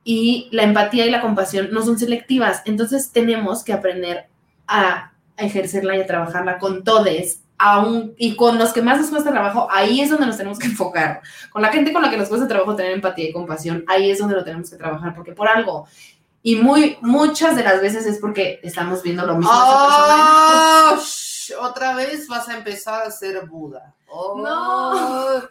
Y 0.10 0.48
la 0.52 0.64
empatía 0.64 1.06
y 1.06 1.10
la 1.12 1.20
compasión 1.20 1.68
no 1.72 1.84
son 1.84 2.00
selectivas, 2.00 2.62
entonces 2.64 3.12
tenemos 3.12 3.62
que 3.66 3.74
aprender 3.74 4.28
a 4.66 5.12
ejercerla 5.36 5.98
y 5.98 6.02
a 6.02 6.06
trabajarla 6.08 6.60
con 6.60 6.86
todes, 6.86 7.42
aún, 7.58 8.14
y 8.18 8.36
con 8.38 8.58
los 8.58 8.72
que 8.72 8.82
más 8.82 9.02
nos 9.02 9.10
cuesta 9.10 9.32
trabajo, 9.32 9.68
ahí 9.70 10.00
es 10.00 10.10
donde 10.10 10.26
nos 10.28 10.38
tenemos 10.38 10.60
que 10.60 10.68
enfocar. 10.68 11.22
Con 11.52 11.62
la 11.62 11.74
gente 11.74 11.92
con 11.92 12.02
la 12.02 12.10
que 12.10 12.16
nos 12.16 12.30
cuesta 12.30 12.48
trabajo 12.48 12.74
tener 12.76 12.94
empatía 12.94 13.28
y 13.28 13.34
compasión, 13.34 13.84
ahí 13.88 14.10
es 14.10 14.20
donde 14.20 14.36
lo 14.36 14.46
tenemos 14.46 14.70
que 14.70 14.78
trabajar, 14.78 15.14
porque 15.14 15.34
por 15.34 15.50
algo, 15.50 15.88
y 16.42 16.56
muy, 16.56 16.98
muchas 17.02 17.58
de 17.58 17.64
las 17.64 17.82
veces 17.82 18.06
es 18.06 18.20
porque 18.20 18.62
estamos 18.64 19.04
viendo 19.04 19.26
lo 19.26 19.36
mismo. 19.36 19.52
¡Oh! 19.54 20.96
sh- 21.00 21.54
Otra 21.60 21.96
vez 21.96 22.28
vas 22.30 22.48
a 22.48 22.56
empezar 22.58 23.04
a 23.06 23.12
ser 23.12 23.46
Buda. 23.48 23.94
Oh. 24.08 24.40
No. 24.42 25.50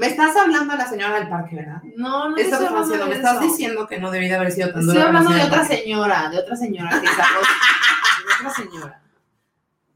Me 0.00 0.06
estás 0.06 0.34
hablando 0.36 0.72
a 0.72 0.76
la 0.76 0.88
señora 0.88 1.14
del 1.18 1.28
parque, 1.28 1.56
¿verdad? 1.56 1.82
No, 1.96 2.30
no 2.30 2.36
estoy 2.36 2.66
hablando 2.66 2.96
de 2.96 3.04
me 3.04 3.14
estás 3.16 3.36
eso. 3.36 3.42
diciendo 3.44 3.86
que 3.86 3.98
no 3.98 4.10
debí 4.10 4.28
de 4.28 4.34
haber 4.34 4.50
sido 4.50 4.70
tan 4.70 4.80
Estoy 4.80 4.94
dura 4.94 5.00
la 5.12 5.18
hablando 5.18 5.30
de 5.38 5.42
otra 5.44 5.64
señora, 5.66 6.30
de 6.30 6.38
otra 6.38 6.56
señora 6.56 7.00
que 7.00 7.06
sacó, 7.06 7.40
de 8.40 8.48
otra 8.48 8.64
señora. 8.64 9.02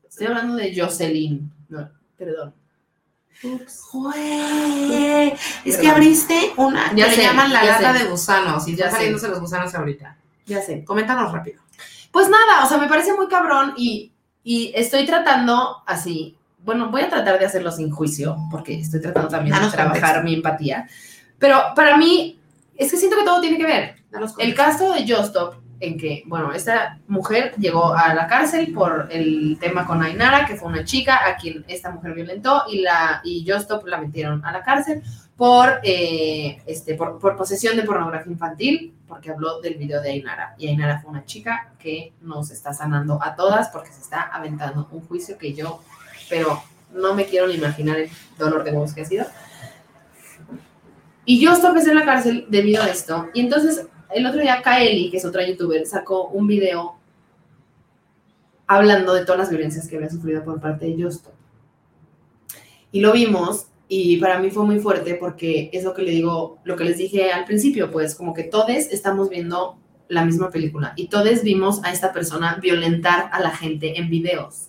Estoy 0.08 0.26
hablando 0.26 0.56
de 0.56 0.78
Jocelyn. 0.78 1.50
No, 1.68 1.88
perdón. 2.16 2.54
Güey, 3.92 5.34
es 5.64 5.76
que 5.76 5.88
abriste 5.88 6.52
una 6.56 6.94
Ya 6.94 7.10
sé, 7.10 7.22
llaman 7.22 7.52
la 7.52 7.64
lata 7.64 7.92
de 7.92 8.04
gusanos 8.04 8.66
y 8.68 8.76
Ya 8.76 8.84
están 8.86 8.90
sé. 8.90 8.96
saliéndose 8.96 9.28
los 9.28 9.40
gusanos 9.40 9.74
ahorita. 9.74 10.16
Ya 10.46 10.60
sé. 10.62 10.84
Coméntanos 10.84 11.32
rápido. 11.32 11.60
Pues 12.12 12.28
nada, 12.28 12.64
o 12.64 12.68
sea, 12.68 12.78
me 12.78 12.88
parece 12.88 13.12
muy 13.14 13.26
cabrón 13.28 13.74
y, 13.76 14.12
y 14.42 14.72
estoy 14.74 15.04
tratando 15.06 15.82
así. 15.86 16.36
Bueno, 16.64 16.90
voy 16.90 17.02
a 17.02 17.10
tratar 17.10 17.38
de 17.38 17.44
hacerlo 17.44 17.70
sin 17.70 17.90
juicio, 17.90 18.36
porque 18.50 18.80
estoy 18.80 19.00
tratando 19.00 19.28
también 19.28 19.54
Danos 19.54 19.70
de 19.70 19.76
trabajar 19.76 20.00
contexto. 20.00 20.24
mi 20.24 20.34
empatía. 20.34 20.88
Pero 21.38 21.60
para 21.76 21.96
mí, 21.96 22.40
es 22.74 22.90
que 22.90 22.96
siento 22.96 23.16
que 23.18 23.24
todo 23.24 23.40
tiene 23.40 23.58
que 23.58 23.66
ver. 23.66 23.96
El 24.38 24.54
caso 24.54 24.92
de 24.92 25.06
Justop, 25.06 25.56
en 25.80 25.98
que, 25.98 26.22
bueno, 26.26 26.52
esta 26.52 26.98
mujer 27.08 27.52
llegó 27.58 27.94
a 27.94 28.14
la 28.14 28.26
cárcel 28.26 28.72
por 28.72 29.08
el 29.10 29.58
tema 29.60 29.86
con 29.86 30.02
Ainara, 30.02 30.46
que 30.46 30.56
fue 30.56 30.68
una 30.68 30.84
chica 30.84 31.28
a 31.28 31.36
quien 31.36 31.64
esta 31.68 31.90
mujer 31.90 32.14
violentó, 32.14 32.62
y, 32.68 32.80
la, 32.80 33.20
y 33.24 33.44
Justop 33.46 33.86
la 33.86 33.98
metieron 33.98 34.44
a 34.44 34.52
la 34.52 34.62
cárcel 34.62 35.02
por, 35.36 35.80
eh, 35.82 36.62
este, 36.64 36.94
por, 36.94 37.18
por 37.18 37.36
posesión 37.36 37.76
de 37.76 37.82
pornografía 37.82 38.32
infantil, 38.32 38.94
porque 39.06 39.30
habló 39.30 39.60
del 39.60 39.74
video 39.74 40.00
de 40.00 40.10
Ainara. 40.10 40.54
Y 40.58 40.68
Ainara 40.68 41.00
fue 41.00 41.10
una 41.10 41.24
chica 41.24 41.72
que 41.78 42.12
nos 42.22 42.50
está 42.50 42.72
sanando 42.72 43.18
a 43.22 43.34
todas 43.34 43.68
porque 43.68 43.92
se 43.92 44.00
está 44.00 44.22
aventando 44.22 44.88
un 44.92 45.00
juicio 45.02 45.36
que 45.36 45.52
yo, 45.52 45.80
pero 46.28 46.62
no 46.92 47.14
me 47.14 47.26
quiero 47.26 47.46
ni 47.46 47.54
imaginar 47.54 47.98
el 47.98 48.10
dolor 48.38 48.64
de 48.64 48.72
huevos 48.72 48.94
que 48.94 49.02
ha 49.02 49.04
sido. 49.04 49.26
Y 51.24 51.40
yo 51.40 51.52
estaba 51.52 51.80
en 51.80 51.94
la 51.94 52.04
cárcel 52.04 52.46
debido 52.48 52.82
a 52.82 52.88
esto. 52.88 53.28
Y 53.34 53.40
entonces 53.40 53.86
el 54.14 54.26
otro 54.26 54.40
día 54.40 54.62
Kaeli, 54.62 55.10
que 55.10 55.16
es 55.16 55.24
otra 55.24 55.46
youtuber, 55.46 55.86
sacó 55.86 56.28
un 56.28 56.46
video 56.46 56.96
hablando 58.66 59.14
de 59.14 59.24
todas 59.24 59.40
las 59.40 59.50
violencias 59.50 59.88
que 59.88 59.96
había 59.96 60.10
sufrido 60.10 60.44
por 60.44 60.60
parte 60.60 60.86
de 60.86 61.02
Justo. 61.02 61.32
Y 62.92 63.00
lo 63.00 63.12
vimos 63.12 63.66
y 63.88 64.18
para 64.18 64.38
mí 64.38 64.50
fue 64.50 64.64
muy 64.64 64.78
fuerte 64.78 65.16
porque 65.16 65.70
es 65.72 65.84
lo 65.84 65.94
que 65.94 66.02
le 66.02 66.12
digo, 66.12 66.58
lo 66.64 66.76
que 66.76 66.84
les 66.84 66.96
dije 66.96 67.32
al 67.32 67.44
principio, 67.44 67.90
pues 67.90 68.14
como 68.14 68.32
que 68.32 68.44
todos 68.44 68.68
estamos 68.68 69.28
viendo 69.28 69.78
la 70.08 70.24
misma 70.24 70.50
película 70.50 70.92
y 70.96 71.08
todos 71.08 71.42
vimos 71.42 71.82
a 71.82 71.92
esta 71.92 72.12
persona 72.12 72.58
violentar 72.62 73.28
a 73.32 73.40
la 73.40 73.50
gente 73.50 73.98
en 73.98 74.10
videos. 74.10 74.68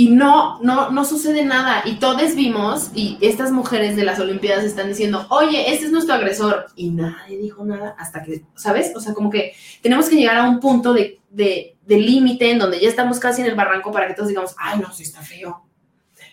Y 0.00 0.10
no, 0.10 0.60
no, 0.60 0.90
no 0.92 1.04
sucede 1.04 1.44
nada. 1.44 1.82
Y 1.84 1.96
todos 1.96 2.36
vimos, 2.36 2.92
y 2.94 3.18
estas 3.20 3.50
mujeres 3.50 3.96
de 3.96 4.04
las 4.04 4.20
Olimpiadas 4.20 4.62
están 4.62 4.86
diciendo, 4.86 5.26
oye, 5.28 5.72
este 5.72 5.86
es 5.86 5.90
nuestro 5.90 6.14
agresor. 6.14 6.66
Y 6.76 6.90
nadie 6.90 7.36
dijo 7.36 7.64
nada 7.64 7.96
hasta 7.98 8.22
que, 8.22 8.44
¿sabes? 8.54 8.92
O 8.94 9.00
sea, 9.00 9.12
como 9.12 9.28
que 9.28 9.54
tenemos 9.82 10.08
que 10.08 10.14
llegar 10.14 10.36
a 10.36 10.48
un 10.48 10.60
punto 10.60 10.92
de, 10.92 11.18
de, 11.30 11.76
de 11.84 11.96
límite 11.96 12.48
en 12.48 12.60
donde 12.60 12.78
ya 12.78 12.88
estamos 12.88 13.18
casi 13.18 13.40
en 13.40 13.48
el 13.48 13.56
barranco 13.56 13.90
para 13.90 14.06
que 14.06 14.14
todos 14.14 14.28
digamos, 14.28 14.54
ay, 14.56 14.78
no, 14.78 14.92
sí 14.92 15.02
está 15.02 15.20
feo. 15.20 15.66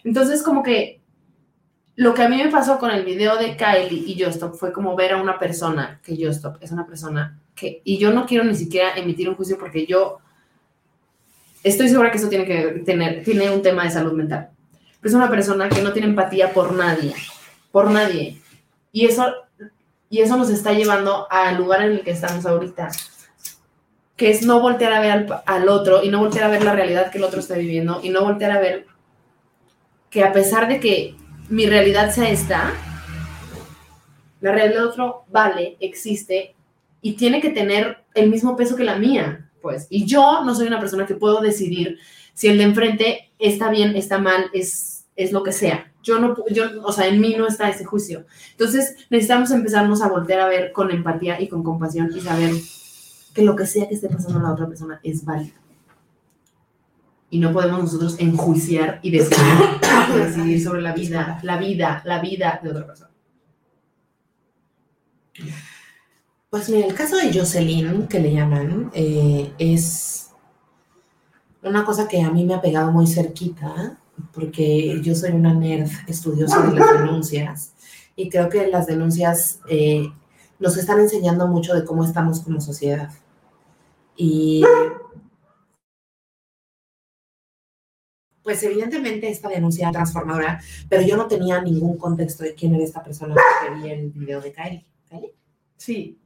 Entonces, 0.03 0.43
como 0.43 0.61
que 0.61 1.01
lo 1.95 2.13
que 2.13 2.21
a 2.21 2.29
mí 2.29 2.37
me 2.37 2.51
pasó 2.51 2.77
con 2.77 2.91
el 2.91 3.03
video 3.03 3.35
de 3.37 3.57
Kylie 3.57 4.03
y 4.05 4.23
Justop 4.23 4.53
fue 4.53 4.71
como 4.71 4.95
ver 4.95 5.13
a 5.13 5.17
una 5.19 5.39
persona, 5.39 5.99
que 6.03 6.15
Justop 6.15 6.61
es 6.61 6.71
una 6.71 6.85
persona 6.85 7.41
que, 7.55 7.81
y 7.83 7.97
yo 7.97 8.11
no 8.11 8.27
quiero 8.27 8.43
ni 8.43 8.53
siquiera 8.53 8.95
emitir 8.95 9.27
un 9.27 9.33
juicio 9.33 9.57
porque 9.57 9.87
yo 9.87 10.19
estoy 11.65 11.89
segura 11.89 12.11
que 12.11 12.17
eso 12.17 12.29
tiene 12.29 12.45
que 12.45 12.83
tener, 12.85 13.23
tiene 13.23 13.49
un 13.49 13.61
tema 13.61 13.83
de 13.83 13.89
salud 13.89 14.13
mental. 14.13 14.49
Pero 15.01 15.09
es 15.09 15.13
una 15.15 15.29
persona 15.29 15.67
que 15.67 15.81
no 15.81 15.93
tiene 15.93 16.07
empatía 16.07 16.53
por 16.53 16.73
nadie, 16.73 17.13
por 17.71 17.89
nadie. 17.89 18.39
Y 18.91 19.05
eso, 19.07 19.25
y 20.09 20.21
eso 20.21 20.37
nos 20.37 20.49
está 20.51 20.73
llevando 20.73 21.27
al 21.29 21.57
lugar 21.57 21.81
en 21.81 21.93
el 21.93 22.01
que 22.01 22.11
estamos 22.11 22.45
ahorita, 22.45 22.89
que 24.15 24.29
es 24.29 24.43
no 24.43 24.61
voltear 24.61 24.93
a 24.93 24.99
ver 24.99 25.11
al, 25.11 25.43
al 25.45 25.67
otro 25.67 26.03
y 26.03 26.09
no 26.09 26.19
voltear 26.19 26.45
a 26.45 26.49
ver 26.49 26.63
la 26.63 26.73
realidad 26.73 27.11
que 27.11 27.17
el 27.17 27.23
otro 27.23 27.39
está 27.39 27.55
viviendo 27.55 27.99
y 28.03 28.09
no 28.09 28.23
voltear 28.23 28.51
a 28.51 28.59
ver 28.59 28.85
que 30.11 30.23
a 30.23 30.31
pesar 30.31 30.67
de 30.67 30.79
que 30.79 31.15
mi 31.49 31.65
realidad 31.65 32.11
sea 32.11 32.29
esta, 32.29 32.71
la 34.39 34.51
realidad 34.51 34.81
del 34.81 34.87
otro 34.87 35.25
vale, 35.29 35.77
existe 35.79 36.55
y 37.01 37.13
tiene 37.13 37.41
que 37.41 37.49
tener 37.49 38.05
el 38.13 38.29
mismo 38.29 38.55
peso 38.55 38.75
que 38.75 38.83
la 38.83 38.97
mía 38.97 39.44
pues. 39.65 39.87
Y 39.89 40.05
yo 40.05 40.43
no 40.43 40.53
soy 40.53 40.67
una 40.67 40.79
persona 40.79 41.07
que 41.07 41.15
puedo 41.15 41.41
decidir 41.41 41.97
si 42.35 42.49
el 42.49 42.59
de 42.59 42.65
enfrente 42.65 43.31
está 43.39 43.71
bien, 43.71 43.95
está 43.95 44.19
mal, 44.19 44.51
es, 44.53 45.07
es 45.15 45.31
lo 45.31 45.41
que 45.41 45.51
sea. 45.51 45.91
Yo 46.03 46.19
no, 46.19 46.35
yo, 46.51 46.83
o 46.83 46.91
sea, 46.91 47.07
en 47.07 47.19
mí 47.19 47.33
no 47.35 47.47
está 47.47 47.67
ese 47.67 47.83
juicio. 47.83 48.25
Entonces 48.51 48.95
necesitamos 49.09 49.49
empezarnos 49.49 50.03
a 50.03 50.07
voltear 50.07 50.41
a 50.41 50.47
ver 50.47 50.71
con 50.71 50.91
empatía 50.91 51.41
y 51.41 51.47
con 51.47 51.63
compasión 51.63 52.11
y 52.15 52.21
saber 52.21 52.51
que 53.33 53.41
lo 53.41 53.55
que 53.55 53.65
sea 53.65 53.87
que 53.87 53.95
esté 53.95 54.07
pasando 54.07 54.37
a 54.37 54.43
la 54.43 54.53
otra 54.53 54.67
persona 54.67 54.99
es 55.01 55.25
válido. 55.25 55.55
Y 57.31 57.39
no 57.39 57.51
podemos 57.51 57.79
nosotros 57.79 58.17
enjuiciar 58.19 58.99
y 59.01 59.09
decidir, 59.09 59.41
decidir 60.15 60.63
sobre 60.63 60.83
la 60.83 60.93
vida, 60.93 61.39
la 61.41 61.57
vida, 61.57 62.03
la 62.05 62.21
vida 62.21 62.59
de 62.61 62.69
otra 62.69 62.85
persona. 62.85 63.09
Pues 66.55 66.69
mira, 66.69 66.87
el 66.87 66.95
caso 66.95 67.17
de 67.17 67.37
Jocelyn, 67.37 68.07
que 68.07 68.17
le 68.17 68.31
llaman, 68.31 68.89
eh, 68.93 69.51
es 69.57 70.29
una 71.61 71.83
cosa 71.83 72.07
que 72.07 72.21
a 72.21 72.31
mí 72.31 72.45
me 72.45 72.53
ha 72.53 72.61
pegado 72.61 72.93
muy 72.93 73.07
cerquita, 73.07 73.99
porque 74.31 75.01
yo 75.01 75.13
soy 75.15 75.31
una 75.31 75.53
nerd 75.53 75.89
estudiosa 76.07 76.65
de 76.65 76.79
las 76.79 76.93
denuncias 76.93 77.73
y 78.15 78.29
creo 78.29 78.47
que 78.47 78.67
las 78.67 78.87
denuncias 78.87 79.59
eh, 79.67 80.07
nos 80.57 80.77
están 80.77 81.01
enseñando 81.01 81.45
mucho 81.45 81.73
de 81.73 81.83
cómo 81.83 82.05
estamos 82.05 82.39
como 82.39 82.61
sociedad. 82.61 83.09
Y 84.15 84.63
pues 88.43 88.63
evidentemente 88.63 89.29
esta 89.29 89.49
denuncia 89.49 89.91
transformadora, 89.91 90.61
pero 90.87 91.01
yo 91.01 91.17
no 91.17 91.27
tenía 91.27 91.61
ningún 91.61 91.97
contexto 91.97 92.45
de 92.45 92.55
quién 92.55 92.75
era 92.75 92.85
esta 92.85 93.03
persona 93.03 93.35
que 93.35 93.75
vi 93.75 93.89
el 93.89 94.11
video 94.11 94.39
de 94.39 94.53
Kylie. 94.53 94.85
¿Kylie? 95.09 95.35
Sí. 95.75 96.21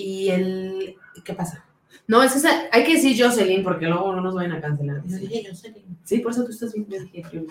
Y 0.00 0.30
el... 0.30 0.96
¿Qué 1.24 1.34
pasa? 1.34 1.64
No, 2.06 2.22
es 2.22 2.34
esa, 2.34 2.50
hay 2.72 2.84
que 2.84 2.94
decir 2.94 3.22
Jocelyn 3.22 3.62
porque 3.62 3.86
luego 3.86 4.14
no 4.14 4.20
nos 4.20 4.34
vayan 4.34 4.52
a 4.52 4.60
cancelar. 4.60 5.02
Yo 5.06 5.18
dije 5.18 5.44
Jocelyn. 5.48 5.98
Sí, 6.04 6.18
por 6.18 6.32
eso 6.32 6.44
tú 6.44 6.50
estás 6.50 6.72
bien. 6.72 6.86
Yo 6.88 6.98
dije, 7.12 7.46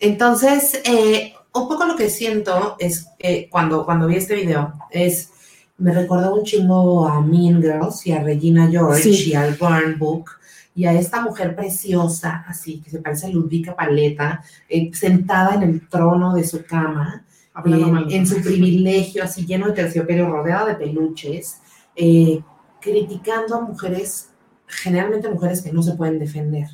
Entonces, 0.00 0.80
eh, 0.84 1.34
un 1.52 1.68
poco 1.68 1.84
lo 1.84 1.96
que 1.96 2.08
siento 2.08 2.76
es 2.78 3.08
que 3.18 3.48
cuando, 3.50 3.84
cuando 3.84 4.06
vi 4.06 4.16
este 4.16 4.36
video 4.36 4.74
es, 4.90 5.30
me 5.78 5.92
recordó 5.92 6.34
un 6.34 6.44
chingo 6.44 7.06
a 7.06 7.20
Mean 7.20 7.60
Girls 7.60 8.06
y 8.06 8.12
a 8.12 8.22
Regina 8.22 8.68
George 8.68 9.02
Sí. 9.02 9.30
y 9.30 9.34
al 9.34 9.54
Burn 9.54 9.98
Book 9.98 10.30
y 10.74 10.86
a 10.86 10.92
esta 10.92 11.20
mujer 11.20 11.54
preciosa, 11.54 12.44
así, 12.48 12.80
que 12.80 12.90
se 12.90 12.98
parece 13.00 13.26
a 13.26 13.30
Ludwika 13.30 13.76
Paleta, 13.76 14.42
eh, 14.68 14.90
sentada 14.92 15.54
en 15.54 15.62
el 15.62 15.88
trono 15.88 16.34
de 16.34 16.44
su 16.44 16.64
cama 16.64 17.24
en 18.10 18.26
su 18.26 18.42
privilegio, 18.42 19.22
así 19.22 19.46
lleno 19.46 19.68
de 19.68 19.74
terciopelo, 19.74 20.28
rodeada 20.28 20.66
de 20.66 20.74
peluches, 20.74 21.58
eh, 21.96 22.42
criticando 22.80 23.56
a 23.56 23.60
mujeres, 23.60 24.30
generalmente 24.66 25.28
mujeres 25.28 25.62
que 25.62 25.72
no 25.72 25.82
se 25.82 25.94
pueden 25.94 26.18
defender. 26.18 26.68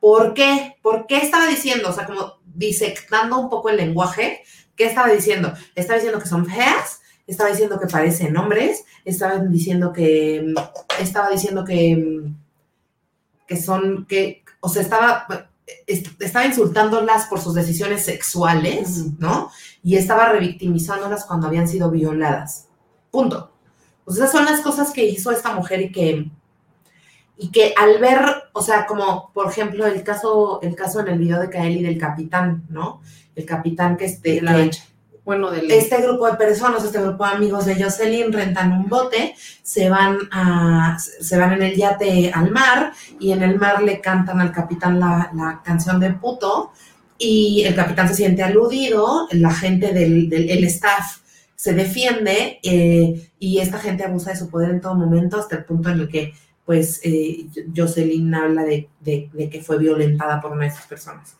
¿Por 0.00 0.34
qué? 0.34 0.76
¿Por 0.82 1.06
qué 1.06 1.18
estaba 1.18 1.46
diciendo? 1.46 1.88
O 1.88 1.92
sea, 1.92 2.06
como 2.06 2.34
disectando 2.44 3.38
un 3.38 3.48
poco 3.50 3.68
el 3.70 3.76
lenguaje, 3.76 4.42
¿qué 4.76 4.86
estaba 4.86 5.08
diciendo? 5.08 5.52
Estaba 5.74 5.96
diciendo 5.96 6.20
que 6.20 6.28
son 6.28 6.46
feas, 6.46 7.00
estaba 7.26 7.50
diciendo 7.50 7.78
que 7.80 7.86
parecen 7.86 8.36
hombres, 8.36 8.84
estaba 9.04 9.38
diciendo 9.38 9.92
que, 9.92 10.54
estaba 11.00 11.30
diciendo 11.30 11.64
que, 11.64 12.30
que 13.46 13.56
son, 13.56 14.06
que, 14.06 14.44
o 14.60 14.68
sea, 14.68 14.82
estaba, 14.82 15.26
est- 15.86 16.20
estaba 16.22 16.46
insultándolas 16.46 17.26
por 17.26 17.40
sus 17.40 17.54
decisiones 17.54 18.04
sexuales. 18.04 19.06
¿no? 19.18 19.50
Y 19.82 19.96
estaba 19.96 20.28
revictimizándolas 20.30 21.24
cuando 21.24 21.46
habían 21.48 21.68
sido 21.68 21.90
violadas. 21.90 22.68
Punto. 23.10 23.52
O 24.08 24.12
sea, 24.12 24.24
esas 24.24 24.38
son 24.38 24.46
las 24.46 24.62
cosas 24.62 24.90
que 24.90 25.04
hizo 25.04 25.30
esta 25.30 25.54
mujer 25.54 25.82
y 25.82 25.92
que, 25.92 26.30
y 27.36 27.50
que 27.50 27.74
al 27.76 27.98
ver, 27.98 28.20
o 28.54 28.62
sea, 28.62 28.86
como 28.86 29.30
por 29.34 29.50
ejemplo 29.50 29.86
el 29.86 30.02
caso, 30.02 30.60
el 30.62 30.74
caso 30.74 31.00
en 31.00 31.08
el 31.08 31.18
video 31.18 31.38
de 31.38 31.50
Kaeli 31.50 31.82
del 31.82 31.98
capitán, 31.98 32.64
¿no? 32.70 33.02
El 33.36 33.44
capitán 33.44 33.98
que 33.98 34.06
este, 34.06 34.40
la 34.40 34.54
que-. 34.54 34.70
Bueno, 35.26 35.50
del. 35.50 35.70
este 35.70 36.00
grupo 36.00 36.26
de 36.26 36.38
personas, 36.38 36.82
este 36.82 37.02
grupo 37.02 37.26
de 37.26 37.32
amigos 37.32 37.66
de 37.66 37.82
Jocelyn 37.82 38.32
rentan 38.32 38.72
un 38.72 38.88
bote, 38.88 39.34
se 39.62 39.90
van 39.90 40.16
a, 40.32 40.96
se 40.98 41.36
van 41.36 41.52
en 41.52 41.60
el 41.60 41.76
yate 41.76 42.32
al 42.32 42.50
mar 42.50 42.94
y 43.20 43.32
en 43.32 43.42
el 43.42 43.58
mar 43.58 43.82
le 43.82 44.00
cantan 44.00 44.40
al 44.40 44.52
capitán 44.52 44.98
la, 44.98 45.30
la 45.34 45.60
canción 45.62 46.00
de 46.00 46.14
puto 46.14 46.72
y 47.18 47.62
el 47.66 47.74
capitán 47.74 48.08
se 48.08 48.14
siente 48.14 48.42
aludido, 48.42 49.28
la 49.32 49.52
gente 49.52 49.92
del, 49.92 50.30
del 50.30 50.48
el 50.48 50.64
staff 50.64 51.18
se 51.58 51.72
defiende 51.74 52.60
eh, 52.62 53.30
y 53.40 53.58
esta 53.58 53.80
gente 53.80 54.04
abusa 54.04 54.30
de 54.30 54.36
su 54.36 54.48
poder 54.48 54.70
en 54.70 54.80
todo 54.80 54.94
momento 54.94 55.38
hasta 55.38 55.56
el 55.56 55.64
punto 55.64 55.88
en 55.90 55.98
el 55.98 56.08
que 56.08 56.32
pues 56.64 57.00
eh, 57.02 57.46
Jocelyn 57.76 58.32
habla 58.32 58.62
de, 58.62 58.88
de- 59.00 59.28
que 59.50 59.60
fue 59.60 59.76
violentada 59.78 60.40
por 60.40 60.52
una 60.52 60.62
de 60.62 60.68
estas 60.68 60.86
personas. 60.86 61.34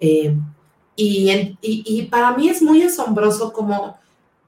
Eh, 0.00 0.34
y, 0.96 1.28
en- 1.28 1.58
y- 1.60 1.82
y 1.86 2.02
para 2.06 2.34
mí 2.34 2.48
es 2.48 2.62
muy 2.62 2.82
asombroso 2.82 3.52
como 3.52 3.98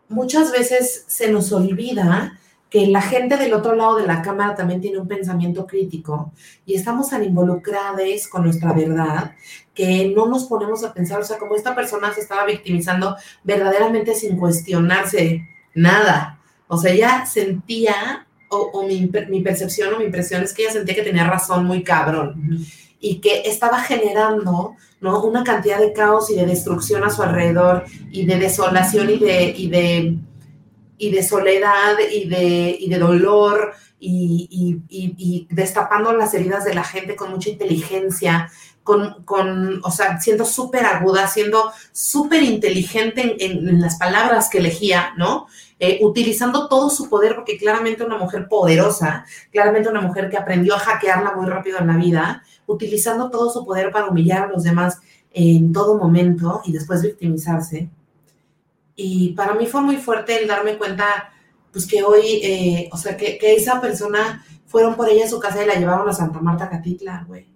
muchas 0.08 0.52
veces 0.52 1.04
se 1.06 1.30
nos 1.30 1.52
olvida 1.52 2.38
que 2.70 2.86
la 2.86 3.02
gente 3.02 3.36
del 3.36 3.52
otro 3.52 3.74
lado 3.74 3.96
de 3.96 4.06
la 4.06 4.22
cámara 4.22 4.54
también 4.54 4.80
tiene 4.80 4.98
un 4.98 5.08
pensamiento 5.08 5.66
crítico 5.66 6.32
y 6.64 6.74
estamos 6.74 7.10
tan 7.10 7.24
involucrados 7.24 8.28
con 8.30 8.44
nuestra 8.44 8.72
verdad 8.72 9.32
que 9.74 10.12
no 10.14 10.26
nos 10.26 10.44
ponemos 10.44 10.84
a 10.84 10.94
pensar, 10.94 11.20
o 11.20 11.24
sea, 11.24 11.38
como 11.38 11.56
esta 11.56 11.74
persona 11.74 12.12
se 12.14 12.20
estaba 12.20 12.46
victimizando 12.46 13.16
verdaderamente 13.42 14.14
sin 14.14 14.36
cuestionarse 14.36 15.42
nada. 15.74 16.38
O 16.68 16.76
sea, 16.76 16.92
ella 16.92 17.26
sentía, 17.26 18.26
o, 18.48 18.58
o 18.58 18.86
mi, 18.86 19.10
mi 19.28 19.40
percepción 19.40 19.92
o 19.92 19.98
mi 19.98 20.04
impresión 20.04 20.42
es 20.44 20.54
que 20.54 20.62
ella 20.62 20.72
sentía 20.72 20.94
que 20.94 21.02
tenía 21.02 21.24
razón 21.24 21.64
muy 21.64 21.82
cabrón 21.82 22.64
y 23.00 23.20
que 23.20 23.42
estaba 23.46 23.80
generando 23.80 24.76
¿no? 25.00 25.22
una 25.24 25.42
cantidad 25.42 25.78
de 25.78 25.92
caos 25.92 26.30
y 26.30 26.36
de 26.36 26.46
destrucción 26.46 27.02
a 27.02 27.10
su 27.10 27.22
alrededor 27.22 27.84
y 28.12 28.26
de 28.26 28.38
desolación 28.38 29.10
y 29.10 29.18
de, 29.18 29.54
y 29.56 29.68
de, 29.70 30.18
y 31.00 31.10
de 31.10 31.22
soledad 31.22 31.94
y 32.12 32.28
de, 32.28 32.76
y 32.78 32.88
de 32.88 32.98
dolor 32.98 33.72
y, 33.98 34.80
y- 34.88 35.46
destapando 35.50 36.12
las 36.12 36.32
heridas 36.34 36.64
de 36.64 36.74
la 36.74 36.84
gente 36.84 37.16
con 37.16 37.30
mucha 37.30 37.50
inteligencia, 37.50 38.50
con, 38.82 39.24
con 39.24 39.80
o 39.84 39.90
sea, 39.90 40.20
siendo 40.20 40.44
súper 40.44 40.84
aguda, 40.86 41.26
siendo 41.26 41.70
súper 41.92 42.42
inteligente 42.42 43.20
en, 43.22 43.32
en- 43.58 43.68
en 43.68 43.80
las 43.80 43.96
palabras 43.98 44.48
que 44.50 44.58
elegía, 44.58 45.12
¿no? 45.16 45.46
Eh, 45.78 45.98
utilizando 46.02 46.68
todo 46.68 46.90
su 46.90 47.08
poder, 47.08 47.34
porque 47.34 47.56
claramente 47.58 48.04
una 48.04 48.18
mujer 48.18 48.48
poderosa, 48.48 49.24
claramente 49.52 49.88
una 49.88 50.00
mujer 50.02 50.28
que 50.30 50.36
aprendió 50.36 50.74
a 50.74 50.78
hackearla 50.78 51.34
muy 51.36 51.46
rápido 51.46 51.78
en 51.78 51.86
la 51.86 51.96
vida, 51.96 52.42
utilizando 52.66 53.30
todo 53.30 53.50
su 53.50 53.64
poder 53.64 53.90
para 53.90 54.06
humillar 54.08 54.42
a 54.42 54.48
los 54.52 54.62
demás 54.64 54.98
en 55.32 55.72
todo 55.72 55.96
momento 55.98 56.60
y 56.64 56.72
después 56.72 57.02
victimizarse. 57.02 57.88
Y 59.02 59.30
para 59.30 59.54
mí 59.54 59.64
fue 59.64 59.80
muy 59.80 59.96
fuerte 59.96 60.42
el 60.42 60.46
darme 60.46 60.76
cuenta, 60.76 61.32
pues 61.72 61.86
que 61.86 62.02
hoy, 62.02 62.38
eh, 62.42 62.90
o 62.92 62.98
sea, 62.98 63.16
que, 63.16 63.38
esa 63.40 63.80
persona 63.80 64.44
fueron 64.66 64.94
por 64.94 65.08
ella 65.08 65.24
a 65.24 65.28
su 65.28 65.40
casa 65.40 65.64
y 65.64 65.66
la 65.66 65.76
llevaron 65.76 66.06
a 66.06 66.12
Santa 66.12 66.38
Marta 66.40 66.68
Catitla, 66.68 67.24
güey. 67.26 67.46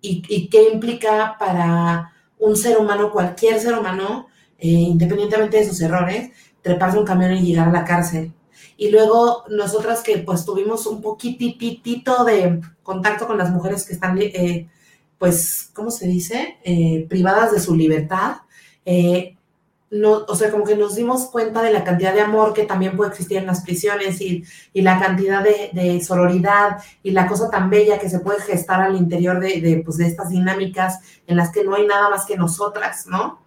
Y, 0.00 0.22
y 0.28 0.48
qué 0.48 0.70
implica 0.72 1.34
para 1.40 2.12
un 2.38 2.56
ser 2.56 2.78
humano, 2.78 3.10
cualquier 3.10 3.58
ser 3.58 3.76
humano, 3.76 4.28
eh, 4.58 4.68
independientemente 4.68 5.56
de 5.56 5.68
sus 5.68 5.80
errores, 5.80 6.30
treparse 6.62 6.98
un 7.00 7.04
camión 7.04 7.32
y 7.32 7.40
llegar 7.40 7.66
a 7.66 7.72
la 7.72 7.84
cárcel. 7.84 8.32
Y 8.76 8.90
luego 8.90 9.42
nosotras 9.50 10.04
que 10.04 10.18
pues 10.18 10.44
tuvimos 10.44 10.86
un 10.86 11.02
poquititito 11.02 12.22
de 12.24 12.60
contacto 12.84 13.26
con 13.26 13.38
las 13.38 13.50
mujeres 13.50 13.84
que 13.84 13.94
están, 13.94 14.16
eh, 14.20 14.68
pues, 15.18 15.68
¿cómo 15.74 15.90
se 15.90 16.06
dice? 16.06 16.58
Privadas 17.08 17.50
de 17.50 17.58
su 17.58 17.74
libertad. 17.74 18.36
No, 19.90 20.24
o 20.28 20.36
sea, 20.36 20.52
como 20.52 20.64
que 20.64 20.76
nos 20.76 20.94
dimos 20.94 21.26
cuenta 21.30 21.62
de 21.62 21.72
la 21.72 21.82
cantidad 21.82 22.14
de 22.14 22.20
amor 22.20 22.52
que 22.52 22.64
también 22.64 22.96
puede 22.96 23.10
existir 23.10 23.38
en 23.38 23.46
las 23.46 23.62
prisiones 23.62 24.20
y, 24.20 24.44
y 24.72 24.82
la 24.82 25.00
cantidad 25.00 25.42
de, 25.42 25.70
de 25.72 26.00
sororidad 26.02 26.78
y 27.02 27.10
la 27.10 27.26
cosa 27.26 27.50
tan 27.50 27.70
bella 27.70 27.98
que 27.98 28.08
se 28.08 28.20
puede 28.20 28.40
gestar 28.40 28.80
al 28.80 28.96
interior 28.96 29.40
de, 29.40 29.60
de, 29.60 29.82
pues, 29.84 29.96
de 29.96 30.06
estas 30.06 30.30
dinámicas 30.30 31.00
en 31.26 31.36
las 31.36 31.50
que 31.50 31.64
no 31.64 31.74
hay 31.74 31.86
nada 31.86 32.08
más 32.08 32.24
que 32.24 32.36
nosotras, 32.36 33.06
¿no? 33.08 33.40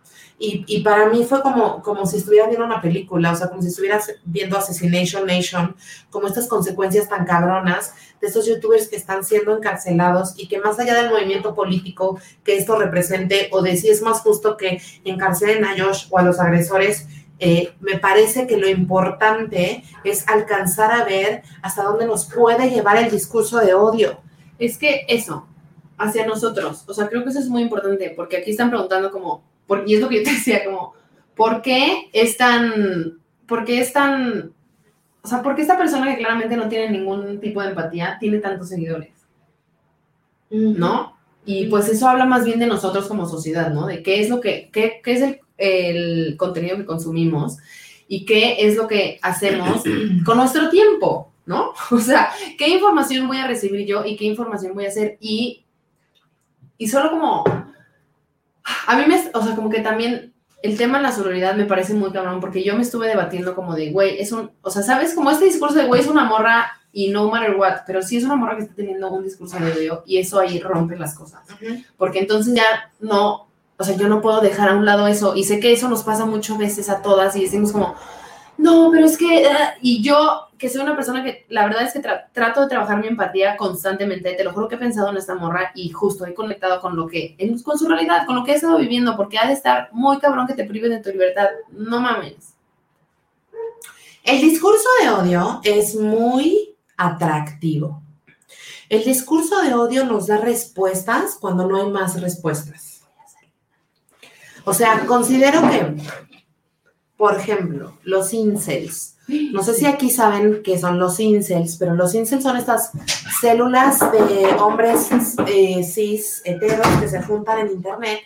Y, 0.46 0.82
para 0.82 1.08
mí 1.08 1.24
fue 1.24 1.42
como, 1.42 1.82
como 1.82 2.06
si 2.06 2.18
estuviera 2.18 2.48
viendo 2.48 2.66
una 2.66 2.82
película, 2.82 3.32
o 3.32 3.36
sea, 3.36 3.48
como 3.48 3.62
si 3.62 3.70
estuvieras 3.70 4.12
viendo 4.26 4.58
Assassination 4.58 5.26
Nation, 5.26 5.74
como 6.10 6.28
estas 6.28 6.50
consecuencias 6.50 7.08
tan 7.08 7.26
cabronas 7.26 7.94
de 8.20 8.28
estos 8.28 8.46
youtubers 8.46 8.90
que 8.90 8.98
están 8.98 9.24
siendo 9.24 9.56
encarcelados 9.56 10.34
y 10.36 10.50
que 10.50 10.60
más 10.60 10.78
allá 10.78 10.96
del 10.96 11.12
movimiento 11.12 11.56
político 11.56 12.20
que 12.44 12.58
esto 12.58 12.78
represente, 12.78 13.48
o 13.54 13.62
de 13.62 13.78
si 13.78 13.88
es 13.88 14.02
más 14.02 14.20
justo 14.20 14.58
que 14.58 14.82
encarcelen 15.06 15.64
a 15.64 15.82
Josh 15.82 16.08
o 16.10 16.18
a 16.18 16.24
los 16.24 16.42
agresores, 16.42 17.08
eh, 17.40 17.72
me 17.80 17.98
parece 18.00 18.46
que 18.46 18.58
lo 18.58 18.68
importante 18.68 19.86
es 20.04 20.28
alcanzar 20.28 20.92
a 20.92 21.06
ver 21.06 21.44
hasta 21.62 21.84
dónde 21.84 22.06
nos 22.06 22.26
puede 22.26 22.70
llevar 22.70 22.98
el 22.98 23.10
discurso 23.10 23.60
de 23.60 23.76
odio. 23.76 24.20
Es 24.60 24.78
que 24.78 25.06
eso, 25.08 25.48
hacia 25.98 26.26
nosotros, 26.26 26.84
o 26.86 26.94
sea, 26.94 27.08
creo 27.08 27.24
que 27.24 27.30
eso 27.30 27.40
es 27.40 27.48
muy 27.48 27.62
importante, 27.62 28.12
porque 28.14 28.36
aquí 28.36 28.52
están 28.52 28.72
preguntando 28.72 29.10
como, 29.10 29.53
por- 29.68 29.84
y 29.88 29.96
es 29.96 30.02
lo 30.02 30.10
que 30.10 30.18
yo 30.18 30.24
te 30.24 30.32
decía, 30.32 30.66
como, 30.66 30.94
¿por 31.36 31.62
qué 31.62 32.10
es 32.14 32.38
tan, 32.38 33.20
por 33.48 33.66
qué 33.66 33.80
es 33.80 33.94
tan, 33.94 34.52
o 35.22 35.28
sea, 35.28 35.42
por 35.42 35.56
qué 35.56 35.62
esta 35.62 35.78
persona 35.78 36.12
que 36.12 36.18
claramente 36.20 36.58
no 36.58 36.68
tiene 36.70 36.90
ningún 36.92 37.40
tipo 37.40 37.62
de 37.62 37.70
empatía 37.70 38.18
tiene 38.20 38.40
tantos 38.40 38.70
seguidores, 38.70 39.12
¿no? 40.50 41.18
Y 41.46 41.66
pues 41.68 41.90
eso 41.90 42.08
habla 42.08 42.26
más 42.26 42.46
bien 42.46 42.60
de 42.60 42.68
nosotros 42.68 43.08
como 43.08 43.28
sociedad, 43.28 43.72
¿no? 43.74 43.88
De 43.88 44.02
qué 44.02 44.22
es 44.22 44.30
lo 44.30 44.40
que, 44.40 44.70
qué, 44.72 45.02
qué 45.04 45.14
es 45.14 45.22
el, 45.22 45.40
el 45.58 46.38
contenido 46.38 46.78
que 46.78 46.86
consumimos 46.86 47.58
y 48.08 48.26
qué 48.26 48.58
es 48.60 48.76
lo 48.76 48.88
que 48.88 49.20
hacemos 49.22 49.84
con 50.26 50.38
nuestro 50.38 50.70
tiempo, 50.70 51.32
¿no? 51.46 51.74
O 51.92 52.00
sea, 52.00 52.30
qué 52.58 52.70
información 52.70 53.28
voy 53.28 53.38
a 53.38 53.48
recibir 53.48 53.86
yo 53.86 54.06
y 54.06 54.16
qué 54.16 54.26
información 54.26 54.74
voy 54.74 54.86
a 54.86 54.90
hacer 54.90 55.18
y, 55.20 55.64
y 56.78 56.88
solo 56.88 57.10
como, 57.12 57.44
a 58.64 58.96
mí 58.96 59.04
me, 59.08 59.32
o 59.34 59.44
sea, 59.44 59.56
como 59.56 59.70
que 59.70 59.82
también 59.82 60.34
el 60.62 60.78
tema 60.78 60.98
de 60.98 61.04
la 61.04 61.12
sororidad 61.12 61.56
me 61.56 61.66
parece 61.66 61.94
muy 61.94 62.12
cabrón 62.12 62.40
porque 62.40 62.64
yo 62.64 62.76
me 62.76 62.84
estuve 62.84 63.08
debatiendo 63.08 63.54
como 63.54 63.76
de, 63.76 63.92
güey, 63.92 64.20
es 64.20 64.32
un, 64.32 64.52
o 64.62 64.70
sea, 64.70 64.82
¿sabes? 64.82 65.14
Como 65.14 65.30
este 65.30 65.46
discurso 65.46 65.76
de, 65.76 65.86
güey, 65.86 66.02
es 66.02 66.08
una 66.08 66.24
morra 66.24 66.72
y 66.94 67.10
no 67.10 67.30
matter 67.30 67.56
what, 67.56 67.80
pero 67.86 68.02
sí 68.02 68.18
es 68.18 68.24
una 68.24 68.36
morra 68.36 68.56
que 68.56 68.64
está 68.64 68.76
teniendo 68.76 69.12
un 69.12 69.24
discurso 69.24 69.60
de 69.60 69.72
odio 69.72 70.04
y 70.06 70.20
eso 70.20 70.40
ahí 70.40 70.60
rompe 70.60 70.96
las 70.96 71.16
cosas. 71.16 71.42
Porque 71.98 72.20
entonces 72.20 72.54
ya 72.54 72.92
no, 73.02 73.50
o 73.78 73.84
sea, 73.84 73.98
yo 73.98 74.08
no 74.08 74.22
puedo 74.22 74.40
dejar 74.40 74.70
a 74.70 74.76
un 74.76 74.86
lado 74.86 75.08
eso, 75.08 75.36
y 75.36 75.44
sé 75.44 75.60
que 75.60 75.74
eso 75.74 75.90
nos 75.90 76.04
pasa 76.04 76.26
muchas 76.26 76.58
veces 76.58 76.90
a 76.90 77.02
todas, 77.02 77.36
y 77.36 77.42
decimos 77.42 77.72
como, 77.72 77.96
no, 78.58 78.90
pero 78.92 79.06
es 79.06 79.18
que, 79.18 79.46
ah", 79.48 79.76
y 79.82 80.02
yo, 80.02 80.48
que 80.58 80.70
soy 80.70 80.82
una 80.82 80.96
persona 80.96 81.24
que, 81.24 81.46
la 81.50 81.66
verdad 81.66 81.84
es 81.84 81.94
que 81.94 82.02
tra- 82.02 82.28
trato 82.32 82.62
de 82.62 82.68
trabajar 82.68 83.00
mi 83.00 83.08
empatía 83.08 83.58
constantemente, 83.58 84.34
te 84.34 84.44
lo 84.44 84.54
juro 84.54 84.68
que 84.68 84.76
he 84.76 84.78
pensado 84.78 85.10
en 85.10 85.18
esta 85.18 85.36
morra, 85.36 85.72
y 85.76 85.90
justo 85.90 86.26
he 86.26 86.34
conectado 86.34 86.80
con 86.80 86.96
lo 86.96 87.08
que, 87.08 87.36
con 87.64 87.78
su 87.78 87.88
realidad, 87.88 88.26
con 88.26 88.36
lo 88.36 88.44
que 88.44 88.52
he 88.52 88.56
estado 88.56 88.78
viviendo, 88.78 89.18
porque 89.18 89.38
ha 89.38 89.48
de 89.48 89.54
estar 89.54 89.90
muy 89.92 90.20
cabrón 90.20 90.48
que 90.48 90.54
te 90.54 90.66
prives 90.66 90.92
de 90.92 91.00
tu 91.02 91.10
libertad, 91.10 91.48
no 91.72 92.00
mames. 92.00 92.54
El 94.24 94.40
discurso 94.40 94.88
de 95.02 95.10
odio 95.10 95.60
es 95.64 95.96
muy 95.96 96.76
atractivo. 96.96 98.02
El 98.88 99.04
discurso 99.04 99.62
de 99.62 99.74
odio 99.74 100.06
nos 100.06 100.28
da 100.28 100.38
respuestas 100.38 101.38
cuando 101.42 101.68
no 101.68 101.78
hay 101.78 101.90
más 101.90 102.22
respuestas. 102.22 103.02
O 104.64 104.74
sea, 104.74 105.06
considero 105.06 105.62
que, 105.70 105.96
por 107.24 107.38
ejemplo, 107.40 107.94
los 108.04 108.34
incels. 108.34 109.16
No 109.54 109.64
sé 109.64 109.74
si 109.76 109.86
aquí 109.86 110.10
saben 110.10 110.62
qué 110.62 110.78
son 110.78 111.00
los 111.00 111.18
incels, 111.22 111.78
pero 111.78 111.96
los 111.96 112.14
incels 112.14 112.44
son 112.44 112.58
estas 112.58 112.92
células 113.40 113.98
de 114.12 114.46
hombres 114.60 115.08
eh, 115.48 115.82
cis, 115.86 116.42
heteros, 116.44 116.86
que 117.00 117.08
se 117.08 117.22
juntan 117.24 117.60
en 117.60 117.72
internet 117.72 118.20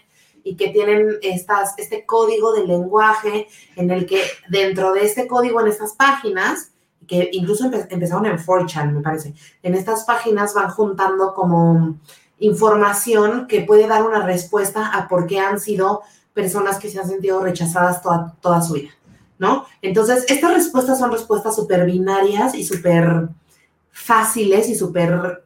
y 0.44 0.56
que 0.56 0.69
tienen 0.69 1.10
estas, 1.22 1.76
este 1.78 2.07
código 2.07 2.53
de 2.53 2.65
lenguaje 2.65 3.48
en 3.76 3.91
el 3.91 4.07
que 4.07 4.24
dentro 4.49 4.94
de 4.94 5.06
este 5.06 5.28
código 5.28 5.61
en 5.61 5.68
estas 5.68 5.94
páginas, 5.94 6.72
que 7.06 7.30
incluso 7.34 7.65
empe- 7.69 7.86
empezaron 7.91 8.26
en 8.26 8.38
4chan, 8.40 8.94
me 8.94 9.02
parece, 9.02 9.36
en 9.61 9.76
estas 9.76 10.06
páginas 10.06 10.56
van 10.56 10.72
juntando 10.72 11.36
como 11.36 11.99
información 12.40 13.45
que 13.48 13.61
puede 13.61 13.86
dar 13.88 14.03
una 14.03 14.26
respuesta 14.26 14.88
a 14.88 15.07
por 15.07 15.28
qué 15.28 15.40
han 15.40 15.60
sido 15.60 16.02
personas 16.41 16.77
que 16.80 16.89
se 16.91 16.99
han 16.99 17.07
sentido 17.09 17.41
rechazadas 17.41 18.01
toda, 18.03 18.35
toda 18.41 18.61
su 18.61 18.73
vida, 18.73 18.91
¿no? 19.39 19.65
Entonces, 19.81 20.23
estas 20.30 20.53
respuestas 20.53 20.99
son 20.99 21.11
respuestas 21.11 21.55
súper 21.55 21.85
binarias 21.85 22.53
y 22.55 22.64
súper 22.64 23.27
fáciles 23.91 24.69
y 24.69 24.76
súper, 24.76 25.43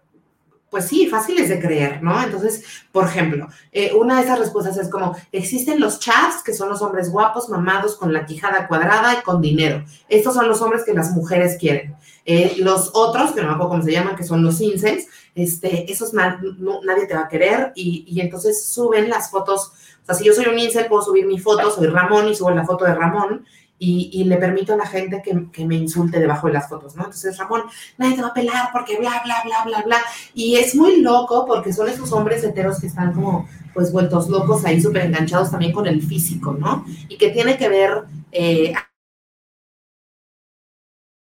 pues 0.69 0.85
sí, 0.85 1.07
fáciles 1.07 1.49
de 1.49 1.59
creer, 1.59 2.01
¿no? 2.03 2.21
Entonces, 2.21 2.63
por 2.91 3.05
ejemplo, 3.05 3.47
eh, 3.71 3.93
una 3.93 4.17
de 4.17 4.23
esas 4.25 4.39
respuestas 4.39 4.77
es 4.77 4.89
como, 4.89 5.15
existen 5.31 5.79
los 5.79 5.99
chats, 5.99 6.43
que 6.43 6.53
son 6.53 6.69
los 6.69 6.81
hombres 6.81 7.09
guapos, 7.09 7.49
mamados, 7.49 7.95
con 7.95 8.11
la 8.13 8.25
quijada 8.25 8.67
cuadrada 8.67 9.17
y 9.19 9.23
con 9.23 9.41
dinero. 9.41 9.83
Estos 10.09 10.33
son 10.33 10.47
los 10.47 10.61
hombres 10.61 10.83
que 10.83 10.93
las 10.93 11.11
mujeres 11.11 11.57
quieren. 11.59 11.95
Eh, 12.25 12.55
los 12.57 12.91
otros, 12.93 13.31
que 13.31 13.41
no 13.41 13.47
me 13.47 13.53
acuerdo 13.53 13.69
cómo 13.71 13.83
se 13.83 13.91
llaman, 13.91 14.15
que 14.15 14.23
son 14.23 14.43
los 14.43 14.61
incels, 14.61 15.07
este, 15.33 15.91
esos 15.91 16.13
na- 16.13 16.39
no- 16.59 16.81
nadie 16.83 17.07
te 17.07 17.15
va 17.15 17.21
a 17.21 17.27
querer 17.29 17.71
y, 17.75 18.03
y 18.07 18.19
entonces 18.21 18.63
suben 18.65 19.09
las 19.09 19.31
fotos. 19.31 19.71
O 20.01 20.05
sea, 20.05 20.15
si 20.15 20.25
yo 20.25 20.33
soy 20.33 20.45
un 20.47 20.57
incel, 20.59 20.87
puedo 20.87 21.01
subir 21.01 21.25
mi 21.25 21.39
foto, 21.39 21.69
soy 21.71 21.87
Ramón 21.87 22.27
y 22.27 22.35
subo 22.35 22.51
la 22.51 22.65
foto 22.65 22.85
de 22.85 22.95
Ramón 22.95 23.45
y, 23.77 24.09
y 24.13 24.23
le 24.25 24.37
permito 24.37 24.73
a 24.73 24.77
la 24.77 24.85
gente 24.85 25.21
que, 25.23 25.47
que 25.51 25.65
me 25.65 25.75
insulte 25.75 26.19
debajo 26.19 26.47
de 26.47 26.53
las 26.53 26.69
fotos, 26.69 26.95
¿no? 26.95 27.03
Entonces, 27.03 27.37
Ramón, 27.37 27.63
nadie 27.97 28.15
te 28.15 28.21
va 28.21 28.27
a 28.29 28.33
pelar 28.33 28.69
porque 28.71 28.97
bla, 28.97 29.21
bla, 29.23 29.35
bla, 29.45 29.63
bla, 29.65 29.81
bla. 29.83 29.97
Y 30.33 30.57
es 30.57 30.75
muy 30.75 31.01
loco 31.01 31.45
porque 31.45 31.73
son 31.73 31.89
esos 31.89 32.11
hombres 32.11 32.43
heteros 32.43 32.79
que 32.79 32.87
están 32.87 33.13
como, 33.13 33.47
pues, 33.73 33.91
vueltos 33.91 34.29
locos 34.29 34.65
ahí, 34.65 34.81
súper 34.81 35.05
enganchados 35.05 35.51
también 35.51 35.71
con 35.71 35.87
el 35.87 36.01
físico, 36.01 36.53
¿no? 36.53 36.85
Y 37.09 37.17
que 37.17 37.29
tiene 37.29 37.57
que 37.57 37.69
ver... 37.69 38.03
eh, 38.31 38.73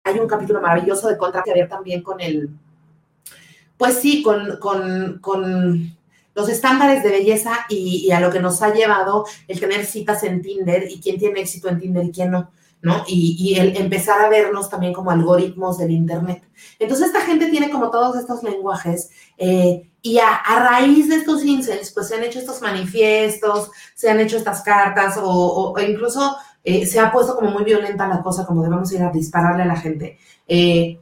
hay 0.04 0.20
un 0.20 0.28
capítulo 0.28 0.62
maravilloso 0.62 1.10
de 1.10 1.18
Contra 1.18 1.44
que 1.44 1.54
ver 1.54 1.68
también 1.68 2.02
con 2.02 2.22
el, 2.22 2.49
pues 3.78 3.99
sí, 3.99 4.24
con, 4.24 4.58
con, 4.58 5.20
con 5.20 5.97
los 6.38 6.50
estándares 6.50 7.02
de 7.02 7.10
belleza 7.10 7.66
y, 7.68 8.12
a 8.12 8.20
lo 8.20 8.30
que 8.30 8.40
nos 8.40 8.62
ha 8.62 8.72
llevado 8.72 9.26
el 9.48 9.60
tener 9.60 9.88
citas 9.88 10.22
en 10.22 10.44
Tinder 10.44 10.86
y 10.88 11.02
quién 11.02 11.18
tiene 11.18 11.40
éxito 11.40 11.68
en 11.68 11.80
Tinder 11.80 12.06
y 12.06 12.12
quién 12.12 12.30
no, 12.30 12.52
¿no? 12.84 13.04
Y, 13.08 13.56
el 13.58 13.76
empezar 13.76 14.22
a 14.22 14.30
vernos 14.30 14.70
también 14.70 14.94
como 14.94 15.10
algoritmos 15.10 15.80
del 15.80 15.90
Internet. 15.90 16.44
Entonces 16.78 17.08
esta 17.08 17.22
gente 17.22 17.48
tiene 17.48 17.72
como 17.72 17.90
todos 17.90 18.16
estos 18.18 18.44
lenguajes 18.44 19.10
eh, 19.36 19.90
y 20.04 20.20
a, 20.20 20.44
raíz 20.60 21.10
de 21.10 21.16
estos 21.16 21.44
incels, 21.44 21.90
pues 21.92 22.08
se 22.08 22.16
han 22.16 22.24
hecho 22.24 22.38
estos 22.38 22.62
manifiestos, 22.62 23.72
se 23.96 24.08
han 24.08 24.20
hecho 24.20 24.38
estas 24.38 24.62
cartas 24.62 25.16
o, 25.20 25.74
incluso 25.80 26.38
eh, 26.64 26.86
se 26.86 27.00
ha 27.00 27.12
puesto 27.12 27.36
como 27.36 27.50
muy 27.50 27.64
violenta 27.64 28.08
la 28.08 28.22
cosa, 28.22 28.46
como 28.46 28.62
debemos 28.62 28.92
ir 28.92 29.02
a 29.02 29.10
dispararle 29.10 29.64
a 29.64 29.66
la 29.66 29.76
gente. 29.76 30.20
Eh, 30.48 31.00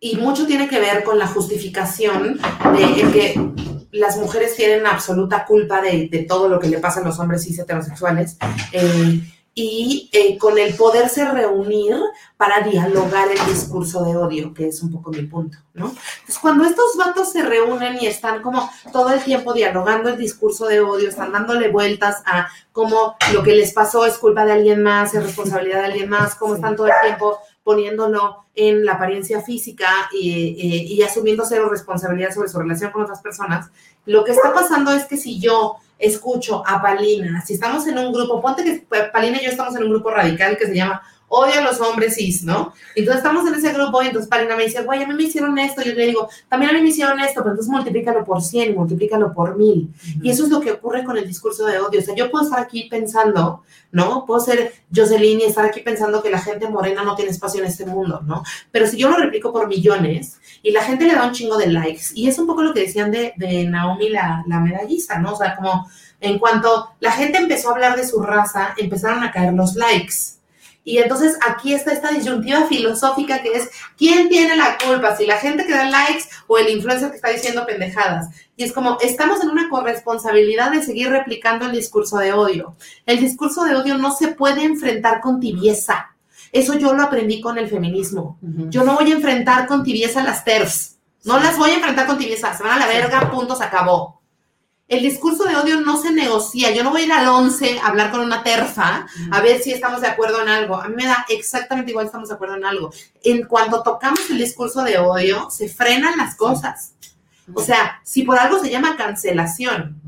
y 0.00 0.16
mucho 0.16 0.44
tiene 0.44 0.68
que 0.68 0.80
ver 0.80 1.04
con 1.04 1.20
la 1.20 1.28
justificación 1.28 2.40
de 2.76 3.12
que 3.12 3.73
las 3.94 4.16
mujeres 4.16 4.56
tienen 4.56 4.86
absoluta 4.86 5.46
culpa 5.46 5.80
de, 5.80 6.26
todo 6.28 6.48
lo 6.48 6.58
que 6.58 6.68
le 6.68 6.78
pasa 6.78 7.00
a 7.00 7.04
los 7.04 7.18
hombres 7.20 7.44
cis 7.44 7.60
heterosexuales 7.60 8.36
eh, 8.72 9.20
y 9.54 10.10
eh, 10.12 10.36
con 10.36 10.58
el 10.58 10.74
poderse 10.74 11.24
reunir 11.30 11.96
para 12.36 12.60
dialogar 12.62 13.28
el 13.28 13.46
discurso 13.46 14.04
de 14.04 14.16
odio, 14.16 14.52
que 14.52 14.66
es 14.66 14.82
un 14.82 14.90
poco 14.90 15.10
mi 15.10 15.22
punto, 15.22 15.58
¿no? 15.74 15.86
Entonces, 15.86 16.38
cuando 16.40 16.64
estos 16.64 16.96
vatos 16.96 17.30
se 17.30 17.42
reúnen 17.42 17.96
y 18.00 18.08
están 18.08 18.42
como 18.42 18.68
todo 18.92 19.12
el 19.12 19.22
tiempo 19.22 19.52
dialogando 19.52 20.08
el 20.08 20.18
discurso 20.18 20.66
de 20.66 20.80
odio, 20.80 21.08
están 21.08 21.30
dándole 21.30 21.68
vueltas 21.68 22.20
a 22.26 22.48
cómo 22.72 23.14
lo 23.32 23.44
que 23.44 23.54
les 23.54 23.72
pasó 23.72 24.04
es 24.06 24.18
culpa 24.18 24.44
de 24.44 24.52
alguien 24.52 24.82
más, 24.82 25.14
es 25.14 25.22
responsabilidad 25.22 25.82
de 25.82 25.86
alguien 25.86 26.08
más, 26.08 26.34
cómo 26.34 26.56
están 26.56 26.74
todo 26.74 26.88
el 26.88 26.94
tiempo 27.00 27.38
poniéndolo 27.64 28.44
en 28.54 28.84
la 28.84 28.92
apariencia 28.92 29.40
física 29.40 29.88
y, 30.12 31.02
asumiendo 31.02 31.44
cero 31.44 31.68
responsabilidad 31.68 32.32
sobre 32.32 32.48
su 32.48 32.58
relación 32.58 32.92
con 32.92 33.02
otras 33.02 33.20
personas, 33.20 33.70
lo 34.06 34.22
que 34.22 34.32
está 34.32 34.52
pasando 34.52 34.92
es 34.92 35.06
que 35.06 35.16
si 35.16 35.40
yo 35.40 35.76
escucho 35.98 36.62
a 36.66 36.82
Palina, 36.82 37.42
si 37.44 37.54
estamos 37.54 37.86
en 37.86 37.98
un 37.98 38.12
grupo, 38.12 38.40
ponte 38.40 38.64
que 38.64 38.86
Palina 39.12 39.40
y 39.40 39.44
yo 39.44 39.50
estamos 39.50 39.74
en 39.76 39.84
un 39.84 39.90
grupo 39.90 40.10
radical 40.10 40.58
que 40.58 40.66
se 40.66 40.74
llama 40.76 41.02
Odio 41.28 41.60
a 41.60 41.62
los 41.62 41.80
hombres 41.80 42.16
cis, 42.16 42.42
¿no? 42.44 42.72
Entonces 42.94 43.24
estamos 43.24 43.46
en 43.48 43.54
ese 43.54 43.72
grupo 43.72 44.02
y 44.02 44.06
entonces 44.06 44.28
Palina 44.28 44.56
me 44.56 44.64
dice, 44.64 44.82
güey, 44.82 45.02
a 45.02 45.06
mí 45.06 45.14
me 45.14 45.24
hicieron 45.24 45.58
esto, 45.58 45.82
y 45.82 45.86
yo 45.86 45.94
le 45.94 46.06
digo, 46.06 46.28
también 46.48 46.70
a 46.70 46.74
mí 46.74 46.82
me 46.82 46.90
hicieron 46.90 47.18
esto, 47.20 47.40
pero 47.40 47.50
entonces 47.50 47.72
multiplícalo 47.72 48.24
por 48.24 48.42
100 48.42 48.70
y 48.70 48.74
multiplícalo 48.74 49.32
por 49.32 49.56
1000. 49.56 49.88
Y 50.22 50.30
eso 50.30 50.44
es 50.44 50.50
lo 50.50 50.60
que 50.60 50.72
ocurre 50.72 51.04
con 51.04 51.16
el 51.16 51.26
discurso 51.26 51.66
de 51.66 51.78
odio. 51.78 52.00
O 52.00 52.02
sea, 52.02 52.14
yo 52.14 52.30
puedo 52.30 52.44
estar 52.44 52.60
aquí 52.60 52.88
pensando, 52.90 53.62
¿no? 53.90 54.24
Puedo 54.26 54.40
ser 54.40 54.72
Jocelyn 54.94 55.40
y 55.40 55.44
estar 55.44 55.64
aquí 55.64 55.80
pensando 55.80 56.22
que 56.22 56.30
la 56.30 56.40
gente 56.40 56.68
morena 56.68 57.02
no 57.02 57.16
tiene 57.16 57.30
espacio 57.30 57.60
en 57.60 57.66
este 57.66 57.86
mundo, 57.86 58.20
¿no? 58.24 58.42
Pero 58.70 58.86
si 58.86 58.96
yo 58.96 59.08
lo 59.08 59.16
replico 59.16 59.52
por 59.52 59.66
millones 59.66 60.38
y 60.62 60.70
la 60.70 60.82
gente 60.82 61.04
le 61.04 61.14
da 61.14 61.26
un 61.26 61.32
chingo 61.32 61.56
de 61.56 61.66
likes, 61.66 62.06
y 62.14 62.28
es 62.28 62.38
un 62.38 62.46
poco 62.46 62.62
lo 62.62 62.72
que 62.72 62.80
decían 62.80 63.10
de, 63.10 63.32
de 63.36 63.64
Naomi 63.64 64.08
la, 64.08 64.44
la 64.46 64.60
medallista, 64.60 65.18
¿no? 65.18 65.32
O 65.32 65.36
sea, 65.36 65.56
como 65.56 65.88
en 66.20 66.38
cuanto 66.38 66.90
la 67.00 67.12
gente 67.12 67.38
empezó 67.38 67.68
a 67.68 67.72
hablar 67.72 67.96
de 67.96 68.06
su 68.06 68.20
raza, 68.20 68.74
empezaron 68.76 69.22
a 69.22 69.30
caer 69.30 69.52
los 69.52 69.74
likes. 69.74 70.14
Y 70.84 70.98
entonces 70.98 71.38
aquí 71.48 71.72
está 71.72 71.92
esta 71.92 72.10
disyuntiva 72.10 72.66
filosófica 72.66 73.42
que 73.42 73.54
es, 73.54 73.70
¿quién 73.96 74.28
tiene 74.28 74.54
la 74.54 74.76
culpa? 74.76 75.16
Si 75.16 75.26
la 75.26 75.38
gente 75.38 75.64
que 75.64 75.72
da 75.72 75.88
likes 75.88 76.24
o 76.46 76.58
el 76.58 76.68
influencer 76.68 77.10
que 77.10 77.16
está 77.16 77.30
diciendo 77.30 77.64
pendejadas. 77.64 78.28
Y 78.56 78.64
es 78.64 78.72
como, 78.72 78.98
estamos 79.00 79.42
en 79.42 79.48
una 79.48 79.70
corresponsabilidad 79.70 80.72
de 80.72 80.82
seguir 80.82 81.08
replicando 81.08 81.64
el 81.66 81.72
discurso 81.72 82.18
de 82.18 82.34
odio. 82.34 82.76
El 83.06 83.18
discurso 83.18 83.64
de 83.64 83.74
odio 83.74 83.96
no 83.96 84.14
se 84.14 84.28
puede 84.28 84.62
enfrentar 84.62 85.22
con 85.22 85.40
tibieza. 85.40 86.14
Eso 86.52 86.74
yo 86.74 86.92
lo 86.92 87.02
aprendí 87.02 87.40
con 87.40 87.58
el 87.58 87.68
feminismo. 87.68 88.38
Yo 88.42 88.84
no 88.84 88.94
voy 88.94 89.10
a 89.10 89.14
enfrentar 89.14 89.66
con 89.66 89.82
tibieza 89.82 90.22
las 90.22 90.44
TERFs. 90.44 90.98
No 91.24 91.40
las 91.40 91.56
voy 91.56 91.70
a 91.70 91.76
enfrentar 91.76 92.06
con 92.06 92.18
tibieza. 92.18 92.54
Se 92.54 92.62
van 92.62 92.72
a 92.72 92.78
la 92.78 92.86
verga, 92.86 93.30
punto, 93.30 93.56
se 93.56 93.64
acabó. 93.64 94.20
El 94.86 95.02
discurso 95.02 95.44
de 95.44 95.56
odio 95.56 95.80
no 95.80 96.00
se 96.00 96.12
negocia. 96.12 96.70
Yo 96.70 96.84
no 96.84 96.90
voy 96.90 97.02
a 97.02 97.04
ir 97.06 97.12
al 97.12 97.26
11 97.26 97.78
a 97.78 97.86
hablar 97.86 98.10
con 98.10 98.20
una 98.20 98.42
terfa 98.42 99.06
a 99.30 99.40
ver 99.40 99.62
si 99.62 99.72
estamos 99.72 100.02
de 100.02 100.08
acuerdo 100.08 100.42
en 100.42 100.48
algo. 100.48 100.76
A 100.76 100.88
mí 100.88 100.94
me 100.94 101.06
da 101.06 101.24
exactamente 101.30 101.90
igual 101.90 102.04
si 102.04 102.08
estamos 102.08 102.28
de 102.28 102.34
acuerdo 102.34 102.56
en 102.56 102.64
algo. 102.66 102.92
En 103.22 103.46
cuanto 103.46 103.82
tocamos 103.82 104.28
el 104.28 104.38
discurso 104.38 104.82
de 104.84 104.98
odio, 104.98 105.48
se 105.50 105.68
frenan 105.68 106.18
las 106.18 106.36
cosas. 106.36 106.94
O 107.52 107.62
sea, 107.62 108.00
si 108.04 108.22
por 108.22 108.38
algo 108.38 108.58
se 108.58 108.70
llama 108.70 108.96
cancelación, 108.96 110.00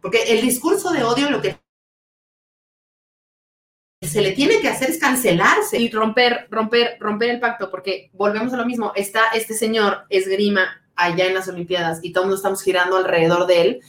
porque 0.00 0.22
el 0.24 0.42
discurso 0.42 0.90
de 0.92 1.04
odio 1.04 1.30
lo 1.30 1.40
que 1.40 1.58
se 4.02 4.22
le 4.22 4.32
tiene 4.32 4.60
que 4.60 4.68
hacer 4.68 4.90
es 4.90 4.98
cancelarse. 4.98 5.78
y 5.78 5.90
romper, 5.90 6.48
romper, 6.50 6.96
romper 7.00 7.30
el 7.30 7.40
pacto, 7.40 7.70
porque 7.70 8.10
volvemos 8.12 8.52
a 8.52 8.56
lo 8.56 8.64
mismo, 8.64 8.92
está 8.94 9.28
este 9.34 9.54
señor 9.54 10.04
esgrima 10.08 10.82
allá 10.94 11.26
en 11.26 11.34
las 11.34 11.48
Olimpiadas 11.48 12.00
y 12.02 12.12
todos 12.12 12.26
nos 12.26 12.36
estamos 12.36 12.62
girando 12.62 12.96
alrededor 12.96 13.46
de 13.46 13.60
él, 13.60 13.80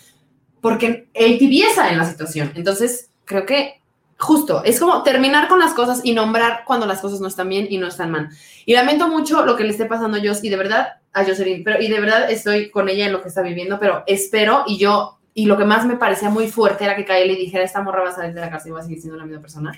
porque 0.61 1.07
él 1.13 1.37
tibieza 1.37 1.89
en 1.91 1.97
la 1.97 2.05
situación. 2.05 2.51
Entonces, 2.55 3.09
creo 3.25 3.45
que 3.45 3.79
justo, 4.19 4.63
es 4.65 4.79
como 4.79 5.01
terminar 5.01 5.47
con 5.47 5.59
las 5.59 5.73
cosas 5.73 6.01
y 6.03 6.13
nombrar 6.13 6.63
cuando 6.65 6.85
las 6.85 6.99
cosas 6.99 7.21
no 7.21 7.27
están 7.27 7.47
bien 7.47 7.67
y 7.69 7.77
no 7.77 7.87
están 7.87 8.11
mal. 8.11 8.29
Y 8.65 8.73
lamento 8.73 9.07
mucho 9.07 9.45
lo 9.45 9.55
que 9.55 9.63
le 9.63 9.69
esté 9.69 9.85
pasando 9.85 10.17
a 10.17 10.21
Jos 10.21 10.43
y 10.43 10.49
de 10.49 10.57
verdad 10.57 10.87
a 11.13 11.23
Jocelyn, 11.23 11.63
pero 11.63 11.81
y 11.81 11.87
de 11.87 11.99
verdad 11.99 12.29
estoy 12.29 12.69
con 12.69 12.89
ella 12.89 13.05
en 13.05 13.13
lo 13.13 13.21
que 13.21 13.29
está 13.29 13.41
viviendo, 13.41 13.79
pero 13.79 14.03
espero 14.05 14.63
y 14.67 14.77
yo 14.77 15.19
y 15.33 15.45
lo 15.45 15.57
que 15.57 15.63
más 15.63 15.85
me 15.85 15.95
parecía 15.95 16.29
muy 16.29 16.49
fuerte 16.49 16.83
era 16.83 16.97
que 16.97 17.05
Kaeli 17.05 17.35
dijera, 17.35 17.63
esta 17.63 17.81
morra 17.81 18.03
va 18.03 18.09
a 18.09 18.15
salir 18.15 18.33
de 18.33 18.41
la 18.41 18.49
cárcel 18.49 18.71
y 18.71 18.73
va 18.73 18.79
a 18.81 18.83
seguir 18.83 18.99
siendo 18.99 19.17
la 19.17 19.25
misma 19.25 19.41
persona. 19.41 19.71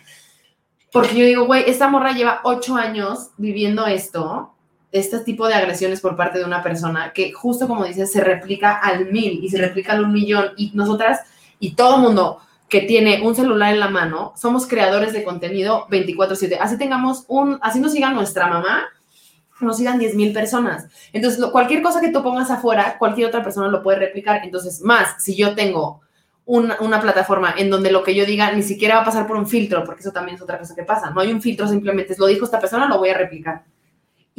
Porque 0.91 1.15
yo 1.15 1.25
digo, 1.25 1.45
güey, 1.45 1.63
esta 1.69 1.87
morra 1.87 2.11
lleva 2.13 2.41
ocho 2.43 2.75
años 2.75 3.29
viviendo 3.37 3.85
esto, 3.85 4.55
este 4.91 5.19
tipo 5.19 5.47
de 5.47 5.53
agresiones 5.53 6.01
por 6.01 6.15
parte 6.15 6.39
de 6.39 6.45
una 6.45 6.61
persona 6.63 7.13
que 7.13 7.31
justo 7.31 7.67
como 7.67 7.85
dices, 7.85 8.11
se 8.11 8.21
replica 8.21 8.73
al 8.77 9.11
mil 9.11 9.43
y 9.43 9.49
se 9.49 9.57
replica 9.57 9.93
al 9.93 10.03
un 10.03 10.13
millón 10.13 10.51
y 10.57 10.71
nosotras 10.73 11.21
y 11.59 11.75
todo 11.75 11.97
mundo 11.97 12.39
que 12.67 12.81
tiene 12.81 13.21
un 13.21 13.35
celular 13.35 13.73
en 13.73 13.79
la 13.81 13.89
mano, 13.89 14.33
somos 14.37 14.65
creadores 14.65 15.11
de 15.13 15.23
contenido 15.23 15.87
24/7. 15.89 16.57
Así 16.59 16.77
tengamos 16.77 17.25
un, 17.27 17.57
así 17.61 17.79
nos 17.79 17.91
siga 17.91 18.11
nuestra 18.11 18.47
mamá, 18.47 18.85
nos 19.59 19.77
sigan 19.77 19.99
10 19.99 20.15
mil 20.15 20.33
personas. 20.33 20.87
Entonces, 21.13 21.39
lo- 21.39 21.51
cualquier 21.51 21.81
cosa 21.83 22.01
que 22.01 22.09
tú 22.09 22.23
pongas 22.23 22.49
afuera, 22.49 22.95
cualquier 22.97 23.27
otra 23.27 23.43
persona 23.43 23.67
lo 23.67 23.83
puede 23.83 23.99
replicar. 23.99 24.41
Entonces, 24.43 24.81
más, 24.81 25.21
si 25.23 25.35
yo 25.35 25.53
tengo 25.53 26.01
una, 26.45 26.77
una 26.79 26.99
plataforma 26.99 27.53
en 27.57 27.69
donde 27.69 27.91
lo 27.91 28.03
que 28.03 28.15
yo 28.15 28.25
diga 28.25 28.51
ni 28.53 28.63
siquiera 28.63 28.95
va 28.95 29.01
a 29.01 29.05
pasar 29.05 29.27
por 29.27 29.37
un 29.37 29.47
filtro, 29.47 29.83
porque 29.83 30.01
eso 30.01 30.11
también 30.11 30.35
es 30.37 30.41
otra 30.41 30.57
cosa 30.57 30.73
que 30.73 30.83
pasa. 30.83 31.11
No 31.11 31.21
hay 31.21 31.31
un 31.31 31.41
filtro, 31.41 31.67
simplemente 31.67 32.13
es 32.13 32.19
lo 32.19 32.25
dijo 32.27 32.45
esta 32.45 32.59
persona, 32.59 32.87
lo 32.87 32.97
voy 32.97 33.09
a 33.09 33.17
replicar. 33.17 33.63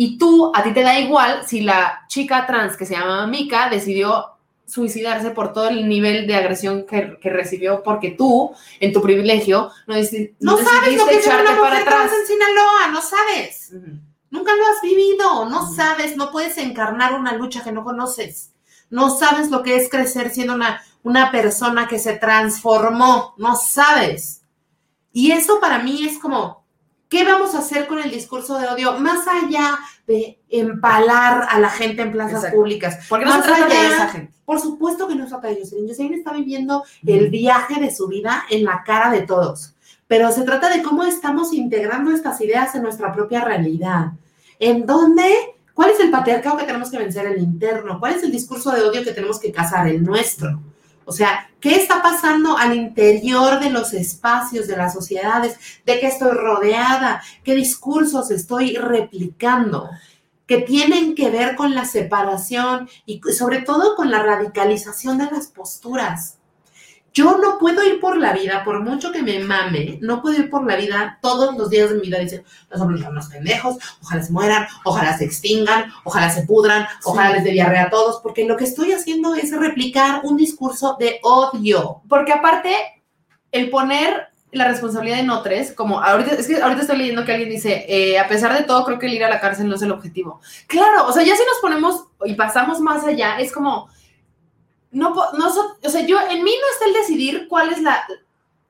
Y 0.05 0.19
tú, 0.19 0.51
a 0.55 0.63
ti 0.65 0.73
te 0.73 0.83
da 0.83 0.99
igual 0.99 1.47
si 1.47 1.61
la 1.61 2.05
chica 2.09 2.45
trans 2.47 2.77
que 2.77 2.87
se 2.87 2.95
llama 2.97 3.27
Mika 3.29 3.69
decidió 3.71 4.27
suicidarse 4.67 5.31
por 5.31 5.53
todo 5.53 5.69
el 5.69 5.89
nivel 5.89 6.27
de 6.27 6.35
agresión 6.35 6.87
que, 6.87 7.19
que 7.21 7.31
recibió 7.31 7.83
porque 7.85 8.11
tú, 8.11 8.53
en 8.81 8.93
tu 8.93 9.01
privilegio, 9.03 9.71
no, 9.87 9.95
deci- 9.95 10.35
No 10.41 10.57
sabes 10.65 10.97
lo 10.99 11.07
que 11.07 11.17
es 11.19 11.27
una 11.27 11.35
mujer 11.57 11.85
trans 11.85 12.13
en 12.21 12.27
Sinaloa, 12.27 12.89
no 12.91 13.01
sabes. 13.03 13.73
Nunca 14.31 14.53
lo 14.57 14.67
has 14.67 14.81
vivido, 14.83 15.49
no 15.49 15.71
sabes, 15.73 16.17
no 16.17 16.31
puedes 16.33 16.57
encarnar 16.59 17.13
una 17.15 17.35
lucha 17.35 17.63
que 17.63 17.71
no 17.71 17.85
conoces. 17.85 18.53
No 18.91 19.11
sabes 19.11 19.51
lo 19.51 19.63
que 19.63 19.77
es 19.77 19.89
crecer 19.91 20.31
siendo 20.31 20.55
una, 20.55 20.83
una 21.03 21.31
persona 21.31 21.87
que 21.87 21.99
se 21.99 22.15
transformó, 22.17 23.35
no 23.37 23.55
sabes. 23.57 24.43
Y 25.13 25.33
eso 25.33 25.61
para 25.61 25.79
mí 25.81 26.07
es 26.07 26.19
como, 26.19 26.62
¿qué 27.13 27.25
vamos 27.25 27.55
a 27.55 27.59
hacer 27.59 27.87
con 27.87 27.99
el 27.99 28.11
discurso 28.11 28.59
de 28.59 28.67
odio? 28.69 28.99
Más 28.99 29.29
allá 29.29 29.79
de 30.07 30.41
empalar 30.49 31.47
a 31.51 31.61
la 31.61 31.69
gente 31.69 32.01
en 32.01 32.11
plazas 32.11 32.37
Exacto. 32.37 32.57
públicas. 32.57 33.05
Porque 33.07 33.27
no 33.27 33.35
se 33.35 33.43
trata 33.43 33.69
de 33.69 33.87
esa 33.87 34.09
gente. 34.09 34.33
Por 34.47 34.59
supuesto 34.59 35.07
que 35.07 35.15
no 35.15 35.25
se 35.25 35.31
trata 35.31 35.49
de 35.49 35.61
Jocelyn. 35.61 35.89
Jocelyn 35.89 36.15
está 36.15 36.33
viviendo 36.33 36.85
el 37.07 37.29
viaje 37.29 37.79
de 37.79 37.95
su 37.95 38.09
vida 38.09 38.45
en 38.49 38.65
la 38.65 38.83
cara 38.83 39.11
de 39.11 39.21
todos. 39.21 39.75
Pero 40.07 40.33
se 40.33 40.43
trata 40.43 40.75
de 40.75 40.83
cómo 40.83 41.05
estamos 41.05 41.53
integrando 41.53 42.13
estas 42.13 42.41
ideas 42.41 42.75
en 42.75 42.83
nuestra 42.83 43.13
propia 43.13 43.45
realidad. 43.45 44.13
¿En 44.59 44.87
dónde? 44.87 45.55
¿Cuál 45.75 45.91
es 45.91 46.01
el 46.01 46.11
patriarcado 46.11 46.57
que 46.57 46.65
tenemos 46.65 46.91
que 46.91 46.99
vencer? 46.99 47.27
El 47.27 47.43
interno. 47.43 48.01
¿Cuál 48.01 48.15
es 48.15 48.23
el 48.23 48.33
discurso 48.33 48.71
de 48.71 48.81
odio 48.81 49.05
que 49.05 49.13
tenemos 49.13 49.39
que 49.39 49.53
cazar? 49.53 49.87
El 49.87 50.03
nuestro. 50.03 50.63
O 51.05 51.13
sea, 51.13 51.51
¿qué 51.61 51.77
está 51.77 52.03
pasando 52.03 52.57
al 52.57 52.77
interior 52.77 53.61
de 53.61 53.71
los 53.71 53.93
espacios, 53.93 54.67
de 54.67 54.77
las 54.77 54.93
sociedades? 54.93 55.59
¿De 55.85 56.01
qué 56.01 56.07
estoy 56.07 56.33
rodeada? 56.33 57.23
¿Qué 57.45 57.55
discursos 57.55 58.31
estoy 58.31 58.77
replicando? 58.77 59.89
Que 60.47 60.59
tienen 60.59 61.15
que 61.15 61.31
ver 61.31 61.57
con 61.57 61.75
la 61.75 61.85
separación 61.85 62.89
y 63.07 63.21
sobre 63.33 63.63
todo 63.63 63.97
con 63.97 64.11
la 64.11 64.23
radicalización 64.23 65.19
de 65.19 65.31
las 65.31 65.49
posturas. 65.49 66.39
Yo 67.13 67.37
no 67.39 67.59
puedo 67.59 67.85
ir 67.85 68.01
por 68.01 68.17
la 68.17 68.33
vida, 68.33 68.65
por 68.65 68.81
mucho 68.81 69.13
que 69.13 69.23
me 69.23 69.39
mame, 69.39 69.99
no 70.01 70.23
puedo 70.23 70.39
ir 70.39 70.49
por 70.49 70.67
la 70.67 70.77
vida 70.77 71.19
todos 71.21 71.57
los 71.57 71.69
días 71.69 71.91
de 71.91 71.97
mi 71.97 72.03
vida 72.03 72.19
diciendo, 72.19 72.49
los 72.71 72.81
hombres 72.81 73.03
son 73.03 73.13
unos 73.13 73.27
pendejos, 73.27 73.77
ojalá 74.03 74.23
se 74.23 74.33
mueran, 74.33 74.67
ojalá 74.85 75.19
se 75.19 75.25
extingan, 75.25 75.93
ojalá 76.05 76.31
se 76.31 76.43
pudran, 76.43 76.87
ojalá 77.05 77.35
les 77.35 77.45
dé 77.45 77.51
diarrea 77.51 77.85
a 77.85 77.91
todos, 77.91 78.21
porque 78.23 78.47
lo 78.47 78.57
que 78.57 78.65
estoy 78.65 78.93
haciendo 78.93 79.35
es 79.35 79.51
replicar 79.57 80.21
un 80.25 80.37
discurso 80.37 80.97
de 80.99 81.21
odio. 81.23 82.01
Porque 82.09 82.33
aparte, 82.33 82.75
el 83.51 83.69
poner 83.69 84.29
la 84.53 84.69
responsabilidad 84.69 85.19
en 85.19 85.31
otros, 85.31 85.73
como 85.73 86.01
ahorita, 86.01 86.35
es 86.35 86.47
que 86.47 86.63
ahorita 86.63 86.83
estoy 86.83 86.99
leyendo 86.99 87.25
que 87.25 87.33
alguien 87.33 87.51
dice, 87.51 87.87
eh, 87.89 88.19
a 88.19 88.29
pesar 88.29 88.57
de 88.57 88.65
todo, 88.65 88.85
creo 88.85 88.99
que 88.99 89.07
el 89.07 89.15
ir 89.15 89.25
a 89.25 89.31
la 89.31 89.41
cárcel 89.41 89.69
no 89.69 89.77
es 89.77 89.83
el 89.83 89.93
objetivo. 89.93 90.41
Claro, 90.67 91.07
o 91.07 91.13
sea, 91.13 91.23
ya 91.23 91.35
si 91.35 91.43
nos 91.43 91.59
ponemos 91.61 92.05
y 92.25 92.35
pasamos 92.35 92.81
más 92.81 93.05
allá, 93.05 93.39
es 93.39 93.51
como, 93.51 93.89
no, 94.93 95.15
no, 95.33 95.49
o 95.83 95.89
sea, 95.89 96.07
yo, 96.07 96.19
en 96.21 96.45
mí 96.45 96.51
no 96.51 96.73
está 96.73 96.85
el 96.87 96.93
decidir 96.93 97.49
cuál 97.49 97.73
es 97.73 97.81
la, 97.81 98.07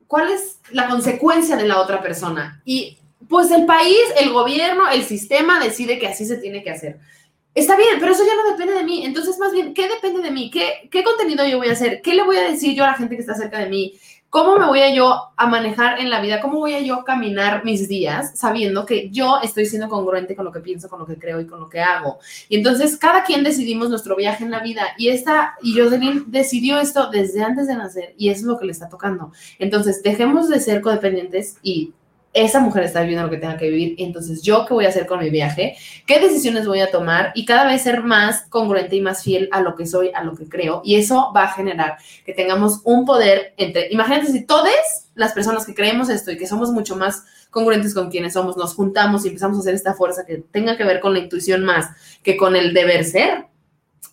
cuál 0.07 0.31
es 0.31 0.59
la 0.71 0.89
consecuencia 0.89 1.57
de 1.57 1.67
la 1.67 1.81
otra 1.81 2.01
persona. 2.01 2.63
Y 2.65 2.97
pues 3.29 3.51
el 3.51 3.67
país, 3.67 3.99
el 4.19 4.33
gobierno, 4.33 4.89
el 4.89 5.05
sistema 5.05 5.63
decide 5.63 5.99
que 5.99 6.07
así 6.07 6.25
se 6.25 6.37
tiene 6.37 6.63
que 6.63 6.71
hacer. 6.71 6.99
Está 7.55 7.77
bien, 7.77 7.97
pero 7.99 8.13
eso 8.13 8.25
ya 8.25 8.35
no 8.35 8.51
depende 8.51 8.73
de 8.73 8.85
mí. 8.85 9.05
Entonces, 9.05 9.37
más 9.39 9.53
bien, 9.53 9.75
¿qué 9.75 9.89
depende 9.89 10.23
de 10.23 10.31
mí? 10.31 10.51
¿Qué, 10.51 10.89
¿Qué 10.91 11.03
contenido 11.03 11.45
yo 11.47 11.59
voy 11.59 11.69
a 11.69 11.73
hacer? 11.73 12.01
¿Qué 12.01 12.15
le 12.15 12.23
voy 12.23 12.37
a 12.37 12.51
decir 12.51 12.75
yo 12.75 12.85
a 12.85 12.89
la 12.89 12.95
gente 12.95 13.17
que 13.17 13.21
está 13.21 13.35
cerca 13.35 13.59
de 13.59 13.69
mí? 13.69 13.99
¿Cómo 14.33 14.57
me 14.57 14.65
voy 14.65 14.81
a 14.81 14.95
yo 14.95 15.31
a 15.37 15.47
manejar 15.47 16.01
en 16.01 16.09
la 16.09 16.23
vida? 16.23 16.41
¿Cómo 16.41 16.61
voy 16.61 16.73
a 16.73 16.81
yo 16.81 17.05
caminar 17.05 17.67
mis 17.67 17.87
días 17.87 18.33
sabiendo 18.35 18.87
que 18.87 19.11
yo 19.11 19.39
estoy 19.43 19.67
siendo 19.67 19.91
congruente 19.91 20.35
con 20.35 20.47
lo 20.47 20.53
que 20.53 20.61
pienso, 20.61 20.89
con 20.89 21.01
lo 21.01 21.05
que 21.05 21.19
creo 21.19 21.39
y 21.39 21.47
con 21.47 21.61
lo 21.61 21.69
que 21.69 21.83
hago? 21.83 22.19
Y 22.49 22.57
entonces 22.57 22.97
cada 22.97 23.25
quien 23.25 23.45
decidimos 23.45 23.91
nuestro 23.91 24.17
viaje 24.17 24.43
en 24.43 24.51
la 24.51 24.61
vida 24.61 24.85
y 24.97 25.11
esta 25.11 25.57
y 25.61 25.79
Jocelyn 25.79 26.25
decidió 26.29 26.81
esto 26.81 27.11
desde 27.11 27.43
antes 27.43 27.67
de 27.67 27.77
nacer 27.77 28.15
y 28.17 28.31
es 28.31 28.43
lo 28.43 28.59
que 28.59 28.65
le 28.65 28.73
está 28.73 28.89
tocando. 28.89 29.33
Entonces, 29.59 30.03
dejemos 30.03 30.49
de 30.49 30.61
ser 30.61 30.81
codependientes 30.81 31.59
y 31.63 31.93
esa 32.35 32.61
mujer 32.61 32.85
está 32.85 33.01
viviendo 33.03 33.25
lo 33.25 33.31
que 33.31 33.37
tenga 33.37 33.57
que 33.57 33.69
vivir. 33.69 33.95
Entonces, 33.99 34.43
¿yo 34.43 34.65
qué 34.67 34.75
voy 34.75 34.87
a 34.87 34.89
hacer 34.89 35.07
con 35.07 35.21
mi 35.21 35.31
viaje? 35.31 35.77
¿Qué 36.07 36.19
decisiones 36.19 36.67
voy 36.67 36.81
a 36.81 36.91
tomar? 36.91 37.33
Y 37.35 37.45
cada 37.45 37.67
vez 37.67 37.83
ser 37.83 38.03
más 38.03 38.43
congruente 38.49 38.97
y 38.97 39.01
más 39.01 39.23
fiel 39.23 39.49
a 39.53 39.61
lo 39.61 39.75
que 39.75 39.87
soy, 39.87 40.11
a 40.15 40.23
lo 40.23 40.35
que 40.35 40.49
creo. 40.49 40.81
Y 40.85 40.97
eso 40.97 41.33
va 41.35 41.45
a 41.45 41.53
generar 41.53 41.99
que 42.25 42.33
tengamos 42.33 42.81
un 42.85 43.05
poder 43.05 43.55
entre, 43.57 43.93
imagínate 43.93 44.27
si 44.27 44.45
todas 44.45 44.73
las 45.15 45.33
personas 45.33 45.67
que 45.67 45.75
creemos 45.75 46.09
esto 46.09 46.33
y 46.33 46.39
que 46.39 46.47
somos 46.47 46.71
mucho 46.71 46.97
más 46.97 47.25
congruentes 47.51 47.93
con 47.93 48.11
quienes 48.11 48.33
somos, 48.33 48.57
nos 48.57 48.75
juntamos 48.75 49.25
y 49.25 49.29
empezamos 49.29 49.59
a 49.59 49.61
hacer 49.61 49.75
esta 49.75 49.93
fuerza 49.93 50.25
que 50.25 50.39
tenga 50.39 50.79
que 50.79 50.85
ver 50.85 51.01
con 51.01 51.13
la 51.13 51.19
intuición 51.19 51.65
más 51.65 51.91
que 52.23 52.39
con 52.39 52.57
el 52.57 52.73
deber 52.73 53.05
ser, 53.05 53.47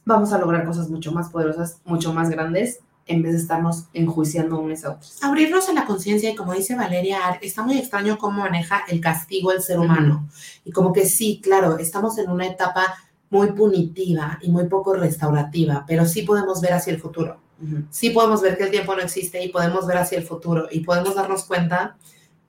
vamos 0.04 0.34
a 0.34 0.38
lograr 0.38 0.66
cosas 0.66 0.90
mucho 0.90 1.14
más 1.14 1.30
poderosas, 1.30 1.80
mucho 1.86 2.14
más 2.14 2.30
grandes, 2.30 2.80
en 3.10 3.24
vez 3.24 3.34
de 3.34 3.40
estarnos 3.40 3.86
enjuiciando 3.94 4.60
unos 4.60 4.86
a 4.86 4.92
otros. 4.92 5.18
Abrirnos 5.22 5.68
a 5.68 5.74
la 5.74 5.86
conciencia 5.86 6.30
y 6.30 6.36
como 6.36 6.54
dice 6.54 6.76
Valeria, 6.76 7.28
Ar, 7.28 7.40
está 7.42 7.64
muy 7.64 7.78
extraño 7.78 8.18
cómo 8.18 8.44
maneja 8.44 8.84
el 8.88 9.02
castigo 9.02 9.52
el 9.52 9.62
ser 9.62 9.80
humano. 9.80 10.30
Y 10.64 10.72
como 10.72 10.94
que 10.94 11.06
sí, 11.06 11.42
claro, 11.44 11.78
estamos 11.80 12.18
en 12.20 12.30
una 12.30 12.46
etapa 12.46 12.96
muy 13.32 13.52
punitiva 13.52 14.40
y 14.42 14.50
muy 14.50 14.68
poco 14.68 14.94
restaurativa, 14.94 15.84
pero 15.88 16.06
sí 16.06 16.22
podemos 16.22 16.62
ver 16.62 16.74
hacia 16.74 16.94
el 16.94 17.00
futuro. 17.00 17.42
Sí 17.90 18.12
podemos 18.12 18.42
ver 18.42 18.58
que 18.58 18.64
el 18.64 18.72
tiempo 18.72 18.96
no 18.96 19.02
existe 19.02 19.44
y 19.44 19.50
podemos 19.50 19.86
ver 19.86 19.98
hacia 19.98 20.18
el 20.18 20.24
futuro 20.24 20.68
y 20.72 20.80
podemos 20.80 21.16
darnos 21.16 21.44
cuenta 21.44 21.98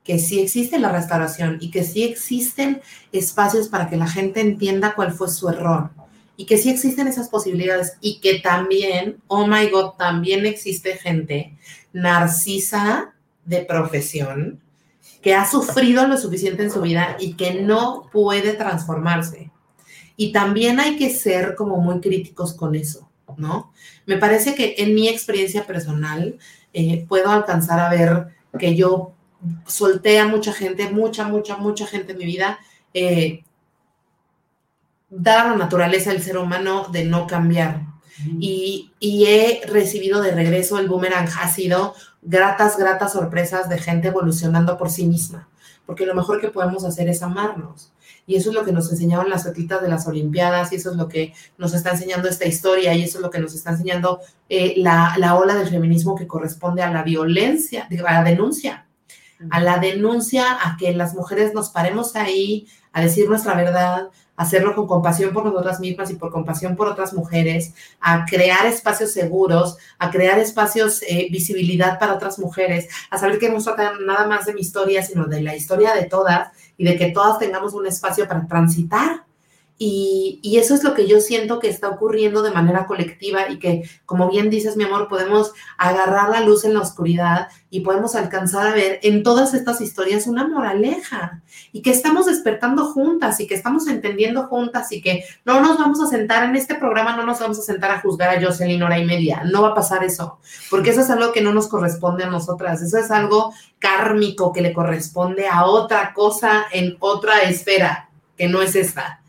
que 0.04 0.18
sí 0.18 0.40
existe 0.40 0.78
la 0.78 0.92
restauración 0.92 1.58
y 1.60 1.70
que 1.70 1.84
sí 1.84 2.04
existen 2.04 2.80
espacios 3.12 3.68
para 3.68 3.88
que 3.88 3.96
la 3.96 4.06
gente 4.06 4.40
entienda 4.40 4.94
cuál 4.94 5.12
fue 5.12 5.28
su 5.28 5.48
error 5.48 5.90
y 6.40 6.46
que 6.46 6.56
sí 6.56 6.70
existen 6.70 7.06
esas 7.06 7.28
posibilidades 7.28 7.98
y 8.00 8.18
que 8.20 8.38
también, 8.38 9.18
oh 9.26 9.46
my 9.46 9.68
god, 9.68 9.90
también 9.98 10.46
existe 10.46 10.96
gente 10.96 11.54
narcisa 11.92 13.12
de 13.44 13.60
profesión 13.60 14.58
que 15.20 15.34
ha 15.34 15.46
sufrido 15.46 16.06
lo 16.06 16.16
suficiente 16.16 16.62
en 16.62 16.70
su 16.70 16.80
vida 16.80 17.18
y 17.20 17.34
que 17.34 17.60
no 17.60 18.08
puede 18.10 18.54
transformarse. 18.54 19.50
Y 20.16 20.32
también 20.32 20.80
hay 20.80 20.96
que 20.96 21.10
ser 21.10 21.56
como 21.56 21.76
muy 21.76 22.00
críticos 22.00 22.54
con 22.54 22.74
eso, 22.74 23.10
¿no? 23.36 23.70
Me 24.06 24.16
parece 24.16 24.54
que 24.54 24.76
en 24.78 24.94
mi 24.94 25.10
experiencia 25.10 25.66
personal 25.66 26.38
eh, 26.72 27.04
puedo 27.06 27.28
alcanzar 27.28 27.80
a 27.80 27.90
ver 27.90 28.28
que 28.58 28.74
yo 28.74 29.12
solté 29.66 30.18
a 30.18 30.26
mucha 30.26 30.54
gente, 30.54 30.88
mucha, 30.88 31.28
mucha, 31.28 31.58
mucha 31.58 31.86
gente 31.86 32.12
en 32.12 32.18
mi 32.18 32.24
vida, 32.24 32.60
eh, 32.94 33.44
dada 35.10 35.50
la 35.50 35.56
naturaleza 35.56 36.12
del 36.12 36.22
ser 36.22 36.38
humano 36.38 36.86
de 36.90 37.04
no 37.04 37.26
cambiar. 37.26 37.82
Y, 38.38 38.92
y 39.00 39.24
he 39.26 39.62
recibido 39.66 40.20
de 40.20 40.32
regreso 40.32 40.78
el 40.78 40.88
boomerang, 40.88 41.28
ha 41.40 41.48
sido 41.48 41.94
gratas, 42.22 42.76
gratas 42.76 43.12
sorpresas 43.12 43.68
de 43.68 43.78
gente 43.78 44.08
evolucionando 44.08 44.76
por 44.76 44.90
sí 44.90 45.06
misma, 45.06 45.48
porque 45.86 46.04
lo 46.04 46.14
mejor 46.14 46.40
que 46.40 46.48
podemos 46.48 46.84
hacer 46.84 47.08
es 47.08 47.22
amarnos. 47.22 47.92
Y 48.26 48.36
eso 48.36 48.50
es 48.50 48.54
lo 48.54 48.64
que 48.64 48.72
nos 48.72 48.90
enseñaron 48.92 49.30
las 49.30 49.46
atletas 49.46 49.80
de 49.82 49.88
las 49.88 50.06
Olimpiadas, 50.06 50.70
y 50.70 50.76
eso 50.76 50.90
es 50.90 50.96
lo 50.96 51.08
que 51.08 51.32
nos 51.58 51.72
está 51.72 51.92
enseñando 51.92 52.28
esta 52.28 52.46
historia, 52.46 52.94
y 52.94 53.02
eso 53.02 53.18
es 53.18 53.22
lo 53.22 53.30
que 53.30 53.40
nos 53.40 53.54
está 53.54 53.70
enseñando 53.70 54.20
eh, 54.48 54.74
la, 54.76 55.14
la 55.16 55.34
ola 55.34 55.54
del 55.54 55.68
feminismo 55.68 56.14
que 56.14 56.26
corresponde 56.26 56.82
a 56.82 56.90
la 56.90 57.02
violencia, 57.02 57.88
a 57.90 58.12
la 58.12 58.22
denuncia, 58.22 58.86
a 59.50 59.60
la 59.60 59.78
denuncia, 59.78 60.58
a 60.62 60.76
que 60.76 60.92
las 60.92 61.14
mujeres 61.14 61.54
nos 61.54 61.70
paremos 61.70 62.14
ahí, 62.14 62.68
a 62.92 63.00
decir 63.00 63.28
nuestra 63.28 63.54
verdad, 63.54 64.08
hacerlo 64.40 64.74
con 64.74 64.86
compasión 64.86 65.34
por 65.34 65.44
nosotras 65.44 65.80
mismas 65.80 66.10
y 66.10 66.14
por 66.14 66.30
compasión 66.32 66.74
por 66.74 66.88
otras 66.88 67.12
mujeres, 67.12 67.74
a 68.00 68.24
crear 68.24 68.64
espacios 68.64 69.12
seguros, 69.12 69.76
a 69.98 70.10
crear 70.10 70.38
espacios, 70.38 71.02
eh, 71.02 71.28
visibilidad 71.30 71.98
para 71.98 72.14
otras 72.14 72.38
mujeres, 72.38 72.88
a 73.10 73.18
saber 73.18 73.38
que 73.38 73.50
no 73.50 73.60
se 73.60 73.70
trata 73.74 73.98
nada 74.00 74.26
más 74.26 74.46
de 74.46 74.54
mi 74.54 74.62
historia, 74.62 75.02
sino 75.02 75.26
de 75.26 75.42
la 75.42 75.54
historia 75.54 75.92
de 75.92 76.04
todas 76.04 76.52
y 76.78 76.84
de 76.84 76.96
que 76.96 77.10
todas 77.10 77.38
tengamos 77.38 77.74
un 77.74 77.86
espacio 77.86 78.26
para 78.26 78.46
transitar. 78.46 79.29
Y, 79.82 80.58
eso 80.58 80.74
es 80.74 80.84
lo 80.84 80.92
que 80.92 81.08
yo 81.08 81.20
siento 81.20 81.58
que 81.58 81.70
está 81.70 81.88
ocurriendo 81.88 82.42
de 82.42 82.50
manera 82.50 82.86
colectiva 82.86 83.48
y 83.48 83.58
que, 83.58 83.88
como 84.04 84.28
bien 84.28 84.50
dices, 84.50 84.76
mi 84.76 84.84
amor, 84.84 85.08
podemos 85.08 85.54
agarrar 85.78 86.28
la 86.28 86.42
luz 86.42 86.66
en 86.66 86.74
la 86.74 86.80
oscuridad 86.80 87.48
y 87.70 87.80
podemos 87.80 88.14
alcanzar 88.14 88.66
a 88.66 88.74
ver 88.74 89.00
en 89.02 89.22
todas 89.22 89.54
estas 89.54 89.80
historias 89.80 90.26
una 90.26 90.46
moraleja 90.46 91.40
y 91.72 91.80
que 91.80 91.92
estamos 91.92 92.26
despertando 92.26 92.92
juntas 92.92 93.40
y 93.40 93.46
que 93.46 93.54
estamos 93.54 93.86
entendiendo 93.86 94.48
juntas 94.48 94.92
y 94.92 95.00
que 95.00 95.24
no 95.46 95.62
nos 95.62 95.78
vamos 95.78 95.98
a 96.02 96.08
sentar 96.08 96.44
en 96.44 96.56
este 96.56 96.74
programa, 96.74 97.16
no 97.16 97.24
nos 97.24 97.40
vamos 97.40 97.58
a 97.58 97.62
sentar 97.62 97.90
a 97.90 98.02
juzgar 98.02 98.36
a 98.36 98.42
Jocelyn 98.42 98.82
hora 98.82 98.98
y 98.98 99.06
media. 99.06 99.44
No 99.50 99.62
va 99.62 99.68
a 99.68 99.74
pasar 99.74 100.04
eso, 100.04 100.40
porque 100.68 100.90
eso 100.90 101.00
es 101.00 101.08
algo 101.08 101.32
que 101.32 101.40
no 101.40 101.54
nos 101.54 101.68
corresponde 101.68 102.24
a 102.24 102.30
nosotras. 102.30 102.82
Eso 102.82 102.98
es 102.98 103.10
algo 103.10 103.54
kármico 103.78 104.52
que 104.52 104.60
le 104.60 104.74
corresponde 104.74 105.48
a 105.48 105.64
otra 105.64 106.12
cosa 106.12 106.66
en 106.70 106.98
otra 107.00 107.44
esfera 107.44 108.10
que 108.36 108.46
no 108.46 108.60
es 108.60 108.76
esta. 108.76 109.19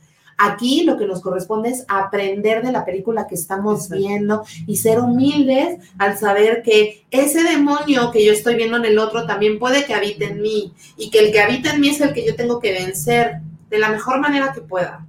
Aquí 0.43 0.83
lo 0.83 0.97
que 0.97 1.05
nos 1.05 1.21
corresponde 1.21 1.69
es 1.69 1.85
aprender 1.87 2.65
de 2.65 2.71
la 2.71 2.83
película 2.83 3.27
que 3.27 3.35
estamos 3.35 3.83
Exacto. 3.83 3.95
viendo 3.95 4.43
y 4.65 4.77
ser 4.77 4.99
humildes 4.99 5.77
al 5.99 6.17
saber 6.17 6.63
que 6.63 7.05
ese 7.11 7.43
demonio 7.43 8.09
que 8.09 8.25
yo 8.25 8.33
estoy 8.33 8.55
viendo 8.55 8.77
en 8.77 8.85
el 8.85 8.97
otro 8.97 9.27
también 9.27 9.59
puede 9.59 9.85
que 9.85 9.93
habite 9.93 10.25
en 10.25 10.41
mí 10.41 10.73
y 10.97 11.11
que 11.11 11.19
el 11.19 11.31
que 11.31 11.41
habita 11.41 11.73
en 11.73 11.81
mí 11.81 11.89
es 11.89 12.01
el 12.01 12.13
que 12.13 12.25
yo 12.25 12.35
tengo 12.35 12.59
que 12.59 12.73
vencer 12.73 13.41
de 13.69 13.77
la 13.77 13.89
mejor 13.89 14.19
manera 14.19 14.51
que 14.51 14.61
pueda. 14.61 15.05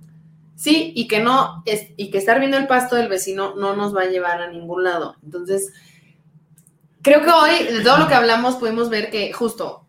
Sí, 0.54 0.92
y 0.94 1.08
que 1.08 1.20
no, 1.20 1.62
es, 1.64 1.88
y 1.96 2.10
que 2.10 2.18
estar 2.18 2.38
viendo 2.38 2.58
el 2.58 2.66
pasto 2.66 2.96
del 2.96 3.08
vecino 3.08 3.54
no 3.56 3.74
nos 3.74 3.96
va 3.96 4.02
a 4.02 4.10
llevar 4.10 4.42
a 4.42 4.50
ningún 4.50 4.84
lado. 4.84 5.16
Entonces, 5.24 5.72
creo 7.00 7.22
que 7.22 7.30
hoy, 7.30 7.74
de 7.74 7.82
todo 7.82 7.96
lo 7.96 8.06
que 8.06 8.14
hablamos, 8.14 8.56
pudimos 8.56 8.90
ver 8.90 9.10
que 9.10 9.32
justo 9.32 9.81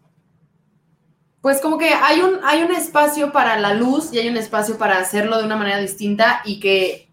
pues 1.44 1.60
como 1.60 1.78
que 1.78 1.90
hay 1.90 2.22
un, 2.22 2.40
hay 2.46 2.64
un 2.64 2.72
espacio 2.72 3.34
para 3.34 3.60
la 3.60 3.74
luz 3.74 4.14
y 4.14 4.18
hay 4.18 4.30
un 4.30 4.38
espacio 4.38 4.78
para 4.78 4.98
hacerlo 4.98 5.38
de 5.38 5.44
una 5.44 5.58
manera 5.58 5.78
distinta 5.78 6.42
y 6.46 6.62
que 6.62 7.10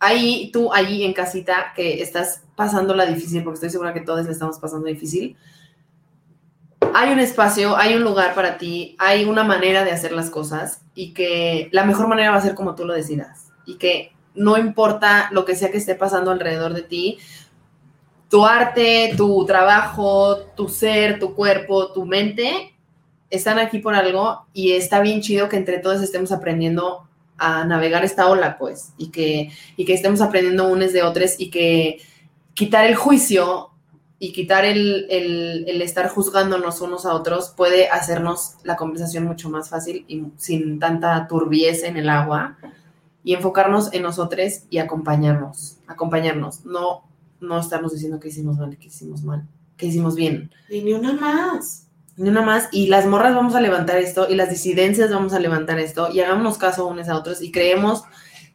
ahí, 0.00 0.50
tú, 0.52 0.72
allí 0.72 1.04
en 1.04 1.12
casita, 1.12 1.72
que 1.76 2.02
estás 2.02 2.42
pasándola 2.56 3.06
difícil, 3.06 3.44
porque 3.44 3.54
estoy 3.54 3.70
segura 3.70 3.94
que 3.94 4.00
todos 4.00 4.26
la 4.26 4.32
estamos 4.32 4.58
pasando 4.58 4.88
difícil, 4.88 5.36
hay 6.92 7.12
un 7.12 7.20
espacio, 7.20 7.76
hay 7.76 7.94
un 7.94 8.02
lugar 8.02 8.34
para 8.34 8.58
ti, 8.58 8.96
hay 8.98 9.24
una 9.24 9.44
manera 9.44 9.84
de 9.84 9.92
hacer 9.92 10.10
las 10.10 10.30
cosas 10.30 10.80
y 10.96 11.14
que 11.14 11.68
la 11.70 11.84
mejor 11.84 12.08
manera 12.08 12.32
va 12.32 12.38
a 12.38 12.42
ser 12.42 12.56
como 12.56 12.74
tú 12.74 12.86
lo 12.86 12.92
decidas. 12.92 13.52
Y 13.64 13.76
que 13.76 14.10
no 14.34 14.58
importa 14.58 15.28
lo 15.30 15.44
que 15.44 15.54
sea 15.54 15.70
que 15.70 15.78
esté 15.78 15.94
pasando 15.94 16.32
alrededor 16.32 16.74
de 16.74 16.82
ti, 16.82 17.18
tu 18.28 18.44
arte, 18.44 19.14
tu 19.16 19.46
trabajo, 19.46 20.38
tu 20.56 20.68
ser, 20.68 21.20
tu 21.20 21.36
cuerpo, 21.36 21.92
tu 21.92 22.04
mente 22.04 22.74
están 23.30 23.58
aquí 23.58 23.78
por 23.78 23.94
algo 23.94 24.46
y 24.52 24.72
está 24.72 25.00
bien 25.00 25.20
chido 25.20 25.48
que 25.48 25.56
entre 25.56 25.78
todos 25.78 26.02
estemos 26.02 26.32
aprendiendo 26.32 27.08
a 27.36 27.64
navegar 27.64 28.04
esta 28.04 28.28
ola, 28.28 28.58
pues, 28.58 28.92
y 28.98 29.10
que, 29.10 29.50
y 29.76 29.84
que 29.84 29.94
estemos 29.94 30.20
aprendiendo 30.20 30.68
unos 30.68 30.92
de 30.92 31.02
otros 31.02 31.36
y 31.38 31.50
que 31.50 32.00
quitar 32.54 32.86
el 32.86 32.96
juicio 32.96 33.70
y 34.18 34.32
quitar 34.32 34.64
el, 34.64 35.06
el, 35.10 35.64
el 35.68 35.80
estar 35.80 36.08
juzgándonos 36.08 36.80
unos 36.80 37.06
a 37.06 37.14
otros 37.14 37.54
puede 37.56 37.88
hacernos 37.88 38.54
la 38.64 38.76
conversación 38.76 39.24
mucho 39.24 39.48
más 39.48 39.68
fácil 39.70 40.04
y 40.08 40.24
sin 40.36 40.80
tanta 40.80 41.28
turbiez 41.28 41.84
en 41.84 41.96
el 41.96 42.08
agua 42.08 42.58
y 43.22 43.34
enfocarnos 43.34 43.92
en 43.92 44.02
nosotros 44.02 44.62
y 44.70 44.78
acompañarnos, 44.78 45.78
acompañarnos, 45.86 46.64
no, 46.64 47.04
no 47.40 47.60
estarnos 47.60 47.92
diciendo 47.92 48.18
que 48.18 48.28
hicimos 48.28 48.58
mal, 48.58 48.76
que 48.76 48.88
hicimos 48.88 49.22
mal, 49.22 49.46
que 49.76 49.86
hicimos 49.86 50.16
bien. 50.16 50.50
Y 50.68 50.82
ni 50.82 50.94
una 50.94 51.12
más. 51.12 51.87
Ni 52.18 52.28
una 52.28 52.42
más. 52.42 52.68
Y 52.72 52.88
las 52.88 53.06
morras 53.06 53.34
vamos 53.34 53.54
a 53.54 53.60
levantar 53.62 53.96
esto 53.96 54.26
y 54.28 54.34
las 54.34 54.50
disidencias 54.50 55.10
vamos 55.10 55.32
a 55.32 55.38
levantar 55.40 55.78
esto 55.78 56.10
y 56.12 56.20
hagámonos 56.20 56.58
caso 56.58 56.86
unos 56.86 57.08
a 57.08 57.16
otros 57.16 57.40
y 57.40 57.50
creemos 57.50 58.02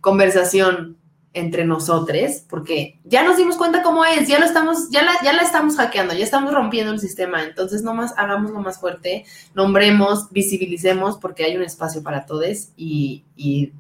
conversación 0.02 0.98
entre 1.36 1.66
nosotros, 1.66 2.44
porque 2.48 3.00
ya 3.06 3.24
nos 3.24 3.38
dimos 3.38 3.58
cuenta 3.58 3.82
cómo 3.82 4.06
es, 4.06 4.28
ya 4.28 4.38
lo 4.38 4.46
estamos, 4.46 4.92
ya 4.92 5.02
la, 5.02 5.14
ya 5.24 5.34
la 5.34 5.42
estamos 5.42 5.78
hackeando, 5.78 6.14
ya 6.14 6.24
estamos 6.24 6.54
rompiendo 6.54 6.92
el 6.94 7.00
sistema, 7.00 7.42
entonces 7.44 7.82
nomás 7.82 8.14
hagámoslo 8.18 8.60
más 8.60 8.80
fuerte, 8.80 9.26
nombremos, 9.56 10.30
visibilicemos, 10.30 11.18
porque 11.18 11.44
hay 11.44 11.58
un 11.58 11.64
espacio 11.64 12.04
para 12.04 12.28
todos 12.28 12.70
y, 12.78 13.24
y- 13.36 13.74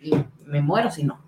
y 0.00 0.12
me 0.46 0.60
muero 0.60 0.92
si 0.92 1.02
no. 1.02 1.20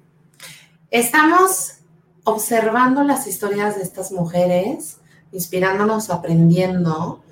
Estamos 0.93 1.79
observando 2.23 3.03
las 3.03 3.27
historias 3.27 3.75
de 3.77 3.83
estas 3.83 4.13
mujeres, 4.13 4.99
inspirándonos, 5.33 6.09
aprendiendo, 6.11 7.24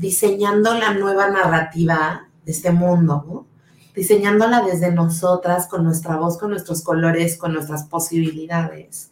diseñando 0.00 0.72
la 0.74 0.94
nueva 0.94 1.28
narrativa 1.28 2.26
de 2.44 2.52
este 2.52 2.72
mundo, 2.72 3.46
diseñándola 3.94 4.62
desde 4.62 4.90
nosotras, 4.90 5.66
con 5.66 5.84
nuestra 5.84 6.16
voz, 6.16 6.38
con 6.38 6.50
nuestros 6.50 6.82
colores, 6.82 7.36
con 7.36 7.52
nuestras 7.52 7.84
posibilidades. 7.84 9.10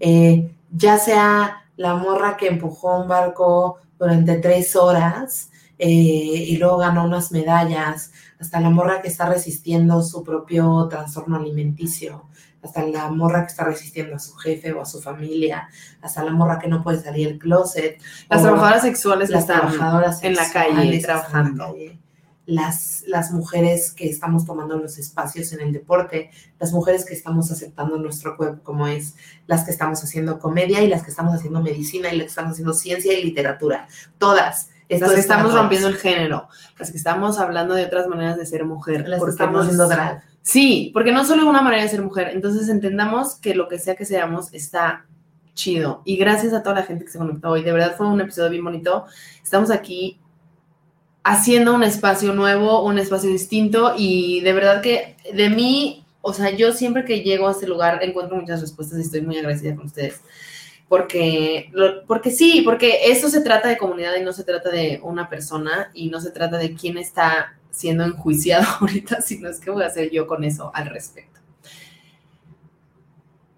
Eh, 0.00 0.52
ya 0.72 0.98
sea 0.98 1.62
la 1.76 1.94
morra 1.94 2.36
que 2.36 2.48
empujó 2.48 3.00
un 3.00 3.08
barco 3.08 3.78
durante 3.96 4.38
tres 4.38 4.74
horas 4.74 5.50
eh, 5.78 5.88
y 5.88 6.56
luego 6.56 6.78
ganó 6.78 7.04
unas 7.04 7.30
medallas, 7.30 8.10
hasta 8.40 8.60
la 8.60 8.70
morra 8.70 9.02
que 9.02 9.08
está 9.08 9.28
resistiendo 9.28 10.02
su 10.02 10.24
propio 10.24 10.88
trastorno 10.90 11.36
alimenticio, 11.36 12.24
hasta 12.64 12.82
la 12.86 13.10
morra 13.10 13.42
que 13.42 13.50
está 13.50 13.64
resistiendo 13.64 14.16
a 14.16 14.18
su 14.18 14.34
jefe 14.36 14.72
o 14.72 14.80
a 14.80 14.86
su 14.86 15.00
familia, 15.00 15.68
hasta 16.00 16.24
la 16.24 16.32
morra 16.32 16.58
que 16.58 16.68
no 16.68 16.82
puede 16.82 17.00
salir 17.00 17.28
del 17.28 17.38
closet. 17.38 18.00
Las 18.30 18.42
trabajadoras 18.42 18.82
sexuales 18.82 19.30
las 19.30 19.42
están 19.42 19.60
trabajadoras 19.60 20.24
en 20.24 20.34
la 20.34 20.50
calle 20.50 20.82
en 20.82 20.96
la 20.96 21.06
trabajando. 21.06 21.64
calle, 21.66 21.98
Las, 22.46 23.04
las 23.06 23.30
mujeres 23.32 23.92
que 23.92 24.08
estamos 24.08 24.44
tomando 24.46 24.78
los 24.78 24.98
espacios 24.98 25.52
en 25.52 25.60
el 25.60 25.72
deporte, 25.72 26.30
las 26.58 26.72
mujeres 26.72 27.04
que 27.04 27.14
estamos 27.14 27.50
aceptando 27.50 27.98
nuestro 27.98 28.36
cuerpo 28.36 28.62
como 28.62 28.86
es, 28.86 29.14
las 29.46 29.64
que 29.64 29.70
estamos 29.70 30.02
haciendo 30.02 30.38
comedia 30.38 30.82
y 30.82 30.88
las 30.88 31.02
que 31.02 31.10
estamos 31.10 31.34
haciendo 31.34 31.60
medicina 31.60 32.12
y 32.12 32.16
las 32.16 32.24
que 32.24 32.30
estamos 32.30 32.52
haciendo 32.52 32.72
ciencia 32.72 33.12
y 33.12 33.22
literatura. 33.22 33.88
Todas. 34.18 34.70
Esto 34.88 35.06
las 35.06 35.14
que 35.14 35.20
estamos 35.20 35.54
rompiendo 35.54 35.88
el 35.88 35.96
género, 35.96 36.48
las 36.78 36.90
que 36.90 36.98
estamos 36.98 37.38
hablando 37.38 37.74
de 37.74 37.86
otras 37.86 38.06
maneras 38.06 38.36
de 38.36 38.44
ser 38.44 38.64
mujer. 38.66 39.08
Las 39.08 39.22
que 39.22 39.30
estamos 39.30 39.62
haciendo 39.62 39.88
drag. 39.88 40.33
Sí, 40.44 40.90
porque 40.92 41.10
no 41.10 41.24
solo 41.24 41.42
es 41.42 41.48
una 41.48 41.62
manera 41.62 41.82
de 41.82 41.88
ser 41.88 42.02
mujer, 42.02 42.28
entonces 42.34 42.68
entendamos 42.68 43.36
que 43.36 43.54
lo 43.54 43.66
que 43.66 43.78
sea 43.78 43.96
que 43.96 44.04
seamos 44.04 44.52
está 44.52 45.06
chido. 45.54 46.02
Y 46.04 46.18
gracias 46.18 46.52
a 46.52 46.62
toda 46.62 46.76
la 46.76 46.82
gente 46.82 47.06
que 47.06 47.10
se 47.10 47.16
conectó 47.16 47.48
hoy, 47.48 47.62
de 47.62 47.72
verdad 47.72 47.96
fue 47.96 48.06
un 48.06 48.20
episodio 48.20 48.50
bien 48.50 48.62
bonito. 48.62 49.06
Estamos 49.42 49.70
aquí 49.70 50.20
haciendo 51.22 51.74
un 51.74 51.82
espacio 51.82 52.34
nuevo, 52.34 52.84
un 52.84 52.98
espacio 52.98 53.30
distinto 53.30 53.94
y 53.96 54.42
de 54.42 54.52
verdad 54.52 54.82
que 54.82 55.16
de 55.32 55.48
mí, 55.48 56.04
o 56.20 56.34
sea, 56.34 56.50
yo 56.50 56.72
siempre 56.74 57.06
que 57.06 57.22
llego 57.22 57.48
a 57.48 57.52
este 57.52 57.66
lugar 57.66 58.00
encuentro 58.02 58.36
muchas 58.36 58.60
respuestas 58.60 58.98
y 58.98 59.02
estoy 59.02 59.22
muy 59.22 59.38
agradecida 59.38 59.74
con 59.74 59.86
ustedes. 59.86 60.20
Porque, 60.88 61.72
porque 62.06 62.30
sí, 62.30 62.60
porque 62.66 63.10
eso 63.10 63.30
se 63.30 63.40
trata 63.40 63.70
de 63.70 63.78
comunidad 63.78 64.14
y 64.20 64.22
no 64.22 64.34
se 64.34 64.44
trata 64.44 64.68
de 64.68 65.00
una 65.02 65.30
persona 65.30 65.90
y 65.94 66.10
no 66.10 66.20
se 66.20 66.32
trata 66.32 66.58
de 66.58 66.74
quién 66.74 66.98
está 66.98 67.56
siendo 67.74 68.04
enjuiciado 68.04 68.64
ahorita, 68.80 69.20
sino 69.20 69.48
es 69.48 69.60
que 69.60 69.70
voy 69.70 69.82
a 69.82 69.88
hacer 69.88 70.10
yo 70.10 70.26
con 70.26 70.44
eso 70.44 70.70
al 70.74 70.86
respecto. 70.86 71.40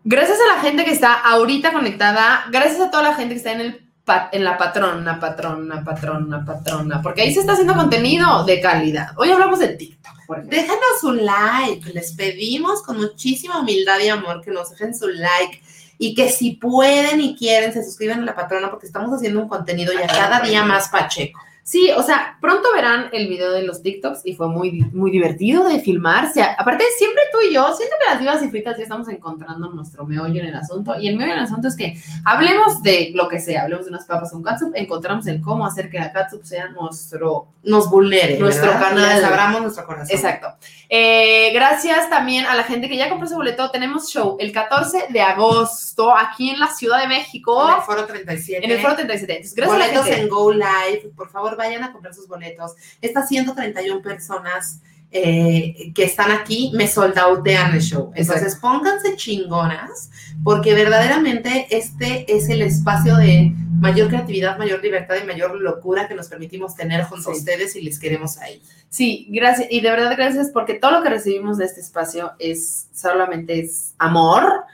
Gracias 0.04 0.38
a 0.40 0.56
la 0.56 0.62
gente 0.62 0.84
que 0.84 0.92
está 0.92 1.14
ahorita 1.14 1.72
conectada, 1.72 2.44
gracias 2.50 2.80
a 2.80 2.90
toda 2.90 3.02
la 3.02 3.14
gente 3.14 3.34
que 3.34 3.38
está 3.38 3.52
en 3.52 3.60
el 3.60 3.86
en 4.30 4.44
la 4.44 4.56
patrona, 4.56 5.18
patrona, 5.18 5.82
patrona, 5.84 6.44
patrona, 6.44 7.02
porque 7.02 7.22
ahí 7.22 7.34
se 7.34 7.40
está 7.40 7.54
haciendo 7.54 7.74
contenido 7.74 8.44
de 8.44 8.60
calidad. 8.60 9.08
Hoy 9.16 9.30
hablamos 9.30 9.58
de 9.58 9.68
TikTok, 9.70 10.26
por. 10.26 10.44
Déjanos 10.44 11.02
un 11.02 11.24
like, 11.24 11.92
les 11.92 12.12
pedimos 12.12 12.84
con 12.84 12.98
muchísima 12.98 13.58
humildad 13.58 13.98
y 13.98 14.08
amor 14.08 14.42
que 14.42 14.52
nos 14.52 14.70
dejen 14.70 14.94
su 14.94 15.08
like 15.08 15.60
y 15.98 16.14
que 16.14 16.30
si 16.30 16.52
pueden 16.52 17.20
y 17.20 17.36
quieren 17.36 17.72
se 17.72 17.82
suscriban 17.82 18.22
a 18.22 18.26
la 18.26 18.36
patrona 18.36 18.70
porque 18.70 18.86
estamos 18.86 19.12
haciendo 19.12 19.40
un 19.40 19.48
contenido 19.48 19.92
ya 19.92 20.06
cada 20.06 20.40
día 20.40 20.62
más 20.62 20.88
pacheco. 20.88 21.40
Sí, 21.66 21.90
o 21.90 22.00
sea, 22.04 22.38
pronto 22.40 22.68
verán 22.72 23.08
el 23.10 23.26
video 23.26 23.50
de 23.50 23.64
los 23.64 23.82
TikToks 23.82 24.20
y 24.24 24.34
fue 24.34 24.46
muy, 24.46 24.82
muy 24.92 25.10
divertido 25.10 25.66
de 25.66 25.80
filmar. 25.80 26.26
O 26.26 26.32
sea, 26.32 26.54
aparte, 26.56 26.84
siempre 26.96 27.20
tú 27.32 27.38
y 27.40 27.52
yo, 27.52 27.74
siento 27.74 27.96
que 27.98 28.08
las 28.08 28.20
divas 28.20 28.40
y 28.44 28.48
fritas 28.48 28.76
ya 28.76 28.84
estamos 28.84 29.08
encontrando 29.08 29.68
nuestro 29.70 30.06
meollo 30.06 30.40
en 30.42 30.46
el 30.46 30.54
asunto. 30.54 30.94
Y 31.00 31.08
el 31.08 31.16
meollo 31.16 31.32
en 31.32 31.38
el 31.40 31.44
asunto 31.44 31.66
es 31.66 31.74
que 31.74 32.00
hablemos 32.24 32.84
de 32.84 33.10
lo 33.16 33.28
que 33.28 33.40
sea, 33.40 33.64
hablemos 33.64 33.86
de 33.86 33.90
unas 33.90 34.06
papas 34.06 34.30
con 34.30 34.44
catsup, 34.44 34.74
encontramos 34.76 35.26
el 35.26 35.40
cómo 35.40 35.66
hacer 35.66 35.90
que 35.90 35.98
la 35.98 36.12
catsup 36.12 36.44
sea 36.44 36.68
nuestro 36.68 37.48
Nos 37.64 37.90
vulnere. 37.90 38.38
Nuestro 38.38 38.70
¿verdad? 38.70 38.88
canal. 38.90 39.24
Abramos 39.24 39.62
nuestro 39.62 39.86
corazón. 39.86 40.14
Exacto. 40.14 40.46
Eh, 40.88 41.50
gracias 41.52 42.08
también 42.08 42.46
a 42.46 42.54
la 42.54 42.62
gente 42.62 42.88
que 42.88 42.96
ya 42.96 43.08
compró 43.08 43.26
su 43.26 43.34
boleto. 43.34 43.72
Tenemos 43.72 44.08
show 44.08 44.36
el 44.38 44.52
14 44.52 45.06
de 45.10 45.20
agosto 45.20 46.14
aquí 46.16 46.50
en 46.50 46.60
la 46.60 46.68
Ciudad 46.68 47.00
de 47.00 47.08
México, 47.08 47.68
En 47.68 47.74
el 47.74 47.82
foro 47.82 48.06
37. 48.06 48.64
en 48.64 48.70
el 48.70 48.80
Foro 48.80 48.94
37. 48.94 49.32
Entonces, 49.32 49.54
gracias 49.56 49.76
a 49.76 49.78
la 49.78 50.04
gente. 50.04 50.20
en 50.20 50.28
Go 50.28 50.52
Live. 50.52 51.10
Por 51.16 51.28
favor, 51.28 51.55
vayan 51.56 51.82
a 51.82 51.92
comprar 51.92 52.14
sus 52.14 52.28
boletos. 52.28 52.74
Estas 53.00 53.28
131 53.28 54.02
personas 54.02 54.80
eh, 55.12 55.92
que 55.94 56.04
están 56.04 56.32
aquí 56.32 56.72
me 56.74 56.88
soldautean 56.88 57.74
el 57.74 57.80
show. 57.80 58.10
Entonces, 58.14 58.56
pónganse 58.56 59.14
chingonas, 59.16 60.10
porque 60.42 60.74
verdaderamente 60.74 61.68
este 61.70 62.30
es 62.34 62.48
el 62.48 62.60
espacio 62.60 63.16
de 63.16 63.52
mayor 63.78 64.08
creatividad, 64.08 64.58
mayor 64.58 64.82
libertad 64.82 65.16
y 65.22 65.26
mayor 65.26 65.60
locura 65.60 66.08
que 66.08 66.14
nos 66.14 66.28
permitimos 66.28 66.74
tener 66.74 67.04
junto 67.04 67.30
a 67.30 67.32
ustedes 67.32 67.76
y 67.76 67.82
les 67.82 67.98
queremos 67.98 68.36
ahí. 68.38 68.60
Sí, 68.88 69.28
gracias. 69.30 69.68
Y 69.70 69.80
de 69.80 69.90
verdad, 69.90 70.12
gracias 70.16 70.50
porque 70.52 70.74
todo 70.74 70.90
lo 70.90 71.02
que 71.02 71.10
recibimos 71.10 71.56
de 71.56 71.66
este 71.66 71.80
espacio 71.80 72.32
es 72.38 72.88
solamente 72.92 73.60
es 73.60 73.94
amor. 73.98 74.64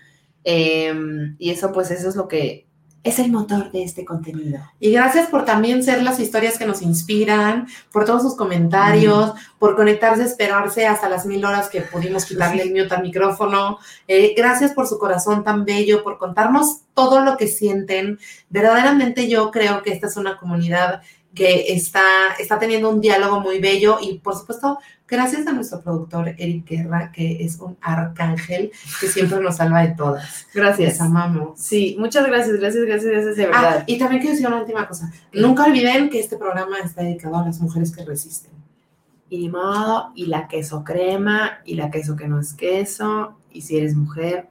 eh, 0.45 0.93
y 1.39 1.51
eso, 1.51 1.73
pues, 1.73 1.91
eso 1.91 2.09
es 2.09 2.17
lo 2.17 2.27
que 2.27 2.67
es 3.05 3.19
el 3.19 3.33
motor 3.33 3.73
de 3.73 3.83
este 3.83 4.05
contenido. 4.05 4.61
Y 4.79 4.93
gracias 4.93 5.29
por 5.29 5.45
también 5.45 5.83
ser 5.83 6.03
las 6.03 6.21
historias 6.21 6.57
que 6.57 6.67
nos 6.67 6.83
inspiran, 6.83 7.67
por 7.91 8.05
todos 8.05 8.23
sus 8.23 8.37
comentarios, 8.37 9.33
por 9.59 9.75
conectarse, 9.75 10.23
esperarse 10.23 10.87
hasta 10.87 11.09
las 11.09 11.27
mil 11.27 11.45
horas 11.45 11.69
que 11.69 11.81
pudimos 11.81 12.25
quitarle 12.25 12.63
el 12.63 12.71
mute 12.71 12.95
al 12.95 13.03
micrófono. 13.03 13.79
Eh, 14.07 14.35
gracias 14.37 14.73
por 14.73 14.87
su 14.87 14.99
corazón 14.99 15.43
tan 15.43 15.65
bello, 15.65 16.05
por 16.05 16.19
contarnos 16.19 16.83
todo 16.95 17.21
lo 17.25 17.37
que 17.37 17.49
sienten. 17.49 18.19
Verdaderamente 18.51 19.29
yo 19.29 19.51
creo 19.51 19.83
que 19.83 19.93
esta 19.93 20.07
es 20.07 20.17
una 20.17 20.37
comunidad 20.37 21.03
que 21.35 21.73
está, 21.73 22.03
está 22.39 22.59
teniendo 22.59 22.91
un 22.91 23.01
diálogo 23.01 23.41
muy 23.41 23.59
bello 23.59 23.99
y 24.03 24.19
por 24.19 24.37
supuesto 24.37 24.79
gracias 25.09 25.47
a 25.47 25.53
nuestro 25.53 25.81
productor 25.83 26.29
Eric 26.39 26.67
Guerra, 26.69 27.11
que 27.13 27.43
es 27.45 27.59
un 27.59 27.77
arcángel 27.81 28.71
que 29.01 29.07
siempre 29.07 29.41
nos 29.41 29.57
salva 29.57 29.81
de 29.83 29.95
todas. 29.95 30.47
Gracias. 30.55 30.93
Les 30.93 31.01
amamos. 31.01 31.59
Sí, 31.59 31.97
muchas 31.99 32.27
gracias, 32.27 32.59
gracias, 32.59 32.85
gracias, 32.85 33.11
gracias, 33.13 33.37
de 33.37 33.45
Ah, 33.45 33.49
verdad. 33.49 33.85
y 33.87 33.99
también 33.99 34.21
quiero 34.21 34.35
decir 34.35 34.47
una 34.47 34.61
última 34.61 34.87
cosa. 34.87 35.11
Nunca 35.33 35.65
olviden 35.65 36.11
que 36.11 36.21
este 36.21 36.37
programa 36.37 36.79
está 36.81 37.03
dedicado 37.03 37.37
a 37.39 37.45
las 37.47 37.61
mujeres 37.61 37.95
que 37.95 38.05
resisten. 38.05 38.53
Y 39.31 39.49
modo, 39.49 40.13
y 40.15 40.27
la 40.27 40.47
queso 40.49 40.85
crema, 40.85 41.61
y 41.65 41.75
la 41.77 41.91
queso 41.91 42.15
que 42.17 42.29
no 42.29 42.39
es 42.39 42.53
queso, 42.53 43.39
y 43.51 43.63
si 43.63 43.79
eres 43.79 43.95
mujer, 43.97 44.49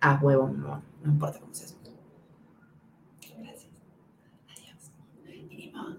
a 0.00 0.14
huevo, 0.20 0.48
no, 0.48 0.82
no 1.04 1.12
importa 1.12 1.38
cómo 1.38 1.54
seas. 1.54 1.76
Gracias. 3.38 3.66
Adiós. 4.50 4.90
Y 5.32 5.56
ni 5.56 5.70
modo, 5.72 5.96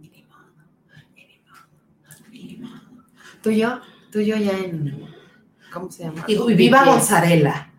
y 0.00 0.08
ni 0.08 0.22
modo, 0.24 0.52
y 1.16 1.26
ni 1.26 1.38
modo, 1.38 2.32
y 2.32 2.44
ni 2.44 2.56
modo. 2.58 3.04
Tú 3.42 3.50
y 3.50 3.58
yo, 3.58 3.80
tú 4.12 4.20
y 4.20 4.26
yo 4.26 4.36
ya 4.36 4.56
en, 4.58 5.06
¿cómo 5.72 5.90
se 5.90 6.04
llama? 6.04 6.24
Y, 6.26 6.34
y 6.34 6.54
viva. 6.54 6.84
Gonzarela. 6.84 7.70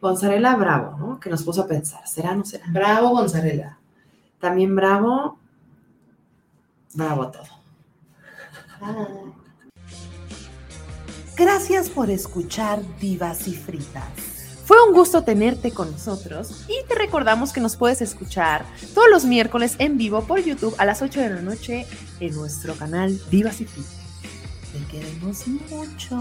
Gonzarela 0.00 0.56
Bravo, 0.56 0.96
¿no? 0.98 1.20
Que 1.20 1.30
nos 1.30 1.42
puso 1.42 1.62
a 1.62 1.66
pensar, 1.66 2.06
¿será 2.06 2.32
o 2.32 2.36
no 2.36 2.44
será? 2.44 2.66
Bravo, 2.68 3.10
Gonzarela. 3.10 3.78
También 4.40 4.74
Bravo, 4.74 5.38
Bravo 6.94 7.30
todo. 7.30 7.56
Gracias 11.36 11.90
por 11.90 12.10
escuchar 12.10 12.80
Divas 12.98 13.46
y 13.46 13.54
Fritas. 13.54 14.36
Fue 14.64 14.76
un 14.88 14.94
gusto 14.94 15.22
tenerte 15.22 15.70
con 15.70 15.92
nosotros 15.92 16.64
y 16.66 16.84
te 16.88 16.96
recordamos 16.96 17.52
que 17.52 17.60
nos 17.60 17.76
puedes 17.76 18.02
escuchar 18.02 18.64
todos 18.94 19.08
los 19.10 19.24
miércoles 19.24 19.76
en 19.78 19.96
vivo 19.96 20.24
por 20.24 20.42
YouTube 20.42 20.74
a 20.78 20.84
las 20.84 21.02
8 21.02 21.20
de 21.20 21.30
la 21.30 21.42
noche 21.42 21.86
en 22.18 22.34
nuestro 22.34 22.74
canal 22.74 23.20
Divas 23.30 23.60
y 23.60 23.66
Fritas. 23.66 23.95
Te 24.76 24.84
queremos 24.88 25.46
mucho. 25.48 26.20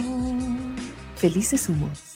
Felices 1.18 1.68
humos. 1.68 2.15